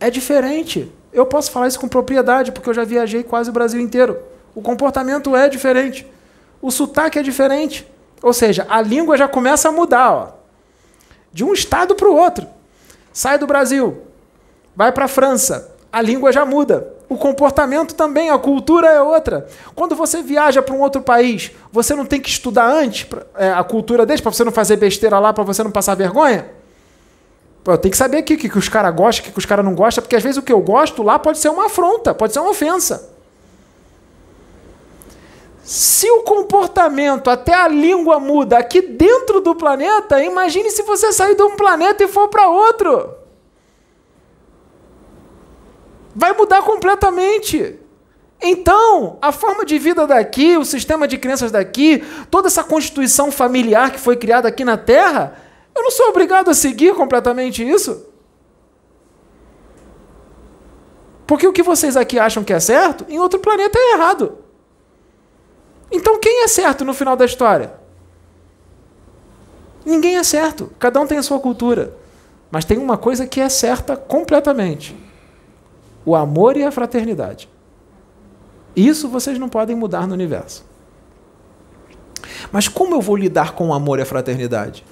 É 0.00 0.10
diferente. 0.10 0.92
Eu 1.12 1.24
posso 1.24 1.52
falar 1.52 1.68
isso 1.68 1.78
com 1.78 1.86
propriedade, 1.86 2.50
porque 2.50 2.68
eu 2.68 2.74
já 2.74 2.82
viajei 2.82 3.22
quase 3.22 3.48
o 3.48 3.52
Brasil 3.52 3.80
inteiro. 3.80 4.33
O 4.54 4.62
comportamento 4.62 5.34
é 5.34 5.48
diferente. 5.48 6.06
O 6.62 6.70
sotaque 6.70 7.18
é 7.18 7.22
diferente. 7.22 7.86
Ou 8.22 8.32
seja, 8.32 8.66
a 8.68 8.80
língua 8.80 9.16
já 9.16 9.28
começa 9.28 9.68
a 9.68 9.72
mudar. 9.72 10.12
Ó. 10.12 10.28
De 11.32 11.44
um 11.44 11.52
estado 11.52 11.94
para 11.94 12.08
o 12.08 12.16
outro. 12.16 12.46
Sai 13.12 13.38
do 13.38 13.46
Brasil, 13.46 14.02
vai 14.74 14.90
para 14.90 15.04
a 15.04 15.08
França, 15.08 15.72
a 15.92 16.02
língua 16.02 16.32
já 16.32 16.44
muda. 16.44 16.92
O 17.08 17.16
comportamento 17.16 17.94
também, 17.94 18.28
a 18.28 18.36
cultura 18.36 18.88
é 18.88 19.00
outra. 19.00 19.46
Quando 19.72 19.94
você 19.94 20.20
viaja 20.20 20.60
para 20.60 20.74
um 20.74 20.80
outro 20.80 21.00
país, 21.00 21.52
você 21.70 21.94
não 21.94 22.04
tem 22.04 22.20
que 22.20 22.28
estudar 22.28 22.66
antes 22.66 23.06
é, 23.36 23.52
a 23.52 23.62
cultura 23.62 24.04
deles, 24.04 24.20
para 24.20 24.32
você 24.32 24.42
não 24.42 24.50
fazer 24.50 24.76
besteira 24.78 25.20
lá, 25.20 25.32
para 25.32 25.44
você 25.44 25.62
não 25.62 25.70
passar 25.70 25.94
vergonha? 25.94 26.46
Eu 27.64 27.78
tenho 27.78 27.92
que 27.92 27.96
saber 27.96 28.18
o 28.18 28.24
que, 28.24 28.36
que, 28.36 28.48
que 28.48 28.58
os 28.58 28.68
caras 28.68 28.92
gostam, 28.92 29.22
o 29.22 29.26
que, 29.26 29.32
que 29.32 29.38
os 29.38 29.46
caras 29.46 29.64
não 29.64 29.74
gostam, 29.76 30.02
porque 30.02 30.16
às 30.16 30.22
vezes 30.22 30.38
o 30.38 30.42
que 30.42 30.52
eu 30.52 30.60
gosto 30.60 31.04
lá 31.04 31.20
pode 31.20 31.38
ser 31.38 31.50
uma 31.50 31.66
afronta, 31.66 32.12
pode 32.12 32.32
ser 32.32 32.40
uma 32.40 32.50
ofensa. 32.50 33.13
Se 35.64 36.10
o 36.10 36.22
comportamento, 36.22 37.30
até 37.30 37.54
a 37.54 37.66
língua 37.66 38.20
muda 38.20 38.58
aqui 38.58 38.82
dentro 38.82 39.40
do 39.40 39.54
planeta, 39.54 40.22
imagine 40.22 40.70
se 40.70 40.82
você 40.82 41.10
sair 41.10 41.34
de 41.34 41.42
um 41.42 41.56
planeta 41.56 42.04
e 42.04 42.08
for 42.08 42.28
para 42.28 42.50
outro. 42.50 43.14
Vai 46.14 46.34
mudar 46.34 46.62
completamente. 46.62 47.80
Então, 48.42 49.18
a 49.22 49.32
forma 49.32 49.64
de 49.64 49.78
vida 49.78 50.06
daqui, 50.06 50.54
o 50.58 50.66
sistema 50.66 51.08
de 51.08 51.16
crenças 51.16 51.50
daqui, 51.50 52.04
toda 52.30 52.48
essa 52.48 52.62
constituição 52.62 53.32
familiar 53.32 53.90
que 53.90 53.98
foi 53.98 54.18
criada 54.18 54.46
aqui 54.46 54.66
na 54.66 54.76
Terra, 54.76 55.34
eu 55.74 55.82
não 55.82 55.90
sou 55.90 56.10
obrigado 56.10 56.50
a 56.50 56.54
seguir 56.54 56.94
completamente 56.94 57.66
isso. 57.66 58.06
Porque 61.26 61.46
o 61.46 61.54
que 61.54 61.62
vocês 61.62 61.96
aqui 61.96 62.18
acham 62.18 62.44
que 62.44 62.52
é 62.52 62.60
certo, 62.60 63.06
em 63.08 63.18
outro 63.18 63.40
planeta 63.40 63.78
é 63.78 63.92
errado. 63.94 64.43
Então 65.94 66.18
quem 66.18 66.42
é 66.42 66.48
certo 66.48 66.84
no 66.84 66.92
final 66.92 67.14
da 67.14 67.24
história? 67.24 67.72
Ninguém 69.86 70.16
é 70.16 70.24
certo. 70.24 70.72
Cada 70.76 71.00
um 71.00 71.06
tem 71.06 71.18
a 71.18 71.22
sua 71.22 71.38
cultura. 71.38 71.96
Mas 72.50 72.64
tem 72.64 72.78
uma 72.78 72.98
coisa 72.98 73.28
que 73.28 73.40
é 73.40 73.48
certa 73.48 73.96
completamente: 73.96 74.96
o 76.04 76.16
amor 76.16 76.56
e 76.56 76.64
a 76.64 76.72
fraternidade. 76.72 77.48
Isso 78.74 79.08
vocês 79.08 79.38
não 79.38 79.48
podem 79.48 79.76
mudar 79.76 80.08
no 80.08 80.14
universo. 80.14 80.64
Mas 82.50 82.66
como 82.66 82.96
eu 82.96 83.00
vou 83.00 83.14
lidar 83.14 83.52
com 83.52 83.68
o 83.68 83.74
amor 83.74 84.00
e 84.00 84.02
a 84.02 84.06
fraternidade? 84.06 84.84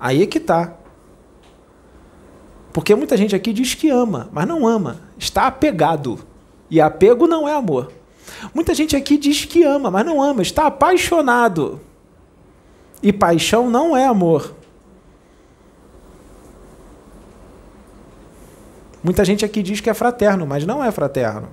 Aí 0.00 0.24
é 0.24 0.26
que 0.26 0.40
tá. 0.40 0.74
Porque 2.72 2.92
muita 2.96 3.16
gente 3.16 3.36
aqui 3.36 3.52
diz 3.52 3.74
que 3.74 3.88
ama, 3.88 4.28
mas 4.32 4.48
não 4.48 4.66
ama. 4.66 5.00
Está 5.16 5.46
apegado. 5.46 6.18
E 6.68 6.80
apego 6.80 7.28
não 7.28 7.46
é 7.46 7.54
amor. 7.54 7.92
Muita 8.52 8.74
gente 8.74 8.96
aqui 8.96 9.16
diz 9.16 9.44
que 9.44 9.62
ama, 9.62 9.90
mas 9.90 10.04
não 10.04 10.22
ama. 10.22 10.42
Está 10.42 10.66
apaixonado. 10.66 11.80
E 13.02 13.12
paixão 13.12 13.70
não 13.70 13.96
é 13.96 14.06
amor. 14.06 14.54
Muita 19.02 19.24
gente 19.24 19.44
aqui 19.44 19.62
diz 19.62 19.80
que 19.80 19.90
é 19.90 19.94
fraterno, 19.94 20.46
mas 20.46 20.64
não 20.64 20.82
é 20.82 20.90
fraterno. 20.90 21.48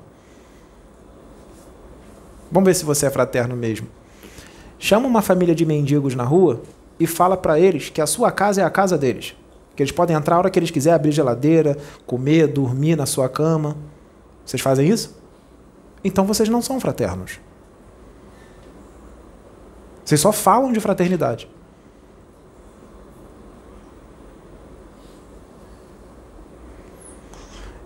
Vamos 2.49 2.67
ver 2.67 2.73
se 2.73 2.85
você 2.85 3.07
é 3.07 3.09
fraterno 3.09 3.55
mesmo. 3.55 3.87
Chama 4.79 5.07
uma 5.07 5.21
família 5.21 5.53
de 5.53 5.65
mendigos 5.65 6.15
na 6.15 6.23
rua 6.23 6.61
e 6.99 7.05
fala 7.05 7.35
para 7.35 7.59
eles 7.59 7.89
que 7.89 8.01
a 8.01 8.07
sua 8.07 8.31
casa 8.31 8.61
é 8.61 8.63
a 8.63 8.69
casa 8.69 8.97
deles. 8.97 9.35
Que 9.75 9.83
eles 9.83 9.91
podem 9.91 10.15
entrar 10.15 10.35
a 10.35 10.39
hora 10.39 10.49
que 10.49 10.57
eles 10.57 10.71
quiserem, 10.71 10.95
abrir 10.95 11.11
geladeira, 11.11 11.77
comer, 12.05 12.47
dormir 12.47 12.95
na 12.95 13.05
sua 13.05 13.27
cama. 13.27 13.75
Vocês 14.45 14.61
fazem 14.61 14.87
isso? 14.87 15.20
Então 16.03 16.25
vocês 16.25 16.49
não 16.49 16.61
são 16.61 16.79
fraternos. 16.79 17.39
Vocês 20.03 20.19
só 20.19 20.31
falam 20.31 20.73
de 20.73 20.79
fraternidade. 20.79 21.47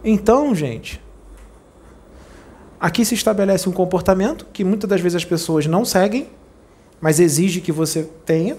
Então, 0.04 0.54
gente, 0.54 1.02
aqui 2.80 3.04
se 3.04 3.16
estabelece 3.16 3.68
um 3.68 3.72
comportamento 3.72 4.46
que 4.54 4.64
muitas 4.64 4.88
das 4.88 5.02
vezes 5.02 5.16
as 5.16 5.26
pessoas 5.26 5.66
não 5.66 5.84
seguem, 5.84 6.30
mas 7.02 7.20
exige 7.20 7.60
que 7.60 7.72
você 7.72 8.04
tenha. 8.24 8.56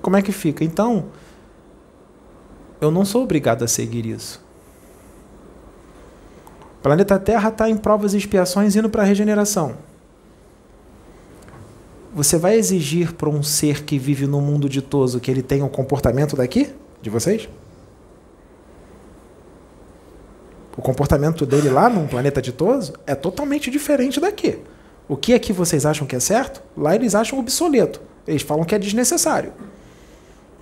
Como 0.00 0.16
é 0.16 0.22
que 0.22 0.32
fica? 0.32 0.64
Então, 0.64 1.06
eu 2.80 2.90
não 2.90 3.04
sou 3.04 3.22
obrigado 3.22 3.64
a 3.64 3.68
seguir 3.68 4.06
isso. 4.06 4.44
O 6.82 6.88
planeta 6.92 7.16
Terra 7.16 7.48
está 7.48 7.70
em 7.70 7.76
provas 7.76 8.12
e 8.12 8.16
expiações 8.16 8.74
indo 8.74 8.90
para 8.90 9.02
a 9.02 9.04
regeneração. 9.04 9.76
Você 12.12 12.36
vai 12.36 12.56
exigir 12.56 13.12
para 13.14 13.28
um 13.28 13.40
ser 13.40 13.84
que 13.84 14.00
vive 14.00 14.26
no 14.26 14.40
mundo 14.40 14.68
ditoso 14.68 15.20
que 15.20 15.30
ele 15.30 15.44
tenha 15.44 15.62
o 15.62 15.68
um 15.68 15.70
comportamento 15.70 16.34
daqui, 16.34 16.74
de 17.00 17.08
vocês? 17.08 17.48
O 20.76 20.82
comportamento 20.82 21.46
dele 21.46 21.70
lá 21.70 21.88
num 21.88 22.08
planeta 22.08 22.42
ditoso 22.42 22.94
é 23.06 23.14
totalmente 23.14 23.70
diferente 23.70 24.18
daqui. 24.18 24.58
O 25.08 25.16
que 25.16 25.34
aqui 25.34 25.52
vocês 25.52 25.86
acham 25.86 26.04
que 26.04 26.16
é 26.16 26.20
certo, 26.20 26.60
lá 26.76 26.96
eles 26.96 27.14
acham 27.14 27.38
obsoleto. 27.38 28.00
Eles 28.26 28.42
falam 28.42 28.64
que 28.64 28.74
é 28.74 28.78
desnecessário. 28.80 29.52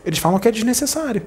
Eles 0.04 0.18
falam 0.18 0.38
que 0.38 0.48
é 0.48 0.50
desnecessário. 0.50 1.22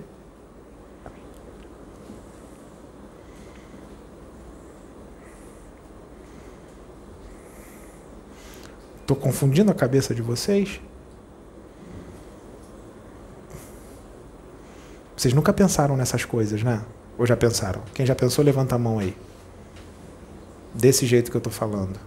Estou 9.04 9.16
confundindo 9.16 9.70
a 9.70 9.76
cabeça 9.76 10.16
de 10.16 10.22
vocês? 10.22 10.82
Vocês 15.16 15.34
nunca 15.34 15.54
pensaram 15.54 15.96
nessas 15.96 16.26
coisas, 16.26 16.64
né? 16.64 16.82
Ou 17.18 17.26
já 17.28 17.38
pensaram? 17.38 17.82
Quem 17.94 18.06
já 18.06 18.16
pensou, 18.16 18.44
levanta 18.44 18.74
a 18.74 18.80
mão 18.80 18.98
aí. 18.98 19.16
Desse 20.74 21.06
jeito 21.06 21.30
que 21.30 21.38
eu 21.38 21.40
estou 21.40 21.54
falando. 21.54 22.00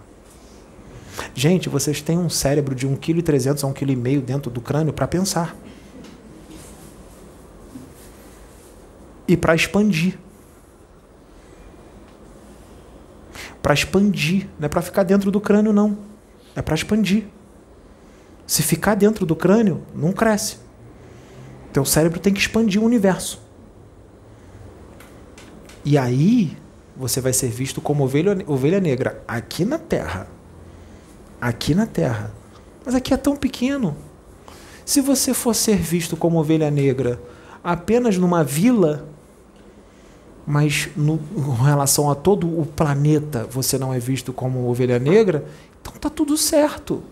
Gente, 1.33 1.69
vocês 1.69 2.01
têm 2.01 2.17
um 2.17 2.29
cérebro 2.29 2.75
de 2.75 2.85
1,3 2.85 2.99
kg 2.99 3.49
a 3.49 3.53
1,5 3.53 3.73
kg 3.73 4.21
dentro 4.21 4.51
do 4.51 4.59
crânio 4.59 4.91
para 4.91 5.07
pensar. 5.07 5.55
e 9.27 9.35
para 9.35 9.53
expandir. 9.53 10.17
Para 13.61 13.73
expandir, 13.73 14.47
não 14.57 14.67
é 14.67 14.69
para 14.69 14.81
ficar 14.81 15.03
dentro 15.03 15.29
do 15.29 15.41
crânio, 15.41 15.73
não. 15.73 15.97
É 16.57 16.61
para 16.63 16.73
expandir. 16.73 17.25
Se 18.47 18.63
ficar 18.63 18.95
dentro 18.95 19.27
do 19.27 19.35
crânio, 19.35 19.83
não 19.93 20.11
cresce. 20.11 20.57
Teu 21.71 21.85
cérebro 21.85 22.19
tem 22.19 22.33
que 22.33 22.39
expandir 22.39 22.81
o 22.81 22.85
universo. 22.85 23.39
E 25.85 25.99
aí 25.99 26.57
você 26.95 27.21
vai 27.21 27.31
ser 27.31 27.49
visto 27.49 27.79
como 27.79 28.03
ovelha, 28.03 28.35
ovelha 28.47 28.79
negra 28.79 29.23
aqui 29.27 29.63
na 29.63 29.77
Terra. 29.77 30.27
Aqui 31.39 31.75
na 31.75 31.85
Terra. 31.85 32.33
Mas 32.83 32.95
aqui 32.95 33.13
é 33.13 33.17
tão 33.17 33.35
pequeno. 33.35 33.95
Se 34.83 34.99
você 34.99 35.35
for 35.35 35.53
ser 35.53 35.77
visto 35.77 36.17
como 36.17 36.39
ovelha 36.39 36.71
negra 36.71 37.21
apenas 37.63 38.17
numa 38.17 38.43
vila, 38.43 39.07
mas 40.47 40.89
no, 40.95 41.19
em 41.35 41.63
relação 41.65 42.09
a 42.09 42.15
todo 42.15 42.47
o 42.47 42.65
planeta 42.65 43.45
você 43.51 43.77
não 43.77 43.93
é 43.93 43.99
visto 43.99 44.31
como 44.31 44.67
ovelha 44.67 44.97
negra, 44.97 45.45
então 45.81 45.93
tá 45.93 46.09
tudo 46.09 46.37
certo. 46.37 47.03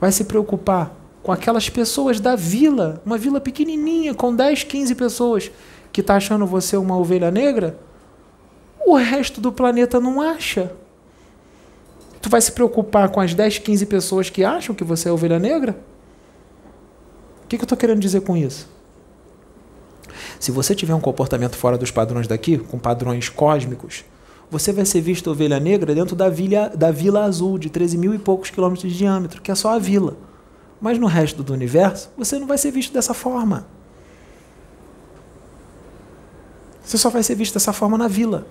Vai 0.00 0.12
se 0.12 0.24
preocupar 0.24 0.94
com 1.22 1.30
aquelas 1.30 1.68
pessoas 1.68 2.18
da 2.18 2.34
vila, 2.34 3.00
uma 3.06 3.16
vila 3.16 3.40
pequenininha 3.40 4.14
com 4.14 4.34
10, 4.34 4.64
15 4.64 4.94
pessoas 4.94 5.50
que 5.92 6.00
está 6.00 6.16
achando 6.16 6.46
você 6.46 6.76
uma 6.76 6.96
ovelha 6.96 7.30
negra? 7.30 7.78
O 8.84 8.96
resto 8.96 9.40
do 9.40 9.52
planeta 9.52 10.00
não 10.00 10.20
acha. 10.20 10.72
Tu 12.20 12.28
vai 12.28 12.40
se 12.40 12.52
preocupar 12.52 13.08
com 13.10 13.20
as 13.20 13.34
10, 13.34 13.58
15 13.58 13.86
pessoas 13.86 14.30
que 14.30 14.44
acham 14.44 14.74
que 14.74 14.84
você 14.84 15.08
é 15.08 15.12
ovelha 15.12 15.38
negra? 15.38 15.76
que, 17.52 17.58
que 17.58 17.62
eu 17.62 17.66
estou 17.66 17.76
querendo 17.76 18.00
dizer 18.00 18.22
com 18.22 18.36
isso? 18.36 18.66
Se 20.40 20.50
você 20.50 20.74
tiver 20.74 20.94
um 20.94 21.00
comportamento 21.00 21.56
fora 21.56 21.76
dos 21.76 21.90
padrões 21.90 22.26
daqui, 22.26 22.56
com 22.56 22.78
padrões 22.78 23.28
cósmicos, 23.28 24.04
você 24.52 24.70
vai 24.70 24.84
ser 24.84 25.00
visto 25.00 25.30
ovelha 25.30 25.58
negra 25.58 25.94
dentro 25.94 26.14
da 26.14 26.28
vila, 26.28 26.68
da 26.76 26.90
vila 26.90 27.24
azul, 27.24 27.56
de 27.56 27.70
13 27.70 27.96
mil 27.96 28.12
e 28.12 28.18
poucos 28.18 28.50
quilômetros 28.50 28.92
de 28.92 28.98
diâmetro, 28.98 29.40
que 29.40 29.50
é 29.50 29.54
só 29.54 29.70
a 29.70 29.78
vila. 29.78 30.14
Mas 30.78 30.98
no 30.98 31.06
resto 31.06 31.42
do 31.42 31.54
universo, 31.54 32.10
você 32.18 32.38
não 32.38 32.46
vai 32.46 32.58
ser 32.58 32.70
visto 32.70 32.92
dessa 32.92 33.14
forma. 33.14 33.66
Você 36.84 36.98
só 36.98 37.08
vai 37.08 37.22
ser 37.22 37.34
visto 37.34 37.54
dessa 37.54 37.72
forma 37.72 37.96
na 37.96 38.06
vila. 38.06 38.46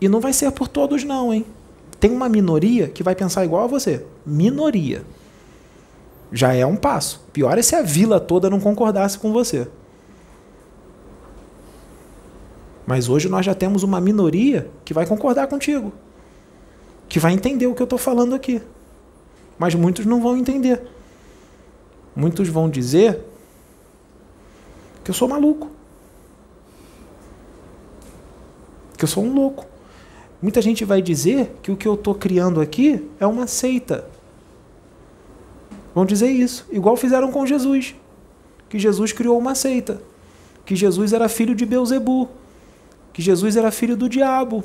E 0.00 0.08
não 0.08 0.18
vai 0.18 0.32
ser 0.32 0.50
por 0.50 0.66
todos, 0.66 1.04
não, 1.04 1.30
hein? 1.30 1.44
Tem 2.00 2.10
uma 2.10 2.26
minoria 2.26 2.88
que 2.88 3.02
vai 3.02 3.14
pensar 3.14 3.44
igual 3.44 3.64
a 3.64 3.66
você. 3.66 4.02
Minoria. 4.24 5.04
Já 6.32 6.54
é 6.54 6.64
um 6.64 6.74
passo. 6.74 7.22
Pior 7.34 7.58
é 7.58 7.60
se 7.62 7.76
a 7.76 7.82
vila 7.82 8.18
toda 8.18 8.48
não 8.48 8.60
concordasse 8.60 9.18
com 9.18 9.30
você. 9.30 9.68
Mas 12.86 13.08
hoje 13.08 13.28
nós 13.28 13.44
já 13.44 13.54
temos 13.54 13.82
uma 13.82 14.00
minoria 14.00 14.70
que 14.84 14.94
vai 14.94 15.06
concordar 15.06 15.48
contigo. 15.48 15.92
Que 17.08 17.18
vai 17.18 17.32
entender 17.32 17.66
o 17.66 17.74
que 17.74 17.82
eu 17.82 17.84
estou 17.84 17.98
falando 17.98 18.34
aqui. 18.34 18.62
Mas 19.58 19.74
muitos 19.74 20.06
não 20.06 20.22
vão 20.22 20.36
entender. 20.36 20.82
Muitos 22.14 22.48
vão 22.48 22.70
dizer 22.70 23.20
que 25.02 25.10
eu 25.10 25.14
sou 25.14 25.28
maluco. 25.28 25.70
Que 28.96 29.04
eu 29.04 29.08
sou 29.08 29.24
um 29.24 29.34
louco. 29.34 29.66
Muita 30.40 30.62
gente 30.62 30.84
vai 30.84 31.02
dizer 31.02 31.56
que 31.62 31.72
o 31.72 31.76
que 31.76 31.88
eu 31.88 31.94
estou 31.94 32.14
criando 32.14 32.60
aqui 32.60 33.08
é 33.18 33.26
uma 33.26 33.46
seita. 33.46 34.08
Vão 35.94 36.04
dizer 36.04 36.28
isso, 36.28 36.66
igual 36.70 36.94
fizeram 36.94 37.32
com 37.32 37.46
Jesus, 37.46 37.94
que 38.68 38.78
Jesus 38.78 39.12
criou 39.14 39.38
uma 39.38 39.54
seita, 39.54 40.02
que 40.66 40.76
Jesus 40.76 41.14
era 41.14 41.26
filho 41.26 41.54
de 41.54 41.64
Beuzebu, 41.64 42.28
que 43.16 43.22
Jesus 43.22 43.56
era 43.56 43.70
filho 43.70 43.96
do 43.96 44.10
diabo. 44.10 44.62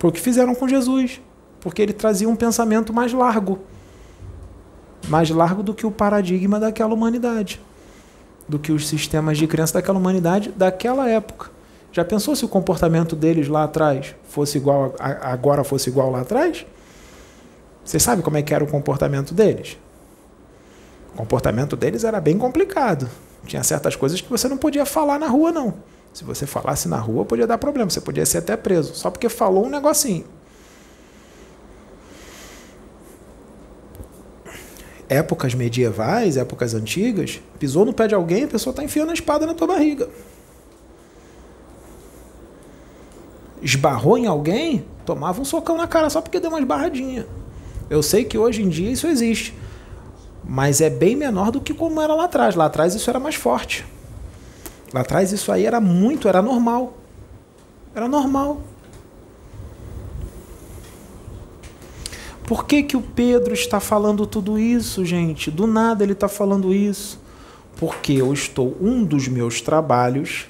Foi 0.00 0.10
o 0.10 0.12
que 0.12 0.20
fizeram 0.20 0.52
com 0.52 0.66
Jesus, 0.66 1.20
porque 1.60 1.80
ele 1.80 1.92
trazia 1.92 2.28
um 2.28 2.34
pensamento 2.34 2.92
mais 2.92 3.12
largo, 3.12 3.60
mais 5.06 5.30
largo 5.30 5.62
do 5.62 5.72
que 5.72 5.86
o 5.86 5.92
paradigma 5.92 6.58
daquela 6.58 6.92
humanidade, 6.92 7.60
do 8.48 8.58
que 8.58 8.72
os 8.72 8.88
sistemas 8.88 9.38
de 9.38 9.46
crença 9.46 9.74
daquela 9.74 9.96
humanidade 9.96 10.50
daquela 10.50 11.08
época. 11.08 11.52
Já 11.92 12.04
pensou 12.04 12.34
se 12.34 12.44
o 12.44 12.48
comportamento 12.48 13.14
deles 13.14 13.46
lá 13.46 13.62
atrás 13.62 14.16
fosse 14.28 14.58
igual 14.58 14.96
agora 14.98 15.62
fosse 15.62 15.88
igual 15.88 16.10
lá 16.10 16.22
atrás? 16.22 16.66
Você 17.84 18.00
sabe 18.00 18.22
como 18.22 18.36
é 18.36 18.42
que 18.42 18.52
era 18.52 18.64
o 18.64 18.66
comportamento 18.66 19.32
deles? 19.32 19.78
O 21.14 21.16
comportamento 21.16 21.76
deles 21.76 22.02
era 22.02 22.20
bem 22.20 22.36
complicado. 22.36 23.08
Tinha 23.46 23.62
certas 23.62 23.94
coisas 23.94 24.20
que 24.20 24.28
você 24.28 24.48
não 24.48 24.58
podia 24.58 24.84
falar 24.84 25.20
na 25.20 25.28
rua, 25.28 25.52
não. 25.52 25.74
Se 26.12 26.24
você 26.24 26.46
falasse 26.46 26.88
na 26.88 26.98
rua, 26.98 27.24
podia 27.24 27.46
dar 27.46 27.58
problema. 27.58 27.90
Você 27.90 28.00
podia 28.00 28.26
ser 28.26 28.38
até 28.38 28.56
preso. 28.56 28.94
Só 28.94 29.10
porque 29.10 29.28
falou 29.28 29.66
um 29.66 29.70
negocinho. 29.70 30.24
Épocas 35.08 35.54
medievais, 35.54 36.36
épocas 36.36 36.74
antigas, 36.74 37.40
pisou 37.58 37.84
no 37.84 37.94
pé 37.94 38.06
de 38.06 38.14
alguém, 38.14 38.44
a 38.44 38.48
pessoa 38.48 38.72
está 38.72 38.84
enfiando 38.84 39.10
a 39.10 39.14
espada 39.14 39.46
na 39.46 39.54
tua 39.54 39.66
barriga. 39.66 40.08
Esbarrou 43.62 44.18
em 44.18 44.26
alguém, 44.26 44.84
tomava 45.06 45.40
um 45.40 45.44
socão 45.44 45.78
na 45.78 45.86
cara 45.86 46.10
só 46.10 46.20
porque 46.20 46.38
deu 46.38 46.50
uma 46.50 46.60
esbarradinha. 46.60 47.26
Eu 47.88 48.02
sei 48.02 48.24
que 48.24 48.36
hoje 48.36 48.62
em 48.62 48.68
dia 48.68 48.90
isso 48.90 49.06
existe, 49.06 49.54
mas 50.44 50.82
é 50.82 50.90
bem 50.90 51.16
menor 51.16 51.50
do 51.50 51.60
que 51.60 51.72
como 51.72 52.02
era 52.02 52.14
lá 52.14 52.24
atrás. 52.24 52.54
Lá 52.54 52.66
atrás 52.66 52.94
isso 52.94 53.08
era 53.08 53.18
mais 53.18 53.34
forte. 53.34 53.86
Lá 54.92 55.00
atrás 55.00 55.32
isso 55.32 55.52
aí 55.52 55.66
era 55.66 55.80
muito, 55.80 56.28
era 56.28 56.40
normal. 56.40 56.96
Era 57.94 58.08
normal. 58.08 58.62
Por 62.44 62.64
que, 62.64 62.82
que 62.82 62.96
o 62.96 63.02
Pedro 63.02 63.52
está 63.52 63.78
falando 63.78 64.26
tudo 64.26 64.58
isso, 64.58 65.04
gente? 65.04 65.50
Do 65.50 65.66
nada 65.66 66.02
ele 66.02 66.12
está 66.12 66.28
falando 66.28 66.72
isso. 66.72 67.20
Porque 67.76 68.14
eu 68.14 68.32
estou. 68.32 68.76
Um 68.80 69.04
dos 69.04 69.28
meus 69.28 69.60
trabalhos 69.60 70.46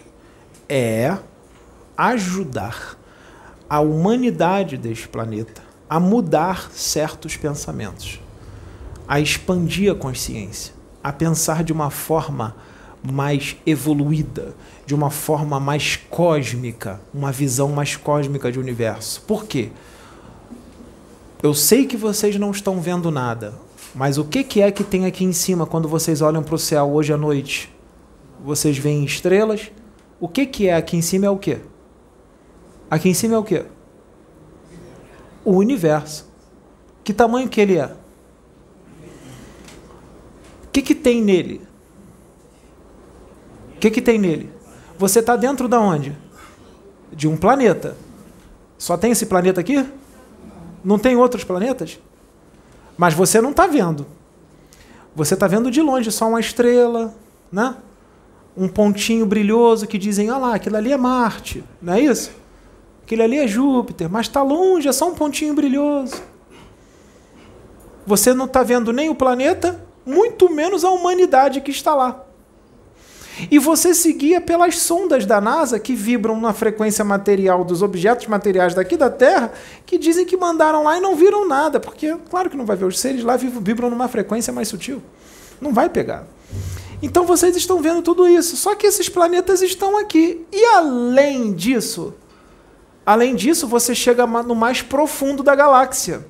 é 0.68 1.18
ajudar 1.96 2.96
a 3.68 3.80
humanidade 3.80 4.76
deste 4.76 5.08
planeta 5.08 5.62
a 5.90 5.98
mudar 5.98 6.70
certos 6.70 7.36
pensamentos, 7.36 8.20
a 9.06 9.18
expandir 9.18 9.90
a 9.90 9.94
consciência, 9.94 10.74
a 11.02 11.12
pensar 11.12 11.64
de 11.64 11.72
uma 11.72 11.90
forma 11.90 12.54
mais 13.02 13.56
evoluída, 13.66 14.54
de 14.84 14.94
uma 14.94 15.10
forma 15.10 15.58
mais 15.60 15.96
cósmica, 15.96 17.00
uma 17.12 17.30
visão 17.32 17.68
mais 17.70 17.96
cósmica 17.96 18.50
de 18.50 18.58
universo. 18.58 19.22
Por 19.22 19.44
quê? 19.46 19.70
Eu 21.42 21.54
sei 21.54 21.86
que 21.86 21.96
vocês 21.96 22.36
não 22.36 22.50
estão 22.50 22.80
vendo 22.80 23.10
nada, 23.10 23.54
mas 23.94 24.18
o 24.18 24.24
que, 24.24 24.42
que 24.42 24.60
é 24.60 24.70
que 24.70 24.82
tem 24.82 25.06
aqui 25.06 25.24
em 25.24 25.32
cima 25.32 25.66
quando 25.66 25.88
vocês 25.88 26.20
olham 26.20 26.42
para 26.42 26.54
o 26.54 26.58
céu 26.58 26.90
hoje 26.92 27.12
à 27.12 27.16
noite? 27.16 27.72
Vocês 28.44 28.76
veem 28.76 29.04
estrelas? 29.04 29.70
O 30.20 30.28
que, 30.28 30.46
que 30.46 30.68
é 30.68 30.76
aqui 30.76 30.96
em 30.96 31.02
cima 31.02 31.26
é 31.26 31.30
o 31.30 31.38
quê? 31.38 31.58
Aqui 32.90 33.08
em 33.08 33.14
cima 33.14 33.34
é 33.34 33.38
o 33.38 33.44
quê? 33.44 33.64
o 35.48 35.56
universo. 35.56 36.28
Que 37.02 37.14
tamanho 37.14 37.48
que 37.48 37.58
ele 37.58 37.78
é? 37.78 37.86
O 40.64 40.70
que, 40.70 40.82
que 40.82 40.94
tem 40.94 41.22
nele? 41.22 41.62
O 43.78 43.80
que, 43.80 43.92
que 43.92 44.02
tem 44.02 44.18
nele? 44.18 44.50
Você 44.98 45.20
está 45.20 45.36
dentro 45.36 45.68
da 45.68 45.78
onde? 45.78 46.12
De 47.12 47.28
um 47.28 47.36
planeta. 47.36 47.96
Só 48.76 48.96
tem 48.96 49.12
esse 49.12 49.26
planeta 49.26 49.60
aqui? 49.60 49.86
Não 50.84 50.98
tem 50.98 51.14
outros 51.14 51.44
planetas? 51.44 52.00
Mas 52.96 53.14
você 53.14 53.40
não 53.40 53.52
está 53.52 53.68
vendo. 53.68 54.04
Você 55.14 55.34
está 55.34 55.46
vendo 55.46 55.70
de 55.70 55.80
longe 55.80 56.10
só 56.10 56.28
uma 56.28 56.40
estrela, 56.40 57.14
né? 57.52 57.76
um 58.56 58.66
pontinho 58.66 59.24
brilhoso 59.24 59.86
que 59.86 59.96
dizem, 59.96 60.28
olha 60.28 60.38
lá, 60.40 60.54
aquilo 60.56 60.76
ali 60.76 60.92
é 60.92 60.96
Marte, 60.96 61.62
não 61.80 61.92
é 61.92 62.00
isso? 62.00 62.32
Aquele 63.04 63.22
ali 63.22 63.38
é 63.38 63.46
Júpiter, 63.46 64.10
mas 64.10 64.26
está 64.26 64.42
longe, 64.42 64.88
é 64.88 64.92
só 64.92 65.08
um 65.08 65.14
pontinho 65.14 65.54
brilhoso. 65.54 66.20
Você 68.04 68.34
não 68.34 68.46
está 68.46 68.64
vendo 68.64 68.92
nem 68.92 69.08
o 69.08 69.14
planeta, 69.14 69.80
muito 70.04 70.52
menos 70.52 70.84
a 70.84 70.90
humanidade 70.90 71.60
que 71.60 71.70
está 71.70 71.94
lá. 71.94 72.24
E 73.50 73.58
você 73.58 73.94
seguia 73.94 74.40
pelas 74.40 74.78
sondas 74.78 75.24
da 75.24 75.40
NASA 75.40 75.78
que 75.78 75.94
vibram 75.94 76.40
na 76.40 76.52
frequência 76.52 77.04
material 77.04 77.64
dos 77.64 77.82
objetos 77.82 78.26
materiais 78.26 78.74
daqui 78.74 78.96
da 78.96 79.10
Terra, 79.10 79.52
que 79.86 79.98
dizem 79.98 80.26
que 80.26 80.36
mandaram 80.36 80.84
lá 80.84 80.98
e 80.98 81.00
não 81.00 81.14
viram 81.14 81.46
nada, 81.46 81.78
porque, 81.78 82.16
claro 82.30 82.50
que 82.50 82.56
não 82.56 82.66
vai 82.66 82.76
ver, 82.76 82.86
os 82.86 82.98
seres 82.98 83.22
lá 83.22 83.36
vibram 83.36 83.90
numa 83.90 84.08
frequência 84.08 84.52
mais 84.52 84.68
sutil. 84.68 85.02
Não 85.60 85.72
vai 85.72 85.88
pegar. 85.88 86.26
Então 87.02 87.24
vocês 87.24 87.56
estão 87.56 87.80
vendo 87.80 88.02
tudo 88.02 88.26
isso, 88.26 88.56
só 88.56 88.74
que 88.74 88.86
esses 88.86 89.08
planetas 89.08 89.62
estão 89.62 89.96
aqui. 89.96 90.44
E 90.52 90.64
além 90.64 91.52
disso, 91.52 92.14
Além 93.08 93.34
disso, 93.34 93.66
você 93.66 93.94
chega 93.94 94.26
no 94.26 94.54
mais 94.54 94.82
profundo 94.82 95.42
da 95.42 95.54
galáxia. 95.54 96.26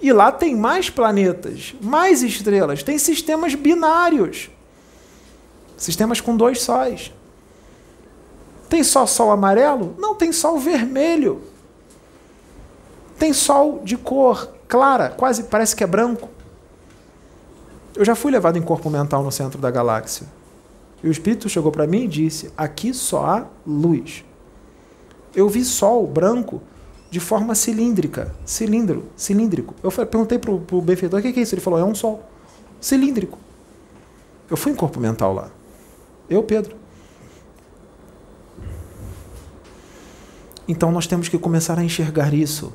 E 0.00 0.10
lá 0.10 0.32
tem 0.32 0.56
mais 0.56 0.88
planetas, 0.88 1.74
mais 1.82 2.22
estrelas, 2.22 2.82
tem 2.82 2.96
sistemas 2.96 3.54
binários. 3.54 4.48
Sistemas 5.82 6.20
com 6.20 6.36
dois 6.36 6.60
sóis. 6.62 7.12
Tem 8.68 8.84
só 8.84 9.04
sol 9.06 9.30
amarelo? 9.30 9.94
Não, 9.98 10.14
tem 10.14 10.30
sol 10.30 10.58
vermelho. 10.58 11.42
Tem 13.18 13.32
sol 13.32 13.80
de 13.84 13.96
cor 13.96 14.54
clara, 14.68 15.10
quase 15.10 15.44
parece 15.44 15.74
que 15.74 15.82
é 15.82 15.86
branco. 15.86 16.28
Eu 17.94 18.04
já 18.04 18.14
fui 18.14 18.30
levado 18.30 18.56
em 18.56 18.62
corpo 18.62 18.88
mental 18.88 19.22
no 19.22 19.32
centro 19.32 19.60
da 19.60 19.70
galáxia. 19.70 20.26
E 21.02 21.08
o 21.08 21.10
espírito 21.10 21.48
chegou 21.48 21.72
para 21.72 21.86
mim 21.86 22.04
e 22.04 22.08
disse: 22.08 22.52
Aqui 22.56 22.94
só 22.94 23.26
há 23.26 23.46
luz 23.66 24.24
eu 25.34 25.48
vi 25.48 25.64
sol 25.64 26.06
branco 26.06 26.62
de 27.10 27.18
forma 27.20 27.54
cilíndrica. 27.54 28.34
Cilindro, 28.44 29.04
cilíndrico. 29.16 29.74
Eu 29.82 29.90
perguntei 29.90 30.38
pro, 30.38 30.60
pro 30.60 30.80
benfeitor 30.80 31.18
o 31.18 31.22
que 31.22 31.28
é 31.28 31.42
isso. 31.42 31.54
Ele 31.54 31.62
falou: 31.62 31.78
é 31.78 31.84
um 31.84 31.94
sol 31.94 32.22
cilíndrico. 32.80 33.38
Eu 34.48 34.56
fui 34.56 34.72
em 34.72 34.74
corpo 34.74 35.00
mental 35.00 35.34
lá. 35.34 35.50
Eu, 36.32 36.42
Pedro. 36.42 36.76
Então 40.66 40.90
nós 40.90 41.06
temos 41.06 41.28
que 41.28 41.38
começar 41.38 41.78
a 41.78 41.84
enxergar 41.84 42.32
isso. 42.32 42.72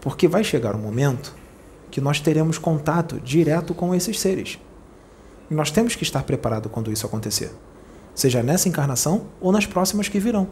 Porque 0.00 0.26
vai 0.26 0.42
chegar 0.42 0.74
um 0.74 0.80
momento 0.80 1.32
que 1.90 2.00
nós 2.00 2.18
teremos 2.18 2.58
contato 2.58 3.20
direto 3.20 3.72
com 3.72 3.94
esses 3.94 4.18
seres. 4.18 4.58
E 5.48 5.54
nós 5.54 5.70
temos 5.70 5.94
que 5.94 6.02
estar 6.02 6.24
preparados 6.24 6.72
quando 6.72 6.90
isso 6.90 7.06
acontecer. 7.06 7.52
Seja 8.14 8.42
nessa 8.42 8.68
encarnação 8.68 9.26
ou 9.40 9.52
nas 9.52 9.66
próximas 9.66 10.08
que 10.08 10.18
virão. 10.18 10.48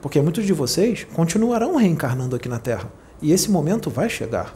Porque 0.00 0.20
muitos 0.20 0.46
de 0.46 0.52
vocês 0.52 1.04
continuarão 1.12 1.76
reencarnando 1.76 2.36
aqui 2.36 2.48
na 2.48 2.58
Terra. 2.58 2.90
E 3.20 3.32
esse 3.32 3.50
momento 3.50 3.90
vai 3.90 4.08
chegar. 4.08 4.54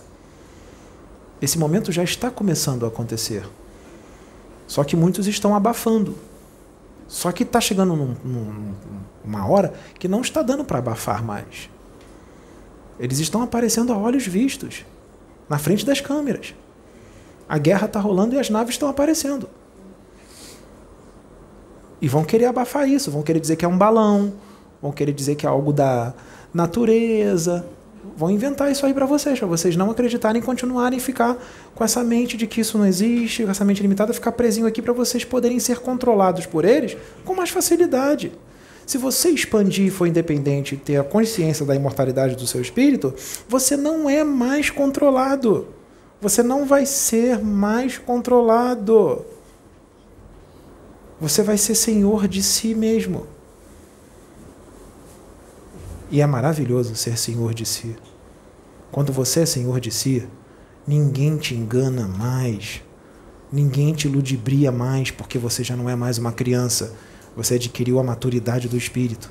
Esse 1.43 1.59
momento 1.59 1.93
já 1.93 2.03
está 2.03 2.31
começando 2.31 2.85
a 2.85 2.89
acontecer. 2.89 3.45
Só 4.69 4.85
que 4.85 4.95
muitos 4.95 5.27
estão 5.27 5.57
abafando. 5.57 6.15
Só 7.09 7.33
que 7.33 7.43
está 7.43 7.61
chegando 7.61 7.97
num, 7.97 8.15
num, 8.23 8.75
uma 9.25 9.49
hora 9.49 9.73
que 9.99 10.07
não 10.07 10.21
está 10.21 10.43
dando 10.43 10.63
para 10.63 10.79
abafar 10.79 11.25
mais. 11.25 11.71
Eles 13.01 13.19
estão 13.19 13.43
aparecendo 13.43 13.93
a 13.93 13.97
olhos 13.97 14.27
vistos, 14.27 14.85
na 15.49 15.59
frente 15.59 15.87
das 15.87 16.03
câmeras. 16.03 16.55
A 17.49 17.57
guerra 17.57 17.87
está 17.87 17.99
rolando 17.99 18.35
e 18.35 18.39
as 18.39 18.51
naves 18.51 18.75
estão 18.75 18.91
aparecendo. 18.91 19.49
E 22.01 22.07
vão 22.07 22.23
querer 22.23 22.45
abafar 22.45 22.87
isso, 22.87 23.11
vão 23.11 23.23
querer 23.23 23.41
dizer 23.41 23.57
que 23.57 23.65
é 23.65 23.69
um 23.69 23.79
balão, 23.79 24.35
vão 24.83 24.93
querer 24.93 25.13
dizer 25.13 25.35
que 25.35 25.47
é 25.47 25.49
algo 25.49 25.73
da 25.73 26.13
natureza, 26.53 27.67
vão 28.17 28.31
inventar 28.31 28.71
isso 28.71 28.85
aí 28.85 28.95
para 28.95 29.07
vocês, 29.07 29.39
para 29.39 29.49
vocês 29.49 29.77
não 29.77 29.91
acreditarem 29.91 30.41
e 30.41 30.45
continuarem 30.45 30.99
ficar 30.99 31.37
com 31.75 31.85
essa 31.85 32.03
mente 32.03 32.37
de 32.37 32.47
que 32.47 32.61
isso 32.61 32.79
não 32.79 32.87
existe, 32.87 33.45
com 33.45 33.51
essa 33.51 33.65
mente 33.65 33.83
limitada, 33.83 34.13
ficar 34.13 34.33
presinho 34.33 34.67
aqui 34.67 34.81
para 34.83 34.93
vocês 34.93 35.25
poderem 35.25 35.59
ser 35.59 35.79
controlados 35.81 36.47
por 36.47 36.65
eles 36.65 36.97
com 37.25 37.35
mais 37.35 37.51
facilidade. 37.51 38.33
Se 38.87 38.97
você 38.97 39.29
expandir 39.29 39.87
e 39.87 39.91
for 39.91 40.07
independente 40.07 40.75
e 40.75 40.79
ter 40.79 40.97
a 40.97 41.05
consciência 41.05 41.67
da 41.67 41.75
imortalidade 41.75 42.35
do 42.35 42.47
seu 42.47 42.63
espírito, 42.63 43.15
você 43.47 43.77
não 43.77 44.09
é 44.09 44.25
mais 44.25 44.71
controlado. 44.71 45.69
Você 46.21 46.43
não 46.43 46.65
vai 46.65 46.87
ser 46.87 47.39
mais 47.39 47.99
controlado. 47.99 49.27
Você 51.21 51.43
vai 51.43 51.59
ser 51.59 51.75
senhor 51.75 52.27
de 52.27 52.43
si 52.43 52.75
mesmo. 52.75 53.27
E 56.11 56.23
é 56.23 56.27
maravilhoso 56.27 56.95
ser 56.95 57.19
senhor 57.19 57.53
de 57.53 57.67
si. 57.67 57.95
Quando 58.91 59.13
você 59.13 59.41
é 59.41 59.47
senhor 59.47 59.79
de 59.79 59.91
si, 59.91 60.27
ninguém 60.87 61.37
te 61.37 61.55
engana 61.55 62.09
mais. 62.09 62.83
Ninguém 63.53 63.93
te 63.93 64.09
ludibria 64.09 64.73
mais 64.73 65.11
porque 65.11 65.39
você 65.39 65.63
já 65.63 65.77
não 65.77 65.89
é 65.89 65.95
mais 65.95 66.17
uma 66.17 66.33
criança. 66.33 66.95
Você 67.37 67.57
adquiriu 67.57 67.99
a 67.99 68.03
maturidade 68.03 68.69
do 68.69 68.77
espírito. 68.77 69.31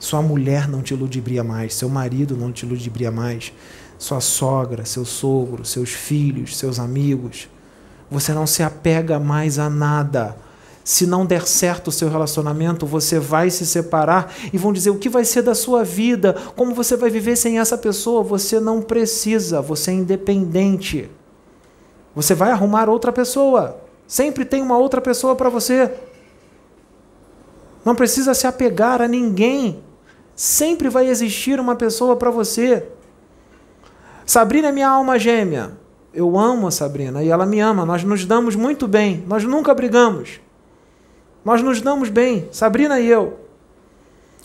Sua 0.00 0.20
mulher 0.20 0.68
não 0.68 0.82
te 0.82 0.94
ludibria 0.94 1.44
mais, 1.44 1.74
seu 1.74 1.88
marido 1.88 2.36
não 2.36 2.52
te 2.52 2.66
ludibria 2.66 3.10
mais, 3.10 3.52
sua 3.96 4.20
sogra, 4.20 4.84
seu 4.84 5.04
sogro, 5.04 5.64
seus 5.64 5.90
filhos, 5.90 6.56
seus 6.56 6.78
amigos. 6.78 7.48
Você 8.10 8.34
não 8.34 8.46
se 8.46 8.62
apega 8.62 9.18
mais 9.18 9.58
a 9.58 9.70
nada 9.70 10.36
se 10.86 11.04
não 11.04 11.26
der 11.26 11.48
certo 11.48 11.88
o 11.88 11.92
seu 11.92 12.08
relacionamento, 12.08 12.86
você 12.86 13.18
vai 13.18 13.50
se 13.50 13.66
separar 13.66 14.32
e 14.52 14.56
vão 14.56 14.72
dizer 14.72 14.90
o 14.90 14.98
que 14.98 15.08
vai 15.08 15.24
ser 15.24 15.42
da 15.42 15.52
sua 15.52 15.82
vida, 15.82 16.32
como 16.54 16.76
você 16.76 16.96
vai 16.96 17.10
viver 17.10 17.34
sem 17.34 17.58
essa 17.58 17.76
pessoa. 17.76 18.22
Você 18.22 18.60
não 18.60 18.80
precisa, 18.80 19.60
você 19.60 19.90
é 19.90 19.94
independente. 19.94 21.10
Você 22.14 22.36
vai 22.36 22.52
arrumar 22.52 22.88
outra 22.88 23.10
pessoa. 23.10 23.80
Sempre 24.06 24.44
tem 24.44 24.62
uma 24.62 24.78
outra 24.78 25.00
pessoa 25.00 25.34
para 25.34 25.48
você. 25.48 25.92
Não 27.84 27.96
precisa 27.96 28.32
se 28.32 28.46
apegar 28.46 29.02
a 29.02 29.08
ninguém. 29.08 29.82
Sempre 30.36 30.88
vai 30.88 31.08
existir 31.08 31.58
uma 31.58 31.74
pessoa 31.74 32.14
para 32.14 32.30
você. 32.30 32.86
Sabrina 34.24 34.68
é 34.68 34.72
minha 34.72 34.88
alma 34.88 35.18
gêmea. 35.18 35.72
Eu 36.14 36.38
amo 36.38 36.68
a 36.68 36.70
Sabrina 36.70 37.24
e 37.24 37.28
ela 37.28 37.44
me 37.44 37.58
ama. 37.58 37.84
Nós 37.84 38.04
nos 38.04 38.24
damos 38.24 38.54
muito 38.54 38.86
bem. 38.86 39.24
Nós 39.26 39.42
nunca 39.42 39.74
brigamos. 39.74 40.45
Nós 41.46 41.62
nos 41.62 41.80
damos 41.80 42.08
bem, 42.08 42.48
Sabrina 42.50 42.98
e 42.98 43.06
eu. 43.06 43.38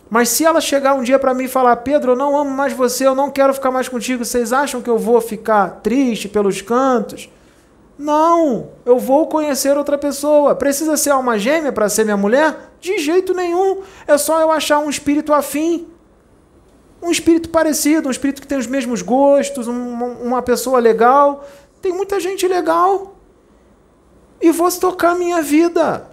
Mas 0.08 0.30
se 0.30 0.46
ela 0.46 0.62
chegar 0.62 0.94
um 0.94 1.02
dia 1.02 1.18
para 1.18 1.34
mim 1.34 1.46
e 1.46 1.48
falar: 1.48 1.78
Pedro, 1.78 2.12
eu 2.12 2.16
não 2.16 2.38
amo 2.38 2.52
mais 2.52 2.74
você, 2.74 3.08
eu 3.08 3.16
não 3.16 3.32
quero 3.32 3.56
ficar 3.56 3.72
mais 3.72 3.90
contigo, 3.90 4.24
vocês 4.24 4.54
acham 4.54 4.84
que 4.84 4.90
eu 4.90 5.00
vou 5.00 5.20
ficar 5.20 5.80
triste 5.82 6.30
pelos 6.30 6.62
cantos? 6.62 7.28
Não, 7.98 8.70
eu 8.86 9.00
vou 9.00 9.26
conhecer 9.26 9.76
outra 9.76 9.98
pessoa. 9.98 10.54
Precisa 10.54 10.96
ser 10.96 11.10
alma 11.10 11.40
gêmea 11.40 11.72
para 11.72 11.90
ser 11.90 12.04
minha 12.04 12.16
mulher? 12.16 12.56
De 12.80 13.00
jeito 13.00 13.34
nenhum. 13.34 13.82
É 14.06 14.16
só 14.16 14.40
eu 14.40 14.52
achar 14.52 14.78
um 14.78 14.90
espírito 14.90 15.34
afim. 15.34 15.88
Um 17.02 17.10
espírito 17.10 17.50
parecido, 17.50 18.10
um 18.10 18.12
espírito 18.12 18.44
que 18.44 18.48
tem 18.48 18.60
os 18.60 18.68
mesmos 18.68 19.02
gostos, 19.02 19.68
uma 19.68 20.44
pessoa 20.44 20.78
legal. 20.78 21.46
Tem 21.82 21.92
muita 21.92 22.20
gente 22.20 22.48
legal. 22.48 23.16
E 24.40 24.52
vou 24.52 24.72
tocar 24.72 25.16
minha 25.16 25.42
vida. 25.42 26.11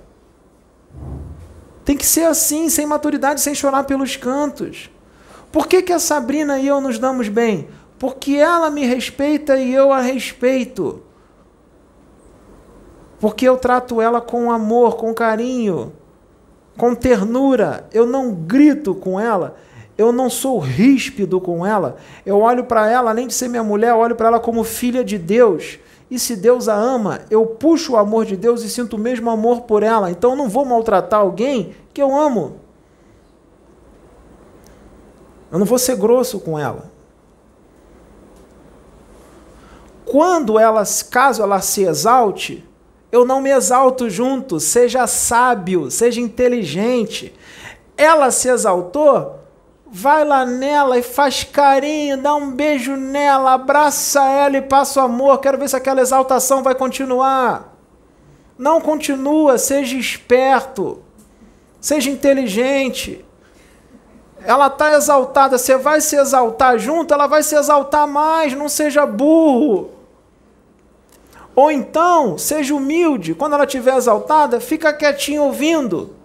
Tem 1.89 1.97
que 1.97 2.05
ser 2.05 2.25
assim, 2.25 2.69
sem 2.69 2.85
maturidade, 2.85 3.41
sem 3.41 3.55
chorar 3.55 3.85
pelos 3.85 4.15
cantos. 4.15 4.91
Por 5.51 5.67
que, 5.67 5.81
que 5.81 5.91
a 5.91 5.99
Sabrina 5.99 6.59
e 6.59 6.67
eu 6.67 6.83
nos 6.83 6.99
damos 6.99 7.31
bem? 7.31 7.67
Porque 7.99 8.35
ela 8.35 8.71
me 8.71 8.85
respeita 8.85 9.57
e 9.57 9.73
eu 9.73 9.91
a 9.91 10.03
respeito. 10.03 11.03
Porque 13.19 13.49
eu 13.49 13.57
trato 13.57 14.03
ela 14.03 14.21
com 14.21 14.53
amor, 14.53 14.97
com 14.97 15.15
carinho, 15.15 15.95
com 16.77 16.95
ternura. 16.95 17.89
Eu 17.91 18.05
não 18.05 18.35
grito 18.35 18.95
com 18.95 19.19
ela, 19.19 19.57
eu 19.97 20.13
não 20.13 20.29
sou 20.29 20.59
ríspido 20.59 21.41
com 21.41 21.65
ela. 21.65 21.97
Eu 22.27 22.41
olho 22.41 22.65
para 22.65 22.87
ela, 22.87 23.09
além 23.09 23.29
de 23.29 23.33
ser 23.33 23.49
minha 23.49 23.65
mulher, 23.65 23.93
eu 23.93 23.97
olho 23.97 24.15
para 24.15 24.29
ela 24.29 24.41
como 24.41 24.63
filha 24.63 25.03
de 25.03 25.17
Deus. 25.17 25.79
E 26.11 26.19
se 26.19 26.37
Deus 26.37 26.69
a 26.69 26.75
ama, 26.75 27.21
eu 27.31 27.45
puxo 27.45 27.93
o 27.93 27.97
amor 27.97 28.25
de 28.25 28.37
Deus 28.37 28.63
e 28.63 28.71
sinto 28.71 28.95
o 28.95 28.99
mesmo 28.99 29.29
amor 29.29 29.63
por 29.63 29.83
ela. 29.83 30.11
Então 30.11 30.35
não 30.35 30.49
vou 30.49 30.65
maltratar 30.65 31.21
alguém 31.21 31.75
que 31.93 32.01
eu 32.01 32.17
amo. 32.17 32.61
Eu 35.51 35.59
não 35.59 35.67
vou 35.67 35.79
ser 35.79 35.97
grosso 35.97 36.41
com 36.41 36.59
ela. 36.59 36.91
Quando 40.05 40.59
ela, 40.59 40.83
caso 41.11 41.43
ela 41.43 41.61
se 41.61 41.83
exalte, 41.83 42.67
eu 43.13 43.27
não 43.27 43.43
me 43.43 43.51
exalto 43.51 44.09
junto. 44.09 44.59
Seja 44.59 45.07
sábio, 45.07 45.91
seja 45.91 46.21
inteligente. 46.21 47.35
Ela 47.97 48.31
se 48.31 48.49
exaltou, 48.49 49.38
vai 49.91 50.25
lá 50.25 50.45
nela 50.45 50.99
e 50.99 51.03
faz 51.03 51.45
carinho, 51.45 52.21
dá 52.21 52.35
um 52.35 52.51
beijo 52.51 52.95
nela, 52.97 53.55
abraça 53.55 54.23
ela 54.25 54.57
e 54.59 54.63
passa 54.63 55.01
o 55.01 55.05
amor. 55.05 55.39
Quero 55.39 55.59
ver 55.59 55.69
se 55.69 55.77
aquela 55.77 56.01
exaltação 56.01 56.63
vai 56.63 56.75
continuar. 56.75 57.75
Não 58.57 58.81
continua, 58.81 59.57
seja 59.57 59.97
esperto, 59.97 61.03
seja 61.81 62.11
inteligente. 62.11 63.25
Ela 64.45 64.69
está 64.69 64.95
exaltada, 64.95 65.59
você 65.59 65.77
vai 65.77 66.01
se 66.01 66.17
exaltar 66.17 66.79
junto, 66.79 67.13
ela 67.13 67.27
vai 67.27 67.43
se 67.43 67.57
exaltar 67.57 68.07
mais, 68.07 68.55
não 68.55 68.69
seja 68.69 69.07
burro. 69.07 69.91
Ou 71.55 71.73
então, 71.73 72.39
seja 72.39 72.75
humilde, 72.75 73.35
quando 73.35 73.55
ela 73.55 73.65
estiver 73.65 73.97
exaltada, 73.97 74.61
fica 74.61 74.93
quietinho 74.93 75.43
ouvindo. 75.43 76.18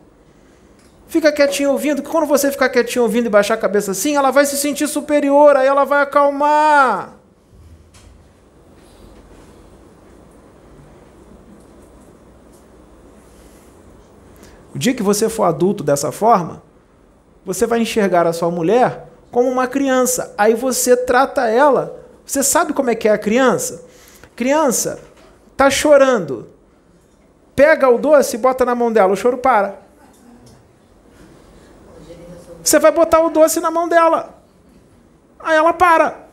Fica 1.13 1.31
quietinho 1.31 1.69
ouvindo, 1.69 2.01
que 2.01 2.09
quando 2.09 2.25
você 2.25 2.51
ficar 2.51 2.69
quietinho 2.69 3.03
ouvindo 3.03 3.27
e 3.27 3.29
baixar 3.29 3.53
a 3.53 3.57
cabeça 3.57 3.91
assim, 3.91 4.15
ela 4.15 4.31
vai 4.31 4.47
se 4.47 4.57
sentir 4.57 4.87
superior, 4.87 5.55
aí 5.55 5.67
ela 5.67 5.83
vai 5.83 6.01
acalmar. 6.01 7.13
O 14.73 14.79
dia 14.79 14.95
que 14.95 15.03
você 15.03 15.29
for 15.29 15.43
adulto 15.43 15.83
dessa 15.83 16.11
forma, 16.11 16.63
você 17.45 17.67
vai 17.67 17.79
enxergar 17.79 18.25
a 18.25 18.33
sua 18.33 18.49
mulher 18.49 19.07
como 19.29 19.47
uma 19.47 19.67
criança. 19.67 20.33
Aí 20.35 20.55
você 20.55 20.97
trata 20.97 21.47
ela. 21.47 21.95
Você 22.25 22.41
sabe 22.41 22.73
como 22.73 22.89
é 22.89 22.95
que 22.95 23.07
é 23.07 23.11
a 23.11 23.19
criança? 23.19 23.85
Criança 24.35 24.97
tá 25.55 25.69
chorando. 25.69 26.49
Pega 27.55 27.87
o 27.87 27.99
doce 27.99 28.35
e 28.35 28.39
bota 28.39 28.65
na 28.65 28.73
mão 28.73 28.91
dela, 28.91 29.13
o 29.13 29.15
choro 29.15 29.37
para. 29.37 29.82
Você 32.63 32.79
vai 32.79 32.91
botar 32.91 33.19
o 33.19 33.29
doce 33.29 33.59
na 33.59 33.69
mão 33.69 33.89
dela. 33.89 34.41
Aí 35.39 35.55
ela 35.55 35.73
para. 35.73 36.27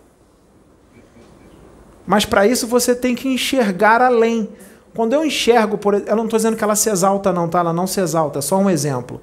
Mas 2.07 2.25
para 2.25 2.47
isso 2.47 2.67
você 2.67 2.95
tem 2.95 3.15
que 3.15 3.29
enxergar 3.29 4.01
além. 4.01 4.49
Quando 4.95 5.13
eu 5.13 5.25
enxergo, 5.25 5.77
por 5.77 5.95
eu 5.95 6.17
não 6.17 6.25
estou 6.25 6.37
dizendo 6.37 6.57
que 6.57 6.65
ela 6.65 6.77
se 6.77 6.89
exalta, 6.89 7.33
não, 7.33 7.49
tá? 7.49 7.61
Ela 7.61 7.73
não 7.73 7.87
se 7.87 8.01
exalta, 8.01 8.39
é 8.39 8.43
só 8.43 8.57
um 8.57 8.71
exemplo. 8.71 9.21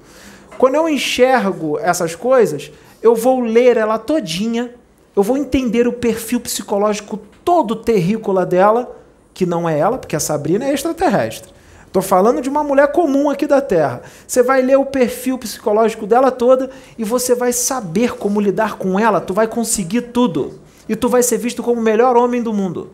Quando 0.56 0.74
eu 0.74 0.88
enxergo 0.88 1.78
essas 1.78 2.14
coisas, 2.14 2.70
eu 3.02 3.14
vou 3.14 3.40
ler 3.40 3.76
ela 3.76 3.98
todinha, 3.98 4.74
eu 5.14 5.22
vou 5.22 5.36
entender 5.36 5.86
o 5.86 5.92
perfil 5.92 6.40
psicológico 6.40 7.18
todo 7.44 7.76
terrícola 7.76 8.44
dela, 8.44 8.96
que 9.32 9.46
não 9.46 9.68
é 9.68 9.78
ela, 9.78 9.98
porque 9.98 10.16
a 10.16 10.20
Sabrina 10.20 10.64
é 10.64 10.72
extraterrestre. 10.72 11.52
Estou 11.88 12.02
falando 12.02 12.42
de 12.42 12.50
uma 12.50 12.62
mulher 12.62 12.92
comum 12.92 13.30
aqui 13.30 13.46
da 13.46 13.62
Terra. 13.62 14.02
Você 14.26 14.42
vai 14.42 14.60
ler 14.60 14.76
o 14.76 14.84
perfil 14.84 15.38
psicológico 15.38 16.06
dela 16.06 16.30
toda 16.30 16.68
e 16.98 17.02
você 17.02 17.34
vai 17.34 17.50
saber 17.50 18.14
como 18.14 18.42
lidar 18.42 18.76
com 18.76 19.00
ela. 19.00 19.22
Tu 19.22 19.32
vai 19.32 19.48
conseguir 19.48 20.02
tudo. 20.02 20.60
E 20.86 20.94
tu 20.94 21.08
vai 21.08 21.22
ser 21.22 21.38
visto 21.38 21.62
como 21.62 21.80
o 21.80 21.82
melhor 21.82 22.14
homem 22.14 22.42
do 22.42 22.52
mundo. 22.52 22.90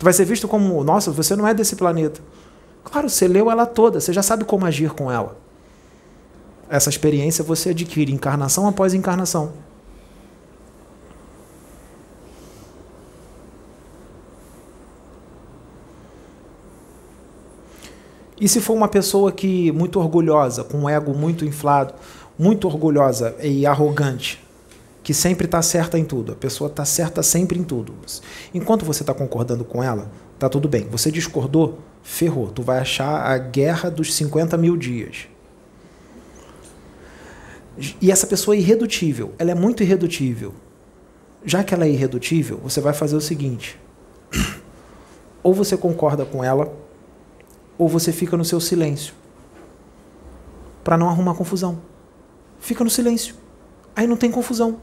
Tu 0.00 0.04
vai 0.04 0.12
ser 0.12 0.24
visto 0.24 0.48
como, 0.48 0.82
nossa, 0.82 1.12
você 1.12 1.36
não 1.36 1.46
é 1.46 1.54
desse 1.54 1.76
planeta. 1.76 2.20
Claro, 2.82 3.08
você 3.08 3.28
leu 3.28 3.48
ela 3.48 3.64
toda, 3.64 4.00
você 4.00 4.12
já 4.12 4.22
sabe 4.22 4.44
como 4.44 4.66
agir 4.66 4.90
com 4.90 5.10
ela. 5.10 5.36
Essa 6.68 6.90
experiência 6.90 7.44
você 7.44 7.70
adquire 7.70 8.12
encarnação 8.12 8.66
após 8.66 8.94
encarnação. 8.94 9.52
E 18.44 18.48
se 18.48 18.60
for 18.60 18.74
uma 18.74 18.88
pessoa 18.88 19.32
que 19.32 19.72
muito 19.72 19.98
orgulhosa, 19.98 20.64
com 20.64 20.80
um 20.80 20.86
ego 20.86 21.14
muito 21.14 21.46
inflado, 21.46 21.94
muito 22.38 22.68
orgulhosa 22.68 23.34
e 23.42 23.64
arrogante, 23.64 24.38
que 25.02 25.14
sempre 25.14 25.46
está 25.46 25.62
certa 25.62 25.98
em 25.98 26.04
tudo, 26.04 26.32
a 26.32 26.34
pessoa 26.34 26.68
está 26.68 26.84
certa 26.84 27.22
sempre 27.22 27.58
em 27.58 27.64
tudo. 27.64 27.94
Enquanto 28.52 28.84
você 28.84 29.02
está 29.02 29.14
concordando 29.14 29.64
com 29.64 29.82
ela, 29.82 30.12
tá 30.38 30.46
tudo 30.46 30.68
bem. 30.68 30.86
Você 30.90 31.10
discordou, 31.10 31.78
ferrou. 32.02 32.48
Tu 32.48 32.62
vai 32.62 32.80
achar 32.80 33.24
a 33.24 33.38
guerra 33.38 33.90
dos 33.90 34.12
50 34.12 34.58
mil 34.58 34.76
dias. 34.76 35.26
E 37.98 38.12
essa 38.12 38.26
pessoa 38.26 38.54
é 38.54 38.58
irredutível, 38.58 39.32
ela 39.38 39.52
é 39.52 39.54
muito 39.54 39.82
irredutível. 39.82 40.52
Já 41.46 41.64
que 41.64 41.72
ela 41.72 41.86
é 41.86 41.88
irredutível, 41.88 42.60
você 42.62 42.82
vai 42.82 42.92
fazer 42.92 43.16
o 43.16 43.22
seguinte: 43.22 43.80
ou 45.42 45.54
você 45.54 45.78
concorda 45.78 46.26
com 46.26 46.44
ela, 46.44 46.83
ou 47.78 47.88
você 47.88 48.12
fica 48.12 48.36
no 48.36 48.44
seu 48.44 48.60
silêncio. 48.60 49.14
Para 50.82 50.96
não 50.96 51.08
arrumar 51.08 51.34
confusão. 51.34 51.78
Fica 52.58 52.84
no 52.84 52.90
silêncio. 52.90 53.34
Aí 53.96 54.06
não 54.06 54.16
tem 54.16 54.30
confusão. 54.30 54.78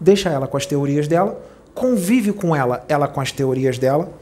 Deixa 0.00 0.28
ela 0.28 0.46
com 0.46 0.56
as 0.56 0.66
teorias 0.66 1.08
dela, 1.08 1.40
convive 1.74 2.32
com 2.32 2.54
ela, 2.54 2.84
ela 2.88 3.08
com 3.08 3.20
as 3.20 3.32
teorias 3.32 3.78
dela, 3.78 4.12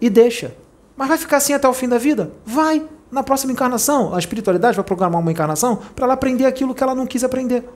e 0.00 0.08
deixa. 0.08 0.54
Mas 0.96 1.08
vai 1.08 1.18
ficar 1.18 1.36
assim 1.38 1.52
até 1.52 1.68
o 1.68 1.74
fim 1.74 1.88
da 1.88 1.98
vida? 1.98 2.32
Vai 2.44 2.86
na 3.10 3.22
próxima 3.22 3.52
encarnação, 3.52 4.14
a 4.14 4.18
espiritualidade 4.18 4.76
vai 4.76 4.84
programar 4.84 5.20
uma 5.20 5.30
encarnação 5.30 5.76
para 5.94 6.06
ela 6.06 6.14
aprender 6.14 6.46
aquilo 6.46 6.74
que 6.74 6.82
ela 6.82 6.94
não 6.94 7.06
quis 7.06 7.22
aprender. 7.22 7.68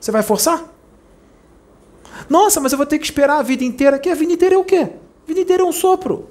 Você 0.00 0.10
vai 0.10 0.22
forçar? 0.22 0.64
Nossa, 2.28 2.60
mas 2.60 2.72
eu 2.72 2.78
vou 2.78 2.86
ter 2.86 2.98
que 2.98 3.04
esperar 3.04 3.38
a 3.38 3.42
vida 3.42 3.64
inteira. 3.64 3.98
Que 3.98 4.08
a 4.08 4.14
vida 4.14 4.32
inteira 4.32 4.54
é 4.54 4.58
o 4.58 4.64
quê? 4.64 4.88
A 5.24 5.26
vida 5.26 5.40
inteira 5.40 5.62
é 5.62 5.66
um 5.66 5.72
sopro. 5.72 6.30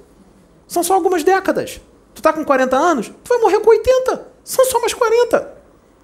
São 0.66 0.82
só 0.82 0.94
algumas 0.94 1.22
décadas. 1.22 1.80
Tu 2.14 2.22
tá 2.22 2.32
com 2.32 2.44
40 2.44 2.76
anos, 2.76 3.08
tu 3.08 3.28
vai 3.28 3.38
morrer 3.38 3.60
com 3.60 3.70
80. 3.70 4.26
São 4.44 4.64
só 4.64 4.80
mais 4.80 4.94
40. 4.94 5.56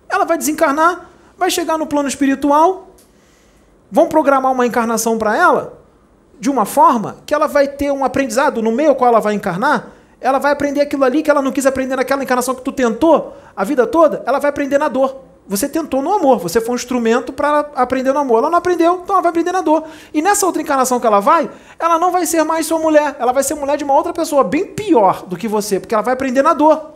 Ela 0.09 0.25
vai 0.25 0.39
desencarnar, 0.39 1.11
vai 1.37 1.51
chegar 1.51 1.77
no 1.79 1.87
plano 1.87 2.09
espiritual. 2.09 2.91
Vão 3.91 4.09
programar 4.09 4.53
uma 4.53 4.67
encarnação 4.67 5.19
para 5.19 5.37
ela 5.37 5.79
de 6.39 6.51
uma 6.51 6.65
forma 6.65 7.19
que 7.25 7.33
ela 7.33 7.47
vai 7.47 7.69
ter 7.69 7.93
um 7.93 8.05
aprendizado 8.05 8.61
no 8.61 8.73
meio 8.73 8.91
ao 8.91 8.97
qual 8.97 9.11
ela 9.11 9.21
vai 9.21 9.35
encarnar 9.35 9.93
ela 10.25 10.39
vai 10.39 10.53
aprender 10.53 10.81
aquilo 10.81 11.05
ali 11.05 11.23
que 11.23 11.31
ela 11.31 11.43
não 11.43 11.53
quis 11.53 11.67
aprender 11.67 11.97
naquela 11.97 12.25
encarnação 12.25 12.55
que 12.55 12.63
tu 12.63 12.73
tentou 12.73 13.37
a 13.55 13.63
vida 13.63 13.87
toda, 13.87 14.23
ela 14.25 14.39
vai 14.39 14.49
aprender 14.49 14.79
na 14.79 14.89
dor. 14.89 15.24
Você 15.47 15.69
tentou 15.69 16.01
no 16.01 16.11
amor, 16.11 16.39
você 16.39 16.59
foi 16.59 16.73
um 16.73 16.75
instrumento 16.75 17.31
para 17.31 17.71
aprender 17.75 18.13
no 18.15 18.21
amor. 18.21 18.39
Ela 18.39 18.51
não 18.51 18.59
aprendeu, 18.59 19.01
então 19.03 19.15
ela 19.15 19.23
vai 19.23 19.29
aprender 19.29 19.53
na 19.53 19.61
dor. 19.61 19.85
E 20.13 20.23
nessa 20.23 20.47
outra 20.47 20.63
encarnação 20.63 20.99
que 20.99 21.07
ela 21.07 21.21
vai, 21.21 21.51
ela 21.79 21.99
não 21.99 22.11
vai 22.11 22.25
ser 22.25 22.43
mais 22.45 22.67
sua 22.67 22.79
mulher, 22.79 23.15
ela 23.19 23.31
vai 23.31 23.43
ser 23.43 23.55
mulher 23.55 23.77
de 23.77 23.85
uma 23.85 23.93
outra 23.95 24.13
pessoa, 24.13 24.43
bem 24.43 24.65
pior 24.65 25.27
do 25.27 25.37
que 25.37 25.47
você, 25.47 25.79
porque 25.79 25.95
ela 25.95 26.03
vai 26.03 26.15
aprender 26.15 26.43
na 26.43 26.55
dor. 26.55 26.93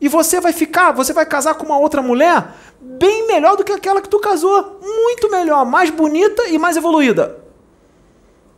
E 0.00 0.08
você 0.08 0.40
vai 0.40 0.54
ficar, 0.54 0.92
você 0.92 1.12
vai 1.12 1.26
casar 1.26 1.54
com 1.54 1.66
uma 1.66 1.78
outra 1.78 2.00
mulher 2.00 2.54
bem 2.80 3.26
melhor 3.26 3.54
do 3.58 3.62
que 3.62 3.72
aquela 3.72 4.00
que 4.00 4.08
tu 4.08 4.18
casou. 4.18 4.80
Muito 4.82 5.30
melhor, 5.30 5.66
mais 5.66 5.90
bonita 5.90 6.48
e 6.48 6.58
mais 6.58 6.78
evoluída. 6.78 7.38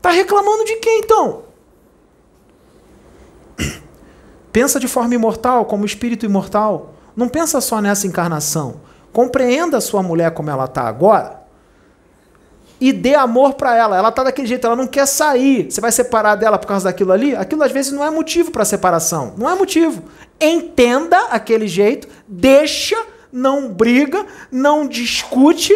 Tá 0.01 0.11
reclamando 0.11 0.65
de 0.65 0.77
quem 0.77 1.01
então? 1.01 1.43
Pensa 4.53 4.79
de 4.79 4.87
forma 4.87 5.17
imortal, 5.17 5.65
como 5.65 5.85
espírito 5.85 6.25
imortal. 6.25 6.95
Não 7.17 7.29
pensa 7.29 7.61
só 7.61 7.81
nessa 7.81 8.07
encarnação. 8.07 8.81
Compreenda 9.13 9.77
a 9.77 9.81
sua 9.81 10.03
mulher 10.03 10.31
como 10.33 10.51
ela 10.51 10.65
está 10.65 10.83
agora 10.83 11.43
e 12.81 12.93
dê 12.93 13.15
amor 13.15 13.55
para 13.55 13.77
ela. 13.77 13.97
Ela 13.97 14.09
está 14.09 14.25
daquele 14.25 14.49
jeito, 14.49 14.67
ela 14.67 14.75
não 14.75 14.89
quer 14.89 15.07
sair. 15.07 15.71
Você 15.71 15.81
vai 15.81 15.93
separar 15.93 16.35
dela 16.35 16.59
por 16.59 16.67
causa 16.67 16.87
daquilo 16.87 17.13
ali? 17.13 17.37
Aquilo 17.37 17.63
às 17.63 17.71
vezes 17.71 17.93
não 17.93 18.05
é 18.05 18.11
motivo 18.11 18.51
para 18.51 18.65
separação. 18.65 19.35
Não 19.37 19.49
é 19.49 19.55
motivo. 19.55 20.03
Entenda 20.41 21.17
aquele 21.27 21.69
jeito, 21.69 22.09
deixa, 22.27 22.97
não 23.33 23.69
briga, 23.69 24.27
não 24.51 24.89
discute. 24.89 25.73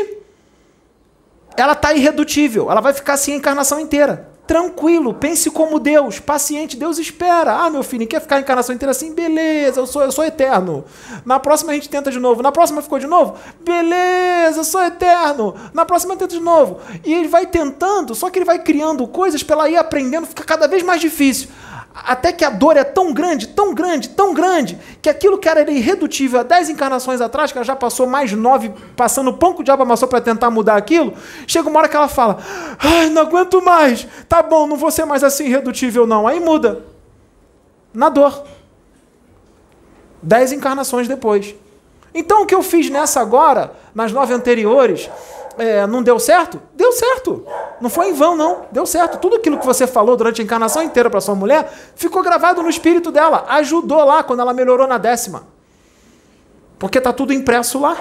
Ela 1.57 1.75
está 1.75 1.95
irredutível. 1.95 2.71
Ela 2.71 2.81
vai 2.81 2.93
ficar 2.93 3.13
assim 3.13 3.35
a 3.35 3.37
encarnação 3.37 3.79
inteira 3.79 4.36
tranquilo, 4.47 5.12
pense 5.12 5.51
como 5.51 5.78
Deus, 5.78 6.20
paciente, 6.20 6.77
Deus 6.77 6.98
espera. 6.98 7.52
Ah, 7.52 7.70
meu 7.70 7.82
filho, 7.82 8.06
quer 8.06 8.20
ficar 8.20 8.36
a 8.36 8.40
encarnação 8.40 8.74
inteira 8.74 8.93
assim? 8.93 9.12
Beleza, 9.12 9.81
eu 9.81 9.86
sou, 9.86 10.02
eu 10.02 10.12
sou 10.12 10.24
eterno. 10.24 10.85
Na 11.24 11.39
próxima 11.40 11.73
a 11.73 11.74
gente 11.74 11.89
tenta 11.89 12.10
de 12.10 12.18
novo. 12.18 12.43
Na 12.43 12.52
próxima 12.52 12.81
ficou 12.81 12.98
de 12.98 13.06
novo? 13.06 13.35
Beleza, 13.60 14.60
eu 14.60 14.64
sou 14.64 14.82
eterno. 14.82 15.55
Na 15.74 15.85
próxima 15.85 16.16
tenta 16.16 16.35
de 16.35 16.40
novo. 16.40 16.78
E 17.05 17.12
ele 17.12 17.28
vai 17.28 17.47
tentando, 17.47 18.14
só 18.14 18.31
que 18.31 18.39
ele 18.39 18.47
vai 18.47 18.59
criando 18.59 19.06
coisas 19.06 19.43
para 19.43 19.56
ela 19.56 19.68
ir 19.68 19.77
aprendendo, 19.77 20.27
fica 20.27 20.44
cada 20.44 20.68
vez 20.68 20.82
mais 20.82 21.01
difícil 21.01 21.48
até 22.05 22.31
que 22.31 22.44
a 22.44 22.51
dor 22.51 22.77
é 22.77 22.85
tão 22.85 23.12
grande, 23.12 23.48
tão 23.48 23.73
grande, 23.73 24.10
tão 24.10 24.35
grande, 24.35 24.78
que 25.01 25.09
aquilo 25.09 25.39
que 25.39 25.48
era 25.48 25.68
irredutível 25.70 26.40
há 26.40 26.43
10 26.43 26.70
encarnações 26.70 27.20
atrás, 27.20 27.51
que 27.51 27.59
ela 27.59 27.64
já 27.64 27.74
passou 27.74 28.06
mais 28.06 28.32
nove, 28.32 28.70
passando 28.94 29.31
o 29.31 29.35
pão 29.35 29.55
que 29.55 29.62
o 29.62 29.64
diabo 29.64 29.82
amassou 29.82 30.06
para 30.06 30.20
tentar 30.20 30.51
mudar 30.51 30.77
aquilo, 30.77 31.14
chega 31.47 31.68
uma 31.68 31.78
hora 31.78 31.89
que 31.89 31.97
ela 31.97 32.09
fala: 32.09 32.39
Ai, 32.78 33.09
não 33.09 33.23
aguento 33.23 33.62
mais, 33.64 34.06
tá 34.28 34.43
bom, 34.43 34.66
não 34.66 34.77
vou 34.77 34.90
ser 34.90 35.06
mais 35.06 35.24
assim 35.24 35.47
irredutível, 35.47 36.06
não. 36.06 36.27
Aí 36.27 36.39
muda. 36.39 36.85
Na 37.94 38.10
dor. 38.10 38.44
Dez 40.23 40.52
encarnações 40.52 41.09
depois. 41.09 41.55
Então 42.14 42.43
o 42.43 42.47
que 42.47 42.55
eu 42.55 42.62
fiz 42.62 42.90
nessa 42.90 43.20
agora, 43.20 43.73
nas 43.94 44.12
nove 44.12 44.35
anteriores, 44.35 45.09
é, 45.59 45.87
não 45.87 46.03
deu 46.03 46.19
certo? 46.19 46.61
Deu 46.74 46.93
certo. 46.93 47.45
Não 47.81 47.89
foi 47.89 48.11
em 48.11 48.12
vão, 48.12 48.37
não. 48.37 48.66
Deu 48.70 48.87
certo. 48.87 49.19
Tudo 49.19 49.37
aquilo 49.37 49.59
que 49.59 49.66
você 49.66 49.87
falou 49.87 50.16
durante 50.16 50.41
a 50.41 50.45
encarnação 50.45 50.83
inteira 50.83 51.09
para 51.11 51.20
sua 51.20 51.35
mulher 51.35 51.70
ficou 51.95 52.23
gravado 52.23 52.62
no 52.62 52.69
espírito 52.69 53.11
dela. 53.11 53.45
Ajudou 53.49 54.05
lá 54.05 54.23
quando 54.23 54.41
ela 54.41 54.53
melhorou 54.53 54.87
na 54.87 54.99
décima. 54.99 55.45
Porque 56.78 56.99
está 56.99 57.12
tudo 57.12 57.33
impresso 57.33 57.81
lá. 57.81 57.97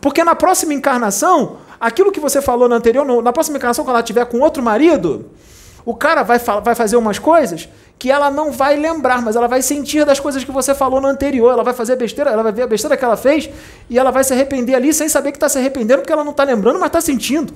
Porque 0.00 0.24
na 0.24 0.34
próxima 0.34 0.74
encarnação, 0.74 1.58
aquilo 1.78 2.10
que 2.10 2.20
você 2.20 2.42
falou 2.42 2.68
na 2.68 2.76
anterior, 2.76 3.04
na 3.22 3.32
próxima 3.32 3.58
encarnação, 3.58 3.84
quando 3.84 3.96
ela 3.96 4.02
tiver 4.02 4.24
com 4.26 4.40
outro 4.40 4.62
marido, 4.62 5.30
o 5.86 5.94
cara 5.94 6.24
vai, 6.24 6.38
vai 6.38 6.74
fazer 6.74 6.96
umas 6.96 7.16
coisas 7.16 7.68
que 7.96 8.10
ela 8.10 8.28
não 8.28 8.50
vai 8.50 8.76
lembrar, 8.76 9.22
mas 9.22 9.36
ela 9.36 9.46
vai 9.46 9.62
sentir 9.62 10.04
das 10.04 10.18
coisas 10.18 10.42
que 10.42 10.50
você 10.50 10.74
falou 10.74 11.00
no 11.00 11.06
anterior. 11.06 11.52
Ela 11.52 11.62
vai 11.62 11.72
fazer 11.72 11.94
besteira, 11.94 12.28
ela 12.28 12.42
vai 12.42 12.50
ver 12.50 12.62
a 12.62 12.66
besteira 12.66 12.96
que 12.96 13.04
ela 13.04 13.16
fez 13.16 13.48
e 13.88 13.96
ela 13.96 14.10
vai 14.10 14.24
se 14.24 14.32
arrepender 14.32 14.74
ali 14.74 14.92
sem 14.92 15.08
saber 15.08 15.30
que 15.30 15.36
está 15.36 15.48
se 15.48 15.58
arrependendo 15.58 16.00
porque 16.00 16.12
ela 16.12 16.24
não 16.24 16.32
está 16.32 16.42
lembrando, 16.42 16.80
mas 16.80 16.88
está 16.88 17.00
sentindo. 17.00 17.54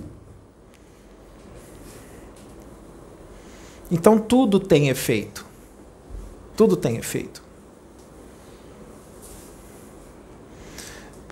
Então 3.91 4.17
tudo 4.17 4.61
tem 4.61 4.89
efeito. 4.89 5.45
Tudo 6.57 6.77
tem 6.77 6.99
efeito. 6.99 7.43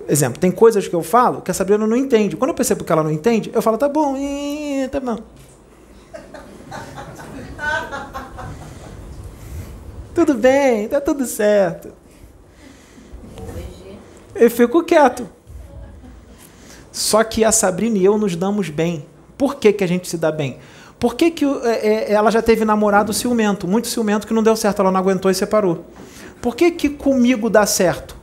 Exemplo, 0.09 0.41
tem 0.41 0.51
coisas 0.51 0.89
que 0.89 0.95
eu 0.95 1.03
falo 1.03 1.43
que 1.43 1.51
a 1.53 1.55
Sabrina 1.55 1.87
não 1.87 1.97
entende. 1.97 2.37
Quando 2.37 2.51
eu 2.51 2.55
percebo 2.57 2.83
que 2.83 2.91
ela 2.91 3.05
não 3.05 3.13
entende, 3.13 3.53
eu 3.55 3.63
falo, 3.63 3.79
tá 3.79 3.89
bom, 3.89 4.17
tá 4.91 4.99
bom. 4.99 5.19
Tudo 10.19 10.35
bem, 10.35 10.89
tá 10.89 11.01
tudo 11.01 11.25
certo. 11.25 11.93
Eu 14.35 14.51
fico 14.51 14.83
quieto. 14.83 15.29
Só 16.91 17.23
que 17.23 17.45
a 17.45 17.53
Sabrina 17.53 17.97
e 17.99 18.05
eu 18.05 18.19
nos 18.19 18.35
damos 18.35 18.69
bem. 18.69 19.07
Por 19.39 19.55
que, 19.55 19.73
que 19.73 19.85
a 19.85 19.87
gente 19.87 20.09
se 20.09 20.19
dá 20.19 20.33
bem? 20.33 20.59
Por 20.99 21.15
que, 21.15 21.31
que 21.31 21.45
é, 21.45 22.09
é, 22.09 22.13
ela 22.13 22.33
já 22.33 22.43
teve 22.43 22.65
namorado 22.65 23.13
ciumento, 23.13 23.69
muito 23.69 23.87
ciumento, 23.87 24.27
que 24.27 24.35
não 24.35 24.43
deu 24.43 24.57
certo, 24.57 24.83
ela 24.83 24.91
não 24.91 24.99
aguentou 24.99 25.31
e 25.31 25.35
separou? 25.37 25.85
Por 26.43 26.57
que, 26.57 26.73
que 26.73 26.91
comigo 26.91 27.49
dá 27.49 27.65
certo? 27.65 28.17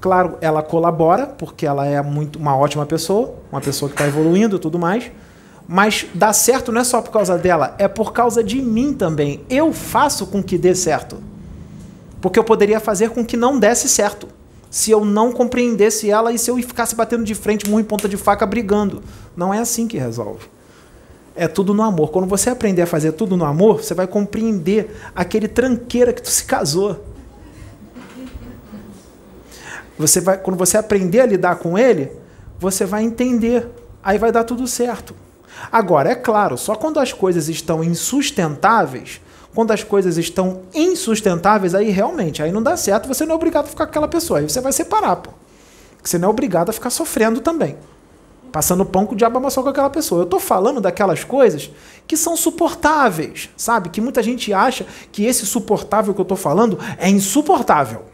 Claro, 0.00 0.38
ela 0.40 0.62
colabora, 0.62 1.26
porque 1.26 1.66
ela 1.66 1.84
é 1.84 2.00
muito 2.00 2.38
uma 2.38 2.56
ótima 2.56 2.86
pessoa, 2.86 3.34
uma 3.50 3.60
pessoa 3.60 3.88
que 3.88 3.94
está 3.96 4.06
evoluindo 4.06 4.54
e 4.54 4.60
tudo 4.60 4.78
mais. 4.78 5.10
Mas 5.66 6.06
dá 6.14 6.32
certo 6.32 6.70
não 6.70 6.80
é 6.80 6.84
só 6.84 7.02
por 7.02 7.10
causa 7.10 7.36
dela, 7.36 7.74
é 7.76 7.88
por 7.88 8.12
causa 8.12 8.40
de 8.44 8.62
mim 8.62 8.94
também. 8.94 9.44
Eu 9.50 9.72
faço 9.72 10.28
com 10.28 10.40
que 10.40 10.56
dê 10.56 10.76
certo. 10.76 11.20
Porque 12.20 12.38
eu 12.38 12.44
poderia 12.44 12.80
fazer 12.80 13.10
com 13.10 13.24
que 13.24 13.36
não 13.36 13.58
desse 13.58 13.88
certo. 13.88 14.28
Se 14.70 14.90
eu 14.90 15.04
não 15.04 15.32
compreendesse 15.32 16.10
ela 16.10 16.32
e 16.32 16.38
se 16.38 16.50
eu 16.50 16.56
ficasse 16.58 16.94
batendo 16.94 17.24
de 17.24 17.34
frente, 17.34 17.68
murro 17.68 17.80
em 17.80 17.84
ponta 17.84 18.08
de 18.08 18.16
faca, 18.16 18.46
brigando. 18.46 19.02
Não 19.36 19.52
é 19.52 19.58
assim 19.58 19.88
que 19.88 19.98
resolve. 19.98 20.46
É 21.34 21.48
tudo 21.48 21.74
no 21.74 21.82
amor. 21.82 22.10
Quando 22.10 22.28
você 22.28 22.50
aprender 22.50 22.82
a 22.82 22.86
fazer 22.86 23.12
tudo 23.12 23.36
no 23.36 23.44
amor, 23.44 23.82
você 23.82 23.94
vai 23.94 24.06
compreender 24.06 24.94
aquele 25.14 25.48
tranqueira 25.48 26.12
que 26.12 26.22
tu 26.22 26.30
se 26.30 26.44
casou. 26.44 27.04
Você 29.98 30.20
vai, 30.20 30.38
quando 30.38 30.56
você 30.56 30.78
aprender 30.78 31.20
a 31.20 31.26
lidar 31.26 31.56
com 31.56 31.76
ele, 31.76 32.12
você 32.58 32.84
vai 32.84 33.02
entender. 33.02 33.68
Aí 34.02 34.18
vai 34.18 34.30
dar 34.30 34.44
tudo 34.44 34.66
certo. 34.66 35.14
Agora, 35.70 36.10
é 36.10 36.14
claro, 36.14 36.56
só 36.56 36.74
quando 36.74 37.00
as 37.00 37.12
coisas 37.12 37.48
estão 37.48 37.82
insustentáveis, 37.82 39.20
quando 39.54 39.72
as 39.72 39.82
coisas 39.82 40.16
estão 40.16 40.62
insustentáveis, 40.72 41.74
aí 41.74 41.90
realmente, 41.90 42.42
aí 42.42 42.52
não 42.52 42.62
dá 42.62 42.76
certo, 42.76 43.08
você 43.08 43.26
não 43.26 43.32
é 43.32 43.36
obrigado 43.36 43.64
a 43.64 43.68
ficar 43.68 43.86
com 43.86 43.90
aquela 43.90 44.08
pessoa. 44.08 44.38
Aí 44.38 44.48
você 44.48 44.60
vai 44.60 44.72
separar, 44.72 45.16
pô. 45.16 45.30
Você 46.02 46.18
não 46.18 46.28
é 46.28 46.30
obrigado 46.30 46.70
a 46.70 46.72
ficar 46.72 46.90
sofrendo 46.90 47.40
também. 47.40 47.76
Passando 48.50 48.84
pão 48.84 49.06
com 49.06 49.14
o 49.14 49.16
diabo 49.16 49.38
amassou 49.38 49.62
com 49.62 49.68
aquela 49.68 49.90
pessoa. 49.90 50.22
Eu 50.22 50.24
estou 50.24 50.40
falando 50.40 50.80
daquelas 50.80 51.22
coisas 51.22 51.70
que 52.06 52.16
são 52.16 52.36
suportáveis, 52.36 53.50
sabe? 53.56 53.90
Que 53.90 54.00
muita 54.00 54.22
gente 54.22 54.52
acha 54.52 54.86
que 55.12 55.24
esse 55.24 55.46
suportável 55.46 56.12
que 56.14 56.20
eu 56.20 56.24
estou 56.24 56.36
falando 56.36 56.78
é 56.98 57.08
insuportável. 57.08 58.04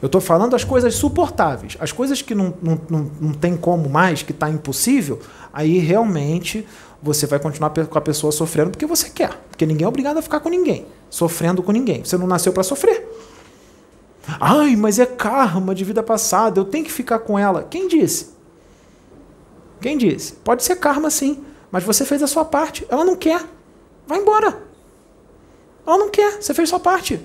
Eu 0.00 0.06
estou 0.06 0.20
falando 0.20 0.56
as 0.56 0.64
coisas 0.64 0.96
suportáveis. 0.96 1.76
As 1.78 1.92
coisas 1.92 2.20
que 2.22 2.34
não, 2.34 2.54
não, 2.60 2.80
não, 2.90 3.10
não 3.20 3.32
tem 3.32 3.56
como 3.56 3.88
mais, 3.88 4.22
que 4.22 4.32
está 4.32 4.50
impossível, 4.50 5.20
aí 5.52 5.78
realmente 5.78 6.66
você 7.02 7.26
vai 7.26 7.40
continuar 7.40 7.70
com 7.70 7.98
a 7.98 8.00
pessoa 8.00 8.30
sofrendo 8.30 8.70
porque 8.70 8.86
você 8.86 9.10
quer. 9.10 9.36
Porque 9.50 9.66
ninguém 9.66 9.84
é 9.84 9.88
obrigado 9.88 10.18
a 10.18 10.22
ficar 10.22 10.40
com 10.40 10.48
ninguém, 10.48 10.86
sofrendo 11.10 11.62
com 11.62 11.72
ninguém. 11.72 12.04
Você 12.04 12.16
não 12.16 12.26
nasceu 12.26 12.52
para 12.52 12.62
sofrer. 12.62 13.08
Ai, 14.40 14.76
mas 14.76 14.98
é 14.98 15.06
karma 15.06 15.74
de 15.74 15.84
vida 15.84 16.02
passada, 16.02 16.60
eu 16.60 16.64
tenho 16.64 16.84
que 16.84 16.92
ficar 16.92 17.18
com 17.18 17.38
ela. 17.38 17.64
Quem 17.64 17.88
disse? 17.88 18.30
Quem 19.80 19.98
disse? 19.98 20.34
Pode 20.34 20.62
ser 20.62 20.76
karma 20.76 21.10
sim, 21.10 21.44
mas 21.72 21.82
você 21.82 22.04
fez 22.04 22.22
a 22.22 22.28
sua 22.28 22.44
parte. 22.44 22.86
Ela 22.88 23.04
não 23.04 23.16
quer. 23.16 23.44
Vai 24.06 24.18
embora. 24.18 24.62
Ela 25.84 25.98
não 25.98 26.08
quer, 26.08 26.40
você 26.40 26.54
fez 26.54 26.68
a 26.68 26.70
sua 26.70 26.80
parte. 26.80 27.20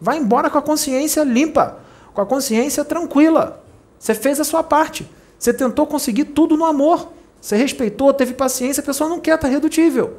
Vai 0.00 0.16
embora 0.16 0.50
com 0.50 0.58
a 0.58 0.62
consciência 0.62 1.22
limpa, 1.22 1.78
com 2.12 2.20
a 2.20 2.26
consciência 2.26 2.84
tranquila. 2.84 3.62
Você 3.98 4.14
fez 4.14 4.40
a 4.40 4.44
sua 4.44 4.62
parte. 4.64 5.08
Você 5.38 5.52
tentou 5.52 5.86
conseguir 5.86 6.24
tudo 6.24 6.56
no 6.56 6.64
amor. 6.64 7.12
Você 7.40 7.56
respeitou, 7.56 8.12
teve 8.12 8.34
paciência, 8.34 8.80
a 8.80 8.84
pessoa 8.84 9.08
não 9.08 9.18
quer, 9.18 9.38
tá 9.38 9.48
redutível. 9.48 10.16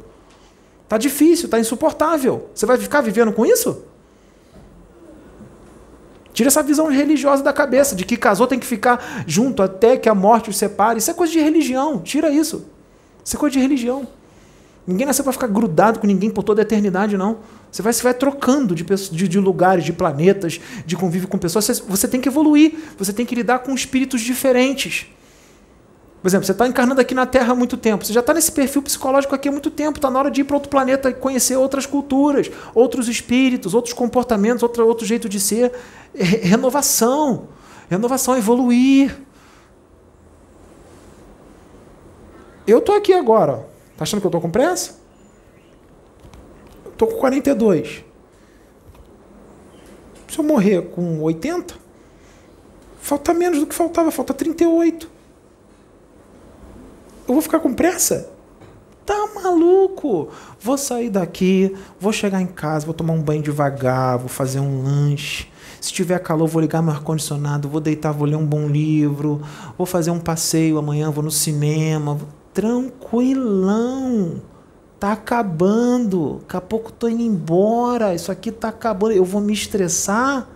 Tá 0.88 0.98
difícil, 0.98 1.48
tá 1.48 1.60
insuportável. 1.60 2.50
Você 2.54 2.66
vai 2.66 2.78
ficar 2.78 3.02
vivendo 3.02 3.32
com 3.32 3.46
isso? 3.46 3.84
Tira 6.34 6.48
essa 6.48 6.64
visão 6.64 6.88
religiosa 6.88 7.44
da 7.44 7.54
cabeça, 7.54 7.96
de 7.96 8.06
que 8.06 8.18
casou 8.18 8.48
tem 8.48 8.60
que 8.60 8.66
ficar 8.66 9.24
junto 9.28 9.62
até 9.62 9.98
que 9.98 10.10
a 10.10 10.16
morte 10.16 10.50
os 10.50 10.58
separe. 10.58 11.00
Isso 11.00 11.12
é 11.12 11.14
coisa 11.14 11.32
de 11.32 11.40
religião. 11.40 12.00
Tira 12.00 12.30
isso. 12.30 12.66
Isso 13.24 13.36
é 13.36 13.40
coisa 13.40 13.54
de 13.54 13.60
religião. 13.60 14.08
Ninguém 14.88 15.06
nasceu 15.06 15.24
para 15.24 15.34
ficar 15.34 15.48
grudado 15.48 16.00
com 16.00 16.08
ninguém 16.08 16.30
por 16.30 16.44
toda 16.44 16.62
a 16.62 16.64
eternidade, 16.64 17.16
não. 17.16 17.38
Você 17.72 17.82
vai, 17.82 17.94
você 17.94 18.02
vai 18.02 18.14
trocando 18.14 18.74
de, 18.74 18.84
de, 18.84 19.28
de 19.28 19.40
lugares, 19.40 19.86
de 19.86 19.94
planetas, 19.94 20.60
de 20.86 20.96
convívio 20.96 21.28
com 21.28 21.38
pessoas. 21.38 21.66
Você, 21.66 21.84
você 21.88 22.08
tem 22.08 22.20
que 22.20 22.28
evoluir. 22.28 22.74
Você 22.98 23.14
tem 23.14 23.26
que 23.26 23.36
lidar 23.36 23.60
com 23.60 23.74
espíritos 23.74 24.22
diferentes. 24.22 25.08
Por 26.22 26.28
exemplo, 26.28 26.46
você 26.46 26.52
está 26.52 26.68
encarnando 26.68 27.02
aqui 27.02 27.16
na 27.16 27.26
Terra 27.26 27.54
há 27.54 27.56
muito 27.56 27.76
tempo, 27.76 28.06
você 28.06 28.14
já 28.14 28.20
está 28.20 28.32
nesse 28.32 28.52
perfil 28.52 28.84
psicológico 28.84 29.34
aqui 29.34 29.50
há 29.50 29.52
muito 29.52 29.72
tempo, 29.72 29.98
está 29.98 30.10
na 30.12 30.20
hora 30.20 30.30
de 30.30 30.42
ir 30.42 30.44
para 30.44 30.56
outro 30.56 30.70
planeta 30.70 31.10
e 31.10 31.14
conhecer 31.16 31.56
outras 31.56 31.88
culturas, 31.88 32.52
outros 32.76 33.08
espíritos, 33.08 33.74
outros 33.74 33.94
comportamentos, 33.94 34.62
outro, 34.62 34.86
outro 34.88 35.04
jeito 35.04 35.28
de 35.28 35.40
ser. 35.40 35.74
É 36.14 36.24
renovação. 36.24 37.50
Renovação, 37.90 38.38
evoluir. 38.38 39.18
Eu 42.68 42.78
estou 42.78 42.96
aqui 42.96 43.14
agora. 43.14 43.68
Está 43.92 44.04
achando 44.04 44.22
que 44.22 44.28
eu 44.28 44.30
estou 44.30 44.42
com 44.42 44.52
pressa? 44.52 45.00
Estou 46.86 47.08
com 47.08 47.18
42. 47.18 48.06
Se 50.30 50.40
eu 50.40 50.44
morrer 50.44 50.84
com 50.92 51.20
80, 51.22 51.74
falta 53.02 53.34
menos 53.34 53.60
do 53.60 53.66
que 53.66 53.76
faltava, 53.76 54.12
falta 54.12 54.34
38. 54.34 55.11
Eu 57.32 57.36
vou 57.36 57.42
ficar 57.42 57.62
com 57.62 57.74
pressa? 57.74 58.30
Tá 59.06 59.30
maluco? 59.34 60.28
Vou 60.60 60.78
sair 60.78 61.10
daqui, 61.10 61.74
vou 61.98 62.12
chegar 62.12 62.42
em 62.42 62.46
casa, 62.46 62.86
vou 62.86 62.94
tomar 62.94 63.14
um 63.14 63.22
banho 63.22 63.42
devagar, 63.42 64.18
vou 64.18 64.28
fazer 64.28 64.60
um 64.60 64.84
lanche. 64.84 65.48
Se 65.80 65.94
tiver 65.94 66.20
calor, 66.20 66.46
vou 66.50 66.62
ligar 66.62 66.82
meu 66.82 66.92
ar-condicionado, 66.92 67.70
vou 67.70 67.80
deitar, 67.80 68.12
vou 68.12 68.28
ler 68.28 68.36
um 68.36 68.46
bom 68.46 68.68
livro, 68.68 69.42
vou 69.78 69.88
fazer 69.88 70.12
um 70.12 70.20
passeio 70.20 70.78
amanhã, 70.78 71.10
vou 71.10 71.24
no 71.24 71.32
cinema. 71.32 72.20
Tranquilão. 72.54 74.42
Tá 75.00 75.14
acabando. 75.14 76.42
Daqui 76.42 76.58
a 76.58 76.62
pouco 76.62 76.92
tô 76.92 77.08
indo 77.08 77.24
embora. 77.24 78.14
Isso 78.14 78.30
aqui 78.30 78.52
tá 78.52 78.68
acabando. 78.68 79.14
Eu 79.14 79.24
vou 79.24 79.40
me 79.40 79.54
estressar? 79.54 80.50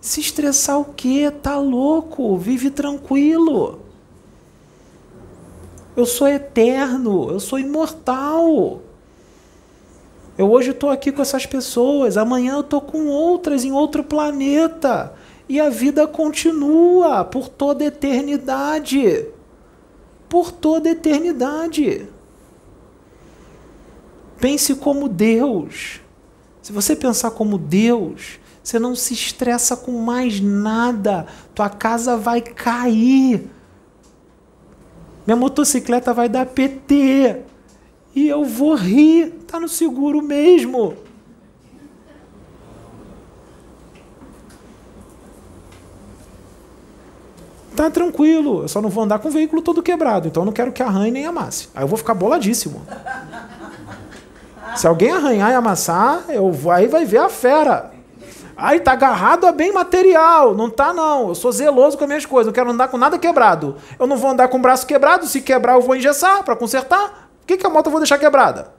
Se 0.00 0.20
estressar 0.20 0.78
o 0.78 0.84
quê? 0.84 1.32
Tá 1.42 1.58
louco? 1.58 2.38
Vive 2.38 2.70
tranquilo. 2.70 3.85
Eu 5.96 6.04
sou 6.04 6.28
eterno, 6.28 7.30
eu 7.30 7.40
sou 7.40 7.58
imortal. 7.58 8.82
Eu 10.36 10.50
hoje 10.50 10.72
estou 10.72 10.90
aqui 10.90 11.10
com 11.10 11.22
essas 11.22 11.46
pessoas, 11.46 12.18
amanhã 12.18 12.54
eu 12.54 12.60
estou 12.60 12.82
com 12.82 13.06
outras 13.06 13.64
em 13.64 13.72
outro 13.72 14.04
planeta. 14.04 15.14
E 15.48 15.58
a 15.58 15.70
vida 15.70 16.06
continua 16.06 17.24
por 17.24 17.48
toda 17.48 17.84
eternidade. 17.84 19.26
Por 20.28 20.52
toda 20.52 20.90
eternidade. 20.90 22.06
Pense 24.38 24.74
como 24.74 25.08
Deus. 25.08 26.00
Se 26.60 26.72
você 26.72 26.94
pensar 26.94 27.30
como 27.30 27.56
Deus, 27.56 28.38
você 28.62 28.78
não 28.78 28.94
se 28.94 29.14
estressa 29.14 29.76
com 29.76 29.92
mais 29.92 30.40
nada. 30.40 31.26
Tua 31.54 31.70
casa 31.70 32.18
vai 32.18 32.42
cair 32.42 33.48
minha 35.26 35.36
motocicleta 35.36 36.14
vai 36.14 36.28
dar 36.28 36.46
PT. 36.46 37.42
E 38.14 38.28
eu 38.28 38.44
vou 38.44 38.74
rir. 38.74 39.30
Tá 39.46 39.58
no 39.58 39.68
seguro 39.68 40.22
mesmo. 40.22 40.96
Tá 47.76 47.90
tranquilo, 47.90 48.62
eu 48.62 48.68
só 48.68 48.80
não 48.80 48.88
vou 48.88 49.04
andar 49.04 49.18
com 49.18 49.28
o 49.28 49.30
veículo 49.30 49.60
todo 49.60 49.82
quebrado, 49.82 50.28
então 50.28 50.42
eu 50.42 50.46
não 50.46 50.52
quero 50.52 50.72
que 50.72 50.82
arranhe 50.82 51.10
nem 51.10 51.26
amasse. 51.26 51.68
Aí 51.74 51.82
eu 51.84 51.86
vou 51.86 51.98
ficar 51.98 52.14
boladíssimo. 52.14 52.80
Se 54.74 54.86
alguém 54.86 55.10
arranhar 55.10 55.50
e 55.50 55.54
amassar, 55.54 56.24
eu 56.30 56.50
vou, 56.50 56.72
aí 56.72 56.86
vai 56.86 57.04
ver 57.04 57.18
a 57.18 57.28
fera. 57.28 57.92
Aí 58.56 58.80
tá 58.80 58.92
agarrado 58.92 59.46
a 59.46 59.52
bem 59.52 59.70
material. 59.70 60.54
Não 60.54 60.70
tá, 60.70 60.92
não. 60.92 61.28
Eu 61.28 61.34
sou 61.34 61.52
zeloso 61.52 61.98
com 61.98 62.04
as 62.04 62.08
minhas 62.08 62.24
coisas. 62.24 62.46
Não 62.46 62.54
quero 62.54 62.70
andar 62.70 62.88
com 62.88 62.96
nada 62.96 63.18
quebrado. 63.18 63.76
Eu 63.98 64.06
não 64.06 64.16
vou 64.16 64.30
andar 64.30 64.48
com 64.48 64.56
o 64.56 64.60
braço 64.60 64.86
quebrado. 64.86 65.26
Se 65.26 65.42
quebrar, 65.42 65.74
eu 65.74 65.82
vou 65.82 65.94
engessar 65.94 66.42
para 66.42 66.56
consertar. 66.56 67.28
O 67.42 67.46
que, 67.46 67.58
que 67.58 67.66
a 67.66 67.68
moto 67.68 67.86
eu 67.86 67.90
vou 67.92 68.00
deixar 68.00 68.18
quebrada? 68.18 68.72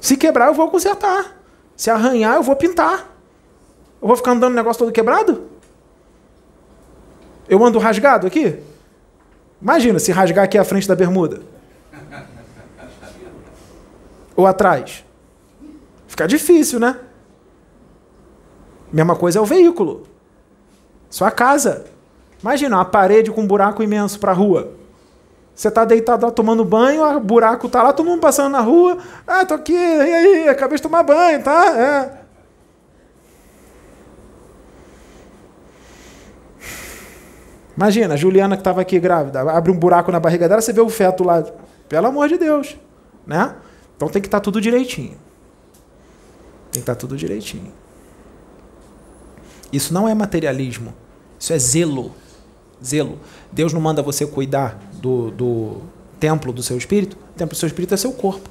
Se 0.00 0.16
quebrar, 0.16 0.48
eu 0.48 0.54
vou 0.54 0.68
consertar. 0.68 1.36
Se 1.76 1.88
arranhar, 1.88 2.34
eu 2.34 2.42
vou 2.42 2.56
pintar. 2.56 3.08
Eu 4.02 4.08
vou 4.08 4.16
ficar 4.16 4.32
andando 4.32 4.52
o 4.52 4.56
negócio 4.56 4.80
todo 4.80 4.92
quebrado? 4.92 5.48
Eu 7.48 7.64
ando 7.64 7.78
rasgado 7.78 8.26
aqui? 8.26 8.58
Imagina 9.62 9.98
se 9.98 10.10
rasgar 10.10 10.44
aqui 10.44 10.58
a 10.58 10.64
frente 10.64 10.88
da 10.88 10.96
bermuda 10.96 11.54
ou 14.36 14.46
atrás? 14.46 15.04
Fica 16.06 16.26
difícil, 16.26 16.78
né? 16.78 16.98
Mesma 18.92 19.16
coisa 19.16 19.38
é 19.38 19.42
o 19.42 19.46
veículo. 19.46 20.06
Sua 21.10 21.30
casa. 21.30 21.86
Imagina 22.40 22.76
uma 22.76 22.84
parede 22.84 23.30
com 23.30 23.40
um 23.40 23.46
buraco 23.46 23.82
imenso 23.82 24.18
para 24.20 24.32
a 24.32 24.34
rua. 24.34 24.72
Você 25.54 25.68
está 25.68 25.84
deitado 25.84 26.26
lá 26.26 26.32
tomando 26.32 26.64
banho, 26.64 27.02
o 27.16 27.20
buraco 27.20 27.68
está 27.68 27.82
lá, 27.82 27.92
todo 27.92 28.06
mundo 28.06 28.20
passando 28.20 28.52
na 28.52 28.60
rua. 28.60 28.98
Ah, 29.26 29.46
tô 29.46 29.54
aqui, 29.54 29.72
e 29.72 29.76
aí? 29.76 30.48
Acabei 30.48 30.76
de 30.76 30.82
tomar 30.82 31.04
banho, 31.04 31.42
tá? 31.42 31.76
É. 31.78 32.24
Imagina, 37.76 38.14
a 38.14 38.16
Juliana 38.16 38.56
que 38.56 38.60
estava 38.60 38.80
aqui 38.80 39.00
grávida, 39.00 39.40
abre 39.40 39.70
um 39.70 39.76
buraco 39.76 40.10
na 40.12 40.20
barriga 40.20 40.48
dela, 40.48 40.60
você 40.60 40.72
vê 40.72 40.80
o 40.80 40.88
feto 40.88 41.24
lá. 41.24 41.44
Pelo 41.88 42.06
amor 42.06 42.28
de 42.28 42.38
Deus, 42.38 42.76
né? 43.26 43.54
Então 43.96 44.08
tem 44.08 44.20
que 44.20 44.28
estar 44.28 44.40
tá 44.40 44.44
tudo 44.44 44.60
direitinho. 44.60 45.16
Tem 46.70 46.72
que 46.72 46.78
estar 46.80 46.94
tá 46.94 47.00
tudo 47.00 47.16
direitinho. 47.16 47.72
Isso 49.72 49.92
não 49.92 50.08
é 50.08 50.14
materialismo. 50.14 50.94
Isso 51.38 51.52
é 51.52 51.58
zelo. 51.58 52.12
Zelo. 52.84 53.18
Deus 53.50 53.72
não 53.72 53.80
manda 53.80 54.02
você 54.02 54.26
cuidar 54.26 54.80
do, 54.94 55.30
do 55.30 55.76
templo 56.18 56.52
do 56.52 56.62
seu 56.62 56.76
espírito. 56.76 57.16
O 57.34 57.38
templo 57.38 57.54
do 57.54 57.58
seu 57.58 57.66
espírito 57.66 57.94
é 57.94 57.96
seu 57.96 58.12
corpo. 58.12 58.48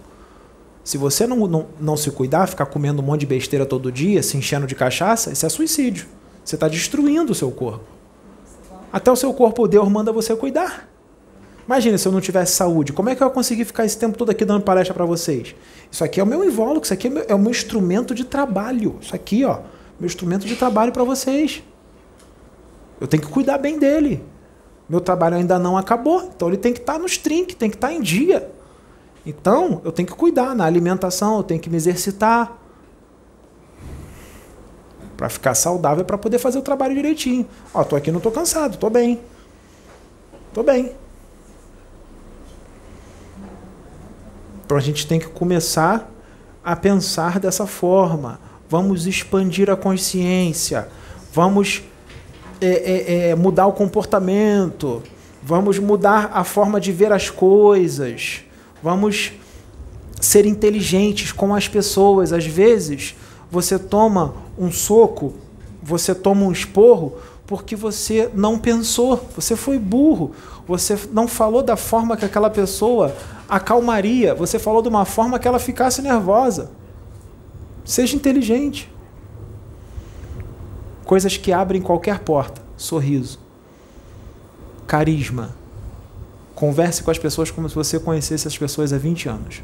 Se 0.84 0.98
você 0.98 1.26
não, 1.26 1.48
não, 1.48 1.68
não 1.80 1.96
se 1.96 2.12
cuidar, 2.12 2.48
ficar 2.48 2.66
comendo 2.66 3.02
um 3.02 3.06
monte 3.06 3.22
de 3.22 3.26
besteira 3.26 3.66
todo 3.66 3.92
dia, 3.92 4.22
se 4.22 4.36
enchendo 4.36 4.68
de 4.68 4.76
cachaça, 4.76 5.32
isso 5.32 5.46
é 5.46 5.50
suicídio. 5.50 6.08
Você 6.44 6.56
está 6.56 6.68
destruindo 6.68 7.32
o 7.32 7.36
seu 7.36 7.52
corpo. 7.52 7.86
Até 8.92 9.10
o 9.10 9.16
seu 9.16 9.34
corpo, 9.34 9.68
Deus 9.68 9.88
manda 9.88 10.12
você 10.12 10.36
cuidar. 10.36 10.90
Imagina 11.66 11.98
se 11.98 12.08
eu 12.08 12.12
não 12.12 12.20
tivesse 12.20 12.56
saúde, 12.56 12.92
como 12.92 13.10
é 13.10 13.16
que 13.16 13.24
eu 13.24 13.28
ia 13.28 13.34
conseguir 13.34 13.64
ficar 13.64 13.86
esse 13.86 13.98
tempo 13.98 14.18
todo 14.18 14.30
aqui 14.30 14.44
dando 14.44 14.64
palestra 14.64 14.94
para 14.94 15.06
vocês? 15.06 15.56
Isso 15.90 16.04
aqui 16.04 16.20
é 16.20 16.24
o 16.24 16.28
meu 16.28 16.44
invólucro, 16.44 16.84
isso 16.84 16.94
aqui 16.94 17.08
é, 17.08 17.10
meu, 17.10 17.26
é 17.30 17.36
o 17.36 17.40
meu 17.40 17.52
instrumento 17.52 18.14
de 18.14 18.26
trabalho. 18.26 18.98
Isso 19.02 19.16
aqui, 19.16 19.46
ó, 19.46 19.60
meu 20.00 20.08
instrumento 20.08 20.46
de 20.46 20.56
trabalho 20.56 20.92
para 20.92 21.04
vocês. 21.04 21.64
Eu 23.00 23.08
tenho 23.08 23.24
que 23.24 23.30
cuidar 23.30 23.58
bem 23.58 23.80
dele. 23.80 24.24
Meu 24.90 25.00
trabalho 25.00 25.38
ainda 25.38 25.58
não 25.58 25.78
acabou, 25.78 26.30
então 26.36 26.50
ele 26.50 26.58
tem 26.58 26.74
que 26.74 26.80
estar 26.80 26.94
tá 26.94 27.00
nos 27.00 27.18
trinques, 27.18 27.56
tem 27.56 27.70
que 27.70 27.78
estar 27.78 27.88
tá 27.88 27.94
em 27.94 28.02
dia. 28.02 28.52
Então, 29.26 29.82
eu 29.86 29.92
tenho 29.92 30.08
que 30.08 30.14
cuidar 30.14 30.54
na 30.54 30.66
alimentação, 30.66 31.38
eu 31.38 31.44
tenho 31.44 31.60
que 31.60 31.70
me 31.70 31.78
exercitar. 31.78 32.60
Para 35.16 35.30
ficar 35.30 35.56
saudável, 35.56 36.04
para 36.04 36.18
poder 36.18 36.40
fazer 36.40 36.60
o 36.60 36.62
trabalho 36.62 36.94
direitinho. 36.94 37.48
Ó, 37.74 37.84
tô 37.86 37.96
aqui, 37.96 38.12
não 38.12 38.20
tô 38.20 38.32
cansado, 38.32 38.78
tô 38.78 38.90
bem. 38.90 39.22
Tô 40.54 40.62
bem. 40.62 40.94
Então 44.66 44.78
a 44.78 44.80
gente 44.80 45.06
tem 45.06 45.20
que 45.20 45.28
começar 45.28 46.10
a 46.64 46.76
pensar 46.76 47.40
dessa 47.40 47.68
forma. 47.68 48.40
Vamos 48.70 49.06
expandir 49.06 49.70
a 49.70 49.76
consciência. 49.76 50.88
Vamos 51.34 51.84
é, 52.62 52.68
é, 52.68 53.30
é, 53.30 53.36
mudar 53.36 53.68
o 53.68 53.74
comportamento. 53.74 55.04
Vamos 55.42 55.78
mudar 55.80 56.32
a 56.34 56.44
forma 56.44 56.80
de 56.80 56.92
ver 56.92 57.12
as 57.12 57.30
coisas. 57.30 58.42
Vamos 58.82 59.34
ser 60.20 60.46
inteligentes 60.46 61.32
com 61.32 61.54
as 61.54 61.68
pessoas. 61.68 62.32
Às 62.32 62.46
vezes, 62.46 63.16
você 63.52 63.78
toma 63.78 64.34
um 64.58 64.72
soco, 64.72 65.34
você 65.82 66.16
toma 66.16 66.46
um 66.46 66.52
esporro 66.52 67.18
porque 67.46 67.76
você 67.76 68.30
não 68.34 68.58
pensou, 68.58 69.30
você 69.36 69.56
foi 69.56 69.78
burro, 69.78 70.32
você 70.66 70.98
não 71.12 71.28
falou 71.28 71.62
da 71.62 71.76
forma 71.76 72.16
que 72.16 72.24
aquela 72.24 72.50
pessoa 72.50 73.14
acalmaria, 73.48 74.34
você 74.34 74.58
falou 74.58 74.82
de 74.82 74.90
uma 74.90 75.06
forma 75.06 75.40
que 75.40 75.48
ela 75.48 75.60
ficasse 75.60 76.02
nervosa. 76.02 76.72
Seja 77.86 78.16
inteligente. 78.16 78.92
Coisas 81.06 81.36
que 81.38 81.52
abrem 81.52 81.82
qualquer 81.82 82.20
porta: 82.20 82.62
sorriso, 82.78 83.40
carisma. 84.88 85.56
Converse 86.56 87.04
com 87.04 87.12
as 87.12 87.18
pessoas 87.18 87.52
como 87.52 87.68
se 87.68 87.76
você 87.76 88.00
conhecesse 88.00 88.48
as 88.48 88.58
pessoas 88.58 88.94
há 88.94 88.98
20 88.98 89.28
anos. 89.28 89.64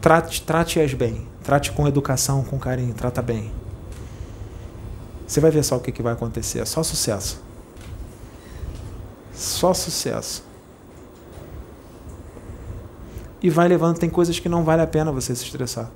Trate-as 0.00 0.40
trate 0.40 0.96
bem. 0.96 1.26
Trate 1.42 1.72
com 1.72 1.88
educação, 1.88 2.44
com 2.44 2.58
carinho. 2.58 2.92
Trata 2.92 3.22
bem. 3.22 3.50
Você 5.26 5.40
vai 5.40 5.50
ver 5.50 5.64
só 5.64 5.76
o 5.76 5.80
que, 5.80 5.90
que 5.90 6.02
vai 6.02 6.12
acontecer. 6.12 6.60
É 6.60 6.64
só 6.64 6.82
sucesso. 6.82 7.40
Só 9.32 9.72
sucesso. 9.72 10.44
E 13.42 13.50
vai 13.50 13.66
levando. 13.68 13.98
Tem 13.98 14.08
coisas 14.08 14.38
que 14.38 14.48
não 14.48 14.62
vale 14.64 14.82
a 14.82 14.86
pena 14.86 15.10
você 15.10 15.34
se 15.34 15.44
estressar. 15.44 15.90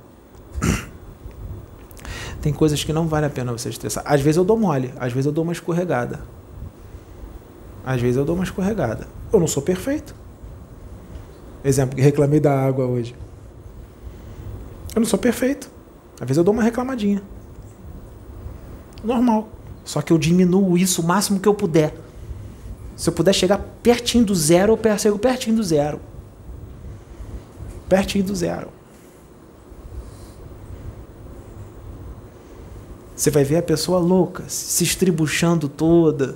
Tem 2.41 2.53
coisas 2.53 2.83
que 2.83 2.91
não 2.91 3.07
vale 3.07 3.25
a 3.25 3.29
pena 3.29 3.51
você 3.51 3.69
estressar. 3.69 4.03
Às 4.05 4.21
vezes 4.21 4.37
eu 4.37 4.43
dou 4.43 4.57
mole, 4.57 4.93
às 4.99 5.13
vezes 5.13 5.25
eu 5.25 5.31
dou 5.31 5.43
uma 5.43 5.53
escorregada. 5.53 6.19
Às 7.85 8.01
vezes 8.01 8.17
eu 8.17 8.25
dou 8.25 8.35
uma 8.35 8.43
escorregada. 8.43 9.07
Eu 9.31 9.39
não 9.39 9.47
sou 9.47 9.63
perfeito. 9.63 10.13
Exemplo, 11.63 11.95
que 11.95 12.01
reclamei 12.01 12.39
da 12.39 12.53
água 12.53 12.85
hoje. 12.85 13.15
Eu 14.93 14.99
não 14.99 15.07
sou 15.07 15.17
perfeito. 15.17 15.69
Às 16.19 16.27
vezes 16.27 16.37
eu 16.37 16.43
dou 16.43 16.53
uma 16.53 16.63
reclamadinha. 16.63 17.21
Normal. 19.03 19.49
Só 19.85 20.01
que 20.01 20.11
eu 20.11 20.17
diminuo 20.17 20.77
isso 20.77 21.01
o 21.01 21.05
máximo 21.05 21.39
que 21.39 21.47
eu 21.47 21.53
puder. 21.53 21.95
Se 22.95 23.09
eu 23.09 23.13
puder 23.13 23.31
chegar 23.31 23.59
pertinho 23.81 24.25
do 24.25 24.35
zero, 24.35 24.73
eu 24.73 24.77
percebo 24.77 25.17
pertinho 25.17 25.55
do 25.55 25.63
zero. 25.63 25.99
Pertinho 27.87 28.23
do 28.23 28.35
zero. 28.35 28.69
Você 33.15 33.31
vai 33.31 33.43
ver 33.43 33.57
a 33.57 33.63
pessoa 33.63 33.99
louca, 33.99 34.43
se 34.47 34.83
estribuchando 34.83 35.67
toda. 35.67 36.35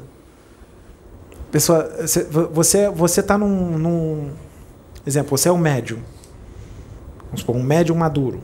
Pessoa, 1.52 1.88
você 2.52 2.90
você 2.90 3.20
está 3.20 3.38
num, 3.38 3.78
num, 3.78 4.32
exemplo, 5.06 5.38
você 5.38 5.48
é 5.48 5.52
um 5.52 5.60
médium. 5.60 6.00
Vamos 7.26 7.42
supor, 7.42 7.56
um 7.56 7.64
médium 7.64 7.96
maduro. 7.96 8.42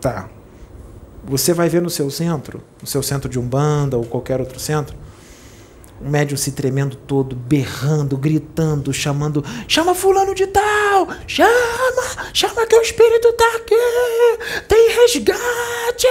Tá. 0.00 0.28
Você 1.24 1.54
vai 1.54 1.68
ver 1.68 1.80
no 1.80 1.88
seu 1.88 2.10
centro, 2.10 2.60
no 2.80 2.86
seu 2.86 3.02
centro 3.02 3.28
de 3.28 3.38
Umbanda 3.38 3.96
ou 3.96 4.04
qualquer 4.04 4.40
outro 4.40 4.60
centro, 4.60 4.94
o 6.00 6.08
médium 6.08 6.36
se 6.36 6.52
tremendo 6.52 6.96
todo, 6.96 7.36
berrando, 7.36 8.16
gritando, 8.16 8.92
chamando: 8.92 9.44
chama 9.68 9.94
Fulano 9.94 10.34
de 10.34 10.46
Tal! 10.46 11.08
Chama! 11.26 12.32
Chama 12.32 12.66
que 12.66 12.76
o 12.76 12.82
espírito 12.82 13.32
tá 13.34 13.56
aqui! 13.56 14.64
Tem 14.68 14.90
resgate! 14.90 16.06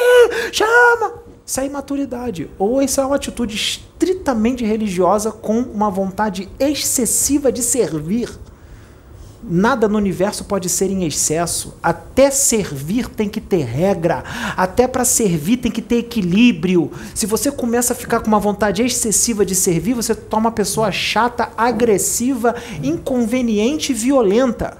Chama! 0.52 1.22
Isso 1.46 1.60
é 1.60 1.66
imaturidade. 1.66 2.50
Ou 2.58 2.82
isso 2.82 3.02
é 3.02 3.06
uma 3.06 3.18
atitude 3.18 3.56
estritamente 3.56 4.64
religiosa 4.64 5.32
com 5.32 5.60
uma 5.60 5.90
vontade 5.90 6.48
excessiva 6.58 7.52
de 7.52 7.62
servir. 7.62 8.30
Nada 9.44 9.88
no 9.88 9.98
universo 9.98 10.46
pode 10.46 10.70
ser 10.70 10.92
em 10.92 11.04
excesso. 11.04 11.74
Até 11.82 12.30
servir 12.30 13.10
tem 13.10 13.28
que 13.28 13.42
ter 13.42 13.64
regra. 13.64 14.24
Até 14.56 14.88
para 14.88 15.04
servir 15.04 15.58
tem 15.58 15.72
que 15.72 15.82
ter 15.82 15.98
equilíbrio. 15.98 16.92
Se 17.16 17.26
você 17.26 17.52
começa 17.52 17.94
a 17.94 17.96
ficar 17.96 18.20
com 18.20 18.28
uma 18.28 18.40
vontade 18.40 18.84
excessiva 18.84 19.44
de 19.44 19.56
servir, 19.56 19.96
você 19.96 20.14
toma 20.14 20.50
uma 20.50 20.52
pessoa 20.52 20.92
chata, 20.92 21.50
agressiva, 21.58 22.56
inconveniente 22.84 23.94
e 23.94 23.96
violenta. 23.96 24.78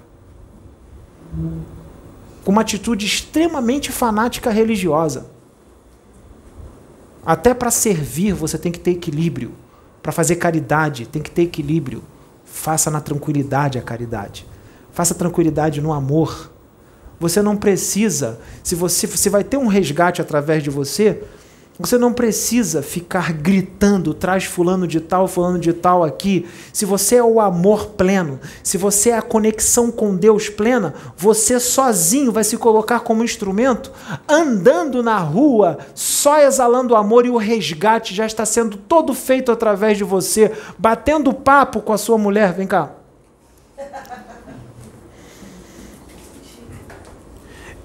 Com 2.44 2.52
uma 2.52 2.62
atitude 2.62 3.06
extremamente 3.06 3.92
fanática 3.92 4.52
religiosa. 4.52 5.26
Até 7.26 7.54
para 7.56 7.72
servir 7.72 8.34
você 8.34 8.60
tem 8.60 8.72
que 8.72 8.80
ter 8.80 8.92
equilíbrio. 8.92 9.54
Para 10.04 10.12
fazer 10.12 10.36
caridade 10.36 11.08
tem 11.08 11.22
que 11.22 11.32
ter 11.32 11.44
equilíbrio. 11.44 12.04
Faça 12.46 12.92
na 12.92 13.02
tranquilidade 13.02 13.80
a 13.80 13.82
caridade. 13.82 14.51
Faça 14.92 15.16
tranquilidade 15.16 15.82
no 15.82 15.94
amor. 15.94 16.52
Você 17.20 17.42
não 17.42 17.56
precisa, 17.56 18.40
se 18.64 18.74
você 18.74 19.08
se 19.08 19.30
vai 19.30 19.44
ter 19.44 19.58
um 19.58 19.68
resgate 19.68 20.22
através 20.22 20.64
de 20.64 20.70
você, 20.70 21.22
você 21.82 21.98
não 21.98 22.14
precisa 22.14 22.84
ficar 22.84 23.34
gritando, 23.34 24.14
traz 24.14 24.44
fulano 24.44 24.88
de 24.88 25.00
tal, 25.00 25.28
fulano 25.28 25.58
de 25.58 25.74
tal 25.74 26.04
aqui. 26.04 26.48
Se 26.72 26.86
você 26.86 27.16
é 27.16 27.24
o 27.24 27.40
amor 27.40 27.88
pleno, 27.92 28.40
se 28.64 28.78
você 28.78 29.12
é 29.12 29.18
a 29.18 29.22
conexão 29.22 29.90
com 29.90 30.16
Deus 30.16 30.48
plena, 30.50 30.94
você 31.18 31.60
sozinho 31.60 32.32
vai 32.32 32.44
se 32.44 32.58
colocar 32.58 33.00
como 33.00 33.24
instrumento, 33.24 33.92
andando 34.28 35.02
na 35.02 35.18
rua, 35.18 35.80
só 35.96 36.40
exalando 36.40 36.94
o 36.94 36.98
amor 36.98 37.26
e 37.26 37.30
o 37.30 37.38
resgate 37.38 38.14
já 38.14 38.26
está 38.26 38.46
sendo 38.46 38.78
todo 38.78 39.14
feito 39.14 39.52
através 39.52 39.98
de 39.98 40.04
você, 40.04 40.52
batendo 40.78 41.34
papo 41.34 41.82
com 41.82 41.94
a 41.94 41.98
sua 41.98 42.18
mulher. 42.18 42.54
Vem 42.54 42.68
cá 42.68 42.92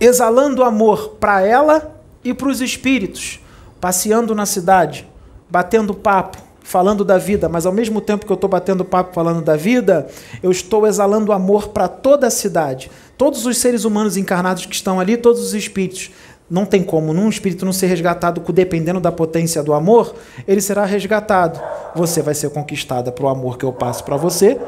exalando 0.01 0.62
amor 0.62 1.16
para 1.20 1.43
ela 1.43 2.01
e 2.23 2.35
para 2.35 2.48
os 2.48 2.60
espíritos, 2.60 3.40
passeando 3.81 4.35
na 4.35 4.47
cidade, 4.47 5.09
batendo 5.48 5.94
papo, 5.94 6.39
falando 6.66 7.05
da 7.05 7.16
vida, 7.16 7.48
mas 7.48 7.64
ao 7.64 7.73
mesmo 7.73 8.01
tempo 8.01 8.27
que 8.27 8.32
eu 8.32 8.35
estou 8.35 8.51
batendo 8.51 8.85
papo 8.85 9.14
falando 9.14 9.40
da 9.40 9.56
vida, 9.56 10.09
eu 10.43 10.51
estou 10.51 10.86
exalando 10.86 11.32
amor 11.32 11.68
para 11.68 11.86
toda 11.86 12.27
a 12.27 12.31
cidade. 12.31 12.90
Todos 13.16 13.47
os 13.47 13.59
seres 13.59 13.85
humanos 13.85 14.16
encarnados 14.16 14.66
que 14.66 14.74
estão 14.74 14.98
ali, 14.98 15.16
todos 15.16 15.40
os 15.40 15.55
espíritos. 15.55 16.10
Não 16.51 16.64
tem 16.64 16.82
como 16.82 17.12
num 17.12 17.28
espírito 17.28 17.64
não 17.64 17.73
ser 17.73 17.86
resgatado, 17.86 18.40
dependendo 18.52 19.01
da 19.01 19.12
potência 19.12 19.62
do 19.62 19.73
amor, 19.73 20.14
ele 20.47 20.60
será 20.60 20.85
resgatado. 20.85 21.60
Você 21.94 22.20
vai 22.20 22.35
ser 22.35 22.51
conquistada 22.51 23.12
para 23.12 23.24
o 23.24 23.28
amor 23.28 23.59
que 23.59 23.64
eu 23.64 23.73
passo 23.73 24.02
para 24.05 24.16
você, 24.16 24.60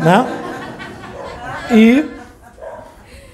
né? 0.00 0.26
E 1.72 2.04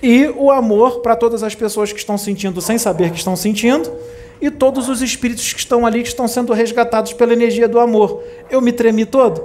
e 0.02 0.26
o 0.36 0.50
amor 0.50 1.00
para 1.00 1.14
todas 1.14 1.42
as 1.42 1.54
pessoas 1.54 1.92
que 1.92 1.98
estão 1.98 2.16
sentindo 2.16 2.60
sem 2.60 2.78
saber 2.78 3.10
que 3.10 3.18
estão 3.18 3.36
sentindo, 3.36 3.90
e 4.40 4.50
todos 4.50 4.88
os 4.88 5.02
espíritos 5.02 5.52
que 5.52 5.58
estão 5.58 5.84
ali 5.84 6.02
que 6.02 6.08
estão 6.08 6.26
sendo 6.26 6.52
resgatados 6.52 7.12
pela 7.12 7.32
energia 7.32 7.68
do 7.68 7.78
amor. 7.78 8.22
Eu 8.50 8.60
me 8.60 8.72
tremi 8.72 9.04
todo? 9.04 9.44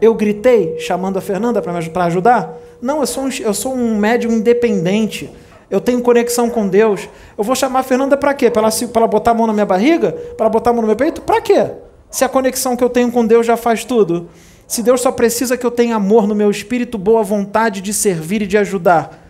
Eu 0.00 0.14
gritei 0.14 0.78
chamando 0.80 1.16
a 1.16 1.20
Fernanda 1.20 1.62
para 1.62 2.04
ajudar? 2.06 2.58
Não, 2.80 3.00
eu 3.00 3.06
sou, 3.06 3.24
um, 3.24 3.28
eu 3.40 3.54
sou 3.54 3.72
um 3.72 3.96
médium 3.96 4.32
independente. 4.32 5.30
Eu 5.70 5.80
tenho 5.80 6.02
conexão 6.02 6.50
com 6.50 6.66
Deus. 6.66 7.08
Eu 7.38 7.44
vou 7.44 7.54
chamar 7.54 7.80
a 7.80 7.82
Fernanda 7.84 8.16
para 8.16 8.34
quê? 8.34 8.50
Para 8.50 8.62
ela, 8.62 8.70
ela 8.94 9.06
botar 9.06 9.30
a 9.30 9.34
mão 9.34 9.46
na 9.46 9.52
minha 9.52 9.64
barriga? 9.64 10.10
Para 10.36 10.48
botar 10.48 10.70
a 10.70 10.72
mão 10.72 10.82
no 10.82 10.88
meu 10.88 10.96
peito? 10.96 11.22
Para 11.22 11.40
quê? 11.40 11.70
Se 12.10 12.24
a 12.24 12.28
conexão 12.28 12.76
que 12.76 12.82
eu 12.82 12.90
tenho 12.90 13.12
com 13.12 13.24
Deus 13.24 13.46
já 13.46 13.56
faz 13.56 13.84
tudo. 13.84 14.28
Se 14.66 14.82
Deus 14.82 15.00
só 15.00 15.12
precisa 15.12 15.56
que 15.56 15.64
eu 15.64 15.70
tenha 15.70 15.94
amor 15.94 16.26
no 16.26 16.34
meu 16.34 16.50
espírito, 16.50 16.98
boa 16.98 17.22
vontade 17.22 17.80
de 17.80 17.94
servir 17.94 18.42
e 18.42 18.46
de 18.46 18.58
ajudar. 18.58 19.21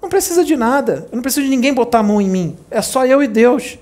Não 0.00 0.08
precisa 0.08 0.44
de 0.44 0.56
nada. 0.56 1.06
Eu 1.10 1.16
não 1.16 1.22
preciso 1.22 1.44
de 1.44 1.50
ninguém 1.50 1.74
botar 1.74 1.98
a 1.98 2.02
mão 2.02 2.20
em 2.20 2.28
mim. 2.28 2.56
É 2.70 2.80
só 2.80 3.04
eu 3.04 3.22
e 3.22 3.28
Deus. 3.28 3.78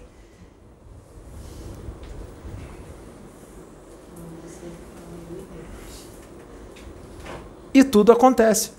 E 7.73 7.85
tudo 7.85 8.11
acontece. 8.11 8.73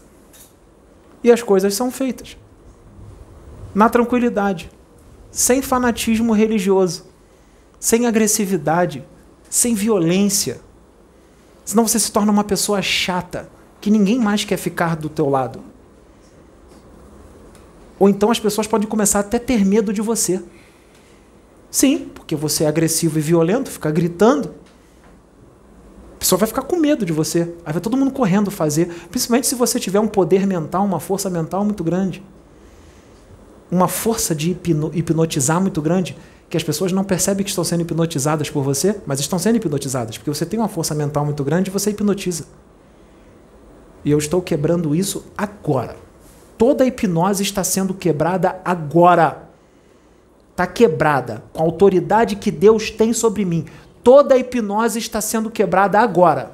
E 1.23 1.31
as 1.31 1.41
coisas 1.41 1.73
são 1.73 1.89
feitas. 1.89 2.37
Na 3.73 3.87
tranquilidade. 3.87 4.69
Sem 5.31 5.61
fanatismo 5.61 6.33
religioso. 6.33 7.05
Sem 7.79 8.05
agressividade. 8.05 9.05
Sem 9.49 9.73
violência. 9.73 10.59
Senão 11.63 11.87
você 11.87 11.97
se 11.97 12.11
torna 12.11 12.31
uma 12.31 12.43
pessoa 12.43 12.81
chata. 12.81 13.49
Que 13.79 13.89
ninguém 13.89 14.19
mais 14.19 14.43
quer 14.43 14.57
ficar 14.57 14.97
do 14.97 15.07
teu 15.07 15.29
lado. 15.29 15.68
Ou 17.99 18.07
então 18.07 18.31
as 18.31 18.39
pessoas 18.39 18.65
podem 18.65 18.87
começar 18.87 19.19
até 19.19 19.37
ter 19.37 19.65
medo 19.65 19.91
de 19.91 20.01
você. 20.01 20.41
Sim, 21.69 22.09
porque 22.15 22.35
você 22.35 22.63
é 22.63 22.67
agressivo 22.67 23.19
e 23.19 23.21
violento, 23.21 23.69
fica 23.69 23.91
gritando. 23.91 24.55
A 26.15 26.19
pessoa 26.19 26.39
vai 26.39 26.47
ficar 26.47 26.63
com 26.63 26.77
medo 26.77 27.05
de 27.05 27.13
você. 27.13 27.53
Aí 27.65 27.73
vai 27.73 27.81
todo 27.81 27.95
mundo 27.95 28.11
correndo 28.11 28.49
fazer. 28.49 28.87
Principalmente 29.09 29.47
se 29.47 29.55
você 29.55 29.79
tiver 29.79 29.99
um 29.99 30.07
poder 30.07 30.47
mental, 30.47 30.85
uma 30.85 30.99
força 30.99 31.29
mental 31.29 31.63
muito 31.63 31.83
grande. 31.83 32.23
Uma 33.69 33.87
força 33.87 34.33
de 34.33 34.51
hipnotizar 34.51 35.61
muito 35.61 35.81
grande, 35.81 36.17
que 36.49 36.57
as 36.57 36.63
pessoas 36.63 36.91
não 36.91 37.03
percebem 37.03 37.43
que 37.43 37.51
estão 37.51 37.63
sendo 37.63 37.81
hipnotizadas 37.81 38.49
por 38.49 38.63
você, 38.63 38.99
mas 39.05 39.19
estão 39.19 39.37
sendo 39.37 39.57
hipnotizadas, 39.57 40.17
porque 40.17 40.33
você 40.33 40.45
tem 40.45 40.59
uma 40.59 40.67
força 40.67 40.95
mental 40.95 41.23
muito 41.23 41.43
grande 41.43 41.69
e 41.69 41.71
você 41.71 41.91
hipnotiza. 41.91 42.45
E 44.03 44.09
eu 44.09 44.17
estou 44.17 44.41
quebrando 44.41 44.95
isso 44.95 45.25
agora. 45.37 46.08
Toda 46.59 46.85
hipnose 46.85 47.41
está 47.41 47.63
sendo 47.63 47.93
quebrada 47.93 48.59
agora. 48.65 49.49
Está 50.51 50.67
quebrada 50.67 51.41
com 51.53 51.61
a 51.61 51.65
autoridade 51.65 52.35
que 52.35 52.51
Deus 52.51 52.91
tem 52.91 53.13
sobre 53.13 53.45
mim. 53.45 53.65
Toda 54.03 54.37
hipnose 54.37 54.99
está 54.99 55.21
sendo 55.21 55.49
quebrada 55.49 55.97
agora. 56.01 56.51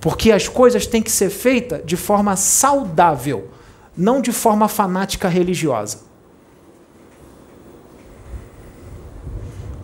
Porque 0.00 0.30
as 0.30 0.46
coisas 0.46 0.86
têm 0.86 1.02
que 1.02 1.10
ser 1.10 1.30
feitas 1.30 1.82
de 1.84 1.96
forma 1.96 2.36
saudável, 2.36 3.48
não 3.96 4.20
de 4.20 4.30
forma 4.30 4.68
fanática 4.68 5.26
religiosa. 5.26 5.98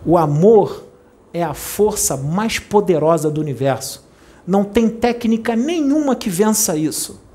O 0.05 0.17
amor 0.17 0.85
é 1.33 1.43
a 1.43 1.53
força 1.53 2.15
mais 2.15 2.57
poderosa 2.57 3.29
do 3.29 3.41
universo. 3.41 4.07
Não 4.47 4.63
tem 4.63 4.87
técnica 4.87 5.57
nenhuma 5.57 6.15
que 6.15 6.29
vença 6.29 6.77
isso. 6.77 7.26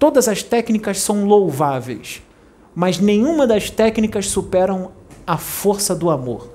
Todas 0.00 0.28
as 0.28 0.42
técnicas 0.42 0.98
são 0.98 1.26
louváveis, 1.26 2.22
mas 2.74 2.98
nenhuma 2.98 3.46
das 3.46 3.68
técnicas 3.68 4.28
superam 4.28 4.92
a 5.26 5.36
força 5.36 5.94
do 5.94 6.08
amor. 6.08 6.50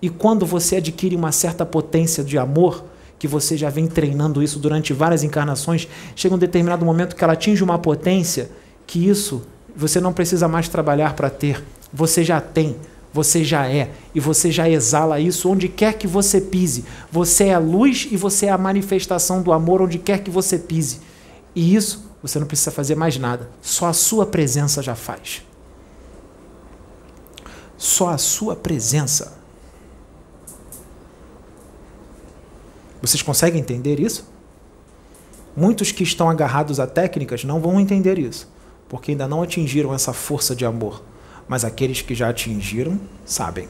E 0.00 0.08
quando 0.08 0.46
você 0.46 0.76
adquire 0.76 1.14
uma 1.14 1.30
certa 1.30 1.66
potência 1.66 2.24
de 2.24 2.38
amor, 2.38 2.82
que 3.18 3.28
você 3.28 3.54
já 3.54 3.68
vem 3.68 3.86
treinando 3.86 4.42
isso 4.42 4.58
durante 4.58 4.94
várias 4.94 5.22
encarnações, 5.22 5.86
chega 6.16 6.34
um 6.34 6.38
determinado 6.38 6.82
momento 6.82 7.14
que 7.14 7.22
ela 7.22 7.34
atinge 7.34 7.62
uma 7.62 7.78
potência 7.78 8.50
que 8.86 9.06
isso 9.06 9.42
você 9.76 10.00
não 10.00 10.14
precisa 10.14 10.48
mais 10.48 10.66
trabalhar 10.66 11.12
para 11.12 11.28
ter, 11.28 11.62
você 11.92 12.24
já 12.24 12.40
tem, 12.40 12.76
você 13.12 13.44
já 13.44 13.68
é 13.68 13.90
e 14.14 14.20
você 14.20 14.50
já 14.50 14.70
exala 14.70 15.20
isso 15.20 15.50
onde 15.50 15.68
quer 15.68 15.98
que 15.98 16.06
você 16.06 16.40
pise. 16.40 16.86
Você 17.12 17.48
é 17.48 17.54
a 17.54 17.58
luz 17.58 18.08
e 18.10 18.16
você 18.16 18.46
é 18.46 18.50
a 18.50 18.56
manifestação 18.56 19.42
do 19.42 19.52
amor 19.52 19.82
onde 19.82 19.98
quer 19.98 20.20
que 20.20 20.30
você 20.30 20.58
pise. 20.58 21.00
E 21.54 21.74
isso 21.74 22.09
você 22.22 22.38
não 22.38 22.46
precisa 22.46 22.70
fazer 22.70 22.94
mais 22.94 23.16
nada, 23.16 23.50
só 23.62 23.86
a 23.86 23.92
sua 23.92 24.26
presença 24.26 24.82
já 24.82 24.94
faz. 24.94 25.42
Só 27.76 28.10
a 28.10 28.18
sua 28.18 28.54
presença. 28.54 29.38
Vocês 33.00 33.22
conseguem 33.22 33.60
entender 33.60 33.98
isso? 33.98 34.28
Muitos 35.56 35.90
que 35.90 36.02
estão 36.02 36.28
agarrados 36.28 36.78
a 36.78 36.86
técnicas 36.86 37.42
não 37.42 37.60
vão 37.60 37.80
entender 37.80 38.18
isso, 38.18 38.48
porque 38.88 39.12
ainda 39.12 39.26
não 39.26 39.42
atingiram 39.42 39.94
essa 39.94 40.12
força 40.12 40.54
de 40.54 40.66
amor. 40.66 41.02
Mas 41.48 41.64
aqueles 41.64 42.02
que 42.02 42.14
já 42.14 42.28
atingiram 42.28 43.00
sabem. 43.24 43.68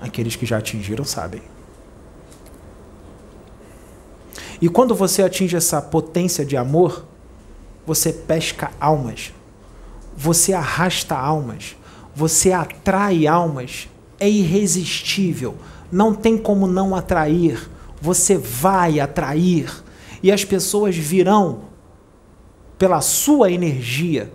Aqueles 0.00 0.36
que 0.36 0.44
já 0.44 0.58
atingiram 0.58 1.04
sabem. 1.04 1.40
E 4.60 4.68
quando 4.68 4.94
você 4.94 5.22
atinge 5.22 5.56
essa 5.56 5.80
potência 5.82 6.44
de 6.44 6.56
amor, 6.56 7.04
você 7.86 8.12
pesca 8.12 8.70
almas, 8.80 9.32
você 10.16 10.52
arrasta 10.52 11.14
almas, 11.14 11.76
você 12.14 12.52
atrai 12.52 13.26
almas 13.26 13.88
é 14.18 14.28
irresistível. 14.28 15.54
Não 15.90 16.14
tem 16.14 16.36
como 16.36 16.66
não 16.66 16.94
atrair. 16.94 17.68
Você 18.00 18.36
vai 18.36 19.00
atrair. 19.00 19.72
E 20.22 20.32
as 20.32 20.44
pessoas 20.44 20.96
virão 20.96 21.60
pela 22.78 23.00
sua 23.00 23.50
energia. 23.50 24.32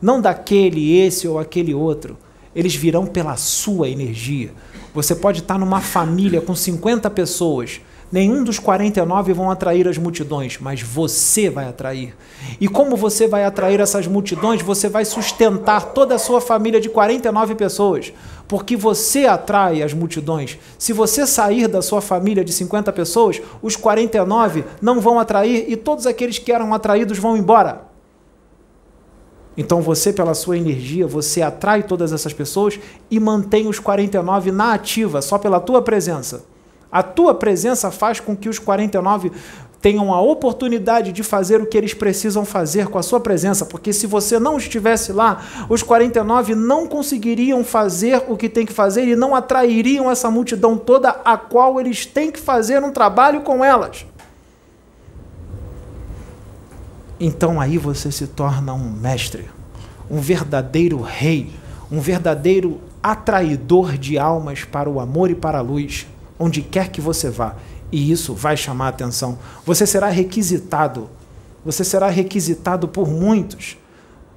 Não 0.00 0.20
daquele, 0.20 0.98
esse 0.98 1.28
ou 1.28 1.38
aquele 1.38 1.74
outro. 1.74 2.16
Eles 2.54 2.74
virão 2.74 3.06
pela 3.06 3.36
sua 3.36 3.88
energia. 3.88 4.52
Você 4.94 5.14
pode 5.14 5.40
estar 5.40 5.58
numa 5.58 5.80
família 5.80 6.40
com 6.40 6.54
50 6.54 7.08
pessoas 7.10 7.80
Nenhum 8.12 8.42
dos 8.42 8.58
49 8.58 9.32
vão 9.32 9.52
atrair 9.52 9.86
as 9.86 9.96
multidões, 9.96 10.58
mas 10.60 10.82
você 10.82 11.48
vai 11.48 11.68
atrair. 11.68 12.16
E 12.60 12.66
como 12.66 12.96
você 12.96 13.28
vai 13.28 13.44
atrair 13.44 13.78
essas 13.78 14.08
multidões, 14.08 14.62
você 14.62 14.88
vai 14.88 15.04
sustentar 15.04 15.92
toda 15.92 16.16
a 16.16 16.18
sua 16.18 16.40
família 16.40 16.80
de 16.80 16.88
49 16.88 17.54
pessoas, 17.54 18.12
porque 18.48 18.76
você 18.76 19.26
atrai 19.26 19.80
as 19.80 19.94
multidões. 19.94 20.58
Se 20.76 20.92
você 20.92 21.24
sair 21.24 21.68
da 21.68 21.80
sua 21.80 22.00
família 22.00 22.44
de 22.44 22.52
50 22.52 22.92
pessoas, 22.92 23.40
os 23.62 23.76
49 23.76 24.64
não 24.82 25.00
vão 25.00 25.20
atrair 25.20 25.66
e 25.68 25.76
todos 25.76 26.04
aqueles 26.04 26.36
que 26.36 26.50
eram 26.50 26.74
atraídos 26.74 27.16
vão 27.16 27.36
embora. 27.36 27.82
Então 29.56 29.80
você, 29.80 30.12
pela 30.12 30.34
sua 30.34 30.58
energia, 30.58 31.06
você 31.06 31.42
atrai 31.42 31.84
todas 31.84 32.12
essas 32.12 32.32
pessoas 32.32 32.80
e 33.08 33.20
mantém 33.20 33.68
os 33.68 33.78
49 33.78 34.50
na 34.50 34.72
ativa, 34.72 35.22
só 35.22 35.38
pela 35.38 35.60
tua 35.60 35.80
presença. 35.80 36.49
A 36.90 37.02
tua 37.02 37.34
presença 37.34 37.90
faz 37.90 38.18
com 38.18 38.36
que 38.36 38.48
os 38.48 38.58
49 38.58 39.30
tenham 39.80 40.12
a 40.12 40.20
oportunidade 40.20 41.10
de 41.12 41.22
fazer 41.22 41.60
o 41.60 41.66
que 41.66 41.78
eles 41.78 41.94
precisam 41.94 42.44
fazer 42.44 42.88
com 42.88 42.98
a 42.98 43.02
sua 43.02 43.18
presença, 43.18 43.64
porque 43.64 43.92
se 43.92 44.06
você 44.06 44.38
não 44.38 44.58
estivesse 44.58 45.12
lá, 45.12 45.42
os 45.68 45.82
49 45.82 46.54
não 46.54 46.86
conseguiriam 46.86 47.64
fazer 47.64 48.22
o 48.28 48.36
que 48.36 48.48
tem 48.48 48.66
que 48.66 48.72
fazer 48.72 49.08
e 49.08 49.16
não 49.16 49.34
atrairiam 49.34 50.10
essa 50.10 50.30
multidão 50.30 50.76
toda 50.76 51.10
a 51.24 51.38
qual 51.38 51.80
eles 51.80 52.04
têm 52.04 52.30
que 52.30 52.38
fazer 52.38 52.82
um 52.82 52.92
trabalho 52.92 53.40
com 53.40 53.64
elas. 53.64 54.04
Então 57.18 57.60
aí 57.60 57.78
você 57.78 58.10
se 58.10 58.26
torna 58.26 58.74
um 58.74 58.90
mestre, 58.90 59.48
um 60.10 60.20
verdadeiro 60.20 61.00
rei, 61.00 61.50
um 61.90 62.00
verdadeiro 62.00 62.80
atraidor 63.02 63.96
de 63.96 64.18
almas 64.18 64.64
para 64.64 64.90
o 64.90 65.00
amor 65.00 65.30
e 65.30 65.34
para 65.34 65.58
a 65.58 65.62
luz 65.62 66.06
onde 66.40 66.62
quer 66.62 66.88
que 66.88 67.00
você 67.00 67.28
vá. 67.28 67.54
E 67.92 68.10
isso 68.10 68.34
vai 68.34 68.56
chamar 68.56 68.86
a 68.86 68.88
atenção. 68.88 69.38
Você 69.66 69.86
será 69.86 70.08
requisitado. 70.08 71.10
Você 71.64 71.84
será 71.84 72.08
requisitado 72.08 72.88
por 72.88 73.08
muitos 73.08 73.76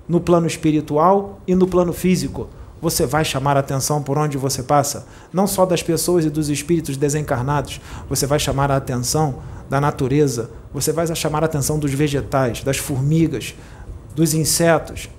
no 0.08 0.20
plano 0.20 0.46
espiritual 0.46 1.40
e 1.48 1.56
no 1.56 1.66
plano 1.66 1.94
físico. 1.94 2.50
Você 2.82 3.06
vai 3.06 3.24
chamar 3.24 3.56
a 3.56 3.62
atenção 3.62 4.04
por 4.04 4.18
onde 4.18 4.38
você 4.38 4.62
passa, 4.62 5.08
não 5.32 5.48
só 5.48 5.66
das 5.66 5.82
pessoas 5.82 6.26
e 6.26 6.30
dos 6.30 6.50
espíritos 6.50 6.98
desencarnados, 6.98 7.80
você 8.10 8.28
vai 8.28 8.38
chamar 8.38 8.70
a 8.70 8.76
atenção 8.76 9.36
da 9.70 9.80
natureza, 9.80 10.52
você 10.74 10.92
vai 10.92 11.08
chamar 11.16 11.44
a 11.44 11.46
atenção 11.46 11.80
dos 11.80 11.94
vegetais, 11.94 12.62
das 12.62 12.76
formigas, 12.76 13.56
dos 14.14 14.34
insetos, 14.34 15.10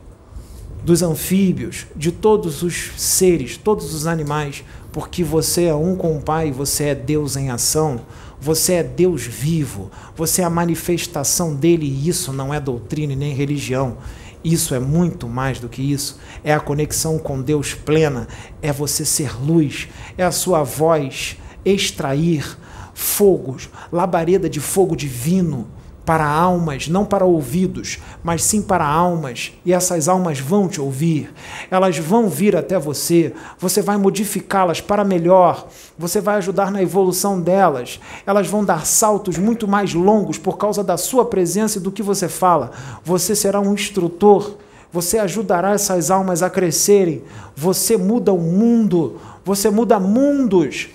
dos 0.85 1.03
anfíbios, 1.03 1.87
de 1.97 2.13
todos 2.13 2.63
os 2.63 2.93
seres, 2.99 3.57
todos 3.57 3.95
os 3.95 4.07
animais, 4.07 4.63
porque 4.95 5.25
você 5.25 5.65
é 5.65 5.75
um 5.75 5.97
com 5.97 6.17
o 6.17 6.23
Pai, 6.23 6.53
você 6.53 6.85
é 6.85 6.95
Deus 6.95 7.37
em 7.37 7.51
ação, 7.51 8.03
você 8.41 8.75
é 8.75 8.83
Deus 8.85 9.25
vivo, 9.25 9.91
você 10.15 10.41
é 10.41 10.45
a 10.45 10.51
manifestação 10.51 11.53
dele, 11.53 11.85
e 11.85 12.09
isso 12.09 12.33
não 12.33 12.55
é 12.55 12.61
doutrina 12.61 13.13
e 13.13 13.17
nem 13.17 13.35
religião. 13.35 13.97
Isso 14.45 14.73
é 14.73 14.79
muito 14.79 15.27
mais 15.29 15.59
do 15.59 15.69
que 15.69 15.83
isso. 15.83 16.21
É 16.45 16.55
a 16.55 16.61
conexão 16.61 17.19
com 17.19 17.43
Deus 17.43 17.75
plena, 17.75 18.29
é 18.63 18.73
você 18.73 19.05
ser 19.05 19.37
luz, 19.45 19.89
é 20.17 20.23
a 20.23 20.31
sua 20.31 20.63
voz 20.63 21.39
extrair 21.65 22.57
fogos, 22.95 23.69
labareda 23.91 24.49
de 24.49 24.61
fogo 24.61 24.95
divino 24.95 25.67
para 26.05 26.27
almas, 26.27 26.87
não 26.87 27.05
para 27.05 27.25
ouvidos, 27.25 27.99
mas 28.23 28.43
sim 28.43 28.61
para 28.61 28.87
almas, 28.87 29.53
e 29.65 29.73
essas 29.73 30.07
almas 30.07 30.39
vão 30.39 30.69
te 30.69 30.81
ouvir, 30.81 31.33
elas 31.71 31.97
vão 31.99 32.29
vir 32.29 32.55
até 32.57 32.79
você, 32.79 33.33
você 33.59 33.81
vai 33.81 33.97
modificá-las 33.97 34.81
para 34.81 35.03
melhor, 35.03 35.67
você 35.99 36.21
vai 36.21 36.37
ajudar 36.37 36.71
na 36.71 36.83
evolução 36.83 37.41
delas, 37.41 38.01
elas 38.27 38.47
vão 38.47 38.65
dar 38.65 38.85
saltos 38.85 39.39
muito 39.39 39.67
mais 39.67 39.95
longos 39.95 40.37
por 40.37 40.59
causa 40.59 40.85
da 40.85 40.99
sua 40.99 41.25
presença 41.25 41.79
e 41.79 41.81
do 41.81 41.93
que 41.93 42.03
você 42.03 42.29
fala. 42.29 42.73
Você 43.03 43.35
será 43.35 43.61
um 43.61 43.73
instrutor, 43.73 44.57
você 44.93 45.19
ajudará 45.19 45.73
essas 45.73 46.11
almas 46.11 46.43
a 46.43 46.51
crescerem, 46.51 47.23
você 47.57 47.97
muda 47.97 48.33
o 48.33 48.39
mundo, 48.39 49.19
você 49.43 49.71
muda 49.71 49.99
mundos, 49.99 50.91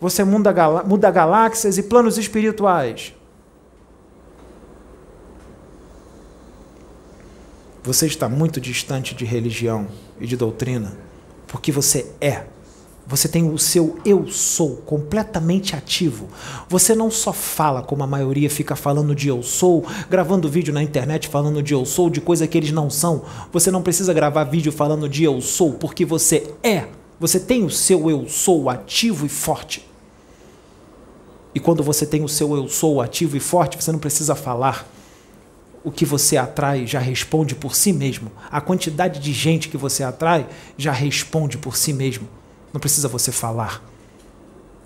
você 0.00 0.24
muda, 0.24 0.52
muda 0.84 1.10
galáxias 1.10 1.76
e 1.76 1.82
planos 1.82 2.16
espirituais. 2.16 3.14
Você 7.84 8.06
está 8.06 8.30
muito 8.30 8.62
distante 8.62 9.14
de 9.14 9.26
religião 9.26 9.86
e 10.18 10.26
de 10.26 10.38
doutrina, 10.38 10.96
porque 11.46 11.70
você 11.70 12.10
é 12.18 12.46
Você 13.06 13.28
tem 13.28 13.52
o 13.52 13.58
seu 13.58 13.98
eu 14.06 14.26
sou 14.28 14.76
completamente 14.76 15.76
ativo. 15.76 16.26
Você 16.66 16.94
não 16.94 17.10
só 17.10 17.34
fala 17.34 17.82
como 17.82 18.02
a 18.02 18.06
maioria 18.06 18.48
fica 18.48 18.74
falando 18.74 19.14
de 19.14 19.28
eu 19.28 19.42
sou, 19.42 19.84
gravando 20.08 20.48
vídeo 20.48 20.72
na 20.72 20.82
internet 20.82 21.28
falando 21.28 21.62
de 21.62 21.74
eu 21.74 21.84
sou, 21.84 22.08
de 22.08 22.22
coisa 22.22 22.46
que 22.46 22.56
eles 22.56 22.72
não 22.72 22.88
são. 22.88 23.22
Você 23.52 23.70
não 23.70 23.82
precisa 23.82 24.14
gravar 24.14 24.44
vídeo 24.44 24.72
falando 24.72 25.06
de 25.06 25.22
eu 25.22 25.38
sou, 25.42 25.74
porque 25.74 26.06
você 26.06 26.54
é. 26.62 26.86
Você 27.20 27.38
tem 27.38 27.62
o 27.62 27.70
seu 27.70 28.08
eu 28.08 28.26
sou 28.26 28.70
ativo 28.70 29.26
e 29.26 29.28
forte. 29.28 29.86
E 31.54 31.60
quando 31.60 31.82
você 31.82 32.06
tem 32.06 32.24
o 32.24 32.28
seu 32.28 32.56
eu 32.56 32.66
sou 32.68 33.02
ativo 33.02 33.36
e 33.36 33.40
forte, 33.40 33.76
você 33.76 33.92
não 33.92 33.98
precisa 33.98 34.34
falar. 34.34 34.88
O 35.84 35.92
que 35.92 36.06
você 36.06 36.38
atrai 36.38 36.86
já 36.86 36.98
responde 36.98 37.54
por 37.54 37.76
si 37.76 37.92
mesmo. 37.92 38.32
A 38.50 38.58
quantidade 38.58 39.20
de 39.20 39.32
gente 39.34 39.68
que 39.68 39.76
você 39.76 40.02
atrai 40.02 40.48
já 40.78 40.90
responde 40.90 41.58
por 41.58 41.76
si 41.76 41.92
mesmo. 41.92 42.26
Não 42.72 42.80
precisa 42.80 43.06
você 43.06 43.30
falar. 43.30 43.84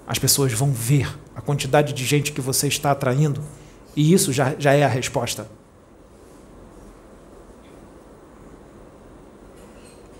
As 0.08 0.18
pessoas 0.18 0.52
vão 0.52 0.72
ver 0.72 1.16
a 1.36 1.40
quantidade 1.40 1.92
de 1.92 2.04
gente 2.04 2.32
que 2.32 2.40
você 2.40 2.66
está 2.66 2.90
atraindo 2.90 3.40
e 3.94 4.12
isso 4.12 4.32
já, 4.32 4.56
já 4.58 4.72
é 4.72 4.84
a 4.84 4.88
resposta. 4.88 5.48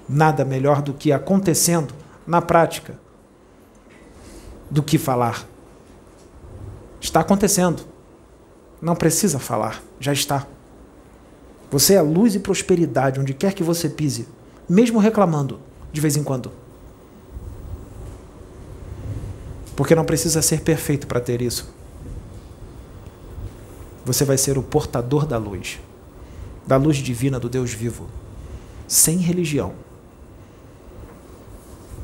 Nada 0.09 0.45
melhor 0.45 0.81
do 0.81 0.95
que 0.95 1.11
acontecendo 1.11 1.93
na 2.27 2.41
prática 2.41 2.99
do 4.71 4.83
que 4.83 4.97
falar. 4.97 5.45
Está 7.01 7.21
acontecendo. 7.21 7.83
Não 8.81 8.95
precisa 8.95 9.39
falar, 9.39 9.83
já 9.99 10.13
está. 10.13 10.47
Você 11.71 11.95
é 11.95 12.01
luz 12.01 12.35
e 12.35 12.39
prosperidade 12.39 13.21
onde 13.21 13.35
quer 13.35 13.53
que 13.53 13.63
você 13.63 13.89
pise, 13.89 14.27
mesmo 14.69 14.99
reclamando 14.99 15.61
de 15.93 16.01
vez 16.01 16.17
em 16.17 16.25
quando. 16.25 16.51
Porque 19.77 19.95
não 19.95 20.05
precisa 20.05 20.43
ser 20.43 20.63
perfeito 20.63 21.07
para 21.07 21.21
ter 21.21 21.41
isso. 21.41 21.73
Você 24.05 24.25
vai 24.25 24.39
ser 24.39 24.57
o 24.57 24.63
portador 24.63 25.27
da 25.27 25.37
luz, 25.37 25.79
da 26.67 26.77
luz 26.77 26.97
divina 26.97 27.39
do 27.39 27.49
Deus 27.49 27.73
vivo, 27.73 28.09
sem 28.87 29.19
religião. 29.19 29.75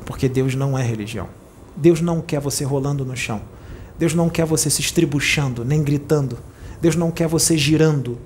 Porque 0.05 0.29
Deus 0.29 0.53
não 0.53 0.77
é 0.77 0.83
religião. 0.83 1.27
Deus 1.75 1.99
não 1.99 2.21
quer 2.21 2.39
você 2.39 2.63
rolando 2.63 3.03
no 3.03 3.17
chão. 3.17 3.41
Deus 3.97 4.13
não 4.13 4.29
quer 4.29 4.45
você 4.45 4.69
se 4.69 4.81
estribuchando, 4.81 5.65
nem 5.65 5.83
gritando. 5.83 6.37
Deus 6.79 6.95
não 6.95 7.09
quer 7.09 7.27
você 7.27 7.57
girando, 7.57 8.19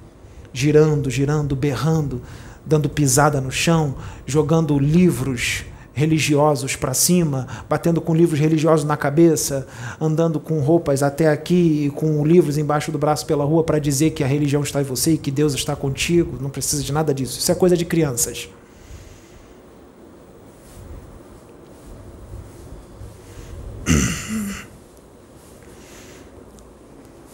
girando, 0.54 1.10
girando, 1.10 1.56
berrando, 1.56 2.22
dando 2.66 2.90
pisada 2.90 3.40
no 3.42 3.52
chão, 3.52 3.96
jogando 4.26 4.78
livros 4.78 5.66
religiosos 5.94 6.78
para 6.78 6.94
cima, 6.94 7.46
batendo 7.68 8.00
com 8.00 8.16
livros 8.16 8.40
religiosos 8.40 8.86
na 8.86 8.96
cabeça, 8.96 9.68
andando 10.00 10.40
com 10.40 10.60
roupas 10.62 11.04
até 11.04 11.28
aqui 11.28 11.88
e 11.88 11.90
com 11.90 12.26
livros 12.26 12.58
embaixo 12.58 12.92
do 12.92 12.98
braço 12.98 13.26
pela 13.26 13.44
rua 13.44 13.64
para 13.64 13.80
dizer 13.80 14.12
que 14.12 14.24
a 14.24 14.28
religião 14.28 14.64
está 14.64 14.80
em 14.82 14.86
você 14.86 15.14
e 15.14 15.18
que 15.18 15.30
Deus 15.30 15.54
está 15.54 15.76
contigo. 15.76 16.38
Não 16.42 16.50
precisa 16.50 16.82
de 16.82 16.94
nada 16.94 17.14
disso. 17.14 17.40
Isso 17.40 17.52
é 17.52 17.56
coisa 17.56 17.76
de 17.76 17.84
crianças. 17.84 18.50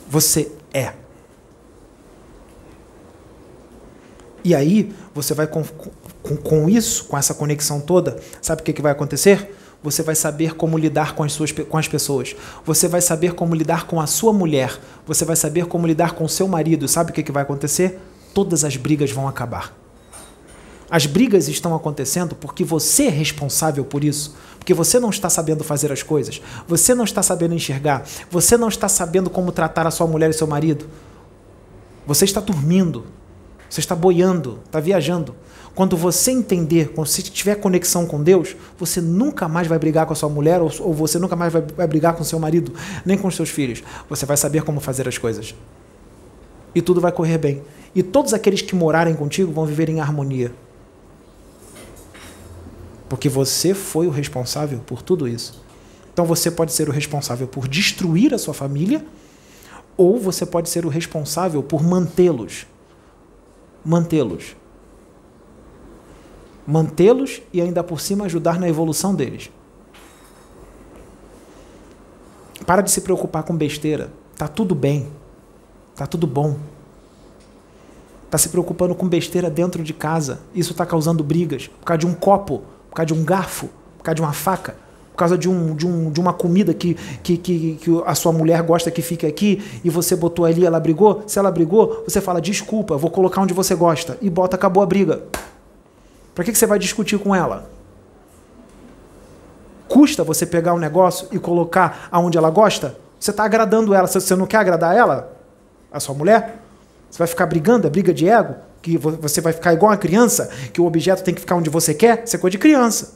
Você 0.09 0.51
é. 0.73 1.04
E 4.45 4.53
aí, 4.53 4.93
você 5.11 5.33
vai 5.33 5.47
com, 5.47 5.63
com, 6.21 6.37
com 6.37 6.69
isso, 6.69 7.05
com 7.05 7.17
essa 7.17 7.33
conexão 7.33 7.81
toda, 7.81 8.17
sabe 8.39 8.61
o 8.61 8.63
que, 8.63 8.73
que 8.73 8.81
vai 8.81 8.91
acontecer? 8.91 9.57
Você 9.81 10.03
vai 10.03 10.13
saber 10.13 10.53
como 10.53 10.77
lidar 10.77 11.15
com 11.15 11.23
as, 11.23 11.33
suas, 11.33 11.51
com 11.51 11.77
as 11.79 11.87
pessoas. 11.87 12.35
Você 12.63 12.87
vai 12.87 13.01
saber 13.01 13.33
como 13.33 13.55
lidar 13.55 13.87
com 13.87 13.99
a 13.99 14.05
sua 14.05 14.31
mulher. 14.31 14.79
Você 15.07 15.25
vai 15.25 15.35
saber 15.35 15.65
como 15.65 15.87
lidar 15.87 16.11
com 16.11 16.25
o 16.25 16.29
seu 16.29 16.47
marido. 16.47 16.87
Sabe 16.87 17.09
o 17.09 17.13
que, 17.13 17.23
que 17.23 17.31
vai 17.31 17.41
acontecer? 17.41 17.99
Todas 18.35 18.63
as 18.63 18.77
brigas 18.77 19.09
vão 19.09 19.27
acabar. 19.27 19.75
As 20.91 21.07
brigas 21.07 21.47
estão 21.47 21.73
acontecendo 21.75 22.35
porque 22.35 22.63
você 22.63 23.05
é 23.05 23.09
responsável 23.09 23.83
por 23.83 24.03
isso. 24.03 24.35
Porque 24.59 24.75
você 24.75 24.99
não 24.99 25.09
está 25.09 25.27
sabendo 25.27 25.63
fazer 25.63 25.91
as 25.91 26.03
coisas. 26.03 26.39
Você 26.67 26.93
não 26.93 27.03
está 27.03 27.23
sabendo 27.23 27.55
enxergar. 27.55 28.03
Você 28.29 28.57
não 28.57 28.67
está 28.67 28.87
sabendo 28.87 29.27
como 29.27 29.51
tratar 29.51 29.87
a 29.87 29.91
sua 29.91 30.05
mulher 30.05 30.29
e 30.29 30.33
seu 30.33 30.45
marido. 30.45 30.87
Você 32.05 32.25
está 32.25 32.39
dormindo. 32.39 33.05
Você 33.75 33.81
está 33.81 33.93
boiando, 33.93 34.59
está 34.63 34.79
viajando. 34.79 35.35
Quando 35.75 35.97
você 35.97 36.31
entender, 36.31 36.93
quando 36.93 37.07
você 37.07 37.21
tiver 37.21 37.55
conexão 37.55 38.05
com 38.05 38.23
Deus, 38.23 38.55
você 38.79 39.01
nunca 39.01 39.49
mais 39.49 39.67
vai 39.67 39.77
brigar 39.77 40.05
com 40.05 40.13
a 40.13 40.15
sua 40.15 40.29
mulher 40.29 40.61
ou, 40.61 40.71
ou 40.79 40.93
você 40.93 41.19
nunca 41.19 41.35
mais 41.35 41.51
vai, 41.51 41.61
vai 41.61 41.85
brigar 41.85 42.15
com 42.15 42.23
seu 42.23 42.39
marido, 42.39 42.73
nem 43.05 43.17
com 43.17 43.27
os 43.27 43.35
seus 43.35 43.49
filhos. 43.49 43.83
Você 44.09 44.25
vai 44.25 44.37
saber 44.37 44.63
como 44.63 44.79
fazer 44.79 45.09
as 45.09 45.17
coisas. 45.17 45.53
E 46.73 46.81
tudo 46.81 47.01
vai 47.01 47.11
correr 47.11 47.37
bem. 47.37 47.63
E 47.93 48.01
todos 48.01 48.33
aqueles 48.33 48.61
que 48.61 48.73
morarem 48.73 49.13
contigo 49.13 49.51
vão 49.51 49.65
viver 49.65 49.89
em 49.89 49.99
harmonia. 49.99 50.53
Porque 53.09 53.27
você 53.27 53.73
foi 53.73 54.07
o 54.07 54.09
responsável 54.09 54.79
por 54.87 55.01
tudo 55.01 55.27
isso. 55.27 55.61
Então 56.13 56.23
você 56.23 56.49
pode 56.49 56.71
ser 56.71 56.87
o 56.87 56.93
responsável 56.93 57.45
por 57.45 57.67
destruir 57.67 58.33
a 58.33 58.37
sua 58.37 58.53
família, 58.53 59.05
ou 59.97 60.17
você 60.17 60.45
pode 60.45 60.69
ser 60.69 60.85
o 60.85 60.89
responsável 60.89 61.61
por 61.61 61.83
mantê-los. 61.83 62.67
Mantê-los 63.85 64.55
mantê-los 66.65 67.41
e 67.53 67.61
ainda 67.61 67.83
por 67.83 68.01
cima 68.01 68.25
ajudar 68.25 68.59
na 68.59 68.67
evolução 68.67 69.13
deles. 69.13 69.51
Para 72.65 72.81
de 72.81 72.89
se 72.89 73.01
preocupar 73.01 73.43
com 73.43 73.55
besteira. 73.55 74.11
Tá 74.35 74.47
tudo 74.47 74.73
bem. 74.73 75.07
Tá 75.95 76.07
tudo 76.07 76.25
bom. 76.25 76.57
Tá 78.29 78.37
se 78.37 78.49
preocupando 78.49 78.95
com 78.95 79.07
besteira 79.07 79.49
dentro 79.49 79.83
de 79.83 79.93
casa. 79.93 80.41
Isso 80.53 80.71
está 80.71 80.85
causando 80.85 81.23
brigas 81.23 81.67
por 81.67 81.85
causa 81.85 81.99
de 81.99 82.07
um 82.07 82.13
copo, 82.13 82.63
por 82.89 82.95
causa 82.95 83.07
de 83.07 83.13
um 83.13 83.23
garfo, 83.23 83.69
por 83.97 84.03
causa 84.03 84.15
de 84.15 84.21
uma 84.21 84.33
faca, 84.33 84.75
por 85.15 85.19
causa 85.19 85.37
de, 85.37 85.49
um, 85.49 85.73
de, 85.73 85.87
um, 85.87 86.11
de 86.11 86.19
uma 86.19 86.33
comida 86.33 86.73
que, 86.73 86.93
que, 87.23 87.37
que, 87.37 87.75
que 87.81 88.03
a 88.05 88.13
sua 88.13 88.33
mulher 88.33 88.61
gosta 88.63 88.91
que 88.91 89.01
fique 89.01 89.25
aqui 89.25 89.63
e 89.81 89.89
você 89.89 90.13
botou 90.13 90.43
ali, 90.43 90.65
ela 90.65 90.77
brigou. 90.77 91.23
Se 91.25 91.39
ela 91.39 91.49
brigou, 91.49 92.03
você 92.05 92.19
fala 92.19 92.41
desculpa, 92.41 92.97
vou 92.97 93.09
colocar 93.09 93.39
onde 93.39 93.53
você 93.53 93.73
gosta 93.73 94.17
e 94.21 94.29
bota, 94.29 94.57
acabou 94.57 94.83
a 94.83 94.85
briga. 94.85 95.23
Para 96.35 96.43
que, 96.43 96.51
que 96.51 96.57
você 96.57 96.65
vai 96.65 96.77
discutir 96.77 97.17
com 97.17 97.33
ela? 97.33 97.69
Custa 99.87 100.21
você 100.21 100.45
pegar 100.45 100.73
um 100.73 100.79
negócio 100.79 101.29
e 101.31 101.39
colocar 101.39 102.09
aonde 102.11 102.37
ela 102.37 102.49
gosta? 102.49 102.97
Você 103.17 103.31
está 103.31 103.45
agradando 103.45 103.93
ela. 103.93 104.07
Você 104.07 104.35
não 104.35 104.45
quer 104.45 104.57
agradar 104.57 104.93
ela? 104.93 105.31
A 105.93 106.01
sua 106.01 106.13
mulher? 106.13 106.59
Você 107.09 107.19
vai 107.19 107.27
ficar 107.27 107.45
brigando? 107.45 107.87
É 107.87 107.89
briga 107.89 108.13
de 108.13 108.27
ego? 108.27 108.55
Que 108.81 108.97
você 108.97 109.39
vai 109.39 109.53
ficar 109.53 109.71
igual 109.71 109.91
uma 109.91 109.97
criança? 109.97 110.49
Que 110.73 110.81
o 110.81 110.85
objeto 110.85 111.23
tem 111.23 111.33
que 111.33 111.39
ficar 111.39 111.55
onde 111.55 111.69
você 111.69 111.93
quer? 111.93 112.25
Isso 112.25 112.35
é 112.35 112.39
coisa 112.39 112.51
de 112.51 112.57
criança. 112.57 113.13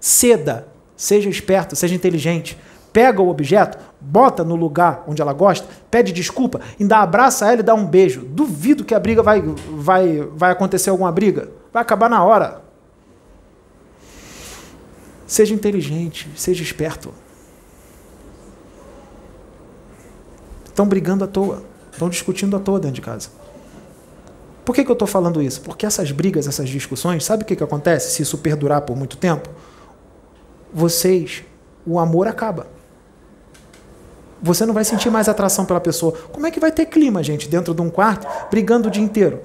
Ceda. 0.00 0.71
Seja 1.02 1.28
esperto, 1.28 1.74
seja 1.74 1.96
inteligente. 1.96 2.56
Pega 2.92 3.20
o 3.20 3.28
objeto, 3.28 3.76
bota 4.00 4.44
no 4.44 4.54
lugar 4.54 5.02
onde 5.08 5.20
ela 5.20 5.32
gosta, 5.32 5.66
pede 5.90 6.12
desculpa, 6.12 6.60
ainda 6.78 6.98
abraça 6.98 7.50
ela 7.50 7.58
e 7.58 7.64
dá 7.64 7.74
um 7.74 7.84
beijo. 7.84 8.20
Duvido 8.20 8.84
que 8.84 8.94
a 8.94 9.00
briga 9.00 9.20
vai, 9.20 9.42
vai, 9.42 10.20
vai 10.32 10.52
acontecer 10.52 10.90
alguma 10.90 11.10
briga. 11.10 11.50
Vai 11.72 11.82
acabar 11.82 12.08
na 12.08 12.22
hora. 12.22 12.62
Seja 15.26 15.52
inteligente, 15.52 16.30
seja 16.36 16.62
esperto. 16.62 17.12
Estão 20.66 20.86
brigando 20.86 21.24
à 21.24 21.26
toa, 21.26 21.64
estão 21.90 22.08
discutindo 22.08 22.56
à 22.56 22.60
toa 22.60 22.78
dentro 22.78 22.94
de 22.94 23.00
casa. 23.00 23.28
Por 24.64 24.72
que, 24.72 24.84
que 24.84 24.90
eu 24.92 24.94
estou 24.94 25.08
falando 25.08 25.42
isso? 25.42 25.62
Porque 25.62 25.84
essas 25.84 26.12
brigas, 26.12 26.46
essas 26.46 26.68
discussões, 26.68 27.24
sabe 27.24 27.42
o 27.42 27.46
que, 27.46 27.56
que 27.56 27.64
acontece 27.64 28.12
se 28.12 28.22
isso 28.22 28.38
perdurar 28.38 28.82
por 28.82 28.96
muito 28.96 29.16
tempo? 29.16 29.50
Vocês, 30.72 31.44
o 31.86 31.98
amor 31.98 32.26
acaba. 32.26 32.66
Você 34.42 34.66
não 34.66 34.74
vai 34.74 34.84
sentir 34.84 35.10
mais 35.10 35.28
atração 35.28 35.64
pela 35.64 35.80
pessoa. 35.80 36.12
Como 36.32 36.46
é 36.46 36.50
que 36.50 36.58
vai 36.58 36.72
ter 36.72 36.86
clima, 36.86 37.22
gente, 37.22 37.48
dentro 37.48 37.72
de 37.72 37.80
um 37.80 37.88
quarto, 37.88 38.26
brigando 38.50 38.88
o 38.88 38.90
dia 38.90 39.02
inteiro? 39.02 39.40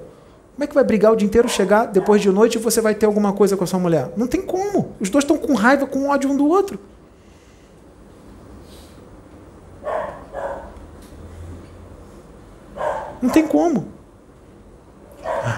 Como 0.54 0.64
é 0.64 0.66
que 0.66 0.74
vai 0.74 0.82
brigar 0.82 1.12
o 1.12 1.16
dia 1.16 1.24
inteiro, 1.24 1.48
chegar 1.48 1.86
depois 1.86 2.20
de 2.20 2.32
noite 2.32 2.56
e 2.56 2.58
você 2.58 2.80
vai 2.80 2.92
ter 2.92 3.06
alguma 3.06 3.32
coisa 3.32 3.56
com 3.56 3.62
a 3.62 3.66
sua 3.66 3.78
mulher? 3.78 4.10
Não 4.16 4.26
tem 4.26 4.42
como. 4.42 4.96
Os 4.98 5.08
dois 5.08 5.22
estão 5.22 5.38
com 5.38 5.54
raiva, 5.54 5.86
com 5.86 6.08
ódio 6.08 6.28
um 6.28 6.36
do 6.36 6.48
outro. 6.48 6.80
Não 13.22 13.30
tem 13.30 13.46
como. 13.46 13.86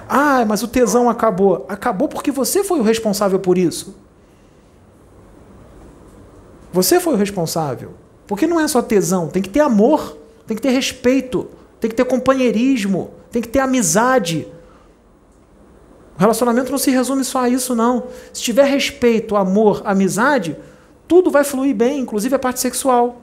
Ah, 0.06 0.44
mas 0.46 0.62
o 0.62 0.68
tesão 0.68 1.08
acabou. 1.08 1.64
Acabou 1.66 2.08
porque 2.08 2.30
você 2.30 2.62
foi 2.62 2.78
o 2.78 2.82
responsável 2.82 3.38
por 3.38 3.56
isso. 3.56 3.96
Você 6.72 7.00
foi 7.00 7.14
o 7.14 7.16
responsável. 7.16 7.94
Porque 8.26 8.46
não 8.46 8.60
é 8.60 8.68
só 8.68 8.80
tesão, 8.80 9.26
tem 9.26 9.42
que 9.42 9.48
ter 9.48 9.58
amor, 9.58 10.16
tem 10.46 10.56
que 10.56 10.62
ter 10.62 10.70
respeito, 10.70 11.48
tem 11.80 11.90
que 11.90 11.96
ter 11.96 12.04
companheirismo, 12.04 13.10
tem 13.30 13.42
que 13.42 13.48
ter 13.48 13.58
amizade. 13.58 14.46
O 16.16 16.20
relacionamento 16.20 16.70
não 16.70 16.78
se 16.78 16.92
resume 16.92 17.24
só 17.24 17.40
a 17.40 17.48
isso, 17.48 17.74
não. 17.74 18.04
Se 18.32 18.40
tiver 18.40 18.66
respeito, 18.66 19.34
amor, 19.34 19.82
amizade, 19.84 20.56
tudo 21.08 21.28
vai 21.28 21.42
fluir 21.42 21.74
bem, 21.74 21.98
inclusive 21.98 22.34
a 22.34 22.38
parte 22.38 22.60
sexual. 22.60 23.20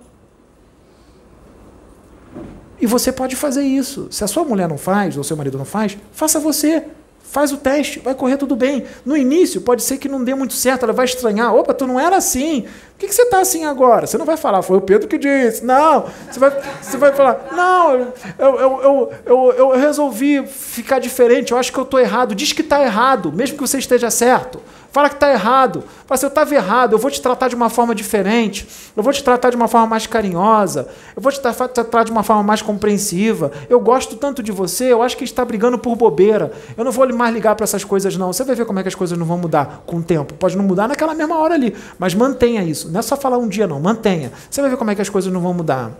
E 2.82 2.86
você 2.86 3.12
pode 3.12 3.36
fazer 3.36 3.64
isso. 3.64 4.08
Se 4.12 4.24
a 4.24 4.28
sua 4.28 4.44
mulher 4.44 4.68
não 4.68 4.78
faz, 4.78 5.18
ou 5.18 5.24
seu 5.24 5.38
marido 5.38 5.58
não 5.58 5.64
faz, 5.64 5.98
faça 6.12 6.38
você. 6.38 6.86
Faz 7.30 7.52
o 7.52 7.58
teste, 7.58 8.00
vai 8.00 8.16
correr 8.16 8.38
tudo 8.38 8.56
bem. 8.56 8.86
No 9.06 9.16
início, 9.16 9.60
pode 9.60 9.84
ser 9.84 9.98
que 9.98 10.08
não 10.08 10.24
dê 10.24 10.34
muito 10.34 10.54
certo, 10.54 10.84
ela 10.84 10.94
vai 10.94 11.06
estranhar. 11.06 11.54
Opa, 11.54 11.74
tu 11.74 11.86
não 11.86 12.00
era 12.00 12.16
assim. 12.16 12.62
Por 12.62 13.00
que, 13.00 13.08
que 13.08 13.14
você 13.14 13.24
está 13.24 13.40
assim 13.40 13.66
agora? 13.66 14.08
Você 14.08 14.18
não 14.18 14.26
vai 14.26 14.38
falar, 14.38 14.62
foi 14.62 14.78
o 14.78 14.82
Pedro 14.82 15.10
que 15.10 15.18
disse. 15.18 15.64
Não, 15.64 16.06
você 16.32 16.40
vai, 16.40 16.52
você 16.82 16.98
vai 16.98 17.12
falar, 17.12 17.50
não, 17.52 17.94
eu, 17.94 18.14
eu, 18.40 18.82
eu, 18.82 19.14
eu, 19.26 19.54
eu 19.58 19.70
resolvi 19.78 20.48
ficar 20.48 21.00
diferente, 21.00 21.52
eu 21.52 21.58
acho 21.58 21.72
que 21.72 21.78
eu 21.78 21.84
estou 21.84 22.00
errado. 22.00 22.34
Diz 22.34 22.54
que 22.54 22.62
está 22.62 22.82
errado, 22.82 23.32
mesmo 23.32 23.58
que 23.58 23.62
você 23.62 23.78
esteja 23.78 24.10
certo. 24.10 24.62
Fala 24.92 25.10
que 25.10 25.16
está 25.16 25.32
errado. 25.32 25.84
Fala 26.06 26.16
assim, 26.16 26.26
eu 26.26 26.30
estava 26.30 26.56
errado, 26.56 26.94
eu 26.94 26.98
vou 26.98 27.12
te 27.12 27.22
tratar 27.22 27.48
de 27.48 27.56
uma 27.56 27.70
forma 27.70 27.94
diferente, 27.94 28.68
eu 28.96 29.04
vou 29.04 29.14
te 29.14 29.24
tratar 29.24 29.50
de 29.50 29.56
uma 29.56 29.68
forma 29.68 29.88
mais 29.88 30.08
carinhosa, 30.08 30.88
eu 31.16 31.22
vou 31.22 31.32
te 31.32 31.40
tratar 31.40 32.04
de 32.04 32.12
uma 32.12 32.24
forma 32.24 32.44
mais 32.44 32.62
compreensiva. 32.62 33.52
Eu 33.70 33.80
gosto 33.80 34.16
tanto 34.16 34.42
de 34.42 34.52
você, 34.52 34.92
eu 34.92 35.02
acho 35.02 35.18
que 35.18 35.24
está 35.24 35.44
brigando 35.44 35.78
por 35.78 35.96
bobeira. 35.96 36.52
Eu 36.76 36.84
não 36.84 36.92
vou 36.92 37.08
mais 37.14 37.34
ligar 37.34 37.56
para 37.56 37.64
essas 37.64 37.84
coisas, 37.84 38.16
não. 38.16 38.32
Você 38.32 38.44
vai 38.44 38.56
ver 38.56 38.66
como 38.66 38.80
é 38.80 38.82
que 38.82 38.90
as 38.90 38.96
coisas 38.96 39.18
não 39.18 39.26
vão 39.26 39.38
mudar 39.38 39.84
com 39.86 39.98
o 39.98 40.04
tempo. 40.04 40.34
Pode 40.34 40.58
não 40.58 40.64
mudar 40.64 40.88
naquela 40.88 41.14
mesma 41.14 41.38
hora 41.38 41.54
ali, 41.54 41.76
mas 42.00 42.14
mantenha 42.14 42.64
isso. 42.64 42.90
Não 42.92 43.00
é 43.00 43.04
só 43.04 43.16
falar 43.16 43.38
um 43.38 43.48
dia, 43.48 43.68
não. 43.68 43.80
Mantenha. 43.80 44.32
Você 44.50 44.62
vai 44.62 44.70
ver 44.70 44.78
como 44.78 44.90
é 44.90 44.96
que 44.96 45.02
as 45.02 45.10
coisas 45.10 45.32
não 45.32 45.42
vão 45.42 45.54
mudar. 45.54 45.92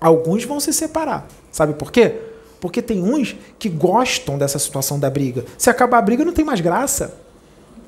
Alguns 0.00 0.44
vão 0.44 0.60
se 0.60 0.72
separar. 0.72 1.26
Sabe 1.50 1.74
por 1.74 1.90
quê? 1.90 2.14
Porque 2.60 2.82
tem 2.82 3.02
uns 3.02 3.36
que 3.58 3.68
gostam 3.68 4.38
dessa 4.38 4.58
situação 4.58 4.98
da 4.98 5.10
briga. 5.10 5.44
Se 5.56 5.70
acabar 5.70 5.98
a 5.98 6.02
briga, 6.02 6.24
não 6.24 6.32
tem 6.32 6.44
mais 6.44 6.60
graça. 6.60 7.25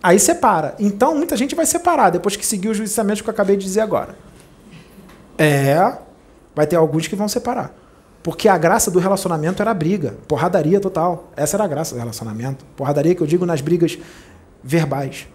Aí 0.02 0.18
separa. 0.18 0.74
Então, 0.78 1.14
muita 1.14 1.36
gente 1.36 1.54
vai 1.54 1.66
separar 1.66 2.10
depois 2.10 2.36
que 2.36 2.46
seguir 2.46 2.68
os 2.68 2.78
ensinamentos 2.78 3.22
que 3.22 3.28
eu 3.28 3.32
acabei 3.32 3.56
de 3.56 3.64
dizer 3.64 3.80
agora. 3.80 4.16
É, 5.36 5.98
vai 6.54 6.66
ter 6.66 6.76
alguns 6.76 7.06
que 7.06 7.16
vão 7.16 7.28
separar. 7.28 7.74
Porque 8.22 8.48
a 8.48 8.58
graça 8.58 8.90
do 8.90 8.98
relacionamento 8.98 9.62
era 9.62 9.70
a 9.70 9.74
briga, 9.74 10.16
porradaria 10.26 10.80
total. 10.80 11.30
Essa 11.36 11.56
era 11.56 11.64
a 11.64 11.68
graça 11.68 11.94
do 11.94 11.98
relacionamento. 11.98 12.64
Porradaria 12.76 13.14
que 13.14 13.22
eu 13.22 13.26
digo 13.26 13.46
nas 13.46 13.60
brigas 13.60 13.98
verbais, 14.62 15.26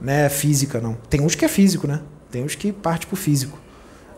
né, 0.00 0.28
física 0.28 0.80
não. 0.80 0.96
Tem 1.08 1.20
uns 1.20 1.34
que 1.34 1.44
é 1.44 1.48
físico, 1.48 1.86
né? 1.86 2.00
Tem 2.30 2.44
uns 2.44 2.54
que 2.54 2.70
parte 2.70 3.06
pro 3.06 3.16
físico, 3.16 3.58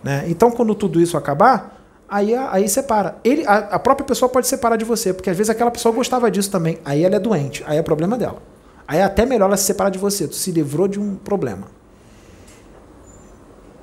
né? 0.02 0.24
Então, 0.28 0.50
quando 0.50 0.74
tudo 0.74 1.00
isso 1.00 1.16
acabar, 1.16 1.80
aí 2.08 2.34
aí 2.34 2.68
separa. 2.68 3.16
Ele 3.22 3.46
a, 3.46 3.58
a 3.58 3.78
própria 3.78 4.04
pessoa 4.04 4.28
pode 4.28 4.48
separar 4.48 4.76
de 4.76 4.84
você, 4.84 5.14
porque 5.14 5.30
às 5.30 5.36
vezes 5.36 5.48
aquela 5.48 5.70
pessoa 5.70 5.94
gostava 5.94 6.30
disso 6.30 6.50
também. 6.50 6.78
Aí 6.84 7.04
ela 7.04 7.16
é 7.16 7.20
doente, 7.20 7.62
aí 7.66 7.78
é 7.78 7.82
problema 7.82 8.18
dela. 8.18 8.42
Aí 8.90 8.98
é 8.98 9.04
até 9.04 9.24
melhor 9.24 9.46
ela 9.46 9.56
se 9.56 9.62
separar 9.62 9.88
de 9.88 10.00
você. 10.00 10.26
Tu 10.26 10.34
se 10.34 10.50
livrou 10.50 10.88
de 10.88 10.98
um 10.98 11.14
problema. 11.14 11.68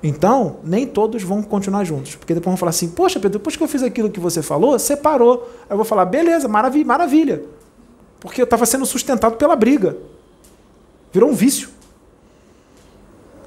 Então, 0.04 0.58
nem 0.66 0.86
todos 0.86 1.24
vão 1.24 1.42
continuar 1.42 1.86
juntos. 1.86 2.18
Porque 2.18 2.34
depois 2.34 2.52
vão 2.52 2.58
falar 2.58 2.72
assim: 2.72 2.90
Poxa, 2.90 3.18
Pedro, 3.18 3.40
depois 3.40 3.56
que 3.56 3.64
eu 3.64 3.70
fiz 3.70 3.82
aquilo 3.82 4.10
que 4.10 4.20
você 4.20 4.42
falou, 4.42 4.78
separou. 4.78 5.50
Aí 5.62 5.68
eu 5.70 5.78
vou 5.78 5.86
falar: 5.86 6.04
Beleza, 6.04 6.50
maravilha. 6.50 6.86
maravilha. 6.86 7.44
Porque 8.20 8.42
eu 8.42 8.44
estava 8.44 8.66
sendo 8.66 8.86
sustentado 8.86 9.38
pela 9.38 9.56
briga. 9.56 9.96
Virou 11.14 11.30
um 11.30 11.34
vício. 11.34 11.70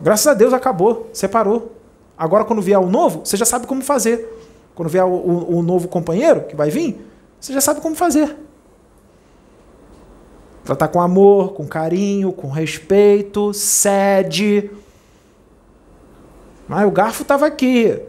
Graças 0.01 0.29
a 0.29 0.33
Deus 0.33 0.55
acabou, 0.55 1.11
separou. 1.13 1.77
Agora, 2.17 2.43
quando 2.43 2.63
vier 2.63 2.81
o 2.81 2.89
novo, 2.89 3.21
você 3.23 3.37
já 3.37 3.45
sabe 3.45 3.67
como 3.67 3.83
fazer. 3.83 4.27
Quando 4.75 4.89
vier 4.89 5.05
o, 5.05 5.11
o, 5.11 5.59
o 5.59 5.63
novo 5.63 5.89
companheiro 5.89 6.41
que 6.45 6.57
vai 6.57 6.71
vir, 6.71 7.07
você 7.39 7.53
já 7.53 7.61
sabe 7.61 7.83
como 7.83 7.95
fazer. 7.95 8.35
Tratar 10.65 10.89
com 10.89 11.01
amor, 11.01 11.53
com 11.55 11.67
carinho, 11.67 12.33
com 12.33 12.49
respeito, 12.49 13.53
cede. 13.53 14.71
Ah, 16.69 16.87
o 16.87 16.91
garfo 16.91 17.23
estava 17.23 17.47
aqui. 17.47 18.01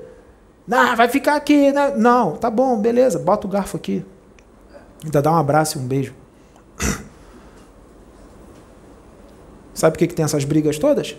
Não, 0.68 0.95
vai 0.95 1.07
ficar 1.07 1.36
aqui. 1.36 1.72
Né? 1.72 1.95
Não, 1.98 2.36
tá 2.36 2.49
bom, 2.49 2.80
beleza, 2.80 3.18
bota 3.18 3.48
o 3.48 3.49
garfo 3.49 3.78
aqui. 3.78 4.06
Ainda 5.03 5.22
dá 5.22 5.32
um 5.32 5.38
abraço 5.38 5.78
e 5.78 5.82
um 5.82 5.88
beijo. 5.88 6.14
Sabe 9.73 9.94
por 9.94 9.99
que, 9.99 10.07
que 10.07 10.14
tem 10.14 10.26
essas 10.26 10.45
brigas 10.45 10.78
todas? 10.78 11.18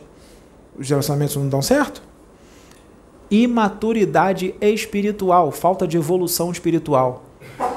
Os 0.79 0.89
relacionamentos 0.89 1.37
não 1.37 1.49
dão 1.49 1.61
certo? 1.61 2.03
Imaturidade 3.31 4.55
espiritual, 4.61 5.51
falta 5.51 5.87
de 5.87 5.97
evolução 5.97 6.53
espiritual. 6.53 7.25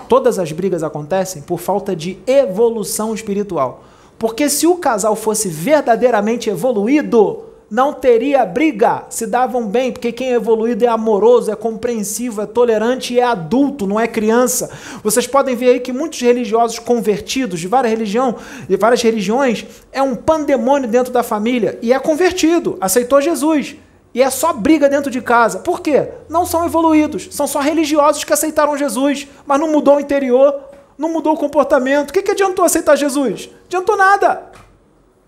Todas 0.07 0.39
as 0.39 0.51
brigas 0.51 0.83
acontecem 0.83 1.41
por 1.41 1.59
falta 1.59 1.95
de 1.95 2.17
evolução 2.27 3.13
espiritual. 3.13 3.83
Porque 4.17 4.49
se 4.49 4.65
o 4.65 4.75
casal 4.75 5.15
fosse 5.15 5.49
verdadeiramente 5.49 6.49
evoluído, 6.49 7.43
não 7.69 7.91
teria 7.91 8.45
briga, 8.45 9.05
se 9.09 9.25
davam 9.25 9.67
bem, 9.67 9.91
porque 9.91 10.11
quem 10.11 10.31
é 10.31 10.35
evoluído 10.35 10.85
é 10.85 10.87
amoroso, 10.87 11.51
é 11.51 11.55
compreensivo, 11.55 12.41
é 12.41 12.45
tolerante 12.45 13.15
e 13.15 13.19
é 13.19 13.23
adulto, 13.23 13.87
não 13.87 13.99
é 13.99 14.07
criança. 14.07 14.69
Vocês 15.03 15.25
podem 15.25 15.55
ver 15.55 15.69
aí 15.69 15.79
que 15.79 15.91
muitos 15.91 16.21
religiosos 16.21 16.77
convertidos 16.79 17.59
de 17.59 17.67
várias, 17.67 17.91
religião, 17.91 18.35
de 18.69 18.77
várias 18.77 19.01
religiões 19.01 19.65
é 19.91 20.01
um 20.01 20.15
pandemônio 20.15 20.87
dentro 20.87 21.11
da 21.11 21.23
família 21.23 21.79
e 21.81 21.91
é 21.91 21.99
convertido, 21.99 22.77
aceitou 22.79 23.19
Jesus. 23.19 23.75
E 24.15 24.21
é 24.21 24.29
só 24.29 24.53
briga 24.53 24.87
dentro 24.87 25.11
de 25.11 25.21
casa. 25.21 25.59
Por 25.59 25.81
quê? 25.81 26.07
Não 26.29 26.45
são 26.45 26.65
evoluídos. 26.65 27.27
São 27.31 27.45
só 27.45 27.59
religiosos 27.59 28.23
que 28.23 28.31
aceitaram 28.31 28.77
Jesus, 28.77 29.27
mas 29.45 29.59
não 29.59 29.69
mudou 29.69 29.97
o 29.97 29.99
interior, 29.99 30.57
não 30.97 31.09
mudou 31.09 31.33
o 31.33 31.37
comportamento. 31.37 32.11
O 32.11 32.13
que, 32.13 32.21
que 32.21 32.31
adiantou 32.31 32.63
aceitar 32.63 32.95
Jesus? 32.95 33.49
Adiantou 33.65 33.97
nada. 33.97 34.51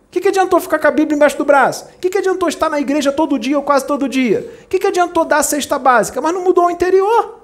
O 0.07 0.09
que, 0.09 0.21
que 0.21 0.29
adiantou 0.29 0.57
ficar 0.61 0.79
com 0.79 0.87
a 0.87 0.91
Bíblia 0.91 1.17
embaixo 1.17 1.37
do 1.37 1.43
braço? 1.43 1.83
O 1.97 1.99
que, 1.99 2.09
que 2.09 2.17
adiantou 2.17 2.47
estar 2.47 2.69
na 2.69 2.79
igreja 2.79 3.11
todo 3.11 3.37
dia 3.37 3.57
ou 3.57 3.63
quase 3.63 3.85
todo 3.85 4.07
dia? 4.07 4.49
O 4.63 4.67
que, 4.67 4.79
que 4.79 4.87
adiantou 4.87 5.25
dar 5.25 5.39
a 5.39 5.43
cesta 5.43 5.77
básica? 5.77 6.21
Mas 6.21 6.33
não 6.33 6.45
mudou 6.45 6.67
o 6.67 6.71
interior. 6.71 7.41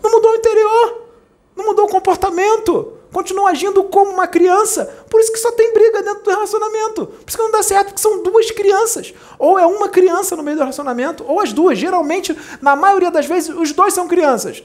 Não 0.00 0.12
mudou 0.12 0.30
o 0.30 0.36
interior. 0.36 1.08
Não 1.56 1.66
mudou 1.66 1.86
o 1.86 1.88
comportamento 1.88 2.92
continuam 3.14 3.46
agindo 3.46 3.84
como 3.84 4.10
uma 4.10 4.26
criança. 4.26 4.86
Por 5.08 5.20
isso 5.20 5.32
que 5.32 5.38
só 5.38 5.52
tem 5.52 5.72
briga 5.72 6.02
dentro 6.02 6.24
do 6.24 6.30
relacionamento. 6.30 7.06
Por 7.06 7.24
isso 7.28 7.36
que 7.36 7.42
não 7.42 7.52
dá 7.52 7.62
certo, 7.62 7.86
porque 7.86 8.02
são 8.02 8.24
duas 8.24 8.50
crianças. 8.50 9.14
Ou 9.38 9.56
é 9.56 9.64
uma 9.64 9.88
criança 9.88 10.34
no 10.34 10.42
meio 10.42 10.56
do 10.56 10.60
relacionamento, 10.60 11.24
ou 11.26 11.40
as 11.40 11.52
duas. 11.52 11.78
Geralmente, 11.78 12.36
na 12.60 12.74
maioria 12.74 13.12
das 13.12 13.24
vezes, 13.24 13.54
os 13.56 13.70
dois 13.70 13.94
são 13.94 14.08
crianças. 14.08 14.64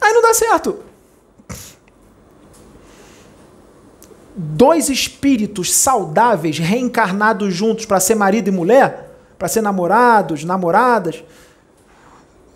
Aí 0.00 0.12
não 0.12 0.22
dá 0.22 0.32
certo. 0.32 0.78
Dois 4.36 4.88
espíritos 4.88 5.74
saudáveis 5.74 6.58
reencarnados 6.58 7.52
juntos 7.52 7.86
para 7.86 7.98
ser 7.98 8.14
marido 8.14 8.46
e 8.46 8.52
mulher, 8.52 9.10
para 9.36 9.48
ser 9.48 9.62
namorados, 9.62 10.44
namoradas, 10.44 11.24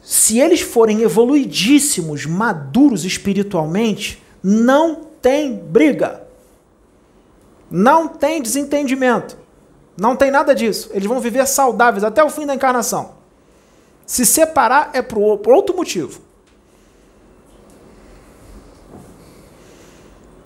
se 0.00 0.38
eles 0.38 0.60
forem 0.60 1.00
evoluidíssimos, 1.00 2.24
maduros 2.24 3.04
espiritualmente, 3.04 4.22
não 4.46 4.96
tem 5.22 5.56
briga. 5.56 6.22
Não 7.70 8.06
tem 8.06 8.42
desentendimento. 8.42 9.38
Não 9.96 10.14
tem 10.14 10.30
nada 10.30 10.54
disso. 10.54 10.90
Eles 10.92 11.08
vão 11.08 11.18
viver 11.18 11.46
saudáveis 11.46 12.04
até 12.04 12.22
o 12.22 12.28
fim 12.28 12.44
da 12.44 12.54
encarnação. 12.54 13.14
Se 14.04 14.26
separar 14.26 14.90
é 14.92 15.00
por 15.00 15.18
outro 15.48 15.74
motivo. 15.74 16.20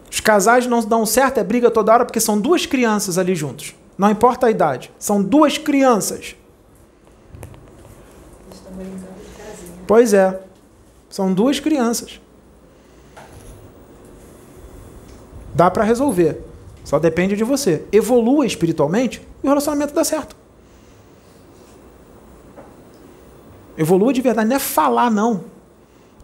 Os 0.08 0.20
casais 0.20 0.66
não 0.68 0.80
dão 0.80 1.04
certo, 1.04 1.38
é 1.38 1.44
briga 1.44 1.70
toda 1.70 1.92
hora, 1.92 2.04
porque 2.04 2.20
são 2.20 2.40
duas 2.40 2.66
crianças 2.66 3.18
ali 3.18 3.34
juntos. 3.34 3.74
Não 3.96 4.10
importa 4.10 4.46
a 4.46 4.50
idade. 4.50 4.92
São 4.96 5.20
duas 5.20 5.58
crianças. 5.58 6.36
Pois 9.88 10.14
é. 10.14 10.40
São 11.10 11.32
duas 11.32 11.58
crianças. 11.58 12.20
Dá 15.58 15.68
para 15.68 15.82
resolver. 15.82 16.40
Só 16.84 17.00
depende 17.00 17.34
de 17.34 17.42
você. 17.42 17.84
Evolua 17.90 18.46
espiritualmente 18.46 19.20
e 19.42 19.46
o 19.46 19.48
relacionamento 19.48 19.92
dá 19.92 20.04
certo. 20.04 20.36
Evolua 23.76 24.12
de 24.12 24.20
verdade. 24.20 24.48
Não 24.48 24.54
é 24.54 24.60
falar, 24.60 25.10
não. 25.10 25.42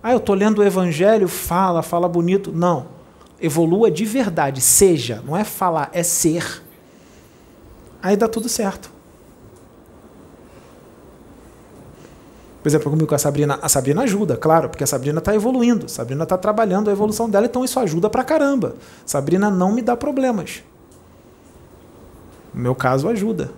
Ah, 0.01 0.12
eu 0.12 0.19
estou 0.19 0.36
lendo 0.36 0.61
o 0.61 0.65
evangelho, 0.65 1.27
fala, 1.27 1.82
fala 1.82 2.09
bonito. 2.09 2.52
Não. 2.52 2.86
Evolua 3.40 3.90
de 3.90 4.05
verdade. 4.05 4.61
Seja. 4.61 5.20
Não 5.27 5.36
é 5.36 5.43
falar, 5.43 5.90
é 5.93 6.05
ser. 6.05 6.62
Aí 8.01 8.16
dá 8.16 8.28
tudo 8.28 8.48
certo. 8.48 8.89
Por 12.65 12.69
exemplo, 12.70 12.91
comigo 12.91 13.07
com 13.07 13.15
a 13.15 13.19
Sabrina, 13.19 13.59
a 13.61 13.69
Sabrina 13.69 14.05
ajuda, 14.05 14.39
claro, 14.39 14.70
porque 14.70 14.82
a 14.82 14.86
Sabrina 14.86 15.19
está 15.19 15.35
evoluindo, 15.35 15.86
Sabrina 15.86 16.23
está 16.23 16.39
trabalhando 16.39 16.89
a 16.89 16.93
evolução 16.95 17.28
dela, 17.28 17.45
então 17.45 17.62
isso 17.62 17.78
ajuda 17.78 18.09
pra 18.09 18.24
caramba. 18.24 18.74
Sabrina 19.05 19.51
não 19.51 19.70
me 19.70 19.82
dá 19.82 19.95
problemas. 19.95 20.62
No 22.55 22.62
meu 22.62 22.74
caso, 22.74 23.07
ajuda. 23.07 23.51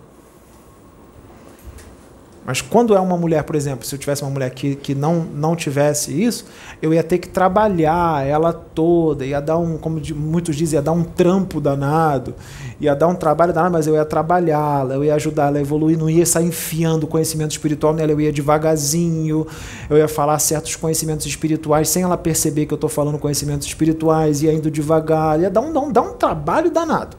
Mas 2.47 2.60
quando 2.60 2.94
é 2.94 3.01
uma 3.01 3.16
mulher, 3.16 3.43
por 3.43 3.56
exemplo, 3.56 3.85
se 3.85 3.93
eu 3.93 3.98
tivesse 3.98 4.23
uma 4.23 4.31
mulher 4.31 4.51
que, 4.51 4.77
que 4.77 4.94
não, 4.94 5.16
não 5.16 5.56
tivesse 5.56 6.12
isso, 6.12 6.47
eu 6.81 6.94
ia 6.94 7.02
ter 7.02 7.18
que 7.18 7.28
trabalhar 7.28 8.24
ela 8.24 8.52
toda, 8.52 9.27
ia 9.27 9.40
dar 9.40 9.59
um, 9.59 9.77
como 9.77 10.01
muitos 10.14 10.55
dizem, 10.55 10.77
ia 10.77 10.82
dar 10.82 10.93
um 10.93 11.02
trampo 11.02 11.60
danado, 11.60 12.36
ia 12.81 12.94
dar 12.94 13.09
um 13.09 13.16
trabalho 13.16 13.52
danado, 13.52 13.73
mas 13.73 13.89
eu 13.89 13.97
ia 13.97 14.05
trabalhá-la, 14.05 14.94
eu 14.94 15.02
ia 15.02 15.16
ajudá-la 15.16 15.59
a 15.59 15.60
evoluir, 15.60 15.98
não 15.98 16.09
ia 16.09 16.24
sair 16.24 16.47
enfiando 16.47 17.05
conhecimento 17.09 17.51
espiritual 17.51 17.93
nela, 17.93 18.12
eu 18.12 18.20
ia 18.20 18.32
devagarzinho, 18.32 19.44
eu 19.90 19.98
ia 19.98 20.06
falar 20.06 20.39
certos 20.39 20.77
conhecimentos 20.77 21.27
espirituais 21.27 21.89
sem 21.89 22.05
ela 22.05 22.16
perceber 22.16 22.66
que 22.66 22.73
eu 22.73 22.77
estou 22.77 22.89
falando 22.89 23.18
conhecimentos 23.18 23.66
espirituais, 23.66 24.44
ia 24.44 24.52
indo 24.52 24.70
devagar, 24.70 25.40
ia 25.40 25.51
dar 25.51 25.62
um, 25.62 25.73
dar 25.73 25.81
um, 25.81 25.90
dar 25.90 26.02
um 26.02 26.12
trabalho 26.12 26.70
danado. 26.70 27.16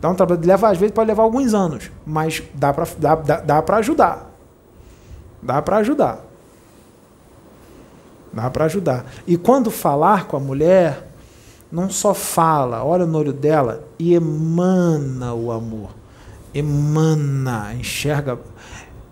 Dá 0.00 0.08
um 0.08 0.14
trabalho, 0.14 0.40
leva, 0.44 0.68
às 0.70 0.78
vezes 0.78 0.94
pode 0.94 1.08
levar 1.08 1.24
alguns 1.24 1.52
anos, 1.52 1.90
mas 2.06 2.42
dá 2.54 2.72
para 2.72 2.86
dá, 2.96 3.14
dá, 3.16 3.60
dá 3.60 3.76
ajudar. 3.78 4.25
Dá 5.46 5.62
para 5.62 5.76
ajudar. 5.76 6.24
Dá 8.32 8.50
para 8.50 8.64
ajudar. 8.64 9.06
E 9.26 9.36
quando 9.36 9.70
falar 9.70 10.26
com 10.26 10.36
a 10.36 10.40
mulher, 10.40 11.08
não 11.70 11.88
só 11.88 12.12
fala, 12.12 12.82
olha 12.82 13.06
no 13.06 13.16
olho 13.16 13.32
dela 13.32 13.84
e 13.96 14.12
emana 14.12 15.32
o 15.34 15.52
amor. 15.52 15.90
Emana, 16.52 17.72
enxerga, 17.74 18.40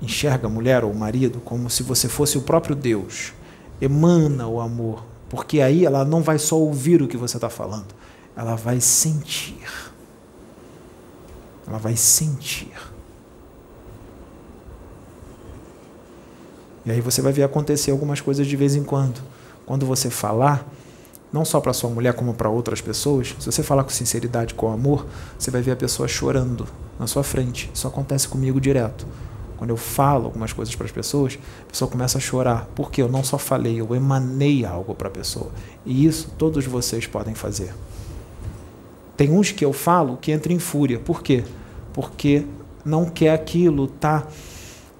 enxerga 0.02 0.48
a 0.48 0.51
mulher 0.51 0.82
ou 0.82 0.90
o 0.90 0.94
marido 0.94 1.40
como 1.40 1.70
se 1.70 1.85
você 1.85 2.09
fosse 2.09 2.36
o 2.36 2.43
próprio 2.43 2.74
Deus. 2.74 3.32
Emana 3.81 4.48
o 4.48 4.61
amor, 4.61 5.05
porque 5.28 5.61
aí 5.61 5.86
ela 5.86 6.05
não 6.05 6.20
vai 6.20 6.39
só 6.39 6.59
ouvir 6.59 7.01
o 7.01 7.06
que 7.06 7.16
você 7.16 7.36
está 7.36 7.48
falando, 7.48 7.94
ela 8.36 8.56
vai 8.56 8.81
sentir. 8.81 9.62
Ela 11.66 11.78
vai 11.78 11.97
sentir. 11.97 12.94
E 16.85 16.90
aí 16.90 17.01
você 17.01 17.23
vai 17.23 17.32
ver 17.32 17.43
acontecer 17.43 17.90
algumas 17.90 18.20
coisas 18.20 18.47
de 18.47 18.56
vez 18.56 18.77
em 18.77 18.85
quando. 18.85 19.20
Quando 19.65 19.86
você 19.86 20.11
falar, 20.11 20.69
não 21.32 21.44
só 21.44 21.61
para 21.61 21.73
sua 21.73 21.90
mulher 21.90 22.15
como 22.15 22.35
para 22.35 22.48
outras 22.48 22.81
pessoas, 22.81 23.35
se 23.39 23.47
você 23.47 23.62
falar 23.62 23.85
com 23.85 23.90
sinceridade, 23.90 24.55
com 24.55 24.70
amor, 24.70 25.06
você 25.39 25.51
vai 25.51 25.62
ver 25.62 25.73
a 25.73 25.77
pessoa 25.77 26.06
chorando 26.06 26.66
na 26.98 27.06
sua 27.06 27.24
frente. 27.24 27.70
Isso 27.73 27.89
acontece 27.89 28.28
comigo 28.28 28.61
direto. 28.61 29.06
Quando 29.56 29.70
eu 29.70 29.77
falo 29.77 30.27
algumas 30.27 30.52
coisas 30.52 30.74
para 30.74 30.85
as 30.85 30.93
pessoas, 30.93 31.39
a 31.62 31.70
pessoa 31.70 31.90
começa 31.90 32.19
a 32.19 32.20
chorar, 32.20 32.69
porque 32.74 33.01
eu 33.01 33.09
não 33.09 33.24
só 33.24 33.39
falei, 33.39 33.81
eu 33.81 33.94
emanei 33.94 34.65
algo 34.65 34.94
para 34.94 35.09
a 35.09 35.11
pessoa. 35.11 35.51
E 35.86 36.05
isso 36.05 36.31
todos 36.36 36.66
vocês 36.66 37.06
podem 37.06 37.35
fazer. 37.35 37.73
Tem 39.16 39.31
uns 39.31 39.52
que 39.52 39.65
eu 39.65 39.73
falo 39.73 40.16
que 40.16 40.32
entra 40.32 40.52
em 40.52 40.59
fúria. 40.59 40.98
Por 40.98 41.23
quê? 41.23 41.44
Porque 41.93 42.44
não 42.85 43.06
quer 43.06 43.32
aquilo, 43.32 43.86
tá? 43.86 44.27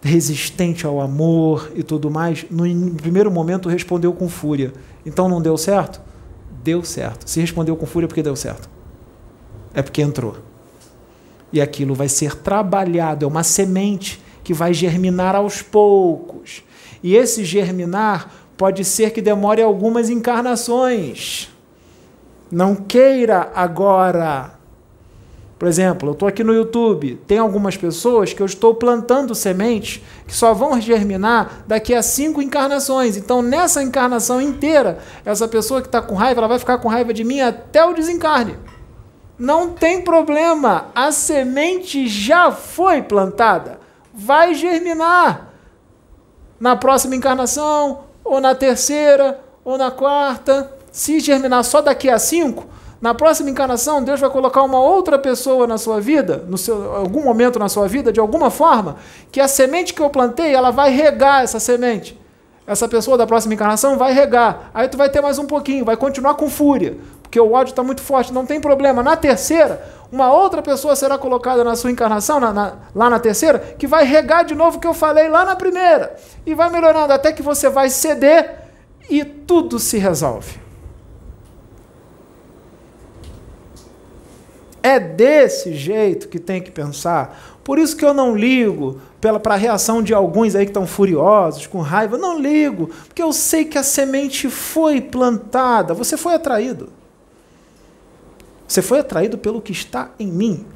Resistente 0.05 0.85
ao 0.87 1.01
amor 1.01 1.73
e 1.75 1.83
tudo 1.83 2.11
mais, 2.11 2.45
no 2.51 2.95
primeiro 2.95 3.31
momento 3.31 3.71
respondeu 3.71 4.13
com 4.13 4.29
fúria. 4.29 4.71
Então 5.05 5.31
não 5.31 5.41
deu 5.41 5.57
certo? 5.57 5.99
Deu 6.63 6.85
certo. 6.85 7.27
Se 7.27 7.41
respondeu 7.41 7.75
com 7.75 7.87
fúria, 7.87 8.07
porque 8.07 8.23
deu 8.23 8.37
certo. 8.37 8.69
É 9.73 9.81
porque 9.81 10.03
entrou. 10.03 10.37
E 11.51 11.61
aquilo 11.61 11.95
vai 11.95 12.09
ser 12.09 12.37
trabalhado, 12.37 13.25
é 13.25 13.29
uma 13.29 13.43
semente 13.43 14.23
que 14.45 14.53
vai 14.53 14.75
germinar 14.75 15.35
aos 15.35 15.63
poucos. 15.63 16.63
E 17.03 17.17
esse 17.17 17.43
germinar 17.43 18.31
pode 18.59 18.85
ser 18.85 19.11
que 19.11 19.23
demore 19.23 19.63
algumas 19.63 20.11
encarnações. 20.11 21.49
Não 22.51 22.77
queira 22.77 23.51
agora 23.55 24.53
por 25.65 25.69
exemplo, 25.69 26.11
eu 26.11 26.13
estou 26.13 26.29
aqui 26.29 26.45
no 26.45 26.53
YouTube, 26.53 27.19
tem 27.27 27.39
algumas 27.39 27.75
pessoas 27.75 28.35
que 28.35 28.43
eu 28.43 28.45
estou 28.45 28.75
plantando 28.75 29.35
sementes 29.35 30.03
que 30.27 30.37
só 30.37 30.53
vão 30.53 30.79
germinar 30.79 31.65
daqui 31.67 31.95
a 31.95 32.03
cinco 32.03 32.43
encarnações. 32.43 33.17
Então, 33.17 33.41
nessa 33.41 33.83
encarnação 33.83 34.43
inteira, 34.43 34.99
essa 35.25 35.49
pessoa 35.49 35.81
que 35.81 35.89
está 35.89 36.03
com 36.03 36.15
raiva, 36.15 36.41
ela 36.41 36.49
vai 36.49 36.59
ficar 36.59 36.77
com 36.77 36.89
raiva 36.89 37.15
de 37.15 37.25
mim 37.25 37.41
até 37.41 37.83
o 37.83 37.95
desencarne. 37.95 38.59
Não 39.39 39.71
tem 39.71 40.03
problema, 40.03 40.89
a 40.95 41.11
semente 41.11 42.09
já 42.09 42.53
foi 42.53 43.01
plantada, 43.01 43.81
vai 44.13 44.53
germinar 44.53 45.49
na 46.61 46.77
próxima 46.77 47.17
encarnação, 47.17 48.01
ou 48.23 48.39
na 48.39 48.55
terceira, 48.55 49.41
ou 49.65 49.79
na 49.79 49.91
quarta. 49.91 50.71
Se 50.93 51.21
germinar 51.21 51.65
só 51.65 51.81
daqui 51.81 52.11
a 52.11 52.19
cinco, 52.19 52.67
na 53.01 53.13
próxima 53.15 53.51
encarnação, 53.51 54.03
Deus 54.03 54.21
vai 54.21 54.31
colocar 54.31 54.63
uma 54.63 54.81
outra 54.81 55.19
pessoa 55.19 55.67
na 55.67 55.77
sua 55.77 56.01
vida, 56.01 56.45
no 56.49 56.57
seu 56.57 56.95
algum 56.95 57.23
momento 57.23 57.59
na 57.59 57.69
sua 57.69 57.87
vida, 57.87 58.13
de 58.13 58.21
alguma 58.21 58.51
forma, 58.51 58.97
que 59.31 59.41
a 59.41 59.49
semente 59.49 59.93
que 59.93 60.01
eu 60.01 60.09
plantei, 60.11 60.55
ela 60.55 60.71
vai 60.71 60.91
regar 60.91 61.43
essa 61.43 61.61
semente. 61.61 62.19
Essa 62.67 62.89
pessoa 62.89 63.19
da 63.19 63.27
próxima 63.27 63.53
encarnação 63.53 63.99
vai 63.99 64.15
regar. 64.15 64.71
Aí 64.73 64.89
tu 64.89 64.97
vai 64.97 65.11
ter 65.11 65.21
mais 65.21 65.39
um 65.39 65.47
pouquinho, 65.47 65.85
vai 65.85 65.97
continuar 65.97 66.35
com 66.35 66.49
fúria, 66.49 66.97
porque 67.23 67.39
o 67.39 67.53
ódio 67.53 67.73
está 67.73 67.83
muito 67.83 68.01
forte, 68.01 68.33
não 68.33 68.47
tem 68.47 68.59
problema. 68.59 69.03
Na 69.03 69.17
terceira, 69.17 69.85
uma 70.11 70.33
outra 70.33 70.63
pessoa 70.63 70.97
será 70.97 71.19
colocada 71.19 71.63
na 71.63 71.77
sua 71.77 71.91
encarnação, 71.91 72.41
na, 72.41 72.53
na, 72.53 72.75
lá 72.95 73.11
na 73.11 73.19
terceira, 73.19 73.59
que 73.59 73.87
vai 73.87 74.05
regar 74.05 74.47
de 74.47 74.55
novo 74.55 74.79
o 74.79 74.81
que 74.81 74.87
eu 74.87 74.95
falei 74.95 75.29
lá 75.29 75.45
na 75.45 75.57
primeira. 75.57 76.17
E 76.47 76.55
vai 76.55 76.71
melhorando 76.71 77.13
até 77.13 77.33
que 77.33 77.43
você 77.43 77.69
vai 77.69 77.91
ceder 77.91 78.63
e 79.11 79.25
tudo 79.25 79.79
se 79.79 79.99
resolve. 79.99 80.64
É 84.85 85.01
desse 85.01 85.73
jeito 85.73 86.29
que 86.29 86.39
tem 86.39 86.61
que 86.61 86.71
pensar. 86.71 87.57
Por 87.65 87.79
isso 87.79 87.97
que 87.97 88.05
eu 88.05 88.13
não 88.13 88.37
ligo 88.37 89.01
para 89.19 89.55
a 89.55 89.57
reação 89.57 90.03
de 90.03 90.13
alguns 90.13 90.55
aí 90.55 90.67
que 90.67 90.71
estão 90.71 90.87
furiosos, 90.87 91.67
com 91.67 91.81
raiva. 91.81 92.19
Não 92.19 92.39
ligo, 92.39 92.89
porque 93.07 93.23
eu 93.23 93.33
sei 93.33 93.65
que 93.65 93.79
a 93.79 93.83
semente 93.83 94.51
foi 94.51 95.01
plantada. 95.01 95.95
Você 95.95 96.19
foi 96.19 96.35
atraído. 96.35 96.91
Você 98.69 98.83
foi 98.83 98.99
atraído 98.99 99.39
pelo 99.39 99.63
que 99.63 99.73
está 99.73 100.11
em 100.21 100.27
mim. 100.27 100.67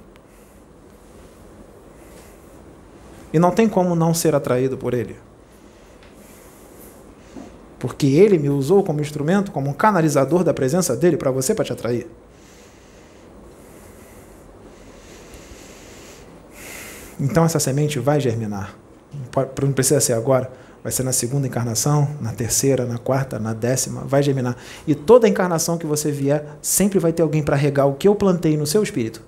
E 3.31 3.39
não 3.39 3.51
tem 3.51 3.69
como 3.69 3.95
não 3.95 4.15
ser 4.15 4.35
atraído 4.35 4.79
por 4.79 4.95
ele. 4.95 5.17
Porque 7.79 8.07
ele 8.07 8.39
me 8.39 8.49
usou 8.49 8.83
como 8.83 9.03
instrumento, 9.03 9.53
como 9.53 9.69
um 9.69 9.75
canalizador 9.75 10.43
da 10.43 10.55
presença 10.55 10.97
dele 10.97 11.19
para 11.19 11.31
você, 11.31 11.55
para 11.55 11.67
te 11.67 11.75
atrair. 11.75 12.07
Então 17.21 17.45
essa 17.45 17.59
semente 17.59 17.99
vai 17.99 18.21
germinar. 18.21 18.75
Não 19.61 19.73
precisa 19.73 20.01
ser 20.01 20.13
agora, 20.13 20.51
vai 20.83 20.93
ser 20.93 21.03
na 21.03 21.13
segunda 21.13 21.47
encarnação, 21.47 22.09
na 22.21 22.33
terceira, 22.33 22.85
na 22.85 22.99
quarta, 22.99 23.39
na 23.39 23.53
décima, 23.53 24.03
vai 24.03 24.23
germinar. 24.23 24.57
E 24.87 24.95
toda 24.95 25.29
encarnação 25.29 25.77
que 25.77 25.87
você 25.87 26.13
vier, 26.13 26.45
sempre 26.63 26.99
vai 26.99 27.13
ter 27.13 27.23
alguém 27.23 27.43
para 27.43 27.57
regar 27.57 27.89
o 27.89 27.95
que 27.95 28.07
eu 28.07 28.15
plantei 28.15 28.57
no 28.57 28.67
seu 28.67 28.83
espírito. 28.83 29.23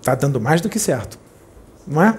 Está 0.00 0.14
dando 0.14 0.40
mais 0.40 0.60
do 0.60 0.70
que 0.70 0.78
certo. 0.78 1.18
Não 1.86 2.02
é? 2.02 2.18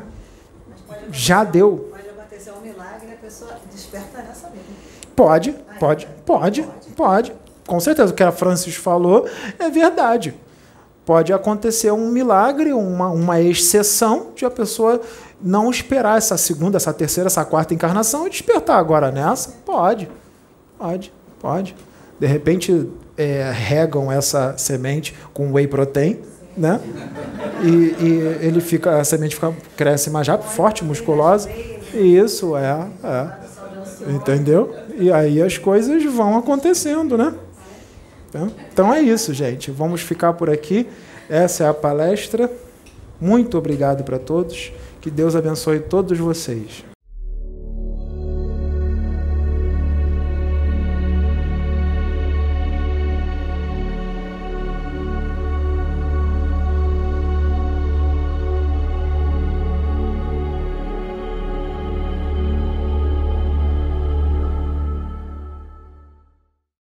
Já 1.12 1.44
deu. 1.44 1.90
Pode 1.92 2.08
acontecer 2.08 2.52
um 2.52 2.62
milagre 2.62 3.08
e 3.10 3.14
a 3.14 3.16
pessoa 3.16 3.52
desperta 3.72 4.22
nessa 4.22 4.48
mesmo. 4.50 4.64
Pode, 5.16 5.54
pode, 5.80 6.08
pode, 6.24 6.70
pode 6.96 7.34
com 7.70 7.80
certeza, 7.80 8.12
o 8.12 8.16
que 8.16 8.24
a 8.24 8.32
Francis 8.32 8.76
falou 8.76 9.28
é 9.60 9.70
verdade. 9.70 10.34
Pode 11.06 11.32
acontecer 11.32 11.92
um 11.92 12.10
milagre, 12.10 12.74
uma, 12.74 13.10
uma 13.10 13.40
exceção 13.40 14.32
de 14.36 14.44
a 14.44 14.50
pessoa 14.50 15.00
não 15.42 15.70
esperar 15.70 16.18
essa 16.18 16.36
segunda, 16.36 16.78
essa 16.78 16.92
terceira, 16.92 17.28
essa 17.28 17.46
quarta 17.46 17.74
encarnação 17.74 18.28
e 18.28 18.30
despertar 18.30 18.78
agora 18.78 19.12
nessa. 19.12 19.52
Pode, 19.66 20.10
pode, 20.78 21.14
pode. 21.40 21.76
De 22.20 22.28
repente 22.28 22.90
é, 23.16 23.52
regam 23.54 24.12
essa 24.12 24.56
semente 24.58 25.16
com 25.34 25.54
whey 25.54 25.68
protein, 25.68 26.20
né? 26.58 26.80
E, 27.62 27.68
e, 27.68 28.38
ele 28.42 28.62
fica, 28.62 29.00
a 29.00 29.04
semente 29.04 29.36
fica, 29.36 29.54
cresce 29.78 30.10
mais 30.10 30.28
rápido, 30.28 30.50
forte, 30.50 30.84
musculosa. 30.84 31.50
Isso, 31.94 32.58
é, 32.58 32.88
é. 33.04 34.12
Entendeu? 34.12 34.74
E 34.98 35.12
aí 35.12 35.42
as 35.42 35.58
coisas 35.58 36.04
vão 36.06 36.38
acontecendo, 36.38 37.18
né? 37.18 37.34
Então, 38.72 38.94
é 38.94 39.02
isso, 39.02 39.34
gente. 39.34 39.72
Vamos 39.72 40.02
ficar 40.02 40.34
por 40.34 40.50
aqui. 40.50 40.88
Essa 41.30 41.64
é 41.64 41.68
a 41.68 41.74
palestra. 41.74 42.52
Muito 43.20 43.58
obrigado 43.58 44.04
para 44.04 44.18
todos. 44.18 44.72
Que 45.02 45.10
Deus 45.10 45.36
abençoe 45.36 45.80
todos 45.80 46.18
vocês. 46.18 46.89